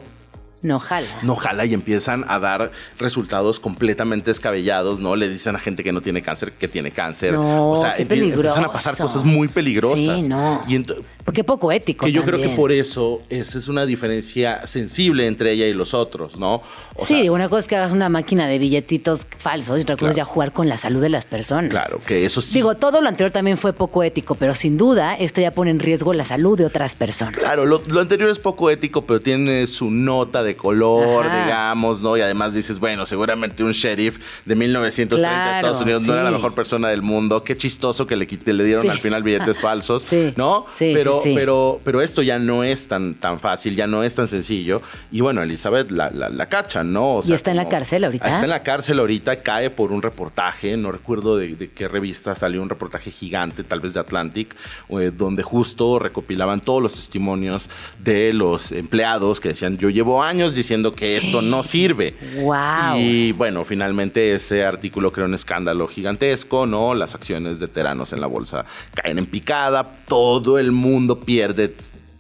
No 0.66 0.80
jala. 0.80 1.07
no 1.22 1.36
jala 1.36 1.66
y 1.66 1.74
empiezan 1.74 2.26
a 2.28 2.39
dar 2.39 2.72
resultados 2.97 3.59
completamente 3.59 4.32
descabellados, 4.32 4.99
¿no? 4.99 5.16
Le 5.16 5.30
dicen 5.30 5.55
a 5.55 5.59
gente 5.59 5.84
que 5.84 5.91
no 5.91 6.01
tiene 6.01 6.22
cáncer 6.22 6.51
que 6.53 6.68
tiene 6.68 6.91
cáncer. 6.91 7.34
No, 7.34 7.72
o 7.72 7.78
sea, 7.78 7.93
qué 7.93 8.07
empie- 8.07 8.34
empiezan 8.34 8.63
a 8.66 8.72
pasar 8.72 8.93
peligroso. 8.93 9.03
cosas 9.20 9.24
muy 9.24 9.47
peligrosas. 9.47 10.24
Sí, 10.24 10.28
no. 10.28 10.61
Y 10.68 10.82
Porque 11.24 11.43
poco 11.43 11.72
ético. 11.72 12.05
que 12.05 12.11
yo 12.11 12.24
creo 12.24 12.41
que 12.41 12.49
por 12.49 12.72
eso 12.72 13.22
esa 13.30 13.57
es 13.57 13.68
una 13.68 13.86
diferencia 13.86 14.66
sensible 14.68 15.28
entre 15.28 15.51
ella 15.51 15.66
y 15.68 15.74
los 15.74 15.93
otros, 15.93 16.38
¿no? 16.38 16.61
O 16.98 17.06
sí, 17.06 17.24
sea, 17.24 17.32
una 17.32 17.50
cosa 17.50 17.60
es 17.62 17.68
que 17.68 17.76
hagas 17.76 17.91
una 17.91 18.08
máquina 18.10 18.48
de 18.48 18.58
billetitos 18.58 19.28
falsos 19.38 19.78
y 19.78 19.82
otra 19.82 19.98
cosa 19.98 20.12
es 20.12 20.16
ya 20.18 20.24
jugar 20.26 20.54
con 20.54 20.70
la 20.70 20.78
salud 20.78 21.02
de 21.02 21.10
las 21.10 21.26
personas. 21.26 21.70
claro, 21.70 22.00
que 22.06 22.26
eso 22.26 22.41
sí. 22.41 22.54
Digo, 22.54 22.76
todo 22.76 23.02
lo 23.02 23.10
anterior 23.10 23.32
también 23.32 23.58
fue 23.58 23.74
poco 23.74 24.02
ético, 24.04 24.36
pero 24.36 24.56
sin 24.56 24.78
duda 24.78 25.14
esto 25.16 25.41
ya 25.41 25.52
pone 25.52 25.72
en 25.72 25.80
riesgo 25.80 26.14
la 26.14 26.24
salud 26.26 26.58
de 26.58 26.66
otras 26.66 26.96
personas. 26.96 27.36
Claro, 27.36 27.66
lo, 27.66 27.82
lo 27.88 28.00
anterior 28.00 28.30
es 28.30 28.39
poco 28.39 28.70
ético, 28.72 29.06
pero 29.06 29.20
tiene 29.20 29.68
su 29.68 29.91
nota 29.91 30.41
de 30.43 30.56
color, 30.56 31.26
Ajá. 31.26 31.43
digamos, 31.43 32.02
¿no? 32.02 32.16
Y 32.18 32.22
además 32.22 32.54
dices, 32.54 32.80
bueno, 32.80 33.06
seguramente 33.06 33.64
un 33.64 33.72
sheriff 33.74 34.20
de 34.46 34.56
1930 34.56 35.30
de 35.30 35.36
Claro, 35.36 35.56
Estados 35.58 35.82
Unidos 35.82 36.04
no 36.04 36.14
era 36.14 36.24
la 36.24 36.30
sí. 36.30 36.36
mejor 36.36 36.56
persona 36.56 36.88
del 36.89 37.02
mundo. 37.02 37.43
Qué 37.43 37.58
chistoso 37.58 38.08
que 38.08 38.16
le, 38.16 38.26
le 38.26 38.64
dieron 38.64 38.84
Sí. 38.84 38.89
al 38.89 39.00
final 39.00 39.22
billetes 39.24 39.60
falsos, 39.60 40.04
Sí, 40.10 40.34
¿no? 40.38 40.66
sí, 40.78 40.91
pero, 40.93 41.22
sí, 41.24 41.30
sí. 41.30 41.36
pero, 41.36 41.82
pero 41.84 42.02
esto 42.02 42.22
ya 42.22 42.39
no 42.39 42.64
es 42.64 42.88
tan, 42.88 43.16
tan 43.16 43.39
fácil, 43.39 43.76
ya 43.76 43.86
no 43.88 44.04
es 44.04 44.16
tan 44.16 44.28
sencillo. 44.28 44.82
Y 45.12 45.22
bueno, 45.22 45.43
Elizabeth 45.43 45.91
la, 45.91 46.10
la, 46.12 46.30
la 46.30 46.46
cachan, 46.48 46.84
¿no? 46.93 47.17
O 47.17 47.21
¿Y 47.27 47.33
está 47.33 47.51
en 47.51 47.57
la 47.57 47.69
cárcel 47.69 48.03
ahorita? 48.03 48.25
Está 48.25 48.43
en 48.43 48.49
la 48.49 48.63
cárcel 48.63 48.99
ahorita, 48.99 49.41
cae 49.41 49.69
por 49.69 49.91
un 49.91 50.01
reportaje, 50.01 50.77
no 50.77 50.91
recuerdo 50.91 51.38
de, 51.38 51.55
de 51.55 51.69
qué 51.71 51.88
revista 51.88 52.36
salió 52.36 52.61
un 52.61 52.69
reportaje 52.69 53.11
gigante, 53.11 53.63
tal 53.63 53.79
vez 53.79 53.93
de 53.93 53.99
Atlantic, 53.99 54.55
eh, 54.89 55.11
donde 55.15 55.43
justo 55.43 55.99
recopilaban 55.99 56.61
todos 56.61 56.81
los 56.81 56.95
testimonios 56.95 57.69
de 57.99 58.33
los 58.33 58.71
empleados 58.71 59.39
que 59.39 59.49
decían, 59.49 59.77
yo 59.77 59.89
llevo 59.89 60.23
años 60.23 60.55
diciendo 60.55 60.93
que 60.93 61.17
esto 61.17 61.41
no 61.41 61.63
sirve. 61.63 62.15
¡Wow! 62.41 62.97
Y 62.97 63.31
bueno, 63.33 63.65
finalmente 63.65 64.33
ese 64.33 64.65
artículo 64.65 65.11
creó 65.11 65.25
un 65.25 65.33
escándalo 65.33 65.88
gigantesco, 65.88 66.65
¿no? 66.65 66.93
Las 66.93 67.15
acciones 67.15 67.59
de 67.59 67.67
Teranos 67.67 68.13
en 68.13 68.21
la 68.21 68.27
bolsa 68.27 68.65
caen 68.93 69.17
en 69.17 69.25
picada, 69.25 69.86
todo 70.07 70.59
el 70.59 70.71
mundo 70.71 71.19
pierde 71.19 71.73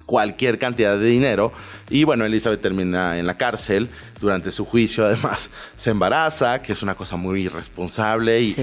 cualquier 0.05 0.59
cantidad 0.59 0.97
de 0.97 1.05
dinero. 1.05 1.51
Y 1.89 2.03
bueno, 2.03 2.25
Elizabeth 2.25 2.61
termina 2.61 3.17
en 3.17 3.27
la 3.27 3.37
cárcel. 3.37 3.89
Durante 4.19 4.49
su 4.51 4.65
juicio, 4.65 5.05
además, 5.05 5.49
se 5.75 5.91
embaraza, 5.91 6.61
que 6.61 6.71
es 6.73 6.81
una 6.81 6.95
cosa 6.95 7.15
muy 7.17 7.43
irresponsable 7.43 8.41
y, 8.41 8.53
Sí. 8.53 8.61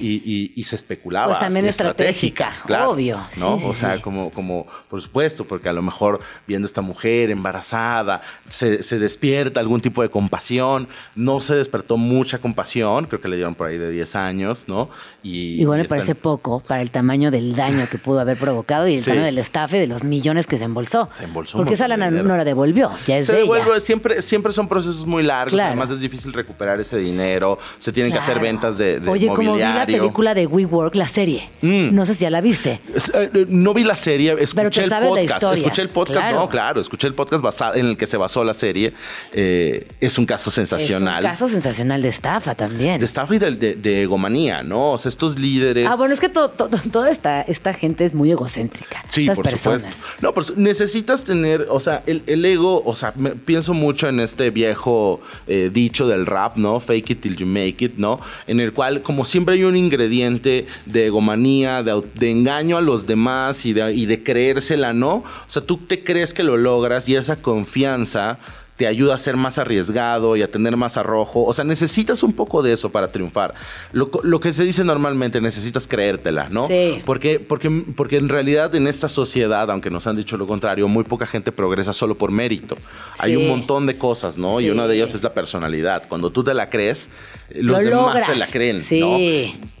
y- 0.00 0.22
y- 0.24 0.52
y 0.56 0.64
se 0.64 0.76
especulaba. 0.76 1.28
Pues 1.28 1.38
también 1.38 1.64
y 1.64 1.68
estratégica, 1.68 2.52
obvio. 2.86 3.18
¿no? 3.38 3.58
Sí, 3.58 3.64
o 3.66 3.74
sea, 3.74 4.02
como, 4.02 4.30
como, 4.30 4.66
por 4.90 5.00
supuesto, 5.00 5.44
porque 5.46 5.68
a 5.68 5.72
lo 5.72 5.82
mejor 5.82 6.20
viendo 6.46 6.66
esta 6.66 6.82
mujer 6.82 7.30
embarazada, 7.30 8.22
se, 8.48 8.82
se 8.82 8.98
despierta 8.98 9.60
algún 9.60 9.80
tipo 9.80 10.02
de 10.02 10.10
compasión. 10.10 10.88
No 11.14 11.40
se 11.40 11.54
despertó 11.54 11.96
mucha 11.96 12.38
compasión, 12.38 13.06
creo 13.06 13.20
que 13.20 13.28
le 13.28 13.36
dieron 13.36 13.54
por 13.54 13.68
ahí 13.68 13.78
de 13.78 13.90
10 13.90 14.14
años, 14.16 14.64
¿no? 14.66 14.90
Y, 15.22 15.60
Igual 15.62 15.78
y 15.78 15.80
me 15.80 15.82
están- 15.84 15.98
parece 15.98 16.14
poco 16.16 16.60
para 16.60 16.82
el 16.82 16.90
tamaño 16.90 17.30
del 17.30 17.54
daño 17.54 17.86
que 17.90 17.98
pudo 17.98 18.20
haber 18.20 18.36
provocado 18.36 18.88
y 18.88 18.94
el 18.94 19.00
Sí. 19.00 19.06
tamaño 19.10 19.24
del 19.26 19.38
estafe 19.38 19.78
de 19.78 19.86
los 19.86 20.04
millones 20.04 20.46
que 20.46 20.58
se 20.58 20.64
embolsó. 20.64 21.08
Se 21.14 21.24
embolsó 21.24 21.56
Porque 21.56 21.74
esa 21.74 21.84
de 21.84 21.88
lana 21.96 22.10
no 22.10 22.36
la 22.36 22.44
devolvió, 22.58 22.90
ya 23.06 23.18
es 23.18 23.26
se 23.26 23.32
de 23.32 23.38
devuelve, 23.38 23.70
ella. 23.70 23.80
siempre, 23.80 24.22
siempre 24.22 24.52
son 24.52 24.66
procesos 24.68 25.06
muy 25.06 25.22
largos, 25.22 25.52
Claro. 25.52 25.68
además 25.68 25.90
es 25.90 26.00
difícil 26.00 26.32
recuperar 26.32 26.80
ese 26.80 26.98
dinero, 26.98 27.58
se 27.78 27.92
tienen 27.92 28.12
que 28.12 28.18
hacer 28.18 28.40
ventas 28.40 28.76
de, 28.78 29.00
de 29.00 29.08
Oye, 29.08 29.28
como 29.28 29.54
vi 29.54 29.60
la 29.60 29.86
película 29.86 30.34
de 30.34 30.46
WeWork, 30.46 30.94
la 30.96 31.08
serie. 31.08 31.48
Mm. 31.62 31.94
No 31.94 32.04
sé 32.06 32.14
si 32.14 32.20
ya 32.22 32.30
la 32.30 32.40
viste. 32.40 32.80
Es- 32.94 33.10
eh, 33.14 33.30
No 33.48 33.72
vi 33.74 33.84
la 33.84 33.96
serie, 33.96 34.32
Pero 34.32 34.42
escuché 34.44 34.80
te 34.80 34.84
el 34.84 34.90
sabes 34.90 35.08
la 35.10 35.16
podcast. 35.16 35.32
historia. 35.42 35.56
Escuché 35.58 35.82
el 35.82 35.88
podcast, 35.88 36.18
Claro. 36.20 36.36
no, 36.36 36.48
claro, 36.48 36.80
escuché 36.80 37.06
el 37.06 37.14
podcast 37.14 37.42
basado, 37.42 37.74
en 37.74 37.86
el 37.86 37.96
que 37.96 38.06
se 38.06 38.16
basó 38.16 38.42
la 38.44 38.54
serie. 38.54 38.92
Eh, 39.32 39.86
es 40.00 40.18
un 40.18 40.26
caso 40.26 40.50
sensacional. 40.50 41.18
Es 41.18 41.24
un 41.24 41.30
caso 41.30 41.48
sensacional 41.48 42.02
de 42.02 42.08
estafa 42.08 42.54
también. 42.54 42.98
De 42.98 43.04
estafa 43.06 43.34
y 43.34 43.38
de, 43.38 43.50
de- 43.52 43.74
de 43.74 44.02
egomanía, 44.02 44.62
¿no? 44.62 44.92
O 44.92 44.98
sea, 44.98 45.08
estos 45.08 45.38
líderes. 45.38 45.88
Ah, 45.90 45.96
bueno, 45.96 46.14
es 46.14 46.20
que 46.20 46.28
to- 46.28 46.50
to- 46.50 46.68
toda 46.90 47.10
esta, 47.10 47.42
esta 47.42 47.72
gente 47.74 48.04
es 48.04 48.14
muy 48.14 48.30
egocéntrica. 48.30 49.02
Sí, 49.08 49.22
Estas 49.22 49.36
por 49.36 49.44
personas. 49.44 49.82
supuesto. 49.82 50.06
No, 50.20 50.34
pero 50.34 50.46
necesitas 50.56 51.24
tener, 51.24 51.66
o 51.70 51.80
sea, 51.80 52.02
el, 52.06 52.22
el 52.26 52.44
o 52.56 52.94
sea, 52.96 53.12
pienso 53.44 53.74
mucho 53.74 54.08
en 54.08 54.20
este 54.20 54.50
viejo 54.50 55.20
eh, 55.46 55.70
dicho 55.72 56.06
del 56.06 56.26
rap, 56.26 56.56
¿no? 56.56 56.80
Fake 56.80 57.10
it 57.10 57.20
till 57.20 57.36
you 57.36 57.46
make 57.46 57.84
it, 57.84 57.96
¿no? 57.96 58.20
En 58.46 58.60
el 58.60 58.72
cual, 58.72 59.02
como 59.02 59.24
siempre 59.24 59.56
hay 59.56 59.64
un 59.64 59.76
ingrediente 59.76 60.66
de 60.86 61.06
egomanía, 61.06 61.82
de 61.82 62.30
engaño 62.30 62.76
a 62.76 62.80
los 62.80 63.06
demás 63.06 63.66
y 63.66 63.72
de, 63.72 63.94
y 63.94 64.06
de 64.06 64.22
creérsela, 64.22 64.92
¿no? 64.92 65.16
O 65.16 65.24
sea, 65.46 65.62
tú 65.62 65.78
te 65.78 66.02
crees 66.04 66.34
que 66.34 66.42
lo 66.42 66.56
logras 66.56 67.08
y 67.08 67.16
esa 67.16 67.36
confianza 67.36 68.38
te 68.78 68.86
ayuda 68.86 69.14
a 69.16 69.18
ser 69.18 69.36
más 69.36 69.58
arriesgado 69.58 70.36
y 70.36 70.42
a 70.42 70.50
tener 70.50 70.76
más 70.76 70.96
arrojo. 70.96 71.44
O 71.44 71.52
sea, 71.52 71.64
necesitas 71.64 72.22
un 72.22 72.32
poco 72.32 72.62
de 72.62 72.72
eso 72.72 72.90
para 72.90 73.08
triunfar. 73.08 73.52
Lo, 73.92 74.08
que 74.40 74.52
se 74.52 74.62
dice 74.62 74.84
normalmente, 74.84 75.40
necesitas 75.40 75.88
creértela, 75.88 76.48
¿no? 76.48 76.68
Sí. 76.68 77.02
Porque, 77.04 77.40
porque, 77.40 77.68
porque 77.96 78.18
en 78.18 78.28
realidad 78.28 78.72
en 78.76 78.86
esta 78.86 79.08
sociedad, 79.08 79.68
aunque 79.70 79.90
nos 79.90 80.06
han 80.06 80.14
dicho 80.14 80.36
lo 80.36 80.46
contrario, 80.46 80.86
muy 80.86 81.02
poca 81.02 81.26
gente 81.26 81.50
progresa 81.50 81.92
solo 81.92 82.16
por 82.16 82.30
mérito. 82.30 82.76
Hay 83.18 83.32
Sí. 83.32 83.36
un 83.36 83.48
montón 83.48 83.84
de 83.86 83.98
cosas, 83.98 84.38
¿no? 84.38 84.58
Sí. 84.60 84.66
Y 84.66 84.70
una 84.70 84.86
de 84.86 84.94
ellas 84.94 85.12
es 85.12 85.24
la 85.24 85.34
personalidad. 85.34 86.04
Cuando 86.08 86.30
tú 86.30 86.44
te 86.44 86.54
la 86.54 86.70
crees, 86.70 87.10
los 87.50 87.82
Lo 87.82 87.90
demás 87.90 88.04
logras. 88.14 88.26
se 88.26 88.36
la 88.36 88.46
creen, 88.46 88.80
Sí. 88.80 89.00
¿no? 89.00 89.18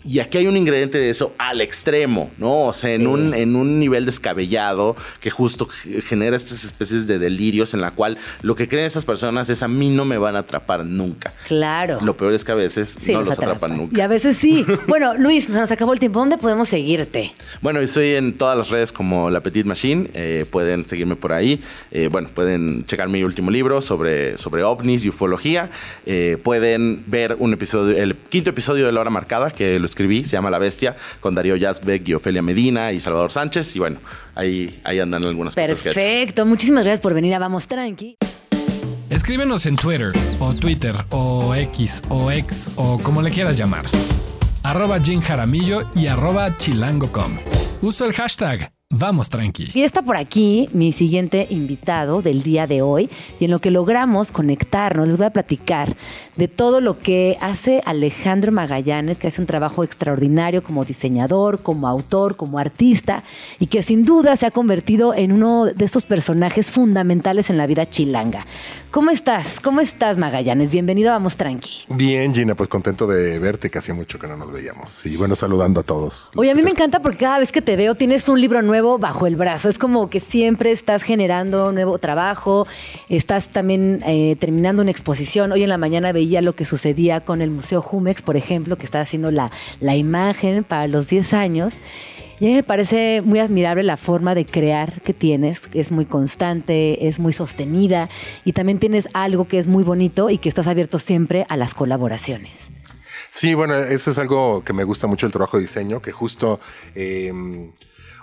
Y 0.04 0.18
aquí 0.20 0.38
hay 0.38 0.46
un 0.48 0.56
ingrediente 0.56 0.98
de 0.98 1.10
eso 1.10 1.34
al 1.38 1.60
extremo, 1.60 2.30
¿no? 2.38 2.66
O 2.66 2.72
sea, 2.72 2.92
en, 2.94 3.06
un, 3.06 3.32
en 3.34 3.54
un 3.54 3.78
nivel 3.78 4.06
descabellado 4.06 4.96
que 5.20 5.30
justo 5.30 5.68
genera 6.06 6.34
estas 6.34 6.64
especies 6.64 7.06
de 7.06 7.18
delirios 7.20 7.74
en 7.74 7.80
la 7.80 7.90
cual 7.92 8.18
lo 8.42 8.54
que 8.56 8.66
creen 8.66 8.87
esas 8.88 9.04
personas 9.04 9.48
es 9.48 9.62
a 9.62 9.68
mí 9.68 9.88
no 9.90 10.04
me 10.04 10.18
van 10.18 10.34
a 10.36 10.40
atrapar 10.40 10.84
nunca. 10.84 11.32
Claro. 11.46 11.98
Lo 12.02 12.16
peor 12.16 12.32
es 12.34 12.44
que 12.44 12.52
a 12.52 12.56
veces 12.56 12.96
Sí, 13.00 13.12
no 13.12 13.20
los 13.20 13.30
atrapan, 13.30 13.56
atrapan. 13.56 13.76
nunca. 13.78 13.96
Y 13.98 14.00
a 14.00 14.08
veces 14.08 14.36
sí. 14.36 14.64
Bueno, 14.88 15.14
Luis, 15.14 15.44
se 15.44 15.52
nos 15.52 15.70
acabó 15.70 15.92
el 15.92 15.98
tiempo. 16.00 16.18
¿Dónde 16.18 16.38
podemos 16.38 16.68
seguirte? 16.68 17.32
Bueno, 17.60 17.80
estoy 17.80 18.14
en 18.14 18.36
todas 18.36 18.56
las 18.58 18.70
redes 18.70 18.92
como 18.92 19.30
La 19.30 19.40
Petite 19.40 19.68
Machine. 19.68 20.10
eh, 20.14 20.44
pueden 20.50 20.86
seguirme 20.86 21.14
por 21.16 21.32
ahí. 21.32 21.60
Eh, 21.90 22.08
bueno, 22.10 22.28
pueden 22.34 22.84
checar 22.86 23.08
mi 23.08 23.22
último 23.22 23.50
libro 23.50 23.80
sobre, 23.82 24.36
sobre 24.38 24.62
ovnis 24.64 25.04
y 25.04 25.10
ufología. 25.10 25.70
Eh, 26.06 26.38
pueden 26.42 27.04
ver 27.06 27.36
un 27.38 27.52
episodio, 27.52 27.96
el 27.96 28.16
quinto 28.16 28.50
episodio 28.50 28.86
de 28.86 28.92
La 28.92 29.00
Hora 29.00 29.10
Marcada, 29.10 29.50
que 29.50 29.78
lo 29.78 29.86
escribí, 29.86 30.24
se 30.24 30.30
llama 30.32 30.50
La 30.50 30.58
Bestia, 30.58 30.96
con 31.20 31.34
Darío 31.34 31.56
Yazbek 31.56 32.08
y 32.08 32.14
Ofelia 32.14 32.42
Medina 32.42 32.92
y 32.92 33.00
Salvador 33.00 33.30
Sánchez. 33.30 33.76
Y 33.76 33.78
bueno, 33.78 33.98
ahí, 34.34 34.80
ahí 34.84 34.98
andan 35.00 35.24
algunas 35.24 35.54
cosas 35.54 35.82
que 35.82 35.88
he 35.88 35.92
hecho. 35.92 35.94
Perfecto. 36.00 36.46
Muchísimas 36.46 36.84
gracias 36.84 37.00
por 37.00 37.14
venir 37.14 37.34
a 37.34 37.38
Vamos 37.38 37.68
Tranqui. 37.68 38.16
Escríbenos 39.18 39.66
en 39.66 39.74
Twitter, 39.74 40.12
o 40.38 40.54
Twitter, 40.54 40.94
o 41.10 41.52
X, 41.52 42.04
o 42.08 42.30
X, 42.30 42.70
o 42.76 43.00
como 43.00 43.20
le 43.20 43.32
quieras 43.32 43.58
llamar. 43.58 43.84
Arroba 44.62 45.00
Jim 45.00 45.20
Jaramillo 45.20 45.90
y 45.96 46.06
arroba 46.06 46.56
chilango.com. 46.56 47.38
Uso 47.82 48.04
el 48.04 48.12
hashtag 48.12 48.70
Vamos 48.90 49.28
Tranqui. 49.28 49.70
Y 49.74 49.82
está 49.82 50.00
por 50.00 50.16
aquí 50.16 50.70
mi 50.72 50.92
siguiente 50.92 51.46
invitado 51.50 52.22
del 52.22 52.42
día 52.42 52.66
de 52.66 52.80
hoy. 52.80 53.10
Y 53.38 53.44
en 53.44 53.50
lo 53.50 53.58
que 53.58 53.70
logramos 53.70 54.32
conectarnos, 54.32 55.06
les 55.06 55.18
voy 55.18 55.26
a 55.26 55.30
platicar 55.30 55.94
de 56.36 56.48
todo 56.48 56.80
lo 56.80 56.98
que 56.98 57.36
hace 57.42 57.82
Alejandro 57.84 58.50
Magallanes, 58.50 59.18
que 59.18 59.26
hace 59.26 59.42
un 59.42 59.46
trabajo 59.46 59.84
extraordinario 59.84 60.62
como 60.62 60.86
diseñador, 60.86 61.60
como 61.60 61.86
autor, 61.86 62.36
como 62.36 62.58
artista, 62.58 63.24
y 63.58 63.66
que 63.66 63.82
sin 63.82 64.06
duda 64.06 64.36
se 64.36 64.46
ha 64.46 64.50
convertido 64.50 65.12
en 65.14 65.32
uno 65.32 65.66
de 65.66 65.84
estos 65.84 66.06
personajes 66.06 66.70
fundamentales 66.70 67.50
en 67.50 67.58
la 67.58 67.66
vida 67.66 67.90
chilanga. 67.90 68.46
¿Cómo 68.90 69.10
estás? 69.10 69.60
¿Cómo 69.60 69.80
estás, 69.80 70.16
Magallanes? 70.16 70.70
Bienvenido 70.70 71.10
a 71.10 71.12
Vamos 71.12 71.36
Tranqui. 71.36 71.84
Bien, 71.90 72.34
Gina, 72.34 72.54
pues 72.54 72.70
contento 72.70 73.06
de 73.06 73.38
verte, 73.38 73.68
que 73.68 73.76
hacía 73.76 73.92
mucho 73.92 74.18
que 74.18 74.26
no 74.26 74.34
nos 74.38 74.50
veíamos. 74.50 75.04
Y 75.04 75.14
bueno, 75.18 75.34
saludando 75.36 75.80
a 75.80 75.82
todos. 75.82 76.30
Oye, 76.36 76.50
a 76.50 76.54
mí 76.54 76.62
me 76.62 76.70
encanta 76.70 77.02
porque 77.02 77.18
cada 77.18 77.40
vez 77.40 77.52
que 77.52 77.60
te 77.60 77.76
veo 77.76 77.94
tienes 77.94 78.26
un 78.30 78.40
libro 78.40 78.62
nuevo 78.62 78.77
bajo 78.82 79.26
el 79.26 79.36
brazo. 79.36 79.68
Es 79.68 79.78
como 79.78 80.08
que 80.08 80.20
siempre 80.20 80.70
estás 80.70 81.02
generando 81.02 81.72
nuevo 81.72 81.98
trabajo, 81.98 82.66
estás 83.08 83.48
también 83.48 84.02
eh, 84.06 84.36
terminando 84.38 84.82
una 84.82 84.90
exposición. 84.90 85.52
Hoy 85.52 85.62
en 85.64 85.68
la 85.68 85.78
mañana 85.78 86.12
veía 86.12 86.40
lo 86.42 86.54
que 86.54 86.64
sucedía 86.64 87.20
con 87.20 87.42
el 87.42 87.50
Museo 87.50 87.82
Jumex, 87.82 88.22
por 88.22 88.36
ejemplo, 88.36 88.76
que 88.76 88.84
está 88.84 89.00
haciendo 89.00 89.30
la, 89.30 89.50
la 89.80 89.96
imagen 89.96 90.64
para 90.64 90.86
los 90.86 91.08
10 91.08 91.34
años. 91.34 91.80
Y 92.40 92.46
a 92.46 92.48
mí 92.50 92.54
me 92.54 92.62
parece 92.62 93.20
muy 93.24 93.40
admirable 93.40 93.82
la 93.82 93.96
forma 93.96 94.36
de 94.36 94.46
crear 94.46 95.00
que 95.02 95.12
tienes, 95.12 95.62
es 95.74 95.90
muy 95.90 96.06
constante, 96.06 97.08
es 97.08 97.18
muy 97.18 97.32
sostenida 97.32 98.08
y 98.44 98.52
también 98.52 98.78
tienes 98.78 99.08
algo 99.12 99.48
que 99.48 99.58
es 99.58 99.66
muy 99.66 99.82
bonito 99.82 100.30
y 100.30 100.38
que 100.38 100.48
estás 100.48 100.68
abierto 100.68 101.00
siempre 101.00 101.46
a 101.48 101.56
las 101.56 101.74
colaboraciones. 101.74 102.70
Sí, 103.30 103.54
bueno, 103.54 103.74
eso 103.74 104.12
es 104.12 104.18
algo 104.18 104.62
que 104.64 104.72
me 104.72 104.84
gusta 104.84 105.06
mucho 105.08 105.26
el 105.26 105.32
trabajo 105.32 105.56
de 105.56 105.62
diseño, 105.62 106.00
que 106.00 106.12
justo 106.12 106.60
eh, 106.94 107.32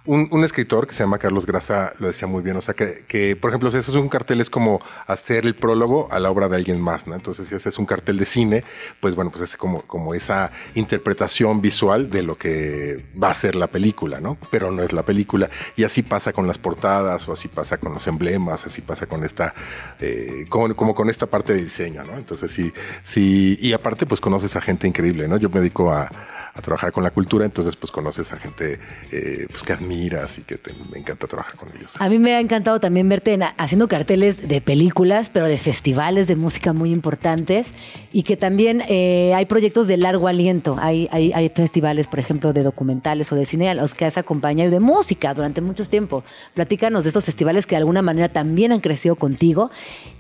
un, 0.06 0.43
escritor 0.43 0.88
que 0.88 0.93
se 0.93 1.03
llama 1.03 1.18
Carlos 1.18 1.45
Grasa 1.45 1.93
lo 1.99 2.08
decía 2.08 2.28
muy 2.28 2.43
bien. 2.43 2.58
O 2.58 2.62
sea, 2.62 2.74
que, 2.74 3.03
que, 3.08 3.36
por 3.36 3.49
ejemplo, 3.51 3.72
si 3.72 3.78
eso 3.78 3.91
es 3.91 3.97
un 3.97 4.10
cartel, 4.10 4.41
es 4.41 4.49
como 4.49 4.80
hacer 5.08 5.45
el 5.45 5.56
prólogo 5.56 6.08
a 6.12 6.20
la 6.20 6.30
obra 6.30 6.47
de 6.47 6.56
alguien 6.56 6.80
más, 6.80 7.08
¿no? 7.08 7.16
Entonces, 7.16 7.47
si 7.47 7.56
ese 7.56 7.70
es 7.70 7.80
un 7.80 7.86
cartel 7.86 8.18
de 8.18 8.26
cine, 8.26 8.64
pues 8.99 9.16
bueno, 9.16 9.32
pues 9.32 9.43
es 9.43 9.58
como, 9.58 9.82
como 9.82 10.14
esa 10.14 10.51
interpretación 10.76 11.62
visual 11.62 12.10
de 12.10 12.24
lo 12.24 12.38
que 12.38 13.06
va 13.22 13.32
a 13.32 13.34
ser 13.34 13.56
la 13.56 13.68
película, 13.68 14.20
¿no? 14.20 14.38
Pero 14.51 14.72
no 14.72 14.84
es 14.84 14.93
la 14.93 15.03
película. 15.03 15.49
Y 15.76 15.84
así 15.84 16.03
pasa 16.03 16.34
con 16.34 16.47
las 16.47 16.58
portadas, 16.58 17.28
o 17.28 17.34
así 17.34 17.47
pasa 17.47 17.78
con 17.78 17.93
los 17.93 18.06
emblemas, 18.08 18.66
así 18.66 18.82
pasa 18.82 19.08
con 19.08 19.24
esta, 19.24 19.53
eh, 19.99 20.45
como, 20.49 20.76
como 20.76 20.93
con 20.93 21.10
esta 21.10 21.26
parte 21.26 21.53
de 21.53 21.64
diseño, 21.64 22.03
¿no? 22.03 22.18
Entonces, 22.18 22.51
sí, 22.51 22.72
sí, 23.03 23.58
y 23.60 23.74
aparte, 23.74 24.06
pues 24.06 24.22
conoces 24.22 24.56
a 24.56 24.62
gente 24.62 24.88
increíble, 24.88 25.28
¿no? 25.28 25.38
Yo 25.38 25.49
me 25.49 25.60
dedico 25.60 25.91
a, 25.91 26.10
a 26.56 26.62
trabajar 26.62 26.93
con 26.93 27.03
la 27.03 27.12
cultura, 27.12 27.43
entonces, 27.43 27.76
pues 27.76 27.91
conoces 27.91 28.32
a 28.32 28.38
gente 28.38 28.80
eh, 29.12 29.45
pues, 29.49 29.62
que 29.62 29.74
admiras 29.74 30.38
y 30.39 30.43
que 30.43 30.56
te, 30.58 30.74
me 30.89 30.97
encanta 30.99 31.28
trabajar 31.28 31.56
con 31.56 31.68
ellos. 31.76 31.93
A 31.99 32.08
mí 32.08 32.18
me 32.18 32.34
ha 32.34 32.39
encantado 32.39 32.80
también 32.80 33.10
verte 33.10 33.34
en- 33.34 33.43
haciendo 33.58 33.89
carteles 33.89 34.47
de 34.47 34.62
películas, 34.62 35.30
pero 35.30 35.47
de 35.49 35.58
festivales 35.58 36.28
de 36.28 36.38
música 36.38 36.72
muy 36.72 36.91
importantes 36.91 37.68
y 38.14 38.24
que 38.24 38.38
también 38.38 38.82
eh, 38.88 39.34
hay 39.36 39.45
proyectos 39.47 39.88
de 39.88 39.97
largo 39.97 40.30
aliento. 40.30 40.78
Hay, 40.80 41.10
hay, 41.12 41.34
hay 41.34 41.49
festivales, 41.49 42.08
por 42.08 42.20
ejemplo, 42.20 42.53
de 42.53 42.64
documentales 42.64 43.30
o 43.34 43.36
de 43.36 43.45
cine 43.45 43.70
a 43.70 43.74
los 43.74 43.93
que 43.93 44.06
has 44.06 44.18
acompañado 44.18 44.70
y 44.70 44.72
de 44.72 44.80
música 44.80 45.34
durante 45.34 45.60
mucho 45.60 45.84
tiempo. 45.86 46.24
Platícanos 46.53 47.03
de 47.03 47.10
estos 47.10 47.26
festivales 47.26 47.66
que 47.66 47.76
de 47.76 47.80
alguna 47.80 48.01
manera 48.01 48.30
también 48.30 48.72
han 48.72 48.80
crecido 48.80 49.18
contigo 49.18 49.72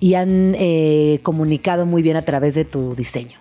y 0.01 0.15
han 0.15 0.53
eh, 0.59 1.19
comunicado 1.23 1.85
muy 1.85 2.01
bien 2.01 2.17
a 2.17 2.23
través 2.25 2.55
de 2.55 2.65
tu 2.65 2.93
diseño. 2.93 3.39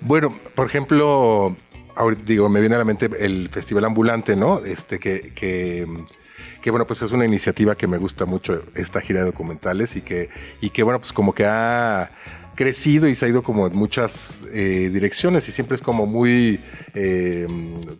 Bueno, 0.00 0.36
por 0.54 0.66
ejemplo, 0.66 1.56
ahorita 1.96 2.22
digo, 2.24 2.48
me 2.48 2.60
viene 2.60 2.74
a 2.74 2.78
la 2.78 2.84
mente 2.84 3.08
el 3.18 3.48
Festival 3.50 3.84
Ambulante, 3.84 4.36
¿no? 4.36 4.64
Este 4.64 4.98
que, 4.98 5.32
que, 5.34 6.70
bueno, 6.70 6.86
pues 6.86 7.02
es 7.02 7.12
una 7.12 7.24
iniciativa 7.24 7.76
que 7.76 7.86
me 7.86 7.98
gusta 7.98 8.24
mucho, 8.24 8.62
esta 8.74 9.00
gira 9.00 9.20
de 9.20 9.26
documentales, 9.26 9.96
y 9.96 10.02
que, 10.02 10.30
y 10.60 10.70
que 10.70 10.82
bueno, 10.82 10.98
pues 10.98 11.12
como 11.12 11.34
que 11.34 11.44
ha 11.46 12.10
crecido 12.54 13.08
y 13.08 13.14
se 13.14 13.26
ha 13.26 13.28
ido 13.28 13.42
como 13.42 13.66
en 13.66 13.76
muchas 13.76 14.44
eh, 14.52 14.90
direcciones 14.92 15.48
y 15.48 15.52
siempre 15.52 15.74
es 15.74 15.82
como 15.82 16.06
muy 16.06 16.60
eh, 16.94 17.48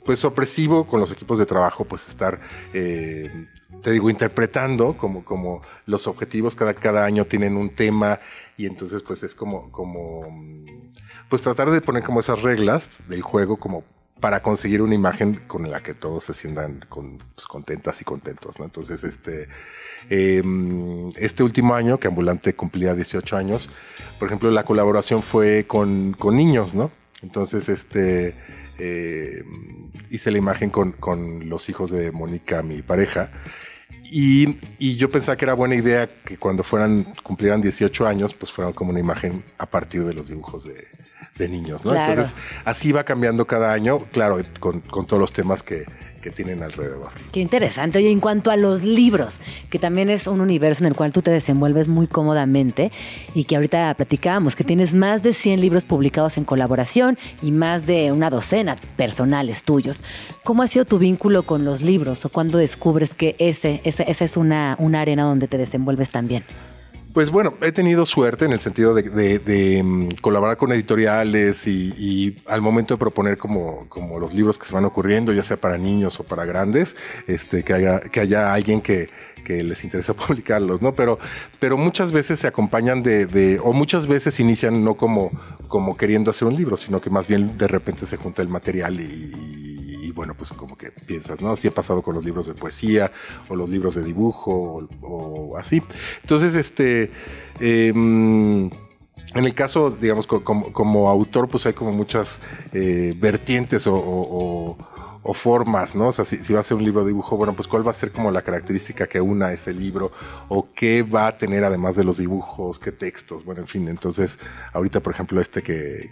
pues 0.04 0.24
opresivo 0.24 0.86
con 0.86 1.00
los 1.00 1.10
equipos 1.10 1.38
de 1.38 1.46
trabajo 1.46 1.84
pues 1.84 2.08
estar 2.08 2.38
eh, 2.72 3.48
te 3.82 3.90
digo 3.90 4.10
interpretando 4.10 4.96
como 4.96 5.24
como 5.24 5.60
los 5.86 6.06
objetivos 6.06 6.54
cada 6.54 6.72
cada 6.72 7.04
año 7.04 7.24
tienen 7.24 7.56
un 7.56 7.70
tema 7.70 8.20
y 8.56 8.66
entonces 8.66 9.02
pues 9.02 9.24
es 9.24 9.34
como 9.34 9.72
como 9.72 10.22
pues 11.34 11.42
tratar 11.42 11.72
de 11.72 11.80
poner 11.80 12.04
como 12.04 12.20
esas 12.20 12.42
reglas 12.42 13.00
del 13.08 13.20
juego 13.20 13.56
como 13.56 13.82
para 14.20 14.40
conseguir 14.40 14.82
una 14.82 14.94
imagen 14.94 15.42
con 15.48 15.68
la 15.68 15.82
que 15.82 15.92
todos 15.92 16.22
se 16.22 16.32
sientan 16.32 16.86
pues, 17.34 17.46
contentas 17.48 18.00
y 18.00 18.04
contentos, 18.04 18.56
¿no? 18.60 18.64
Entonces, 18.64 19.02
este, 19.02 19.48
em, 20.10 21.08
este 21.16 21.42
último 21.42 21.74
año, 21.74 21.98
que 21.98 22.06
Ambulante 22.06 22.54
cumplía 22.54 22.94
18 22.94 23.36
años, 23.36 23.68
por 24.20 24.28
ejemplo, 24.28 24.48
la 24.52 24.64
colaboración 24.64 25.24
fue 25.24 25.64
con, 25.66 26.12
con 26.16 26.36
niños, 26.36 26.72
¿no? 26.72 26.92
Entonces, 27.20 27.68
este, 27.68 28.36
eh, 28.78 29.42
hice 30.10 30.30
la 30.30 30.38
imagen 30.38 30.70
con, 30.70 30.92
con 30.92 31.48
los 31.48 31.68
hijos 31.68 31.90
de 31.90 32.12
Mónica, 32.12 32.62
mi 32.62 32.80
pareja, 32.80 33.32
y, 34.04 34.58
y, 34.78 34.96
yo 34.96 35.10
pensaba 35.10 35.34
que 35.36 35.44
era 35.44 35.54
buena 35.54 35.74
idea 35.74 36.06
que 36.06 36.36
cuando 36.36 36.62
fueran, 36.62 37.14
cumplieran 37.24 37.60
18 37.60 38.06
años, 38.06 38.34
pues 38.34 38.52
fueran 38.52 38.72
como 38.72 38.90
una 38.90 39.00
imagen 39.00 39.42
a 39.58 39.66
partir 39.66 40.04
de 40.04 40.12
los 40.12 40.28
dibujos 40.28 40.64
de, 40.64 40.86
de 41.38 41.48
niños, 41.48 41.84
¿no? 41.84 41.92
Claro. 41.92 42.12
Entonces, 42.12 42.36
así 42.64 42.92
va 42.92 43.04
cambiando 43.04 43.46
cada 43.46 43.72
año, 43.72 43.98
claro, 44.12 44.38
con, 44.60 44.80
con 44.80 45.06
todos 45.06 45.20
los 45.20 45.32
temas 45.32 45.62
que, 45.62 45.84
que 46.24 46.30
tienen 46.30 46.62
alrededor. 46.62 47.10
Qué 47.32 47.40
interesante. 47.40 47.98
Oye, 47.98 48.10
en 48.10 48.18
cuanto 48.18 48.50
a 48.50 48.56
los 48.56 48.82
libros, 48.82 49.40
que 49.68 49.78
también 49.78 50.08
es 50.08 50.26
un 50.26 50.40
universo 50.40 50.82
en 50.82 50.88
el 50.88 50.96
cual 50.96 51.12
tú 51.12 51.20
te 51.20 51.30
desenvuelves 51.30 51.86
muy 51.86 52.06
cómodamente 52.06 52.90
y 53.34 53.44
que 53.44 53.56
ahorita 53.56 53.92
platicábamos, 53.92 54.56
que 54.56 54.64
tienes 54.64 54.94
más 54.94 55.22
de 55.22 55.34
100 55.34 55.60
libros 55.60 55.84
publicados 55.84 56.38
en 56.38 56.44
colaboración 56.44 57.18
y 57.42 57.52
más 57.52 57.84
de 57.84 58.10
una 58.10 58.30
docena 58.30 58.76
personales 58.96 59.64
tuyos. 59.64 60.02
¿Cómo 60.44 60.62
ha 60.62 60.68
sido 60.68 60.86
tu 60.86 60.98
vínculo 60.98 61.42
con 61.42 61.66
los 61.66 61.82
libros 61.82 62.24
o 62.24 62.30
cuándo 62.30 62.56
descubres 62.56 63.12
que 63.12 63.36
ese, 63.38 63.82
ese, 63.84 64.10
esa 64.10 64.24
es 64.24 64.38
una, 64.38 64.76
una 64.78 65.02
arena 65.02 65.24
donde 65.24 65.46
te 65.46 65.58
desenvuelves 65.58 66.08
también? 66.08 66.44
Pues 67.14 67.30
bueno, 67.30 67.54
he 67.62 67.70
tenido 67.70 68.06
suerte 68.06 68.44
en 68.44 68.52
el 68.52 68.58
sentido 68.58 68.92
de, 68.92 69.04
de, 69.04 69.38
de 69.38 69.82
um, 69.82 70.08
colaborar 70.20 70.56
con 70.56 70.72
editoriales 70.72 71.64
y, 71.68 71.94
y, 71.96 72.42
al 72.48 72.60
momento 72.60 72.94
de 72.94 72.98
proponer 72.98 73.38
como, 73.38 73.88
como 73.88 74.18
los 74.18 74.34
libros 74.34 74.58
que 74.58 74.66
se 74.66 74.74
van 74.74 74.84
ocurriendo, 74.84 75.32
ya 75.32 75.44
sea 75.44 75.56
para 75.56 75.78
niños 75.78 76.18
o 76.18 76.24
para 76.24 76.44
grandes, 76.44 76.96
este, 77.28 77.62
que, 77.62 77.72
haya, 77.72 78.00
que 78.00 78.18
haya 78.18 78.52
alguien 78.52 78.80
que, 78.80 79.10
les 79.46 79.84
interesa 79.84 80.12
publicarlos, 80.14 80.82
¿no? 80.82 80.92
Pero, 80.92 81.20
pero 81.60 81.76
muchas 81.76 82.10
veces 82.10 82.40
se 82.40 82.48
acompañan 82.48 83.04
de, 83.04 83.26
de, 83.26 83.60
o 83.62 83.72
muchas 83.72 84.08
veces 84.08 84.40
inician 84.40 84.82
no 84.82 84.94
como, 84.94 85.30
como 85.68 85.96
queriendo 85.96 86.32
hacer 86.32 86.48
un 86.48 86.56
libro, 86.56 86.76
sino 86.76 87.00
que 87.00 87.10
más 87.10 87.28
bien 87.28 87.56
de 87.56 87.68
repente 87.68 88.06
se 88.06 88.16
junta 88.16 88.42
el 88.42 88.48
material 88.48 89.00
y 89.00 89.73
bueno, 90.14 90.34
pues 90.34 90.50
como 90.50 90.76
que 90.76 90.90
piensas, 90.90 91.40
¿no? 91.40 91.52
Así 91.52 91.68
ha 91.68 91.72
pasado 91.72 92.02
con 92.02 92.14
los 92.14 92.24
libros 92.24 92.46
de 92.46 92.54
poesía 92.54 93.10
o 93.48 93.56
los 93.56 93.68
libros 93.68 93.94
de 93.94 94.04
dibujo 94.04 94.88
o, 95.02 95.56
así. 95.56 95.82
Entonces, 96.22 96.54
este... 96.54 97.10
Eh, 97.60 97.92
en 99.34 99.44
el 99.44 99.54
caso, 99.54 99.90
digamos, 99.90 100.26
como, 100.28 100.72
como, 100.72 101.10
autor, 101.10 101.48
pues 101.48 101.66
hay 101.66 101.72
como 101.72 101.90
muchas 101.90 102.40
eh, 102.72 103.14
vertientes 103.16 103.84
o, 103.86 104.76
formas, 105.34 105.94
¿no? 105.94 106.08
O 106.08 106.12
sea, 106.12 106.24
si, 106.24 106.52
va 106.52 106.60
a 106.60 106.62
ser 106.62 106.76
un 106.76 106.84
libro 106.84 107.00
de 107.00 107.08
dibujo, 107.08 107.36
bueno, 107.36 107.54
pues 107.54 107.66
cuál 107.66 107.84
va 107.84 107.90
a 107.90 107.94
ser 107.94 108.12
como 108.12 108.30
la 108.30 108.42
característica 108.42 109.06
que 109.06 109.20
una 109.20 109.52
ese 109.52 109.72
libro 109.72 110.12
o 110.48 110.68
qué 110.74 111.02
va 111.02 111.26
a 111.26 111.38
tener 111.38 111.64
además 111.64 111.96
de 111.96 112.04
los 112.04 112.18
dibujos, 112.18 112.78
qué 112.78 112.92
textos, 112.92 113.44
bueno, 113.44 113.62
en 113.62 113.66
fin. 113.66 113.88
Entonces, 113.88 114.38
ahorita, 114.72 115.00
por 115.00 115.14
ejemplo, 115.14 115.40
este 115.40 115.62
que, 115.62 116.10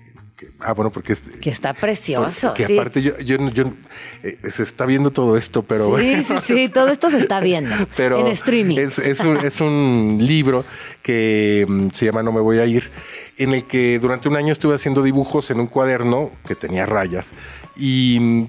Ah, 0.61 0.73
bueno, 0.73 0.91
porque... 0.91 1.15
Que 1.41 1.51
está 1.51 1.75
precioso. 1.75 2.55
Que 2.55 2.67
sí. 2.67 2.79
aparte 2.79 3.03
yo, 3.03 3.19
yo, 3.19 3.37
yo 3.51 3.73
eh, 4.23 4.39
se 4.51 4.63
está 4.63 4.87
viendo 4.87 5.11
todo 5.11 5.37
esto, 5.37 5.63
pero... 5.63 5.97
Sí, 5.99 6.25
sí, 6.25 6.35
sí, 6.47 6.69
todo 6.69 6.89
esto 6.89 7.11
se 7.11 7.19
está 7.19 7.41
viendo 7.41 7.75
pero 7.97 8.21
en 8.21 8.29
streaming. 8.29 8.79
Es, 8.79 8.99
es, 8.99 9.21
un, 9.21 9.37
es 9.39 9.61
un 9.61 10.19
libro 10.21 10.65
que 11.03 11.67
um, 11.69 11.91
se 11.91 12.07
llama 12.07 12.23
No 12.23 12.33
me 12.33 12.41
voy 12.41 12.59
a 12.59 12.67
ir, 12.67 12.91
en 13.39 13.53
el 13.55 13.65
que 13.65 13.99
durante 13.99 14.29
un 14.29 14.37
año 14.37 14.53
estuve 14.53 14.75
haciendo 14.75 15.03
dibujos 15.03 15.51
en 15.51 15.61
un 15.61 15.67
cuaderno 15.67 16.31
que 16.47 16.55
tenía 16.55 16.87
rayas 16.87 17.35
y 17.77 18.49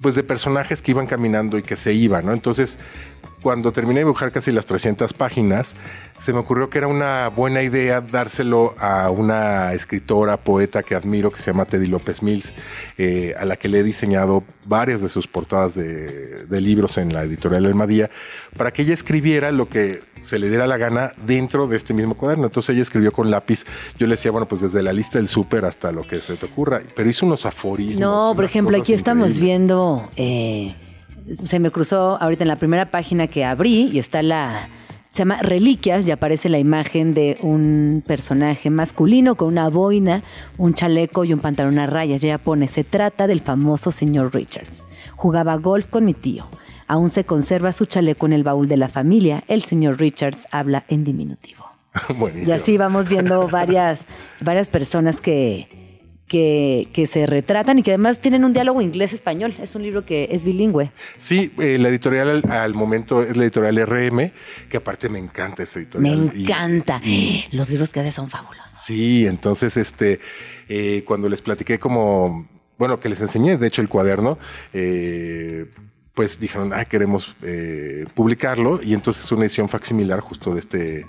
pues 0.00 0.14
de 0.14 0.22
personajes 0.22 0.82
que 0.82 0.90
iban 0.90 1.06
caminando 1.06 1.56
y 1.56 1.62
que 1.62 1.76
se 1.76 1.94
iban, 1.94 2.26
¿no? 2.26 2.32
Entonces 2.32 2.78
cuando 3.44 3.72
terminé 3.72 4.00
de 4.00 4.06
dibujar 4.06 4.32
casi 4.32 4.52
las 4.52 4.64
300 4.64 5.12
páginas, 5.12 5.76
se 6.18 6.32
me 6.32 6.38
ocurrió 6.38 6.70
que 6.70 6.78
era 6.78 6.88
una 6.88 7.28
buena 7.28 7.60
idea 7.62 8.00
dárselo 8.00 8.74
a 8.78 9.10
una 9.10 9.74
escritora, 9.74 10.38
poeta 10.38 10.82
que 10.82 10.94
admiro, 10.94 11.30
que 11.30 11.38
se 11.40 11.50
llama 11.50 11.66
Teddy 11.66 11.86
López 11.86 12.22
Mills, 12.22 12.54
eh, 12.96 13.34
a 13.38 13.44
la 13.44 13.56
que 13.56 13.68
le 13.68 13.80
he 13.80 13.82
diseñado 13.82 14.44
varias 14.66 15.02
de 15.02 15.10
sus 15.10 15.28
portadas 15.28 15.74
de, 15.74 16.46
de 16.46 16.60
libros 16.62 16.96
en 16.96 17.12
la 17.12 17.22
editorial 17.24 17.66
Almadía, 17.66 18.10
para 18.56 18.72
que 18.72 18.80
ella 18.80 18.94
escribiera 18.94 19.52
lo 19.52 19.68
que 19.68 20.00
se 20.22 20.38
le 20.38 20.48
diera 20.48 20.66
la 20.66 20.78
gana 20.78 21.12
dentro 21.26 21.66
de 21.66 21.76
este 21.76 21.92
mismo 21.92 22.14
cuaderno. 22.14 22.46
Entonces 22.46 22.70
ella 22.70 22.82
escribió 22.82 23.12
con 23.12 23.30
lápiz. 23.30 23.64
Yo 23.98 24.06
le 24.06 24.14
decía, 24.14 24.30
bueno, 24.30 24.48
pues 24.48 24.62
desde 24.62 24.82
la 24.82 24.94
lista 24.94 25.18
del 25.18 25.28
súper 25.28 25.66
hasta 25.66 25.92
lo 25.92 26.02
que 26.04 26.18
se 26.20 26.36
te 26.36 26.46
ocurra. 26.46 26.80
Pero 26.96 27.10
hizo 27.10 27.26
unos 27.26 27.44
aforismos. 27.44 28.00
No, 28.00 28.32
por 28.34 28.46
ejemplo, 28.46 28.74
aquí 28.78 28.94
estamos 28.94 29.38
viendo... 29.38 30.10
Eh 30.16 30.76
se 31.32 31.58
me 31.58 31.70
cruzó 31.70 32.20
ahorita 32.20 32.44
en 32.44 32.48
la 32.48 32.56
primera 32.56 32.86
página 32.86 33.26
que 33.26 33.44
abrí 33.44 33.90
y 33.92 33.98
está 33.98 34.22
la. 34.22 34.68
Se 35.10 35.20
llama 35.20 35.42
Reliquias 35.42 36.08
y 36.08 36.10
aparece 36.10 36.48
la 36.48 36.58
imagen 36.58 37.14
de 37.14 37.38
un 37.40 38.02
personaje 38.04 38.68
masculino 38.68 39.36
con 39.36 39.46
una 39.46 39.68
boina, 39.68 40.24
un 40.58 40.74
chaleco 40.74 41.24
y 41.24 41.32
un 41.32 41.38
pantalón 41.38 41.78
a 41.78 41.86
rayas. 41.86 42.22
Y 42.22 42.26
ella 42.26 42.38
pone: 42.38 42.68
Se 42.68 42.84
trata 42.84 43.26
del 43.26 43.40
famoso 43.40 43.92
señor 43.92 44.34
Richards. 44.34 44.84
Jugaba 45.16 45.56
golf 45.56 45.86
con 45.86 46.04
mi 46.04 46.14
tío. 46.14 46.46
Aún 46.86 47.10
se 47.10 47.24
conserva 47.24 47.72
su 47.72 47.86
chaleco 47.86 48.26
en 48.26 48.32
el 48.34 48.42
baúl 48.42 48.68
de 48.68 48.76
la 48.76 48.88
familia. 48.88 49.44
El 49.46 49.62
señor 49.62 49.98
Richards 49.98 50.46
habla 50.50 50.84
en 50.88 51.04
diminutivo. 51.04 51.64
Buenísimo. 52.18 52.52
Y 52.52 52.56
así 52.56 52.76
vamos 52.76 53.08
viendo 53.08 53.48
varias, 53.48 54.00
varias 54.40 54.68
personas 54.68 55.20
que, 55.20 55.83
que, 56.34 56.88
que, 56.92 57.06
se 57.06 57.26
retratan 57.26 57.78
y 57.78 57.84
que 57.84 57.92
además 57.92 58.18
tienen 58.18 58.44
un 58.44 58.52
diálogo 58.52 58.82
inglés-español. 58.82 59.54
Es 59.60 59.76
un 59.76 59.84
libro 59.84 60.04
que 60.04 60.26
es 60.32 60.42
bilingüe. 60.42 60.90
Sí, 61.16 61.52
eh, 61.60 61.78
la 61.78 61.90
editorial 61.90 62.28
al, 62.28 62.50
al, 62.50 62.74
momento 62.74 63.22
es 63.22 63.36
la 63.36 63.44
editorial 63.44 63.76
RM, 63.86 64.32
que 64.68 64.76
aparte 64.78 65.08
me 65.08 65.20
encanta 65.20 65.62
esa 65.62 65.78
editorial. 65.78 66.32
Me 66.34 66.40
encanta. 66.40 67.00
Y, 67.04 67.08
y, 67.08 67.48
Los 67.56 67.70
libros 67.70 67.90
que 67.90 68.00
hace 68.00 68.10
son 68.10 68.30
fabulosos. 68.30 68.82
Sí, 68.82 69.28
entonces 69.28 69.76
este, 69.76 70.18
eh, 70.68 71.04
cuando 71.06 71.28
les 71.28 71.40
platiqué 71.40 71.78
como, 71.78 72.48
bueno, 72.78 72.98
que 72.98 73.08
les 73.08 73.20
enseñé, 73.20 73.56
de 73.56 73.68
hecho, 73.68 73.80
el 73.80 73.88
cuaderno, 73.88 74.36
eh, 74.72 75.66
pues 76.14 76.40
dijeron, 76.40 76.72
ah, 76.74 76.84
queremos 76.84 77.36
publicarlo, 78.14 78.80
y 78.82 78.94
entonces 78.94 79.30
una 79.30 79.42
edición 79.42 79.68
facsimilar 79.68 80.18
justo 80.18 80.52
de 80.52 80.58
este 80.58 81.06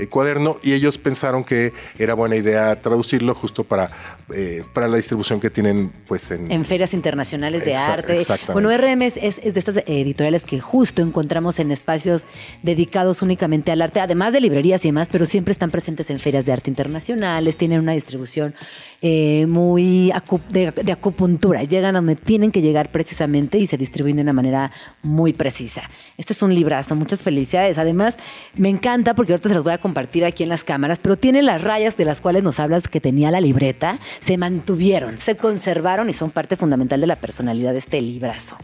eh, 0.00 0.08
cuaderno 0.08 0.58
y 0.62 0.72
ellos 0.72 0.98
pensaron 0.98 1.44
que 1.44 1.72
era 1.98 2.14
buena 2.14 2.36
idea 2.36 2.80
traducirlo 2.80 3.34
justo 3.34 3.64
para, 3.64 3.90
eh, 4.34 4.64
para 4.72 4.88
la 4.88 4.96
distribución 4.96 5.40
que 5.40 5.50
tienen 5.50 5.92
pues 6.06 6.30
en, 6.30 6.50
en 6.50 6.64
ferias 6.64 6.94
internacionales 6.94 7.64
de 7.64 7.72
Exa 7.72 7.92
arte. 7.92 8.22
Bueno, 8.52 8.70
RM 8.70 9.02
es, 9.02 9.16
es, 9.16 9.40
es, 9.42 9.54
de 9.54 9.60
estas 9.60 9.76
editoriales 9.86 10.44
que 10.44 10.60
justo 10.60 11.02
encontramos 11.02 11.58
en 11.58 11.70
espacios 11.70 12.26
dedicados 12.62 13.22
únicamente 13.22 13.70
al 13.72 13.82
arte, 13.82 14.00
además 14.00 14.32
de 14.32 14.40
librerías 14.40 14.84
y 14.84 14.88
demás, 14.88 15.08
pero 15.10 15.26
siempre 15.26 15.52
están 15.52 15.70
presentes 15.70 16.10
en 16.10 16.18
ferias 16.18 16.46
de 16.46 16.52
arte 16.52 16.70
internacionales, 16.70 17.56
tienen 17.56 17.80
una 17.80 17.92
distribución 17.92 18.54
eh, 19.02 19.46
muy 19.46 20.12
de, 20.50 20.72
de, 20.72 20.92
acupuntura, 20.92 21.62
llegan 21.64 21.96
a 21.96 21.98
donde 21.98 22.16
tienen 22.16 22.52
que 22.52 22.60
llegar 22.60 22.90
precisamente 22.90 23.58
y 23.58 23.66
se 23.66 23.78
distribuyen 23.78 24.16
de 24.16 24.22
una 24.22 24.32
manera 24.32 24.72
muy 25.02 25.32
precisa. 25.32 25.88
Este 26.18 26.34
es 26.34 26.42
un 26.42 26.54
librazo, 26.54 26.94
muchas 26.94 27.22
felicidades. 27.22 27.78
Además, 27.78 28.16
me 28.56 28.68
encanta 28.68 29.14
porque 29.14 29.32
ahorita 29.32 29.48
se 29.48 29.54
los 29.54 29.64
voy 29.64 29.72
a 29.72 29.78
compartir 29.78 30.24
aquí 30.24 30.42
en 30.42 30.50
las 30.50 30.64
cámaras, 30.64 30.98
pero 31.00 31.16
tiene 31.16 31.42
las 31.42 31.62
rayas 31.62 31.96
de 31.96 32.04
las 32.04 32.20
cuales 32.20 32.42
nos 32.42 32.60
hablas 32.60 32.88
que 32.88 33.00
tenía 33.00 33.30
la 33.30 33.40
libreta, 33.40 33.98
se 34.20 34.36
mantuvieron, 34.36 35.18
se 35.18 35.36
conservaron 35.36 36.10
y 36.10 36.12
son 36.12 36.30
parte 36.30 36.56
fundamental 36.56 37.00
de 37.00 37.06
la 37.06 37.16
personalidad 37.16 37.72
de 37.72 37.78
este 37.78 38.02
librazo. 38.02 38.56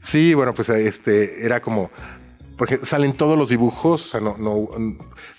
Sí, 0.00 0.34
bueno, 0.34 0.52
pues 0.52 0.68
este 0.68 1.46
era 1.46 1.62
como 1.62 1.90
porque 2.56 2.78
salen 2.82 3.14
todos 3.14 3.36
los 3.36 3.48
dibujos, 3.48 4.02
o 4.02 4.06
sea, 4.06 4.20
no, 4.20 4.36
no, 4.38 4.68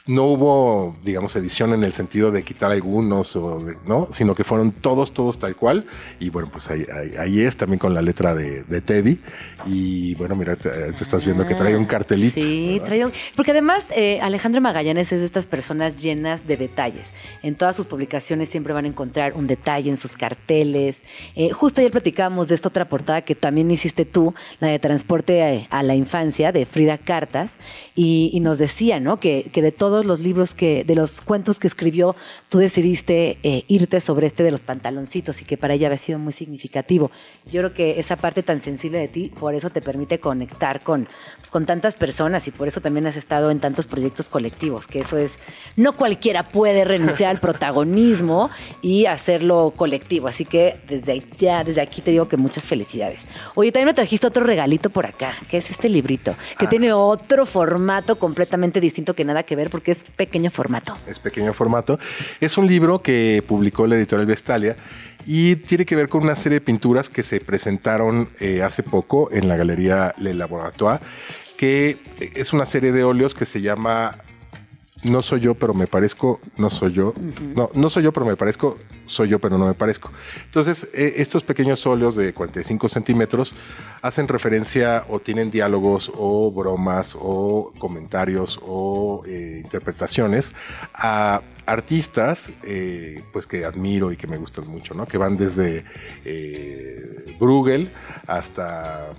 no 0.07 0.26
hubo, 0.26 0.95
digamos, 1.03 1.36
edición 1.36 1.73
en 1.73 1.84
el 1.84 1.91
sentido 1.91 2.30
de 2.30 2.44
quitar 2.44 2.72
algunos, 2.72 3.36
o 3.36 3.60
de, 3.60 3.76
¿no? 3.88 4.07
Sino 4.11 4.36
que 4.36 4.44
fueron 4.44 4.72
todos, 4.72 5.11
todos 5.11 5.40
tal 5.40 5.56
cual. 5.56 5.88
Y 6.19 6.30
bueno, 6.30 6.48
pues 6.52 6.69
ahí, 6.69 6.86
ahí, 6.94 7.14
ahí 7.18 7.41
es 7.41 7.57
también 7.57 7.80
con 7.80 7.95
la 7.95 8.03
letra 8.03 8.36
de, 8.36 8.64
de, 8.64 8.82
Teddy. 8.82 9.19
Y 9.65 10.14
bueno, 10.14 10.36
mira, 10.36 10.56
te, 10.57 10.69
te 10.69 11.03
estás 11.03 11.26
viendo 11.26 11.41
ah, 11.41 11.48
que 11.48 11.56
trae 11.56 11.76
un 11.76 11.86
cartelito. 11.86 12.40
Sí, 12.40 12.80
trae 12.86 13.03
un... 13.03 13.14
Porque 13.36 13.49
además 13.49 13.88
eh, 13.95 14.19
Alejandro 14.22 14.61
Magallanes 14.61 15.11
es 15.11 15.22
de 15.22 15.26
estas 15.26 15.48
personas 15.48 15.99
llenas 15.99 16.45
de 16.45 16.57
detalles. 16.57 17.10
En 17.41 17.56
todas 17.56 17.76
sus 17.76 17.88
publicaciones 17.88 18.49
siempre 18.49 18.73
van 18.73 18.86
a 18.86 18.90
encontrar 18.90 19.34
un 19.34 19.48
detalle 19.48 19.90
en 19.90 19.98
sus 19.98 20.15
carteles. 20.15 21.03
Eh, 21.36 21.49
justo 21.49 21.82
ayer 21.82 21.91
platicábamos 21.91 22.48
de 22.48 22.53
esta 22.53 22.69
otra 22.69 22.88
portada 22.88 23.23
que 23.23 23.34
también 23.34 23.72
hiciste 23.72 24.06
tú, 24.06 24.36
la 24.60 24.68
de 24.68 24.77
Transporte 24.77 25.68
a, 25.72 25.80
a 25.80 25.82
la 25.82 25.95
Infancia, 25.95 26.52
de 26.52 26.68
Frida 26.68 26.99
cartas 26.99 27.53
y, 27.95 28.30
y 28.34 28.40
nos 28.40 28.60
decía, 28.60 28.99
¿no? 28.99 29.19
Que, 29.19 29.49
que 29.52 29.64
de 29.64 29.72
todos 29.95 30.05
los 30.05 30.19
libros 30.19 30.53
que, 30.53 30.84
de 30.84 30.93
los 30.93 31.22
cuentos 31.22 31.57
que 31.57 31.67
escribió, 31.67 32.17
tú 32.49 32.57
decidiste 32.57 33.38
eh, 33.43 33.63
irte 33.69 34.01
sobre 34.01 34.27
este 34.27 34.43
de 34.43 34.51
los 34.51 34.61
pantaloncitos 34.61 35.41
y 35.41 35.45
que 35.45 35.55
para 35.55 35.73
ella 35.73 35.88
había 35.88 35.97
sido 35.97 36.19
muy 36.19 36.34
significativo. 36.34 37.11
Yo 37.45 37.61
creo 37.61 37.73
que 37.73 37.97
esa 37.97 38.17
parte 38.17 38.43
tan 38.43 38.61
sensible 38.61 38.97
de 38.97 39.07
ti, 39.07 39.31
por 39.39 39.55
eso 39.55 39.69
te 39.69 39.81
permite 39.81 40.19
conectar 40.19 40.81
con, 40.84 41.07
pues, 41.38 41.49
con 41.49 41.65
tantas 41.65 41.95
personas 41.95 42.45
y 42.49 42.51
por 42.51 42.67
eso 42.67 42.81
también 42.81 43.07
has 43.07 43.15
estado 43.15 43.51
en 43.51 43.61
tantos 43.61 43.88
proyectos 43.88 44.27
colectivos, 44.27 44.85
que 44.85 44.99
eso 44.99 45.17
es, 45.17 45.39
no 45.77 45.95
cualquiera 45.95 46.43
puede 46.43 46.84
renunciar 46.84 47.31
al 47.31 47.39
protagonismo 47.39 48.49
y 48.81 49.05
hacerlo 49.05 49.72
colectivo. 49.77 50.27
Así 50.27 50.43
que 50.43 50.76
desde 50.89 51.23
ya, 51.38 51.63
desde 51.63 51.80
aquí 51.80 52.01
te 52.01 52.11
digo 52.11 52.27
que 52.27 52.35
muchas 52.35 52.67
felicidades. 52.67 53.27
Oye, 53.55 53.72
también 53.72 53.88
me 53.88 53.93
trajiste 53.93 54.27
otro 54.27 54.43
regalito 54.43 54.89
por 54.89 55.05
acá, 55.05 55.38
que 55.49 55.55
es 55.55 55.69
este 55.69 55.88
librito, 55.88 56.35
que 56.59 56.65
Ah. 56.65 56.69
tiene 56.69 56.91
otro 56.91 57.45
formato 57.45 58.19
completamente 58.19 58.81
distinto 58.81 59.15
que 59.15 59.23
nada 59.23 59.43
que 59.43 59.55
ver 59.55 59.69
porque 59.69 59.85
es 59.91 60.03
pequeño 60.03 60.52
formato. 60.52 60.95
es 61.07 61.20
pequeño 61.20 61.53
formato. 61.53 61.99
Es 62.40 62.57
un 62.57 62.68
libro 62.68 63.02
que 63.02 63.44
publicó 63.48 63.88
la 63.88 63.95
editorial 63.95 64.26
Vestalia 64.26 64.76
y 65.26 65.56
tiene 65.57 65.86
que 65.86 65.95
ver 65.95 66.10
con 66.10 66.24
una 66.24 66.36
serie 66.36 66.60
de 66.60 66.66
pinturas 66.66 67.10
que 67.10 67.24
se 67.24 67.40
presentaron 67.40 68.30
eh, 68.40 68.62
hace 68.62 68.84
poco 68.84 69.32
en 69.32 69.48
la 69.48 69.56
galería 69.56 70.14
Le 70.18 70.34
Laboratoire, 70.34 70.99
que 71.57 71.98
es 72.36 72.53
una 72.53 72.66
serie 72.66 72.91
de 72.91 73.03
óleos 73.03 73.34
que 73.34 73.45
se 73.45 73.62
llama 73.62 74.18
No 75.06 75.22
soy 75.22 75.41
yo, 75.41 75.53
pero 75.53 75.76
me 75.76 75.86
parezco, 75.86 76.40
no 76.57 76.72
soy 76.72 76.94
yo. 76.94 77.14
No, 77.56 77.69
no 77.76 77.90
soy 77.91 78.03
yo, 78.03 78.11
pero 78.11 78.26
me 78.26 78.36
parezco, 78.36 78.77
soy 79.06 79.30
yo, 79.30 79.40
pero 79.40 79.57
no 79.57 79.68
me 79.68 79.76
parezco. 79.76 80.10
Entonces, 80.45 80.88
eh, 80.94 81.14
estos 81.18 81.44
pequeños 81.44 81.86
óleos 81.86 82.15
de 82.15 82.34
45 82.34 82.90
centímetros 82.90 83.53
hacen 84.02 84.27
referencia 84.27 85.06
o 85.07 85.19
tienen 85.19 85.52
diálogos 85.52 86.11
o 86.15 86.52
bromas 86.52 87.15
o 87.19 87.72
comentarios 87.77 88.60
o 88.64 89.22
eh, 89.27 89.61
interpretaciones 89.64 90.53
a 90.95 91.41
artistas 91.68 92.52
eh, 92.64 93.23
pues 93.32 93.45
que 93.45 93.64
admiro 93.64 94.11
y 94.11 94.18
que 94.18 94.26
me 94.26 94.38
gustan 94.38 94.68
mucho, 94.68 94.95
¿no? 94.95 95.06
Que 95.06 95.19
van 95.19 95.38
desde 95.38 95.86
Bruegel 97.40 97.91
hasta 98.26 99.11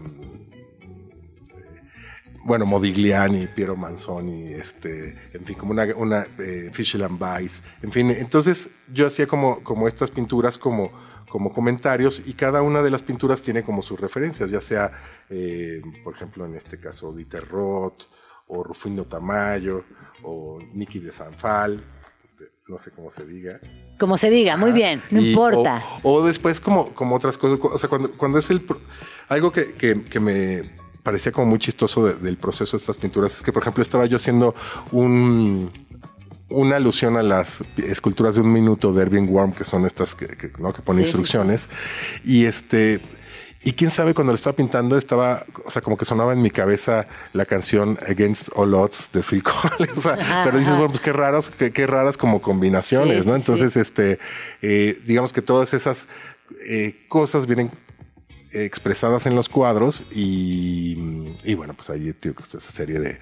bueno, 2.47 2.65
Modigliani, 2.67 3.47
Piero 3.49 3.77
Manzoni, 3.77 4.53
este, 4.53 5.17
en 5.35 5.45
fin, 5.45 5.57
como 5.57 5.73
una, 5.73 5.85
una 5.97 6.27
eh, 6.39 6.71
Fischl 6.73 7.03
and 7.03 7.21
Weiss, 7.21 7.63
en 7.83 7.93
fin, 7.93 8.11
entonces 8.11 8.71
yo 8.93 9.07
hacía 9.07 9.27
como, 9.27 9.63
como 9.65 9.89
estas 9.89 10.11
pinturas 10.11 10.57
como, 10.57 10.91
como 11.29 11.53
comentarios 11.53 12.23
y 12.25 12.33
cada 12.35 12.63
una 12.63 12.83
de 12.83 12.91
las 12.91 13.03
pinturas 13.03 13.43
tiene 13.43 13.63
como 13.65 13.83
sus 13.83 14.01
referencias, 14.01 14.51
ya 14.51 14.61
sea, 14.61 14.93
eh, 15.29 15.83
por 16.05 16.15
ejemplo, 16.15 16.47
en 16.47 16.55
este 16.55 16.79
caso, 16.79 17.13
Dieter 17.13 17.47
Roth, 17.49 18.05
o 18.49 18.63
Rufino 18.63 19.05
Tamayo, 19.07 19.85
o 20.23 20.61
Nicky 20.73 21.01
de 21.01 21.11
Sanfal, 21.13 21.83
no 22.69 22.79
sé 22.79 22.91
cómo 22.93 23.11
se 23.11 23.25
diga. 23.27 23.61
Como 23.99 24.17
se 24.19 24.31
diga, 24.31 24.57
muy 24.57 24.71
bien, 24.73 25.01
no 25.11 25.21
Y- 25.21 25.31
importa. 25.31 25.83
O, 26.03 26.15
o 26.15 26.25
después 26.27 26.61
como, 26.61 26.95
como 26.95 27.17
otras 27.17 27.39
cosas, 27.39 27.59
o 27.63 27.79
sea, 27.79 27.89
cuando, 27.89 28.11
cuando 28.13 28.39
es 28.39 28.49
el... 28.51 28.65
Algo 29.29 29.51
que, 29.51 29.73
que- 29.75 30.05
que 30.05 30.21
me 30.21 30.71
parecía 31.07 31.31
como 31.33 31.47
muy 31.47 31.59
chistoso 31.61 32.05
de- 32.07 32.15
del 32.17 32.37
proceso 32.37 32.77
de 32.77 32.81
estas 32.83 32.97
pinturas 32.97 33.37
es 33.37 33.43
que, 33.43 33.53
por 33.53 33.63
ejemplo, 33.63 33.81
estaba 33.83 34.05
yo 34.07 34.17
haciendo 34.17 34.55
un... 34.93 35.71
Una 36.49 36.77
alusión 36.77 37.17
a 37.17 37.23
las 37.25 37.65
esculturas 37.77 38.37
de 38.37 38.41
un 38.41 38.53
minuto 38.53 38.93
de 38.93 39.03
Erwin 39.03 39.29
Worm, 39.29 39.53
que 39.53 39.65
son 39.65 39.85
estas 39.85 40.15
que, 40.15 40.29
que, 40.29 40.53
¿no? 40.61 40.73
que 40.73 40.81
ponen 40.81 41.03
Sí, 41.05 41.11
sí, 41.11 41.13
sí. 41.13 41.19
instrucciones. 41.19 41.69
Y 42.25 42.45
este. 42.45 43.01
Y 43.65 43.73
quién 43.73 43.91
sabe, 43.91 44.15
cuando 44.15 44.31
lo 44.33 44.37
estaba 44.37 44.55
pintando, 44.55 44.97
estaba, 44.97 45.45
o 45.65 45.71
sea, 45.73 45.83
como 45.83 45.97
que 45.97 46.05
sonaba 46.05 46.33
en 46.35 46.41
mi 46.43 46.51
cabeza 46.51 47.09
la 47.33 47.47
canción 47.47 47.99
Against 48.09 48.51
All 48.55 48.75
Odds 48.75 49.11
de 49.13 49.25
Phil 49.25 49.43
Collins. 49.51 49.99
O 49.99 50.01
sea, 50.03 50.13
Ajá, 50.13 50.43
pero 50.45 50.59
dices, 50.59 50.69
ajá. 50.71 50.79
bueno, 50.79 50.93
pues 50.93 51.01
qué 51.03 51.13
raros, 51.13 51.51
qué, 51.51 51.73
qué 51.73 51.85
raras 51.89 52.17
como 52.17 52.41
combinaciones, 52.41 53.23
Sí, 53.25 53.27
¿no? 53.29 53.35
sí, 53.35 53.41
Entonces, 53.41 53.77
este, 53.77 54.21
eh, 54.63 54.97
digamos 55.05 55.33
que 55.33 55.43
todas 55.43 55.75
esas 55.75 56.07
eh, 56.65 57.07
cosas 57.09 57.47
vienen 57.49 57.73
expresadas 58.65 59.27
en 59.27 59.35
los 59.35 59.49
cuadros 59.49 60.03
y, 60.11 61.35
y 61.45 61.55
bueno, 61.55 61.75
pues 61.75 61.91
ahí 61.91 62.13
tío, 62.15 62.35
esa 62.49 62.61
serie 62.61 62.99
de, 62.99 63.19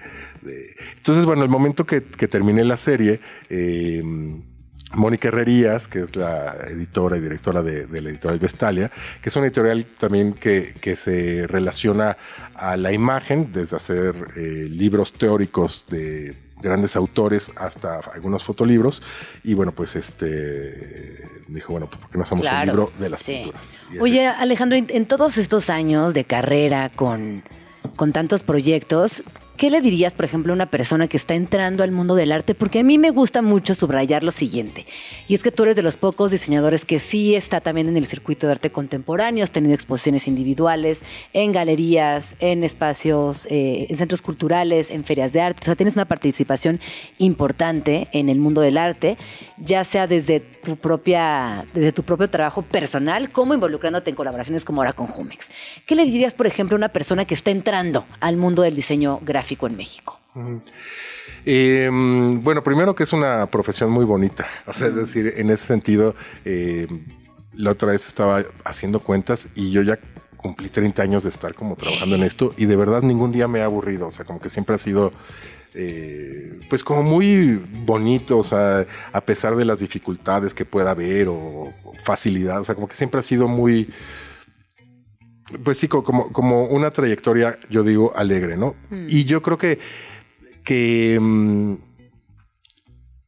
Entonces, 0.97 1.25
bueno, 1.25 1.43
el 1.43 1.49
momento 1.49 1.85
que, 1.85 2.03
que 2.03 2.27
terminé 2.27 2.63
la 2.63 2.77
serie, 2.77 3.19
eh, 3.49 4.03
Mónica 4.93 5.27
Herrerías, 5.27 5.87
que 5.87 5.99
es 5.99 6.15
la 6.15 6.55
editora 6.69 7.17
y 7.17 7.21
directora 7.21 7.61
de, 7.61 7.85
de 7.85 8.01
la 8.01 8.09
editorial 8.09 8.39
Vestalia, 8.39 8.91
que 9.21 9.29
es 9.29 9.35
una 9.35 9.47
editorial 9.47 9.85
también 9.85 10.33
que, 10.33 10.75
que 10.79 10.95
se 10.95 11.47
relaciona 11.47 12.17
a 12.53 12.77
la 12.77 12.91
imagen, 12.93 13.51
desde 13.51 13.75
hacer 13.75 14.15
eh, 14.35 14.67
libros 14.69 15.13
teóricos 15.13 15.85
de 15.89 16.44
grandes 16.61 16.95
autores 16.95 17.51
hasta 17.55 17.99
algunos 18.13 18.43
fotolibros. 18.43 19.01
Y 19.43 19.53
bueno, 19.53 19.71
pues 19.73 19.95
este 19.95 21.43
dijo, 21.47 21.73
bueno, 21.73 21.87
pues 21.89 22.01
¿por 22.01 22.09
qué 22.09 22.17
no 22.17 22.23
hacemos 22.23 22.41
Claro, 22.41 22.59
un 22.59 22.67
libro 22.67 22.91
de 22.99 23.09
las 23.09 23.19
sí. 23.19 23.33
pinturas? 23.33 23.83
Oye, 23.99 24.27
Alejandro, 24.27 24.77
en, 24.77 24.87
en 24.89 25.05
todos 25.05 25.37
estos 25.37 25.69
años 25.69 26.13
de 26.13 26.25
carrera 26.25 26.89
con, 26.89 27.43
con 27.95 28.13
tantos 28.13 28.43
proyectos, 28.43 29.23
¿qué 29.57 29.69
le 29.69 29.81
dirías, 29.81 30.13
por 30.13 30.25
ejemplo, 30.25 30.53
a 30.53 30.55
una 30.55 30.65
persona 30.65 31.07
que 31.07 31.17
está 31.17 31.35
entrando 31.35 31.83
al 31.83 31.91
mundo 31.91 32.15
del 32.15 32.31
arte? 32.31 32.55
Porque 32.55 32.79
a 32.79 32.83
mí 32.83 32.97
me 32.97 33.09
gusta 33.09 33.41
mucho 33.41 33.73
subrayar 33.75 34.23
lo 34.23 34.31
siguiente, 34.31 34.85
y 35.27 35.35
es 35.35 35.43
que 35.43 35.51
tú 35.51 35.63
eres 35.63 35.75
de 35.75 35.81
los 35.81 35.97
pocos 35.97 36.31
diseñadores 36.31 36.85
que 36.85 36.99
sí 36.99 37.35
está 37.35 37.61
también 37.61 37.87
en 37.87 37.97
el 37.97 38.05
circuito 38.05 38.47
de 38.47 38.53
arte 38.53 38.71
contemporáneo, 38.71 39.43
has 39.43 39.51
tenido 39.51 39.73
exposiciones 39.73 40.27
individuales, 40.27 41.03
en 41.33 41.51
galerías, 41.51 42.35
en 42.39 42.63
espacios, 42.63 43.47
eh, 43.49 43.87
en 43.89 43.97
centros 43.97 44.21
culturales, 44.21 44.91
en 44.91 45.03
ferias 45.03 45.33
de 45.33 45.41
arte, 45.41 45.61
o 45.63 45.65
sea, 45.65 45.75
tienes 45.75 45.95
una 45.95 46.05
participación 46.05 46.79
importante 47.17 48.07
en 48.11 48.29
el 48.29 48.39
mundo 48.39 48.61
del 48.61 48.77
arte, 48.77 49.17
ya 49.57 49.83
sea 49.83 50.07
desde 50.07 50.54
tu 50.65 50.75
propia, 50.75 51.65
desde 51.73 51.93
tu 51.93 52.03
propio 52.03 52.29
trabajo 52.29 52.61
personal, 52.61 53.31
como 53.31 53.53
involucrándote 53.53 54.09
en 54.09 54.15
colaboraciones 54.15 54.65
como 54.65 54.81
ahora 54.81 54.93
con 54.93 55.07
Jumex. 55.07 55.47
¿Qué 55.85 55.95
le 55.95 56.05
dirías, 56.05 56.33
por 56.33 56.47
ejemplo, 56.47 56.75
a 56.75 56.77
una 56.77 56.89
persona 56.89 57.25
que 57.25 57.33
está 57.33 57.51
entrando 57.51 58.05
al 58.19 58.35
mundo 58.35 58.63
del 58.63 58.75
diseño 58.75 59.19
gráfico 59.21 59.67
en 59.67 59.77
México? 59.77 60.19
Eh, 61.45 61.89
mm, 61.89 62.41
bueno, 62.41 62.63
primero 62.63 62.95
que 62.95 63.03
es 63.03 63.13
una 63.13 63.45
profesión 63.45 63.91
muy 63.91 64.03
bonita. 64.05 64.45
O 64.65 64.73
sea, 64.73 64.87
es 64.87 64.95
decir, 64.95 65.33
en 65.37 65.49
ese 65.49 65.65
sentido, 65.65 66.15
eh, 66.43 66.87
la 67.53 67.71
otra 67.71 67.91
vez 67.91 68.07
estaba 68.07 68.43
haciendo 68.63 68.99
cuentas 68.99 69.47
y 69.55 69.71
yo 69.71 69.81
ya 69.81 69.99
cumplí 70.37 70.69
30 70.69 71.01
años 71.01 71.23
de 71.23 71.29
estar 71.29 71.55
como 71.55 71.75
trabajando 71.75 72.15
en 72.15 72.23
esto 72.23 72.53
y 72.55 72.65
de 72.65 72.75
verdad 72.75 73.01
ningún 73.01 73.31
día 73.31 73.47
me 73.47 73.61
ha 73.61 73.65
aburrido. 73.65 74.07
O 74.07 74.11
sea, 74.11 74.25
como 74.25 74.39
que 74.39 74.49
siempre 74.49 74.75
ha 74.75 74.77
sido, 74.77 75.11
eh, 75.75 76.59
pues 76.69 76.83
como 76.83 77.03
muy 77.03 77.61
bonito, 77.85 78.37
o 78.39 78.43
sea, 78.43 78.85
a 79.11 79.21
pesar 79.21 79.55
de 79.55 79.65
las 79.65 79.79
dificultades 79.79 80.53
que 80.53 80.65
pueda 80.65 80.91
haber 80.91 81.27
o, 81.27 81.35
o 81.35 81.73
facilidad, 82.03 82.61
o 82.61 82.63
sea, 82.63 82.75
como 82.75 82.87
que 82.87 82.95
siempre 82.95 83.19
ha 83.19 83.23
sido 83.23 83.47
muy... 83.47 83.89
Pues 85.63 85.77
sí, 85.77 85.87
co- 85.87 86.03
como, 86.03 86.31
como 86.31 86.65
una 86.65 86.89
trayectoria, 86.91 87.59
yo 87.69 87.83
digo, 87.83 88.13
alegre, 88.15 88.57
¿no? 88.57 88.75
Mm. 88.89 89.05
Y 89.09 89.25
yo 89.25 89.41
creo 89.43 89.57
que, 89.59 89.77
que 90.63 91.19
mm, 91.21 91.75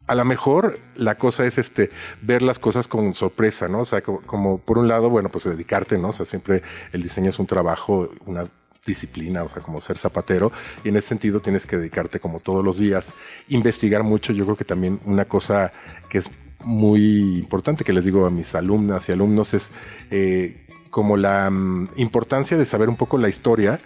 a 0.08 0.16
lo 0.16 0.26
mejor 0.26 0.80
la 0.96 1.18
cosa 1.20 1.46
es 1.46 1.58
este 1.60 1.92
ver 2.22 2.42
las 2.42 2.58
cosas 2.58 2.88
con 2.88 3.14
sorpresa, 3.14 3.68
¿no? 3.68 3.82
O 3.82 3.86
sea, 3.86 4.02
como, 4.02 4.22
como 4.22 4.58
por 4.58 4.80
un 4.80 4.88
lado, 4.88 5.10
bueno, 5.12 5.30
pues 5.30 5.44
dedicarte, 5.44 5.98
¿no? 6.00 6.10
O 6.10 6.14
sea, 6.14 6.26
siempre 6.26 6.64
el 6.92 7.04
diseño 7.04 7.30
es 7.30 7.38
un 7.40 7.46
trabajo, 7.46 8.10
una 8.26 8.46
disciplina, 8.88 9.44
o 9.44 9.50
sea, 9.50 9.62
como 9.62 9.80
ser 9.82 9.98
zapatero, 10.00 10.52
y 10.84 10.90
en 10.90 10.96
ese 10.98 11.10
sentido 11.10 11.40
tienes 11.40 11.68
que 11.68 11.78
dedicarte 11.78 12.20
como 12.20 12.40
todos 12.40 12.64
los 12.66 12.80
días, 12.80 13.14
investigar 13.50 14.02
mucho, 14.04 14.34
yo 14.34 14.46
creo 14.46 14.56
que 14.56 14.66
también 14.66 15.00
una 15.06 15.26
cosa 15.26 15.72
que 16.10 16.18
es 16.20 16.30
muy 16.64 17.38
importante 17.38 17.84
que 17.84 17.94
les 17.94 18.06
digo 18.06 18.26
a 18.26 18.32
mis 18.32 18.56
alumnas 18.56 19.08
y 19.08 19.12
alumnos 19.12 19.54
es 19.54 19.72
eh, 20.10 20.66
como 20.90 21.16
la 21.18 21.50
mm, 21.52 21.90
importancia 21.98 22.58
de 22.58 22.66
saber 22.66 22.90
un 22.90 22.96
poco 22.96 23.18
la 23.20 23.30
historia 23.30 23.80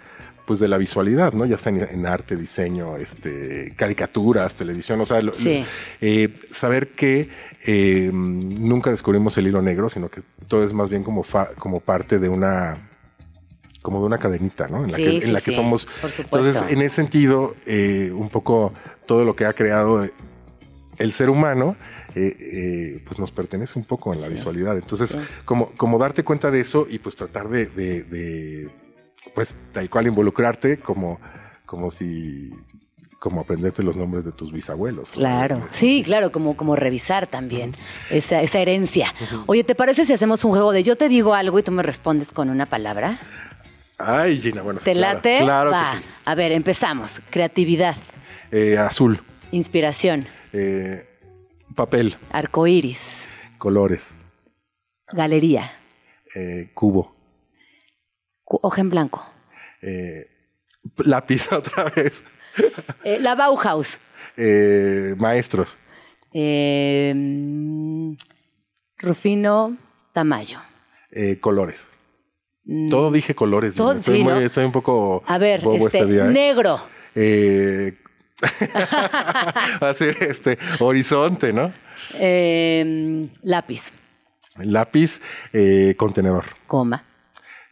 pues 0.46 0.58
de 0.58 0.66
la 0.66 0.76
visualidad, 0.76 1.32
¿no? 1.34 1.44
Ya 1.46 1.56
sea 1.56 1.70
en, 1.70 1.82
en 1.82 2.04
arte, 2.04 2.34
diseño, 2.34 2.96
este, 2.96 3.72
caricaturas, 3.76 4.54
televisión, 4.56 5.00
o 5.00 5.06
sea, 5.06 5.22
lo- 5.22 5.32
Sí. 5.34 5.60
lo- 5.60 5.66
eh, 6.00 6.34
saber 6.50 6.88
que 6.90 7.28
eh, 7.64 8.10
nunca 8.12 8.90
descubrimos 8.90 9.38
el 9.38 9.46
hilo 9.46 9.62
negro, 9.62 9.88
sino 9.88 10.08
que 10.08 10.22
todo 10.48 10.64
es 10.64 10.72
más 10.72 10.88
bien 10.88 11.04
como, 11.04 11.22
fa- 11.22 11.50
como 11.58 11.78
parte 11.78 12.18
de 12.18 12.28
una 12.28 12.88
como 13.82 13.98
de 14.00 14.06
una 14.06 14.18
cadenita, 14.18 14.68
¿no? 14.68 14.84
En 14.84 14.92
la 14.92 14.96
Sí, 14.96 15.04
que, 15.04 15.10
sí, 15.20 15.26
en 15.26 15.32
la 15.32 15.40
que 15.40 15.50
sí, 15.50 15.56
somos. 15.56 15.86
por. 16.00 16.10
Entonces, 16.40 16.62
en 16.70 16.80
ese 16.82 16.94
sentido, 16.96 17.54
eh, 17.66 18.12
un 18.14 18.30
poco 18.30 18.72
todo 19.06 19.24
lo 19.24 19.34
que 19.36 19.44
ha 19.44 19.52
creado 19.52 20.04
eh, 20.04 20.12
el 20.98 21.12
ser 21.12 21.28
humano, 21.30 21.76
eh, 22.14 22.36
eh, 22.38 23.02
pues 23.04 23.18
nos 23.18 23.30
pertenece 23.32 23.78
un 23.78 23.84
poco 23.84 24.12
en 24.14 24.20
la 24.20 24.28
visualidad. 24.28 24.76
Entonces, 24.78 25.18
como, 25.44 25.70
como 25.72 25.98
darte 25.98 26.22
cuenta 26.22 26.50
de 26.50 26.60
eso 26.60 26.86
y 26.88 26.98
pues 27.00 27.16
tratar 27.16 27.48
de, 27.48 27.66
de- 27.66 28.04
de, 28.04 28.70
pues 29.34 29.54
tal 29.72 29.88
cual 29.90 30.06
involucrarte 30.06 30.78
como, 30.78 31.18
como 31.66 31.90
si, 31.90 32.50
como 33.18 33.40
aprenderte 33.40 33.82
los 33.82 33.96
nombres 33.96 34.24
de 34.24 34.32
tus 34.32 34.52
bisabuelos. 34.52 35.12
Claro, 35.12 35.64
sí, 35.70 36.02
claro, 36.04 36.30
como, 36.30 36.56
como 36.56 36.76
revisar 36.76 37.26
también 37.26 37.74
esa, 38.10 38.42
esa 38.42 38.58
herencia. 38.60 39.12
Oye, 39.46 39.64
¿te 39.64 39.74
parece 39.74 40.04
si 40.04 40.12
hacemos 40.12 40.44
un 40.44 40.50
juego 40.52 40.70
de 40.72 40.82
yo 40.82 40.96
te 40.96 41.08
digo 41.08 41.34
algo 41.34 41.58
y 41.58 41.62
tú 41.62 41.72
me 41.72 41.82
respondes 41.82 42.30
con 42.30 42.50
una 42.50 42.66
palabra? 42.66 43.18
Ay, 44.04 44.38
Gina, 44.40 44.62
bueno. 44.62 44.80
¿Te 44.80 44.92
claro, 44.92 45.16
late? 45.16 45.36
Claro 45.38 45.70
Va. 45.70 45.92
que 45.92 45.98
sí. 45.98 46.04
A 46.24 46.34
ver, 46.34 46.52
empezamos. 46.52 47.20
Creatividad, 47.30 47.96
Eh, 48.50 48.76
azul, 48.76 49.22
inspiración, 49.52 50.26
eh, 50.52 51.06
papel, 51.74 52.16
arcoíris, 52.30 53.28
colores, 53.58 54.24
galería, 55.12 55.72
eh, 56.34 56.70
cubo, 56.74 57.14
cu- 58.44 58.58
hoja 58.62 58.80
en 58.80 58.90
blanco. 58.90 59.24
eh, 59.82 60.26
lápiz 60.98 61.48
otra 61.52 61.84
vez, 61.96 62.24
la 63.04 63.34
Bauhaus. 63.36 63.98
eh, 64.36 65.14
maestros, 65.18 65.78
mm, 66.34 68.12
Rufino 68.98 69.76
Tamayo. 70.12 70.60
eh, 71.10 71.38
colores. 71.40 71.90
Mm, 72.64 72.88
Todo 72.90 73.10
dije 73.10 73.34
colores. 73.34 73.74
Todo- 73.74 73.92
estoy, 73.92 74.18
sí, 74.18 74.22
muy- 74.24 74.32
¿no? 74.34 74.40
estoy 74.40 74.64
un 74.64 74.72
poco 74.72 75.22
A 75.26 75.38
ver, 75.38 75.62
bobo 75.62 75.86
este, 75.86 75.98
este 75.98 76.12
día. 76.12 76.26
¿eh? 76.26 76.28
negro. 76.30 76.80
Eh, 77.14 77.98
va 79.82 79.90
a 79.90 79.94
ser 79.94 80.16
este 80.22 80.58
horizonte, 80.80 81.52
¿no? 81.52 81.72
Eh, 82.14 83.28
lápiz, 83.42 83.82
Lápiz, 84.56 85.20
eh, 85.52 85.94
contenedor, 85.96 86.44
coma, 86.66 87.04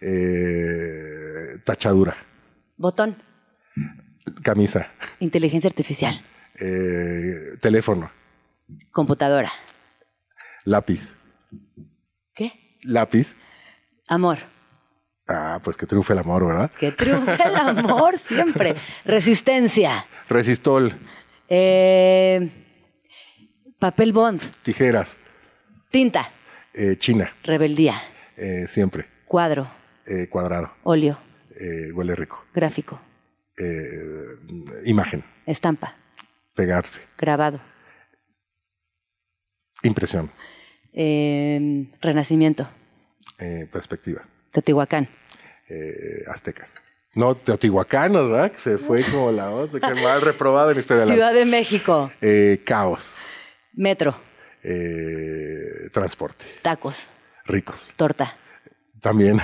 eh, 0.01 1.59
tachadura, 1.65 2.17
botón, 2.77 3.17
camisa, 4.43 4.91
inteligencia 5.19 5.69
artificial, 5.69 6.25
teléfono, 7.61 8.11
computadora. 8.93 9.51
lápiz, 10.65 11.17
¿Qué? 12.35 12.79
lápiz. 12.83 13.37
Amor. 14.09 14.39
Ah, 15.32 15.61
pues 15.62 15.77
que 15.77 15.86
triunfe 15.86 16.12
el 16.12 16.19
amor, 16.19 16.44
¿verdad? 16.44 16.70
Que 16.73 16.90
triunfe 16.90 17.40
el 17.44 17.55
amor 17.55 18.19
siempre. 18.19 18.74
Resistencia. 19.05 20.07
Resistol, 20.28 20.93
Eh, 21.48 22.51
papel 23.78 24.12
bond. 24.12 24.40
tijeras, 24.62 25.19
Tinta. 25.90 26.31
eh, 26.74 26.97
China, 26.97 27.32
Rebeldía. 27.44 27.94
eh, 28.36 28.66
siempre, 28.66 29.07
Cuadro. 29.27 29.70
cuadrado, 30.31 30.73
Óleo. 30.82 31.19
huele 31.94 32.16
rico, 32.16 32.44
Gráfico. 32.55 33.01
imagen, 34.85 35.24
Estampa. 35.47 35.94
pegarse, 36.55 37.02
Grabado. 37.19 37.61
impresión, 39.82 40.31
renacimiento. 42.01 42.69
perspectiva, 43.70 44.24
Teotihuacán. 44.51 45.09
Eh, 45.70 46.24
aztecas. 46.28 46.74
No, 47.14 47.34
teotihuacanos, 47.36 48.28
¿verdad? 48.30 48.52
Que 48.52 48.59
se 48.59 48.78
fue 48.78 49.02
como 49.05 49.32
la 49.32 49.51
otra, 49.51 49.80
que 49.80 49.94
mal 50.02 50.20
reprobada 50.20 50.70
en 50.70 50.76
la 50.76 50.80
historia 50.80 51.02
de 51.02 51.09
la 51.09 51.14
Ciudad 51.14 51.32
de 51.34 51.44
México. 51.44 52.12
Eh, 52.20 52.62
caos, 52.64 53.16
Metro. 53.72 54.16
eh, 54.62 55.88
transporte, 55.92 56.44
Tacos. 56.62 57.09
ricos. 57.47 57.92
Torta. 57.97 58.36
También, 59.01 59.40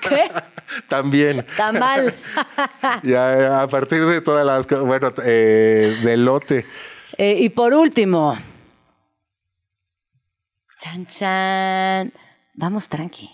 ¿Qué? 0.00 0.30
también. 0.88 1.44
Tamal. 1.56 2.14
Ya 3.02 3.60
a 3.62 3.66
partir 3.66 4.04
de 4.06 4.20
todas 4.20 4.46
las 4.46 4.64
cosas, 4.66 4.84
bueno, 4.84 5.12
eh, 5.24 5.98
de 6.04 6.16
lote. 6.16 6.64
Eh, 7.18 7.36
y 7.40 7.48
por 7.48 7.74
último. 7.74 8.38
Chan, 10.78 11.06
chan. 11.06 12.12
Vamos 12.54 12.88
tranqui. 12.88 13.28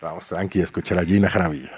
Vamos, 0.00 0.26
tranqui, 0.26 0.60
escucha 0.60 0.94
a 0.98 1.04
Gina 1.04 1.28
Jaramillo. 1.30 1.70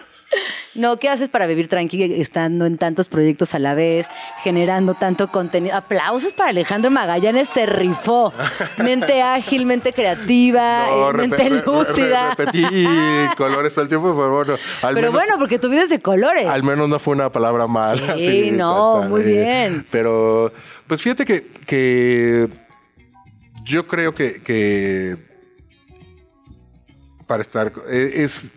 No, 0.76 0.98
¿qué 0.98 1.08
haces 1.08 1.28
para 1.28 1.48
vivir 1.48 1.66
tranqui 1.66 2.04
estando 2.20 2.64
en 2.64 2.78
tantos 2.78 3.08
proyectos 3.08 3.54
a 3.54 3.58
la 3.58 3.74
vez, 3.74 4.06
generando 4.44 4.94
tanto 4.94 5.26
contenido? 5.26 5.74
Aplausos 5.76 6.32
para 6.32 6.50
Alejandro 6.50 6.92
Magallanes, 6.92 7.48
se 7.52 7.66
rifó. 7.66 8.32
Mente 8.78 9.20
ágil, 9.20 9.66
mente 9.66 9.92
creativa, 9.92 10.86
No, 10.90 11.10
eh, 11.10 11.14
mente 11.14 11.36
re- 11.36 11.48
re- 11.48 11.62
lúcida. 11.66 12.34
repetí 12.36 12.64
colores 13.36 13.72
todo 13.74 13.82
el 13.82 13.88
tiempo, 13.88 14.14
pero 14.14 14.30
bueno, 14.36 14.52
al 14.82 14.94
Pero 14.94 15.08
menos, 15.08 15.12
bueno, 15.12 15.38
porque 15.40 15.58
tu 15.58 15.68
vida 15.68 15.82
es 15.82 15.88
de 15.90 15.98
colores. 15.98 16.46
al 16.46 16.62
menos 16.62 16.88
no 16.88 17.00
fue 17.00 17.14
una 17.14 17.32
palabra 17.32 17.66
mala. 17.66 18.14
Sí, 18.14 18.52
no, 18.52 19.02
muy 19.08 19.24
bien. 19.24 19.84
Pero, 19.90 20.52
pues 20.86 21.02
fíjate 21.02 21.24
que, 21.24 21.48
que 21.66 22.48
yo 23.64 23.88
creo 23.88 24.14
que, 24.14 24.40
que 24.40 25.16
para 27.30 27.42
estar, 27.42 27.72
eh, 27.88 28.10
es 28.24 28.48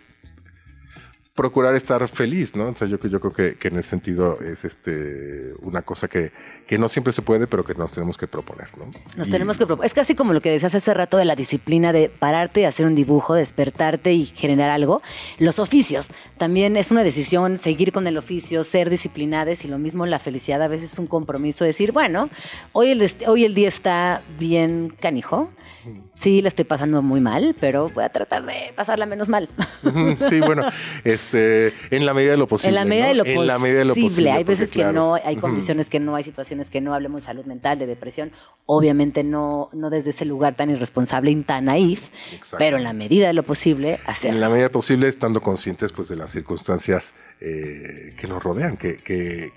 procurar 1.36 1.74
estar 1.76 2.06
feliz, 2.08 2.54
¿no? 2.54 2.68
O 2.68 2.76
sea, 2.76 2.86
yo, 2.88 2.96
yo 2.98 3.20
creo 3.20 3.32
que, 3.32 3.54
que 3.56 3.68
en 3.68 3.78
ese 3.78 3.88
sentido 3.90 4.38
es 4.40 4.64
este 4.64 5.52
una 5.62 5.82
cosa 5.82 6.06
que, 6.08 6.32
que 6.66 6.76
no 6.78 6.88
siempre 6.88 7.12
se 7.12 7.22
puede, 7.22 7.46
pero 7.48 7.62
que 7.64 7.74
nos 7.74 7.92
tenemos 7.92 8.16
que 8.16 8.26
proponer, 8.28 8.68
¿no? 8.78 8.86
Nos 9.16 9.26
Y- 9.28 9.30
tenemos 9.30 9.56
que 9.58 9.66
proponer. 9.66 9.86
Es 9.86 9.94
casi 9.94 10.14
como 10.16 10.32
lo 10.32 10.40
que 10.40 10.50
decías 10.50 10.74
hace 10.74 10.92
rato 10.94 11.16
de 11.16 11.24
la 11.24 11.36
disciplina 11.36 11.92
de 11.92 12.08
pararte 12.08 12.60
y 12.60 12.64
hacer 12.64 12.86
un 12.86 12.94
dibujo, 12.96 13.34
despertarte 13.34 14.12
y 14.12 14.26
generar 14.26 14.70
algo. 14.70 15.02
Los 15.38 15.58
oficios. 15.60 16.08
También 16.36 16.76
es 16.76 16.90
una 16.92 17.02
decisión 17.04 17.58
seguir 17.58 17.92
con 17.92 18.06
el 18.08 18.16
oficio, 18.16 18.62
ser 18.64 18.90
disciplinadas 18.90 19.64
y 19.64 19.68
lo 19.68 19.78
mismo 19.78 20.04
la 20.06 20.18
felicidad 20.18 20.62
a 20.62 20.68
veces 20.68 20.92
es 20.94 20.98
un 21.00 21.06
compromiso. 21.08 21.64
Decir, 21.64 21.92
bueno, 21.92 22.28
hoy 22.72 22.90
el, 22.90 23.10
hoy 23.28 23.44
el 23.44 23.54
día 23.54 23.68
está 23.68 24.22
bien 24.38 24.92
canijo. 25.00 25.50
Sí, 26.14 26.40
la 26.42 26.48
estoy 26.48 26.64
pasando 26.64 27.02
muy 27.02 27.20
mal, 27.20 27.54
pero 27.60 27.90
voy 27.90 28.04
a 28.04 28.08
tratar 28.08 28.44
de 28.46 28.72
pasarla 28.74 29.06
menos 29.06 29.28
mal. 29.28 29.48
Sí, 30.28 30.40
bueno, 30.40 30.64
este, 31.04 31.72
en 31.90 32.06
la 32.06 32.14
medida 32.14 32.30
de 32.32 32.36
lo 32.36 32.46
posible. 32.46 32.70
en 32.70 32.74
la 32.76 32.84
medida 32.84 33.04
¿no? 33.04 33.08
de 33.10 33.14
lo 33.16 33.24
En 33.24 33.34
posible. 33.34 33.46
la 33.46 33.58
medida 33.58 33.78
de 33.80 33.84
lo 33.84 33.94
posible. 33.94 34.30
Hay 34.30 34.44
porque, 34.44 34.50
veces 34.52 34.68
que 34.70 34.78
claro, 34.80 34.92
no, 34.92 35.14
hay 35.14 35.36
condiciones 35.36 35.88
que 35.90 36.00
no, 36.00 36.14
hay 36.16 36.24
situaciones 36.24 36.70
que 36.70 36.80
no. 36.80 36.94
Hablemos 36.94 37.22
de 37.22 37.26
salud 37.26 37.44
mental, 37.44 37.78
de 37.78 37.86
depresión. 37.86 38.32
Obviamente 38.66 39.24
no, 39.24 39.68
no 39.72 39.90
desde 39.90 40.10
ese 40.10 40.24
lugar 40.24 40.56
tan 40.56 40.70
irresponsable 40.70 41.30
y 41.30 41.36
tan 41.42 41.66
naif, 41.66 42.08
Exacto. 42.32 42.56
pero 42.58 42.76
en 42.78 42.84
la 42.84 42.92
medida 42.92 43.26
de 43.26 43.34
lo 43.34 43.42
posible, 43.42 43.98
hacerlo. 44.06 44.36
En 44.36 44.40
la 44.40 44.48
medida 44.48 44.68
posible, 44.70 45.08
estando 45.08 45.40
conscientes 45.42 45.92
pues, 45.92 46.08
de 46.08 46.16
las 46.16 46.30
circunstancias 46.30 47.14
eh, 47.40 48.14
que 48.18 48.26
nos 48.26 48.42
rodean, 48.42 48.76
que, 48.76 48.96
que- 48.98 49.52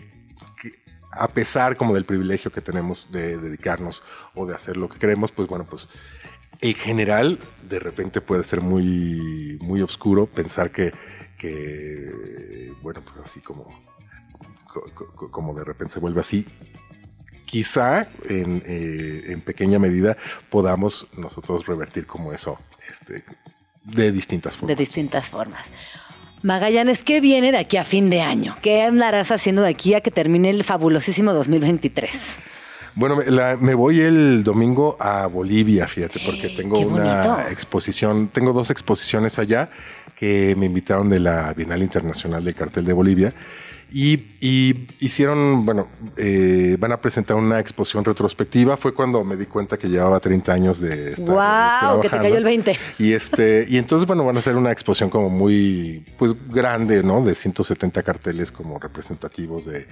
que 0.61 0.71
a 1.11 1.27
pesar 1.29 1.77
como 1.77 1.93
del 1.95 2.05
privilegio 2.05 2.51
que 2.51 2.61
tenemos 2.61 3.11
de 3.11 3.37
dedicarnos 3.37 4.03
o 4.35 4.45
de 4.45 4.53
hacer 4.55 4.75
lo 4.77 4.89
que 4.89 4.99
queremos, 4.99 5.31
pues 5.31 5.47
bueno, 5.47 5.65
pues 5.69 5.87
el 6.61 6.73
general 6.75 7.39
de 7.67 7.79
repente 7.79 8.21
puede 8.21 8.43
ser 8.43 8.61
muy, 8.61 9.57
muy 9.61 9.81
oscuro 9.81 10.25
pensar 10.25 10.71
que, 10.71 10.91
bueno, 12.81 13.01
pues 13.03 13.17
así 13.27 13.39
como, 13.41 13.67
co- 14.67 14.89
co- 14.93 15.31
como 15.31 15.53
de 15.53 15.63
repente 15.63 15.93
se 15.95 15.99
vuelve 15.99 16.21
así. 16.21 16.45
Quizá 17.45 18.07
en, 18.29 18.61
eh, 18.65 19.21
en 19.27 19.41
pequeña 19.41 19.79
medida 19.79 20.17
podamos 20.49 21.07
nosotros 21.17 21.65
revertir 21.65 22.05
como 22.05 22.33
eso 22.33 22.59
este, 22.89 23.23
de 23.85 24.11
distintas 24.11 24.53
de 24.55 24.59
formas. 24.59 24.77
distintas 24.77 25.27
formas. 25.29 25.71
Magallanes, 26.43 27.03
¿qué 27.03 27.19
viene 27.21 27.51
de 27.51 27.57
aquí 27.57 27.77
a 27.77 27.83
fin 27.83 28.09
de 28.09 28.21
año? 28.21 28.57
¿Qué 28.61 28.83
andarás 28.83 29.31
haciendo 29.31 29.61
de 29.63 29.69
aquí 29.69 29.93
a 29.93 30.01
que 30.01 30.11
termine 30.11 30.49
el 30.49 30.63
fabulosísimo 30.63 31.33
2023? 31.33 32.11
Bueno, 32.97 33.15
me, 33.17 33.25
la- 33.25 33.57
me 33.57 33.75
voy 33.75 34.01
el 34.01 34.43
domingo 34.43 34.97
a 34.99 35.27
Bolivia, 35.27 35.87
fíjate, 35.87 36.19
porque 36.25 36.49
tengo 36.49 36.79
qué 36.79 36.85
una 36.85 37.49
exposición, 37.51 38.27
tengo 38.29 38.53
dos 38.53 38.69
exposiciones 38.71 39.37
allá 39.39 39.69
que 40.15 40.55
me 40.57 40.65
invitaron 40.65 41.07
de 41.09 41.19
la 41.19 41.53
Bienal 41.53 41.83
Internacional 41.83 42.43
del 42.43 42.55
Cartel 42.55 42.85
de 42.85 42.93
Bolivia. 42.93 43.33
Y, 43.89 44.25
y 44.41 44.87
hicieron, 44.99 45.65
bueno, 45.65 45.87
eh, 46.17 46.75
van 46.77 46.91
a 46.91 46.99
presentar 46.99 47.37
una 47.37 47.57
exposición 47.59 48.03
retrospectiva. 48.03 48.75
Fue 48.75 48.93
cuando 48.93 49.23
me 49.23 49.37
di 49.37 49.45
cuenta 49.45 49.77
que 49.77 49.87
llevaba 49.87 50.19
30 50.19 50.51
años 50.51 50.81
de 50.81 51.11
estar 51.13 51.25
¡Guau! 51.25 52.01
Que 52.01 52.09
te 52.09 52.09
trabajando. 52.09 52.23
cayó 52.23 52.37
el 52.37 52.43
20. 52.43 52.77
Y 52.99 53.13
este, 53.13 53.65
y 53.69 53.77
entonces, 53.77 54.05
bueno, 54.05 54.25
van 54.25 54.35
a 54.35 54.39
hacer 54.39 54.57
una 54.57 54.71
exposición 54.73 55.09
como 55.09 55.29
muy, 55.29 56.03
pues, 56.17 56.33
grande, 56.49 57.01
¿no? 57.01 57.23
De 57.23 57.33
170 57.33 58.03
carteles 58.03 58.51
como 58.51 58.77
representativos 58.77 59.65
de, 59.65 59.87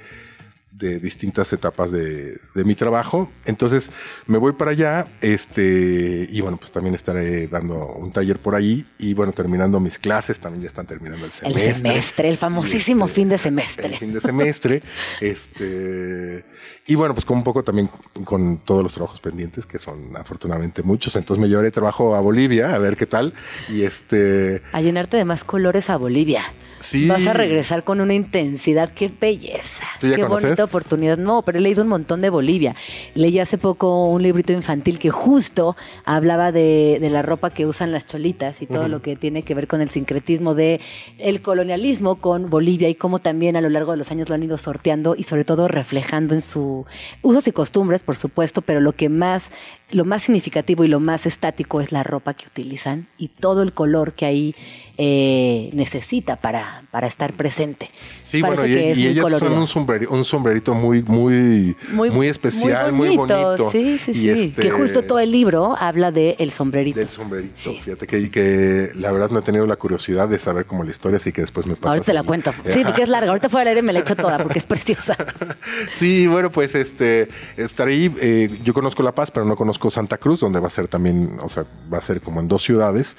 de 0.78 1.00
distintas 1.00 1.52
etapas 1.54 1.92
de, 1.92 2.38
de 2.54 2.64
mi 2.66 2.76
trabajo. 2.76 3.32
Entonces, 3.46 3.92
me 4.28 4.38
voy 4.38 4.54
para 4.54 4.72
allá, 4.72 5.08
este, 5.22 6.28
y 6.30 6.42
bueno, 6.42 6.58
pues 6.58 6.72
también 6.72 6.96
estaré 6.96 7.48
dando 7.48 7.94
un 7.94 8.12
taller 8.12 8.40
por 8.40 8.56
ahí. 8.56 8.86
Y 9.00 9.14
bueno, 9.14 9.32
terminando 9.32 9.80
mis 9.80 9.98
clases, 9.98 10.40
también 10.40 10.64
ya 10.64 10.68
están 10.68 10.86
terminando 10.86 11.26
el 11.26 11.32
El 11.32 11.38
semestre. 11.38 11.74
semestre, 11.74 12.30
el 12.30 12.38
famosísimo 12.38 13.06
este, 13.06 13.16
fin 13.16 13.30
de 13.30 13.38
semestre. 13.38 13.88
El 13.88 13.98
fin 13.98 14.14
de 14.14 14.22
semestre. 14.22 14.82
este, 15.22 16.46
y 16.88 16.96
bueno, 16.96 17.14
pues 17.14 17.26
con 17.26 17.38
un 17.38 17.44
poco 17.44 17.64
también 17.64 17.90
con 18.26 18.58
todos 18.60 18.84
los 18.84 18.94
trabajos 18.94 19.20
pendientes, 19.22 19.66
que 19.66 19.78
son 19.80 20.16
afortunadamente 20.18 20.84
muchos. 20.84 21.16
Entonces 21.16 21.42
me 21.42 21.48
llevaré 21.48 21.72
trabajo 21.72 22.16
a 22.16 22.20
Bolivia, 22.20 22.76
a 22.76 22.80
ver 22.80 22.98
qué 22.98 23.06
tal. 23.06 23.34
Y 23.70 23.84
este. 23.84 24.62
A 24.74 24.82
llenarte 24.82 25.16
de 25.18 25.26
más 25.26 25.44
colores 25.44 25.90
a 25.90 25.98
Bolivia. 25.98 26.44
Sí. 26.78 27.08
vas 27.08 27.26
a 27.26 27.34
regresar 27.34 27.84
con 27.84 28.02
una 28.02 28.14
intensidad. 28.14 28.90
¡Qué 28.94 29.10
belleza! 29.10 29.86
¿Tú 30.00 30.08
ya 30.08 30.16
¡Qué 30.16 30.22
conoces? 30.22 30.44
bonita 30.44 30.64
oportunidad! 30.66 31.18
No, 31.18 31.42
pero 31.42 31.58
he 31.58 31.62
leído 31.62 31.84
un 31.84 31.90
montón 31.90 32.22
de 32.22 32.30
Bolivia. 32.30 32.76
Leí 33.14 33.40
hace 33.40 33.58
poco 33.58 34.06
un 34.06 34.22
librito 34.22 34.54
infantil 34.54 35.00
que 35.00 35.10
justo 35.10 35.76
hablaba 36.04 36.52
de, 36.52 36.98
de 37.00 37.10
la 37.10 37.22
ropa 37.22 37.50
que 37.50 37.66
usan 37.66 37.92
las 37.92 38.06
cholitas 38.06 38.62
y 38.62 38.68
todo 38.68 38.88
lo 38.88 39.02
que 39.02 39.16
tiene 39.16 39.44
que 39.44 39.56
ver 39.56 39.68
con 39.68 39.82
el 39.82 39.90
sincretismo 39.90 40.54
de 40.54 40.82
el 41.18 41.42
colonialismo 41.42 42.18
con 42.18 42.50
Bolivia 42.50 42.90
y 42.90 42.96
cómo 42.96 43.20
también 43.20 43.56
a 43.56 43.62
lo 43.62 43.70
largo 43.70 43.92
de 43.92 43.98
los 43.98 44.12
años 44.12 44.30
lo 44.30 44.36
han 44.36 44.44
ido 44.44 44.58
sorteando 44.58 45.16
y 45.18 45.24
sobre 45.24 45.46
todo 45.46 45.68
reflejando 45.68 46.34
en 46.34 46.42
su 46.42 46.86
usos 47.22 47.48
y 47.48 47.52
costumbres, 47.52 48.04
por 48.04 48.18
supuesto, 48.18 48.62
pero 48.62 48.80
lo 48.80 48.92
que 48.92 49.10
más 49.10 49.50
lo 49.92 50.04
más 50.06 50.24
significativo 50.24 50.84
y 50.84 50.88
lo 50.88 51.00
más 51.00 51.26
estático 51.26 51.80
es 51.80 51.92
la 51.92 52.04
ropa 52.04 52.34
que 52.34 52.46
utilizan 52.48 53.08
y 53.18 53.28
todo 53.30 53.62
el 53.62 53.74
color 53.74 54.14
que 54.14 54.26
ahí 54.26 54.56
eh, 54.98 55.70
necesita 55.74 56.38
para, 56.38 56.84
para 56.90 57.06
estar 57.08 57.34
presente. 57.34 57.92
Sí, 58.24 58.42
Parece 58.42 58.62
bueno, 58.62 58.76
y, 58.76 58.80
es 58.80 58.98
y 58.98 59.02
muy 59.02 59.10
ellas 59.12 59.24
colorido. 59.24 59.50
son 59.52 59.60
un, 59.60 59.68
sombreri- 59.68 60.08
un 60.10 60.26
sombrerito 60.26 60.74
muy, 60.74 61.04
muy, 61.04 61.76
muy, 61.92 62.28
especial, 62.28 62.94
muy 62.94 63.16
bonito. 63.16 63.70
Sí, 63.72 64.00
sí, 64.04 64.12
Y 64.12 64.14
sí. 64.14 64.30
este- 64.30 64.62
Que 64.64 64.72
justo 64.72 65.04
todo 65.04 65.20
el 65.20 65.32
libro 65.32 65.76
habla 65.78 66.12
de 66.12 66.36
el 66.40 66.50
sombrerito. 66.52 66.98
Del 67.00 67.10
sombrerito. 67.10 67.54
Fíjate 67.84 68.08
que, 68.08 68.32
que 68.32 68.92
la 68.96 69.12
verdad 69.12 69.30
no 69.30 69.40
he 69.40 69.44
tenido 69.44 69.68
la 69.68 69.76
curiosidad 69.76 70.28
de 70.30 70.40
saber 70.40 70.66
cómo 70.66 70.84
la 70.84 70.92
historia, 70.92 71.18
así 71.18 71.32
que 71.32 71.42
después 71.42 71.68
me 71.68 71.76
pasa. 71.76 71.90
Ahorita 71.90 72.06
te 72.06 72.14
la 72.14 72.24
cuento. 72.24 72.54
Sí, 72.66 72.82
porque 72.84 73.04
es 73.04 73.10
larga. 73.10 73.30
Ahorita 73.30 73.50
fuera 73.50 73.62
del 73.70 73.78
aire 73.78 73.82
me 73.86 73.94
la 73.94 74.00
echo 74.00 74.16
toda 74.16 74.38
porque 74.40 74.60
es 74.60 74.66
preciosa. 74.66 75.16
Sí, 75.94 76.26
bueno, 76.28 76.50
pues 76.52 76.74
este, 76.76 77.28
estaré 77.58 77.94
ahí. 77.94 78.16
eh, 78.22 78.60
yo 78.64 78.74
conozco 78.74 79.04
La 79.04 79.14
Paz, 79.14 79.30
pero 79.32 79.46
no 79.46 79.56
conozco 79.56 79.75
Santa 79.92 80.18
Cruz, 80.18 80.40
donde 80.40 80.60
va 80.60 80.68
a 80.68 80.70
ser 80.72 80.88
también, 80.88 81.38
o 81.42 81.50
sea, 81.50 81.66
va 81.94 81.98
a 82.00 82.02
ser 82.02 82.22
como 82.22 82.40
en 82.40 82.48
dos 82.48 82.64
ciudades. 82.64 83.16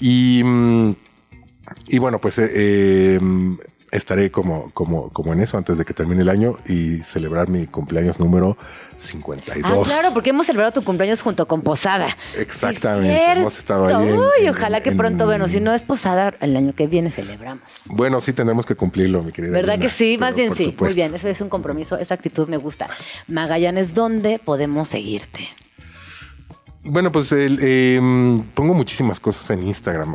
Y, 0.00 0.42
mm, 0.44 0.92
y 1.88 1.98
bueno, 1.98 2.20
pues 2.20 2.38
eh, 2.38 2.50
eh, 2.54 3.20
estaré 3.92 4.30
como, 4.30 4.70
como, 4.72 5.10
como 5.10 5.32
en 5.32 5.40
eso 5.40 5.56
antes 5.58 5.78
de 5.78 5.84
que 5.84 5.94
termine 5.94 6.22
el 6.22 6.28
año 6.28 6.56
y 6.66 6.98
celebrar 6.98 7.48
mi 7.48 7.66
cumpleaños 7.66 8.18
número 8.18 8.56
52. 8.98 9.62
Ah, 9.64 9.82
claro, 9.84 10.08
porque 10.14 10.30
hemos 10.30 10.46
celebrado 10.46 10.72
tu 10.72 10.82
cumpleaños 10.84 11.22
junto 11.22 11.46
con 11.46 11.62
Posada. 11.62 12.16
Exactamente, 12.36 13.32
hemos 13.32 13.56
estado 13.58 13.86
ahí. 13.86 14.08
en- 14.08 14.18
Uy, 14.18 14.26
en- 14.40 14.48
ojalá 14.50 14.80
que 14.82 14.90
en- 14.90 14.96
pronto, 14.96 15.24
bueno, 15.26 15.48
si 15.48 15.60
no 15.60 15.72
es 15.74 15.82
Posada, 15.82 16.34
el 16.40 16.56
año 16.56 16.74
que 16.74 16.86
viene 16.86 17.10
celebramos. 17.10 17.84
Bueno, 17.90 18.20
sí 18.20 18.32
tendremos 18.32 18.64
que 18.66 18.74
cumplirlo, 18.74 19.22
mi 19.22 19.32
querida. 19.32 19.52
¿Verdad 19.52 19.78
que 19.78 19.88
sí? 19.88 20.16
Más 20.18 20.34
bien 20.36 20.54
sí. 20.54 20.74
Muy 20.78 20.94
bien, 20.94 21.14
eso 21.14 21.28
es 21.28 21.40
un 21.40 21.48
compromiso, 21.48 21.96
esa 21.98 22.14
actitud 22.14 22.48
me 22.48 22.56
gusta. 22.56 22.88
Magallanes, 23.28 23.94
¿dónde 23.94 24.38
podemos 24.38 24.88
seguirte? 24.88 25.48
Bueno, 26.88 27.10
pues 27.12 27.32
el, 27.32 27.58
eh, 27.62 28.00
pongo 28.54 28.74
muchísimas 28.74 29.18
cosas 29.20 29.50
en 29.50 29.62
Instagram. 29.62 30.14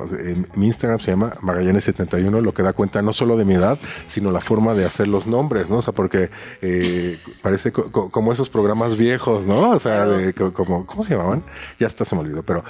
Mi 0.56 0.68
Instagram 0.68 0.99
se 0.99 1.11
llama 1.11 1.34
Magallanes71, 1.41 2.41
lo 2.41 2.53
que 2.53 2.64
da 2.64 2.73
cuenta 2.73 3.02
no 3.02 3.14
solo 3.14 3.38
de 3.38 3.45
mi 3.45 3.56
edad, 3.56 3.77
sino 4.06 4.31
la 4.31 4.41
forma 4.41 4.73
de 4.73 4.85
hacer 4.85 5.07
los 5.07 5.27
nombres, 5.27 5.69
¿no? 5.69 5.77
O 5.77 5.81
sea, 5.81 5.93
porque 5.93 6.30
eh, 6.61 7.18
parece 7.41 7.72
co- 7.72 7.91
co- 7.91 8.10
como 8.10 8.31
esos 8.34 8.49
programas 8.49 8.98
viejos, 8.98 9.45
¿no? 9.45 9.72
O 9.72 9.80
sea, 9.80 10.06
de 10.06 10.34
co- 10.34 10.53
como, 10.53 10.85
¿cómo 10.85 11.03
se 11.03 11.15
llamaban? 11.15 11.43
Ya 11.80 11.88
hasta 11.88 12.06
se 12.06 12.15
me 12.15 12.22
olvidó, 12.22 12.43
pero 12.43 12.64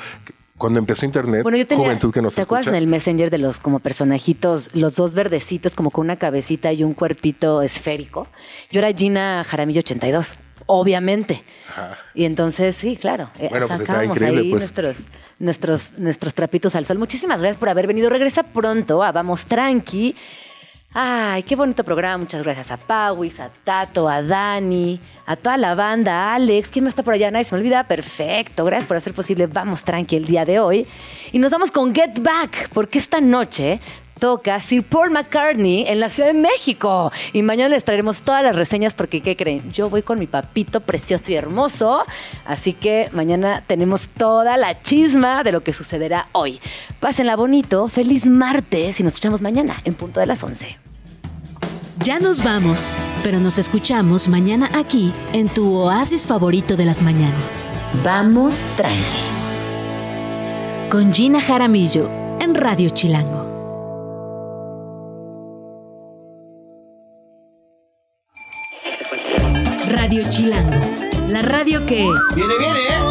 cuando 0.58 0.78
empezó 0.80 1.06
Internet, 1.06 1.42
Bueno, 1.44 1.58
yo 1.58 1.66
tenía, 1.66 1.86
Juventud 1.86 2.12
que 2.12 2.22
nos 2.22 2.36
¿te 2.36 2.42
acuerdas 2.42 2.68
escucha, 2.68 2.78
en 2.78 2.84
el 2.84 2.88
Messenger 2.90 3.30
de 3.32 3.38
los 3.40 3.60
como 3.60 3.80
personajitos, 3.80 4.70
los 4.76 4.96
dos 4.96 5.14
verdecitos 5.16 5.74
como 5.74 5.90
con 5.92 6.06
una 6.06 6.18
cabecita 6.18 6.72
y 6.74 6.84
un 6.84 6.94
cuerpito 6.94 7.62
esférico? 7.64 8.28
Yo 8.72 8.80
era 8.80 8.92
Gina 8.94 9.44
Jaramillo 9.44 9.80
82, 9.80 10.34
obviamente. 10.72 11.44
Y 12.14 12.26
entonces, 12.26 12.76
sí, 12.76 12.98
claro, 12.98 13.30
eh, 13.38 13.48
Bueno, 13.50 13.68
pues 13.68 13.82
increíble, 13.82 14.42
ahí 14.42 14.50
pues. 14.50 14.62
nuestros, 14.62 14.98
nuestros, 15.40 15.94
nuestros 15.98 16.34
trapitos 16.34 16.76
al 16.76 16.86
sol. 16.86 16.98
Muchísimas 16.98 17.40
gracias 17.40 17.58
por 17.58 17.70
haber 17.70 17.88
venido. 17.88 18.10
Regresa 18.10 18.44
pronto 18.44 19.04
a 19.04 19.12
Vamos 19.12 19.46
Tranqui. 19.46 20.16
Ay, 20.94 21.44
qué 21.44 21.56
bonito 21.56 21.84
programa. 21.84 22.18
Muchas 22.18 22.44
gracias 22.44 22.72
a 22.72 22.78
Pauis, 22.78 23.40
a 23.40 23.50
Tato, 23.50 24.10
a 24.10 24.22
Dani, 24.22 25.00
a 25.26 25.36
toda 25.36 25.58
la 25.58 25.76
banda, 25.76 26.14
a 26.14 26.36
Alex. 26.36 26.70
¿Quién 26.70 26.86
más 26.86 26.92
está 26.92 27.04
por 27.04 27.14
allá? 27.14 27.32
Nadie 27.32 27.46
se 27.46 27.56
me 27.56 27.62
olvida. 27.62 27.86
Perfecto. 27.86 28.66
Gracias 28.66 28.88
por 28.88 28.98
hacer 28.98 29.14
posible 29.14 29.48
Vamos 29.48 29.84
Tranqui 29.84 30.16
el 30.16 30.26
día 30.26 30.46
de 30.46 30.60
hoy. 30.60 30.88
Y 31.32 31.40
nos 31.40 31.52
vamos 31.52 31.72
con 31.72 31.94
Get 31.94 32.20
Back, 32.22 32.70
porque 32.74 32.98
esta 33.00 33.22
noche 33.22 33.80
toca 34.22 34.60
Sir 34.60 34.84
Paul 34.84 35.10
McCartney 35.10 35.86
en 35.88 36.00
la 36.00 36.08
Ciudad 36.08 36.30
de 36.30 36.40
México. 36.40 37.12
Y 37.34 37.42
mañana 37.42 37.70
les 37.70 37.84
traeremos 37.84 38.22
todas 38.22 38.44
las 38.44 38.56
reseñas 38.56 38.94
porque, 38.94 39.20
¿qué 39.22 39.36
creen? 39.36 39.72
Yo 39.72 39.90
voy 39.90 40.04
con 40.04 40.20
mi 40.20 40.28
papito 40.28 40.80
precioso 40.82 41.32
y 41.32 41.36
hermoso. 41.36 42.04
Así 42.46 42.74
que 42.74 43.10
mañana 43.14 43.64
tenemos 43.66 44.10
toda 44.10 44.58
la 44.58 44.80
chisma 44.84 45.42
de 45.44 45.52
lo 45.52 45.64
que 45.64 45.74
sucederá 45.74 46.28
hoy. 46.34 46.62
Pásenla 47.00 47.36
bonito. 47.36 47.88
Feliz 47.88 48.28
martes 48.28 49.00
y 49.00 49.04
nos 49.04 49.14
escuchamos 49.14 49.42
mañana 49.42 49.82
en 49.86 49.96
punto 49.96 50.20
de 50.20 50.28
las 50.28 50.44
11. 50.44 50.78
Ya 52.04 52.20
nos 52.20 52.44
vamos, 52.44 52.96
pero 53.24 53.40
nos 53.40 53.58
escuchamos 53.58 54.28
mañana 54.28 54.70
aquí 54.76 55.12
en 55.34 55.50
tu 55.50 55.74
oasis 55.74 56.28
favorito 56.28 56.78
de 56.78 56.86
las 56.86 57.02
mañanas. 57.02 57.66
Vamos 58.04 58.64
tranqui. 58.76 59.24
Con 60.92 61.12
Gina 61.12 61.42
Jaramillo 61.42 62.08
en 62.40 62.54
Radio 62.54 62.92
Chilango. 62.92 63.51
Radio 70.12 70.30
Chilango, 70.30 70.78
la 71.30 71.42
radio 71.42 71.86
que... 71.86 72.06
Viene, 72.36 72.58
viene, 72.60 72.80
¿eh? 72.82 73.11